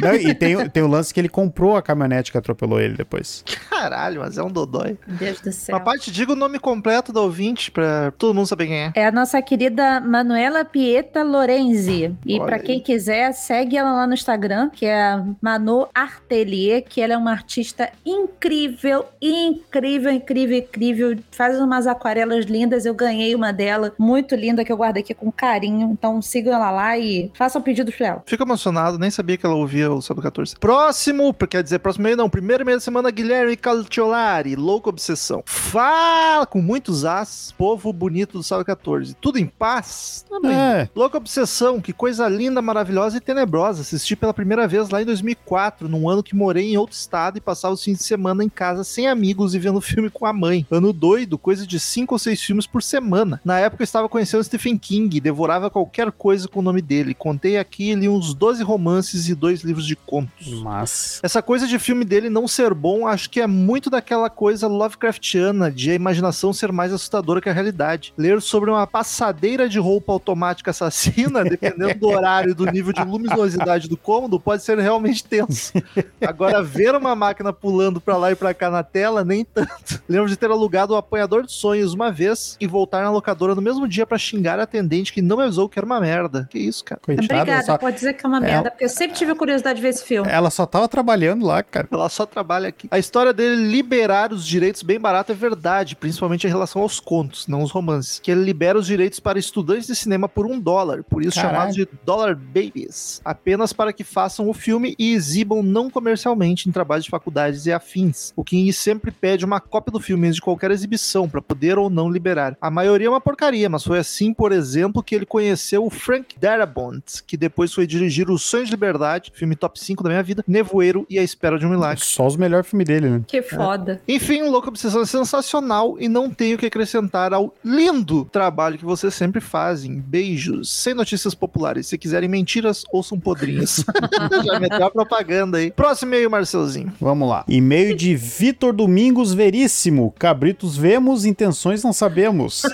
Não, 0.00 0.14
e 0.14 0.34
tem, 0.34 0.56
o- 0.56 0.68
tem 0.68 0.82
o 0.82 0.86
lance 0.88 1.12
que 1.12 1.20
ele 1.20 1.28
comprou 1.28 1.76
a 1.76 1.82
caminhonete 1.82 2.30
que 2.32 2.38
atropelou 2.38 2.80
ele 2.80 2.94
depois. 2.94 3.44
Caralho, 3.70 4.20
mas 4.20 4.36
é 4.38 4.42
um 4.42 4.50
dodói. 4.50 4.96
Deus 5.06 5.40
do 5.40 5.52
céu. 5.52 5.76
Papai, 5.78 5.98
te 5.98 6.10
diga 6.10 6.32
o 6.32 6.36
nome 6.36 6.58
completo 6.58 7.12
da 7.12 7.20
ouvinte 7.20 7.70
pra 7.70 8.10
todo 8.12 8.34
mundo 8.34 8.46
saber 8.46 8.66
quem 8.66 8.76
é. 8.76 8.92
É 8.94 9.06
a 9.06 9.12
nossa 9.12 9.40
querida 9.40 10.00
Manuela 10.00 10.64
Pieta 10.64 11.22
Lorenzi. 11.22 12.14
E 12.26 12.34
Olha 12.38 12.44
pra 12.46 12.56
aí. 12.56 12.62
quem 12.62 12.80
quiser, 12.80 13.32
segue 13.32 13.76
ela 13.76 13.92
lá 13.92 14.06
no 14.06 14.14
Instagram, 14.14 14.70
que 14.70 14.84
é 14.86 15.20
a 15.42 15.58
Manu 15.58 15.88
Artelier, 15.94 16.82
que 16.82 17.00
ela 17.00 17.14
é 17.14 17.16
uma 17.16 17.30
artista 17.32 17.90
incrível, 18.04 19.04
incrível, 19.20 20.12
incrível, 20.12 20.58
incrível. 20.58 21.18
Faz 21.30 21.58
umas 21.58 21.86
aquarelas 21.86 22.46
lindas. 22.46 22.84
Eu 22.84 22.94
ganhei 22.94 23.34
uma 23.34 23.52
dela, 23.52 23.92
muito 23.98 24.34
linda, 24.34 24.64
que 24.64 24.72
eu 24.72 24.76
guardei 24.76 25.02
aqui 25.02 25.14
com 25.14 25.30
carinho. 25.30 25.90
Então 25.92 26.20
sigam 26.22 26.54
ela 26.54 26.70
lá 26.70 26.98
e 26.98 27.30
façam 27.34 27.60
pedidos 27.62 27.94
pra 27.94 28.06
ela. 28.06 28.22
Fico 28.26 28.42
emocionado, 28.42 28.98
nem 28.98 29.10
sabia 29.10 29.36
que 29.36 29.46
ela 29.46 29.54
ouvia 29.54 29.90
o 29.90 30.00
Sábado 30.00 30.22
14. 30.22 30.56
Próximo, 30.56 31.34
quer 31.34 31.62
dizer, 31.62 31.78
próximo 31.78 32.04
meio 32.04 32.16
não, 32.16 32.28
primeiro 32.28 32.64
meio 32.64 32.76
da 32.78 32.80
semana, 32.80 33.10
Guilherme 33.10 33.56
Calciolari, 33.56 34.56
Louca 34.56 34.90
Obsessão. 34.90 35.42
Fala 35.46 36.46
com 36.46 36.60
muitos 36.60 37.04
as, 37.04 37.52
povo 37.56 37.92
bonito 37.92 38.38
do 38.38 38.42
Sábado 38.42 38.66
14. 38.66 39.14
Tudo 39.14 39.38
em 39.38 39.46
paz? 39.46 40.24
Tudo 40.28 40.50
em 40.50 40.54
É, 40.54 40.88
Louca 40.94 41.16
Obsessão, 41.18 41.80
que 41.80 41.92
coisa 41.92 42.28
linda, 42.28 42.60
maravilhosa 42.62 43.16
e 43.16 43.20
tenebrosa. 43.20 43.82
Assisti 43.82 44.16
pela 44.16 44.34
primeira 44.34 44.66
vez 44.66 44.88
lá 44.88 45.00
em 45.02 45.04
2004, 45.28 45.88
num 45.88 46.08
ano 46.08 46.22
que 46.22 46.34
morei 46.34 46.72
em 46.72 46.76
outro 46.76 46.96
estado 46.96 47.36
e 47.36 47.40
passava 47.40 47.74
os 47.74 47.82
fins 47.82 47.98
de 47.98 48.04
semana 48.04 48.42
em 48.42 48.48
casa 48.48 48.84
sem 48.84 49.06
amigos 49.06 49.54
e 49.54 49.58
vendo 49.58 49.80
filme 49.82 50.10
com 50.10 50.26
a 50.26 50.32
mãe. 50.32 50.66
Ano 50.70 50.92
doido, 50.92 51.36
coisa 51.36 51.66
de 51.66 51.78
cinco 51.78 52.14
ou 52.14 52.18
seis 52.18 52.42
filmes 52.42 52.66
por 52.66 52.82
semana. 52.82 53.40
Na 53.44 53.58
época 53.58 53.82
eu 53.82 53.84
estava 53.84 54.08
conhecendo 54.08 54.44
Stephen 54.44 54.78
King 54.78 55.20
devorava 55.20 55.70
qualquer 55.70 56.10
coisa 56.12 56.48
com 56.48 56.60
o 56.60 56.62
nome 56.62 56.80
dele. 56.80 57.14
Contei 57.14 57.58
aqui 57.58 57.94
li 57.94 58.08
uns 58.08 58.34
12 58.34 58.62
romances 58.62 59.28
e 59.28 59.34
dois 59.34 59.62
livros 59.62 59.86
de 59.86 59.96
contos. 59.96 60.60
mas. 60.62 61.20
Essa 61.22 61.42
coisa 61.42 61.66
de 61.66 61.78
filme 61.78 62.04
dele 62.04 62.30
não 62.30 62.46
ser 62.46 62.72
bom, 62.72 63.06
acho 63.06 63.28
que 63.28 63.40
é 63.40 63.46
muito 63.46 63.90
daquela 63.90 64.30
coisa 64.30 64.66
Lovecraftiana, 64.66 65.70
de 65.70 65.90
a 65.90 65.94
imaginação 65.94 66.52
ser 66.52 66.72
mais 66.72 66.92
assustadora 66.92 67.40
que 67.40 67.48
a 67.48 67.52
realidade. 67.52 68.12
Ler 68.16 68.40
sobre 68.40 68.70
uma 68.70 68.86
passadeira 68.86 69.68
de 69.68 69.78
roupa 69.78 70.12
automática 70.12 70.70
assassina, 70.70 71.42
dependendo 71.44 71.98
do 71.98 72.08
horário 72.08 72.50
e 72.50 72.54
do 72.54 72.66
nível 72.66 72.92
de 72.92 73.02
luminosidade 73.02 73.88
do 73.88 73.96
cômodo, 73.96 74.38
pode 74.38 74.62
ser 74.62 74.78
realmente 74.78 75.07
tenso. 75.14 75.72
Agora, 76.20 76.62
ver 76.62 76.94
uma 76.94 77.14
máquina 77.14 77.52
pulando 77.52 78.00
pra 78.00 78.16
lá 78.16 78.32
e 78.32 78.36
pra 78.36 78.54
cá 78.54 78.70
na 78.70 78.82
tela, 78.82 79.24
nem 79.24 79.44
tanto. 79.44 80.02
Lembro 80.08 80.28
de 80.28 80.36
ter 80.36 80.50
alugado 80.50 80.94
o 80.94 80.96
Apanhador 80.96 81.44
de 81.44 81.52
Sonhos 81.52 81.94
uma 81.94 82.10
vez 82.10 82.56
e 82.60 82.66
voltar 82.66 83.02
na 83.02 83.10
locadora 83.10 83.54
no 83.54 83.62
mesmo 83.62 83.86
dia 83.88 84.06
pra 84.06 84.18
xingar 84.18 84.58
a 84.58 84.62
atendente 84.64 85.12
que 85.12 85.22
não 85.22 85.36
me 85.36 85.44
avisou 85.44 85.68
que 85.68 85.78
era 85.78 85.86
uma 85.86 86.00
merda. 86.00 86.46
Que 86.50 86.58
isso, 86.58 86.84
cara? 86.84 87.00
Coitada, 87.04 87.42
Obrigada, 87.42 87.62
só, 87.64 87.78
pode 87.78 87.96
dizer 87.96 88.14
que 88.14 88.24
é 88.24 88.28
uma 88.28 88.40
merda, 88.40 88.70
porque 88.70 88.84
eu 88.84 88.88
sempre 88.88 89.16
tive 89.16 89.34
curiosidade 89.34 89.76
de 89.76 89.82
ver 89.82 89.88
esse 89.88 90.04
filme. 90.04 90.28
ela 90.30 90.50
só 90.50 90.66
tava 90.66 90.88
trabalhando 90.88 91.46
lá, 91.46 91.62
cara. 91.62 91.88
Ela 91.90 92.08
só 92.08 92.26
trabalha 92.26 92.68
aqui. 92.68 92.88
A 92.90 92.98
história 92.98 93.32
dele 93.32 93.56
liberar 93.68 94.32
os 94.32 94.46
direitos 94.46 94.82
bem 94.82 94.98
barato 94.98 95.32
é 95.32 95.34
verdade, 95.34 95.96
principalmente 95.96 96.46
em 96.46 96.50
relação 96.50 96.82
aos 96.82 97.00
contos, 97.00 97.46
não 97.46 97.62
os 97.62 97.70
romances. 97.70 98.18
Que 98.20 98.30
ele 98.30 98.42
libera 98.44 98.78
os 98.78 98.86
direitos 98.86 99.20
para 99.20 99.38
estudantes 99.38 99.86
de 99.86 99.94
cinema 99.94 100.28
por 100.28 100.46
um 100.46 100.58
dólar, 100.58 101.02
por 101.04 101.22
isso 101.22 101.36
Caralho. 101.36 101.54
chamados 101.54 101.74
de 101.76 101.88
Dollar 102.04 102.34
Babies. 102.34 103.20
Apenas 103.24 103.72
para 103.72 103.92
que 103.92 104.04
façam 104.04 104.48
o 104.48 104.54
filme 104.54 104.94
e 104.98 105.12
exibam 105.12 105.62
não 105.62 105.88
comercialmente 105.88 106.68
em 106.68 106.72
trabalhos 106.72 107.04
de 107.04 107.10
faculdades 107.10 107.66
e 107.66 107.72
afins. 107.72 108.32
O 108.34 108.44
King 108.44 108.72
sempre 108.72 109.10
pede 109.10 109.44
uma 109.44 109.60
cópia 109.60 109.92
do 109.92 110.00
filme 110.00 110.26
antes 110.26 110.36
de 110.36 110.42
qualquer 110.42 110.70
exibição, 110.70 111.28
para 111.28 111.40
poder 111.40 111.78
ou 111.78 111.88
não 111.88 112.10
liberar. 112.10 112.56
A 112.60 112.70
maioria 112.70 113.06
é 113.06 113.10
uma 113.10 113.20
porcaria, 113.20 113.68
mas 113.68 113.84
foi 113.84 113.98
assim, 113.98 114.34
por 114.34 114.52
exemplo, 114.52 115.02
que 115.02 115.14
ele 115.14 115.26
conheceu 115.26 115.84
o 115.84 115.90
Frank 115.90 116.38
Darabont, 116.38 117.22
que 117.26 117.36
depois 117.36 117.72
foi 117.72 117.86
dirigir 117.86 118.30
O 118.30 118.38
Sonho 118.38 118.64
de 118.64 118.70
Liberdade, 118.70 119.32
filme 119.34 119.54
top 119.54 119.78
5 119.78 120.02
da 120.02 120.10
minha 120.10 120.22
vida, 120.22 120.44
Nevoeiro 120.46 121.06
e 121.08 121.18
A 121.18 121.22
Espera 121.22 121.58
de 121.58 121.66
um 121.66 121.70
Milagre. 121.70 122.04
Só 122.04 122.26
os 122.26 122.36
melhores 122.36 122.68
filmes 122.68 122.86
dele, 122.86 123.08
né? 123.08 123.22
Que 123.26 123.42
foda. 123.42 124.00
Enfim, 124.08 124.42
Louca 124.42 124.68
Obsessão 124.68 125.02
é 125.02 125.06
sensacional 125.06 125.96
e 126.00 126.08
não 126.08 126.30
tenho 126.30 126.56
o 126.56 126.58
que 126.58 126.66
acrescentar 126.66 127.32
ao 127.32 127.54
lindo 127.64 128.24
trabalho 128.26 128.78
que 128.78 128.84
vocês 128.84 129.14
sempre 129.14 129.40
fazem. 129.40 130.00
Beijos. 130.00 130.70
Sem 130.70 130.94
notícias 130.94 131.34
populares. 131.34 131.86
Se 131.86 131.98
quiserem 131.98 132.28
mentiras, 132.28 132.84
ouçam 132.92 133.18
podrinhas. 133.18 133.84
Já 134.44 134.60
meteu 134.60 134.87
a 134.88 134.90
propaganda 134.90 135.58
aí. 135.58 135.70
Próximo 135.70 136.14
e-mail, 136.14 136.30
Marcelzinho. 136.30 136.92
Vamos 137.00 137.28
lá. 137.28 137.44
E-mail 137.48 137.96
de 137.96 138.14
Vitor 138.16 138.72
Domingos 138.72 139.32
Veríssimo. 139.32 140.14
Cabritos 140.18 140.76
vemos, 140.76 141.24
intenções 141.24 141.82
não 141.82 141.92
sabemos. 141.92 142.62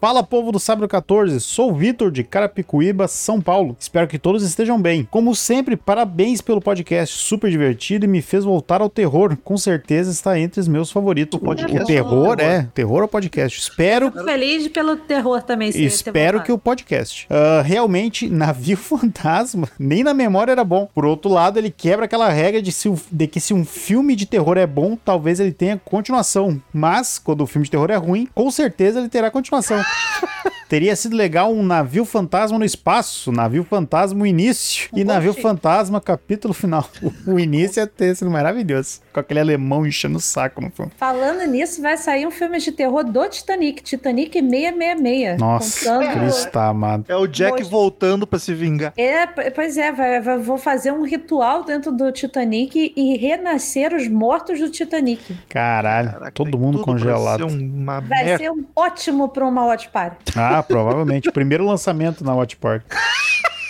Fala, 0.00 0.22
povo 0.22 0.50
do 0.50 0.58
Sábado 0.58 0.88
14. 0.88 1.40
Sou 1.40 1.70
o 1.70 1.74
Vitor 1.74 2.10
de 2.10 2.24
Carapicuíba, 2.24 3.06
São 3.06 3.40
Paulo. 3.40 3.76
Espero 3.78 4.08
que 4.08 4.18
todos 4.18 4.42
estejam 4.42 4.80
bem. 4.80 5.06
Como 5.10 5.34
sempre, 5.34 5.76
parabéns 5.76 6.40
pelo 6.40 6.60
podcast. 6.60 7.16
Super 7.18 7.50
divertido 7.50 8.04
e 8.04 8.08
me 8.08 8.20
fez 8.20 8.44
voltar 8.44 8.80
ao 8.80 8.88
terror. 8.88 9.36
Com 9.44 9.56
certeza 9.56 10.10
está 10.10 10.38
entre 10.38 10.60
os 10.60 10.68
meus 10.68 10.90
favoritos. 10.90 11.40
O 11.40 11.42
podcast 11.44 11.84
o 11.84 11.86
terror 11.86 12.12
ou 12.12 12.36
o 12.36 12.40
é. 12.40 12.68
Terror 12.74 13.02
ou 13.02 13.08
podcast? 13.08 13.60
Espero 13.60 14.10
Fico 14.10 14.24
feliz 14.24 14.68
pelo 14.68 14.96
terror 14.96 15.42
também. 15.42 15.70
Espero 15.70 16.42
que 16.42 16.52
o 16.52 16.58
podcast. 16.58 17.26
Ah, 17.30 17.62
realmente, 17.62 18.28
Navio 18.28 18.76
Fantasma, 18.92 19.68
nem 19.78 20.02
na 20.02 20.14
memória 20.14 20.51
era 20.52 20.64
bom. 20.64 20.88
Por 20.94 21.04
outro 21.04 21.30
lado, 21.30 21.58
ele 21.58 21.70
quebra 21.70 22.04
aquela 22.04 22.28
regra 22.28 22.62
de, 22.62 22.70
se 22.70 22.92
de 23.10 23.26
que 23.26 23.40
se 23.40 23.54
um 23.54 23.64
filme 23.64 24.14
de 24.14 24.26
terror 24.26 24.56
é 24.56 24.66
bom, 24.66 24.96
talvez 24.96 25.40
ele 25.40 25.52
tenha 25.52 25.80
continuação. 25.84 26.60
Mas, 26.72 27.18
quando 27.18 27.40
o 27.42 27.46
filme 27.46 27.64
de 27.64 27.70
terror 27.70 27.90
é 27.90 27.96
ruim, 27.96 28.28
com 28.34 28.50
certeza 28.50 29.00
ele 29.00 29.08
terá 29.08 29.30
continuação. 29.30 29.82
Teria 30.72 30.96
sido 30.96 31.14
legal 31.14 31.52
um 31.52 31.62
navio 31.62 32.02
fantasma 32.02 32.58
no 32.58 32.64
espaço, 32.64 33.30
navio 33.30 33.62
fantasma 33.62 34.22
o 34.22 34.26
início 34.26 34.88
e 34.94 35.02
Um 35.02 35.04
navio 35.04 35.34
bom 35.34 35.40
fantasma 35.42 36.00
capítulo 36.00 36.54
final. 36.54 36.88
O, 37.26 37.38
início 37.38 37.78
ia 37.80 37.86
ter 37.86 38.16
sido 38.16 38.30
maravilhoso, 38.30 39.00
com 39.12 39.20
aquele 39.20 39.38
alemão 39.40 39.86
enchendo 39.86 40.16
o 40.16 40.20
saco 40.20 40.62
no 40.62 40.70
fundo. 40.70 40.90
Falando 40.96 41.44
nisso, 41.46 41.82
vai 41.82 41.96
sair 41.98 42.26
um 42.26 42.30
filme 42.30 42.58
de 42.58 42.72
terror 42.72 43.04
do 43.04 43.28
Titanic, 43.28 43.82
Titanic 43.82 44.32
666. 44.32 45.38
Nossa, 45.38 45.92
contando- 45.98 46.20
Cristo 46.20 46.50
tá 46.50 46.68
amado. 46.68 47.04
É 47.06 47.16
o 47.16 47.26
Jack 47.26 47.58
Poxa. 47.58 47.68
voltando 47.70 48.26
pra 48.26 48.38
se 48.38 48.54
vingar. 48.54 48.94
É, 48.96 49.26
pois 49.26 49.76
é, 49.76 49.92
vai, 49.92 50.20
vai- 50.22 50.38
vou 50.38 50.56
fazer 50.56 50.90
um 50.90 51.04
ritual 51.04 51.64
dentro 51.64 51.92
do 51.92 52.10
Titanic 52.10 52.94
e 52.96 53.16
renascer 53.18 53.94
os 53.94 54.08
mortos 54.08 54.58
do 54.58 54.70
Titanic. 54.70 55.36
Caralho, 55.50 56.12
Caraca, 56.12 56.32
todo 56.32 56.58
mundo 56.58 56.80
congelado. 56.80 57.40
ser 57.50 57.56
uma 57.56 58.00
Vai 58.00 58.24
merda. 58.24 58.38
ser 58.44 58.50
um 58.50 58.64
ótimo 58.74 59.28
para 59.28 59.46
uma 59.46 59.66
watch 59.66 59.88
party. 59.90 60.16
Ah, 60.34 60.61
provavelmente. 60.62 61.30
primeiro 61.30 61.64
lançamento 61.64 62.24
na 62.24 62.34
Watch 62.34 62.56
Party. 62.56 62.86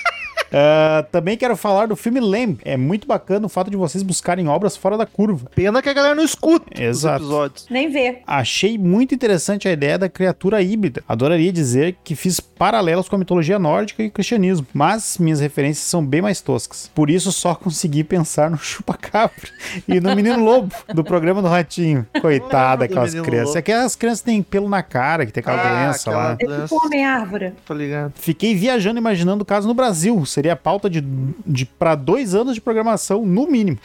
Ah, 0.53 1.05
também 1.11 1.37
quero 1.37 1.57
falar 1.57 1.87
do 1.87 1.97
filme 1.97 2.21
Lamb. 2.21 2.59
É 2.65 2.77
muito 2.77 3.07
bacana 3.07 3.47
o 3.47 3.49
fato 3.49 3.71
de 3.71 3.77
vocês 3.77 4.03
buscarem 4.03 4.49
obras 4.49 4.77
fora 4.77 4.97
da 4.97 5.07
curva. 5.07 5.49
Pena 5.55 5.81
que 5.83 5.89
a 5.89 5.93
galera 5.93 6.15
não 6.15 6.25
escuta 6.25 6.81
Exato. 6.83 7.17
os 7.17 7.29
episódios. 7.31 7.67
Nem 7.71 7.91
ver. 7.91 8.21
Achei 8.27 8.77
muito 8.79 9.15
interessante 9.15 9.69
a 9.69 9.73
ideia 9.73 9.99
da 9.99 10.09
criatura 10.09 10.61
híbrida. 10.63 11.03
Adoraria 11.09 11.53
dizer 11.53 11.97
que 12.05 12.15
fiz 12.15 12.41
paralelos 12.41 13.09
com 13.09 13.17
a 13.17 13.19
mitologia 13.19 13.59
nórdica 13.59 14.03
e 14.03 14.07
o 14.09 14.11
cristianismo, 14.11 14.67
mas 14.73 15.19
minhas 15.19 15.41
referências 15.41 15.87
são 15.87 16.05
bem 16.05 16.21
mais 16.23 16.41
toscas. 16.41 16.91
Por 16.95 17.09
isso 17.11 17.33
só 17.33 17.55
consegui 17.55 18.05
pensar 18.05 18.51
no 18.51 18.59
chupacabra 18.63 19.33
e 19.89 20.01
no 20.01 20.15
menino 20.15 20.43
lobo 20.45 20.75
do 20.95 21.03
programa 21.05 21.41
do 21.43 21.49
Ratinho. 21.49 22.07
Coitada 22.21 22.85
aquelas 22.87 23.15
crianças. 23.15 23.49
Lobo. 23.49 23.59
É 23.59 23.63
que 23.63 23.73
as 23.73 23.97
crianças 23.97 24.21
têm 24.23 24.43
pelo 24.43 24.69
na 24.69 24.83
cara, 24.83 25.25
que 25.27 25.33
tem 25.33 25.41
aquela 25.41 25.61
Ah, 25.63 25.85
doença 25.87 26.11
aquela 26.11 26.25
lá. 26.29 26.37
É 26.39 26.47
Dança. 26.47 26.63
tipo 26.75 26.87
Homem-Árvore. 26.87 27.53
Tô 27.65 27.75
ligado. 27.75 28.13
Fiquei 28.17 28.55
viajando 28.55 28.99
imaginando 28.99 29.43
o 29.43 29.47
caso 29.47 29.67
no 29.69 29.75
Brasil. 29.75 30.25
Seria 30.27 30.42
pauta 30.57 30.89
de, 30.91 31.01
de 31.47 31.65
para 31.65 31.95
dois 31.95 32.35
anos 32.35 32.55
de 32.55 32.61
programação, 32.61 33.25
no 33.25 33.47
mínimo. 33.47 33.79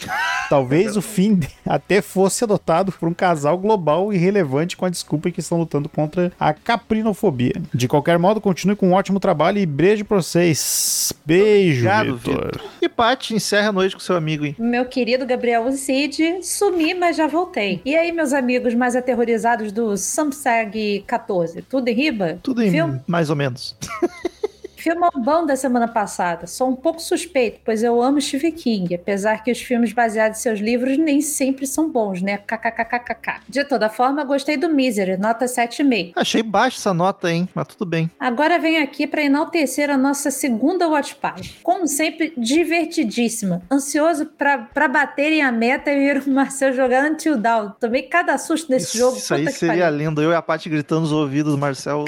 Talvez 0.50 0.96
o 0.98 1.02
fim 1.02 1.36
de- 1.36 1.50
até 1.66 2.02
fosse 2.02 2.44
adotado 2.44 2.92
por 2.92 3.08
um 3.08 3.14
casal 3.14 3.58
global 3.58 4.14
e 4.14 4.18
relevante 4.18 4.76
com 4.78 4.86
a 4.86 4.90
desculpa 4.90 5.30
que 5.30 5.40
estão 5.40 5.58
lutando 5.58 5.90
contra 5.90 6.32
a 6.40 6.54
caprinofobia. 6.54 7.54
De 7.74 7.88
qualquer 7.88 8.18
modo, 8.18 8.40
continue 8.42 8.76
com 8.76 8.90
um 8.90 8.94
ótimo 8.94 9.20
trabalho 9.20 9.58
e 9.60 9.66
beijo 9.66 10.06
pra 10.06 10.18
vocês. 10.18 11.12
Beijo, 11.26 11.80
Obrigado, 11.88 12.18
Vitor. 12.18 12.62
E 12.82 12.88
Paty, 12.88 13.36
encerra 13.36 13.70
a 13.70 13.74
noite 13.74 13.94
com 13.96 14.00
seu 14.00 14.16
amigo, 14.16 14.46
hein? 14.46 14.56
Meu 14.58 14.86
querido 14.86 15.26
Gabriel 15.26 15.70
Cid, 15.74 16.40
sumi, 16.44 16.94
mas 16.94 17.18
já 17.18 17.28
voltei. 17.28 17.82
E 17.84 17.96
aí, 17.96 18.12
meus 18.12 18.32
amigos 18.34 18.74
mais 18.74 18.96
aterrorizados 18.96 19.72
do 19.72 19.98
Samsung 19.98 21.04
14? 21.06 21.62
Tudo 21.64 21.88
em 21.90 21.94
riba? 21.94 22.40
Tudo 22.42 22.64
em 22.64 22.72
Filme? 22.72 23.02
mais 23.06 23.30
ou 23.30 23.36
menos. 23.36 23.76
Filmão 24.78 25.10
bom 25.18 25.44
da 25.46 25.56
semana 25.56 25.88
passada. 25.88 26.46
Sou 26.46 26.70
um 26.70 26.76
pouco 26.76 27.02
suspeito, 27.02 27.60
pois 27.66 27.82
eu 27.82 28.00
amo 28.02 28.22
Stephen 28.22 28.52
King, 28.52 28.94
apesar 28.96 29.44
que 29.44 29.52
os 29.52 29.60
filmes 29.60 29.92
baseados 29.92 30.38
em 30.38 30.42
seus 30.42 30.60
livros 30.60 30.98
nem 30.98 31.20
sempre 31.20 31.66
são 31.66 31.90
bons, 31.90 32.22
né? 32.22 32.38
KKKKK. 32.38 33.42
De 33.50 33.64
toda 33.66 33.90
forma, 33.90 34.24
gostei 34.24 34.56
do 34.56 34.70
Misery, 34.70 35.18
nota 35.18 35.46
7,5. 35.46 36.14
Achei 36.16 36.44
baixa 36.44 36.78
essa 36.78 36.94
nota, 36.94 37.32
hein? 37.32 37.50
Mas 37.56 37.68
tudo 37.68 37.86
bem. 37.86 38.10
Agora 38.20 38.60
venho 38.60 38.84
aqui 38.84 39.08
para 39.08 39.24
enaltecer 39.24 39.90
a 39.90 39.98
nossa 39.98 40.30
segunda 40.30 40.88
Watch 40.88 41.16
Party. 41.16 41.60
Como 41.64 41.88
sempre, 41.88 42.34
divertidíssima. 42.38 43.64
Ansioso 43.72 44.28
para 44.28 44.88
baterem 44.88 45.42
a 45.42 45.52
meta 45.52 45.92
e 45.92 45.96
ver 45.96 46.22
o 46.22 46.30
Marcel 46.30 46.72
jogar 46.74 47.10
Until 47.10 47.36
Down. 47.38 47.74
Tomei 47.80 48.04
cada 48.04 48.38
susto 48.38 48.72
nesse 48.72 48.88
Isso, 48.90 48.98
jogo. 48.98 49.18
isso 49.18 49.34
aí 49.34 49.52
seria 49.52 49.90
lindo. 49.90 50.22
Eu 50.22 50.32
e 50.32 50.36
a 50.36 50.42
Paty 50.42 50.70
gritando 50.70 51.02
nos 51.02 51.12
ouvidos 51.12 51.52
do 51.52 51.58
Marcel 51.58 52.06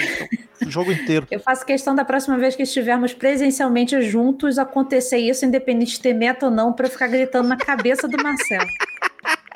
o 0.66 0.70
jogo 0.70 0.92
inteiro. 0.94 1.26
Eu 1.32 1.40
faço 1.40 1.66
questão 1.66 1.96
da 1.96 2.06
próxima 2.06 2.38
vez 2.38 2.56
que 2.60 2.64
estivermos 2.64 3.14
presencialmente 3.14 4.02
juntos 4.02 4.58
acontecer 4.58 5.18
isso, 5.18 5.46
independente 5.46 5.94
de 5.94 6.02
ter 6.02 6.14
meta 6.14 6.48
ou 6.48 6.52
não, 6.52 6.74
para 6.74 6.90
ficar 6.90 7.08
gritando 7.08 7.48
na 7.48 7.56
cabeça 7.56 8.06
do 8.06 8.22
Marcel. 8.22 8.60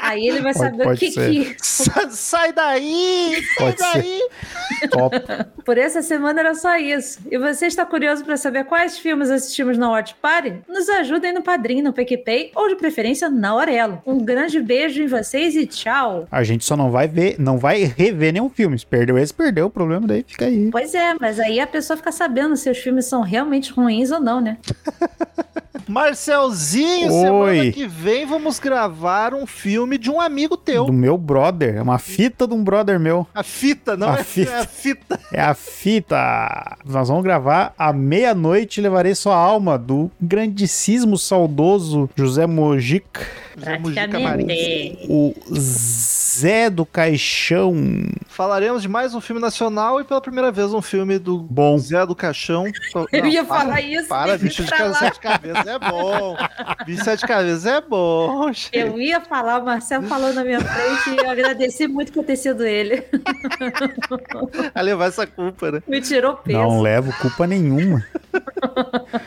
Aí 0.04 0.28
ele 0.28 0.42
vai 0.42 0.54
Pode- 0.54 0.66
saber 0.66 0.82
o 0.82 0.86
pode 0.86 1.00
que 1.00 1.12
ser. 1.12 1.30
que. 1.32 1.56
Sa- 1.62 2.10
Sai 2.10 2.52
daí! 2.54 3.42
Sai 3.58 3.66
Pode 3.74 3.78
ser. 3.80 3.94
daí! 4.02 4.20
Top. 4.92 5.16
Por 5.66 5.78
essa 5.78 6.02
semana 6.02 6.42
era 6.42 6.54
só 6.56 6.78
isso. 6.78 7.20
E 7.32 7.38
você 7.38 7.68
está 7.68 7.86
curioso 7.86 8.24
para 8.26 8.36
saber 8.38 8.66
quais 8.66 8.98
filmes 8.98 9.30
assistimos 9.30 9.78
na 9.78 9.90
Watch 9.90 10.14
Party? 10.22 10.56
Nos 10.68 10.90
ajudem 10.90 11.34
no 11.34 11.42
Padrim, 11.42 11.82
no 11.82 11.94
PicPay 11.94 12.52
ou 12.56 12.68
de 12.68 12.76
preferência 12.76 13.30
na 13.30 13.50
Aurelo. 13.50 14.02
Um 14.06 14.18
grande 14.18 14.60
beijo 14.60 15.02
em 15.02 15.08
vocês 15.08 15.56
e 15.56 15.66
tchau. 15.66 16.28
A 16.32 16.44
gente 16.44 16.66
só 16.66 16.76
não 16.76 16.92
vai 16.92 17.08
ver, 17.08 17.36
não 17.40 17.58
vai 17.58 17.84
rever 17.84 18.34
nenhum 18.34 18.50
filme. 18.50 18.78
Se 18.78 18.86
perdeu 18.86 19.18
esse, 19.18 19.34
perdeu. 19.34 19.68
O 19.68 19.70
problema 19.70 20.06
daí 20.06 20.24
fica 20.28 20.46
aí. 20.46 20.70
Pois 20.72 20.94
é, 20.94 21.16
mas 21.20 21.40
aí 21.40 21.60
a 21.60 21.68
pessoa 21.68 21.96
fica 21.96 22.12
sabendo 22.12 22.56
se 22.58 22.70
os 22.70 22.78
filmes 22.78 23.06
são 23.06 23.22
realmente 23.22 23.72
ruins 23.72 24.12
ou 24.12 24.20
não, 24.20 24.42
né? 24.42 24.58
Marcelzinho, 25.88 27.12
Oi. 27.14 27.22
semana 27.56 27.72
que 27.72 27.88
vem 27.88 28.26
vamos 28.26 28.60
gravar 28.60 29.34
um 29.34 29.46
filme 29.46 29.98
de 29.98 30.10
um 30.10 30.20
amigo 30.20 30.56
teu. 30.58 30.86
Do 30.86 30.94
meu 30.94 31.18
brother. 31.18 31.76
É 31.76 31.82
uma 31.82 32.00
fita 32.00 32.48
de 32.48 32.54
um 32.54 32.64
brother 32.64 33.00
meu. 33.00 33.28
A 33.34 33.44
fita, 33.44 33.96
não 33.98 34.10
A 34.10 34.20
é, 34.20 34.24
fita. 34.24 34.52
é 34.52 34.60
a 34.60 34.66
fita. 34.66 35.20
É 35.34 35.42
a 35.42 35.54
fita. 35.54 36.78
Nós 36.86 37.08
vamos 37.08 37.24
gravar 37.24 37.74
à 37.78 37.92
meia-noite. 37.94 38.82
Levarei 38.82 39.16
sua 39.16 39.36
alma 39.36 39.78
do 39.78 40.10
grandíssimo, 40.20 41.18
saudoso 41.18 42.10
José 42.16 42.46
Mojica. 42.46 43.22
Marins. 43.58 44.98
O 45.08 45.34
Zé 45.54 46.70
do 46.70 46.86
Caixão. 46.86 47.76
Falaremos 48.28 48.82
de 48.82 48.88
mais 48.90 49.14
um 49.14 49.22
filme 49.22 49.40
nacional 49.42 50.02
e 50.02 50.04
pela 50.04 50.20
primeira 50.20 50.52
vez 50.52 50.74
um 50.74 50.82
filme 50.82 51.20
do 51.20 51.38
Bom. 51.40 51.78
Zé 51.78 52.06
do 52.06 52.16
Caixão. 52.16 52.66
Eu 53.12 53.24
Não, 53.24 53.30
ia 53.30 53.44
para, 53.44 53.60
falar 53.60 53.82
isso. 53.82 54.08
Para, 54.08 54.38
bicho 54.38 54.64
de 54.64 54.70
sete 54.98 55.20
cabeças 55.20 55.68
é 55.68 55.80
bom. 55.80 56.36
Bicho 56.86 56.98
de 57.00 57.04
sete 57.04 57.28
cabeças 57.28 57.66
é 57.66 57.82
bom. 57.82 58.52
gente. 58.52 58.70
Eu 58.74 59.00
ia 59.00 59.22
falar, 59.22 59.62
o 59.62 59.66
Marcel 59.66 60.02
falou 60.04 60.34
na 60.34 60.44
minha 60.44 60.60
frente 60.60 61.10
e 61.12 61.24
eu 61.24 61.30
agradeci 61.30 61.88
muito 61.88 62.12
por 62.12 62.24
ter 62.24 62.36
sido 62.36 62.66
ele. 62.66 63.04
A 64.74 64.82
levar 64.82 65.06
essa 65.08 65.28
culpa, 65.28 65.72
né? 65.72 65.84
Me 65.88 66.02
tirou 66.02 66.36
peso. 66.38 66.58
Não 66.58 66.82
levo 66.82 67.14
culpa 67.20 67.46
nenhuma. 67.46 68.04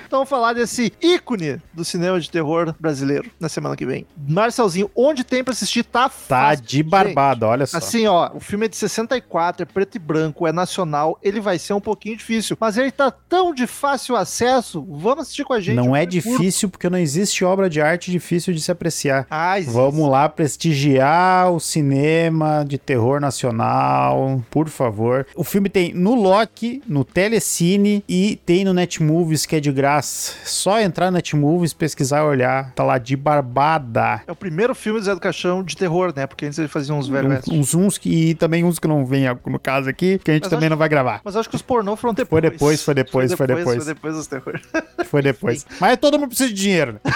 Então 0.06 0.18
vamos 0.18 0.28
falar 0.28 0.52
desse 0.52 0.92
ícone 1.00 1.60
do 1.72 1.84
cinema 1.84 2.18
de 2.18 2.30
terror 2.30 2.74
brasileiro 2.80 3.30
na 3.38 3.48
semana 3.48 3.76
que 3.76 3.86
vem. 3.86 4.06
Marcelzinho, 4.16 4.90
onde 4.94 5.24
tem 5.24 5.42
pra 5.44 5.52
assistir 5.52 5.82
tá 5.84 5.96
Tá 6.06 6.08
fácil. 6.10 6.64
de 6.64 6.82
barbada, 6.82 7.46
olha 7.46 7.66
só. 7.66 7.78
Assim, 7.78 8.06
ó, 8.06 8.30
o 8.34 8.40
filme 8.40 8.66
é 8.66 8.68
de 8.68 8.76
64, 8.76 9.62
é 9.62 9.64
preto 9.66 9.96
e 9.96 9.98
branco, 9.98 10.46
é 10.46 10.52
nacional, 10.52 11.18
ele 11.22 11.40
vai 11.40 11.58
ser 11.58 11.72
um 11.72 11.80
pouquinho 11.80 12.16
difícil, 12.16 12.56
mas 12.60 12.76
ele 12.76 12.90
tá 12.90 13.10
tão 13.10 13.52
de 13.54 13.66
fácil 13.66 14.14
acesso, 14.16 14.86
vamos 14.88 15.22
assistir 15.22 15.44
com 15.44 15.52
a 15.52 15.60
gente. 15.60 15.76
não 15.76 15.94
é 15.96 16.00
curto. 16.06 16.10
difícil 16.12 16.68
porque 16.68 16.88
não 16.90 16.98
existe 16.98 17.44
obra 17.44 17.68
de 17.70 17.80
arte 17.80 18.10
difícil 18.10 18.52
de 18.54 18.60
se 18.60 18.70
apreciar. 18.70 19.26
Ah, 19.30 19.58
existe. 19.58 19.74
Vamos 19.74 20.08
lá 20.10 20.28
prestigiar 20.28 21.50
o 21.52 21.58
cinema 21.60 22.64
de 22.66 22.78
terror 22.78 23.20
nacional, 23.20 24.42
por 24.50 24.68
favor. 24.68 25.26
O 25.34 25.44
filme 25.44 25.68
tem 25.68 25.92
no 25.94 26.14
Loki, 26.14 26.82
no 26.86 27.04
Telecine 27.04 28.04
e 28.08 28.36
tem 28.44 28.64
no 28.64 28.72
Netmovies, 28.74 29.46
que 29.46 29.56
é 29.56 29.60
de 29.60 29.72
graça. 29.72 30.32
Só 30.44 30.80
entrar 30.80 31.06
na 31.06 31.16
Netmovies, 31.16 31.72
pesquisar 31.72 32.20
e 32.20 32.26
olhar. 32.26 32.72
Tá 32.74 32.84
lá 32.84 32.98
de 32.98 33.16
barbada. 33.16 34.05
É 34.26 34.32
o 34.32 34.36
primeiro 34.36 34.74
filme 34.74 34.98
do 35.00 35.04
Zé 35.04 35.14
do 35.14 35.20
Caixão 35.20 35.62
de 35.62 35.76
terror, 35.76 36.12
né? 36.14 36.26
Porque 36.26 36.46
antes 36.46 36.58
ele 36.58 36.68
fazia 36.68 36.94
uns 36.94 37.08
velho 37.08 37.28
Um- 37.50 37.58
uns 37.60 37.74
uns 37.74 37.98
que, 37.98 38.08
e 38.30 38.34
também 38.34 38.64
uns 38.64 38.78
que 38.78 38.86
não 38.88 39.04
vem 39.04 39.24
no 39.46 39.58
caso 39.58 39.88
aqui, 39.88 40.18
que 40.22 40.30
a 40.30 40.34
gente 40.34 40.44
Mas 40.44 40.50
também 40.50 40.66
acho- 40.66 40.70
não 40.70 40.76
vai 40.76 40.88
gravar. 40.88 41.20
Mas 41.24 41.36
acho 41.36 41.48
que 41.48 41.56
os 41.56 41.62
pornô 41.62 41.96
foram 41.96 42.14
depois. 42.14 42.28
Foi 42.42 42.50
depois, 42.50 42.82
foi 42.82 42.94
depois, 42.94 43.32
foi 43.34 43.46
depois. 43.46 43.66
Foi 43.84 43.94
depois 43.94 44.14
dos 44.14 44.26
terror. 44.26 44.60
Foi 45.06 45.22
depois. 45.22 45.66
Mas 45.80 45.96
todo 45.98 46.18
mundo 46.18 46.28
precisa 46.28 46.48
de 46.48 46.54
dinheiro, 46.54 46.92
né? 46.94 47.00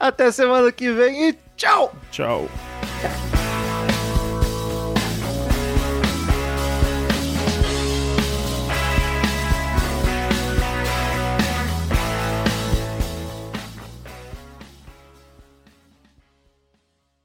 Até 0.00 0.30
semana 0.32 0.70
que 0.72 0.90
vem 0.92 1.28
e! 1.30 1.38
Tchau. 1.56 1.94
Tchau. 2.10 2.48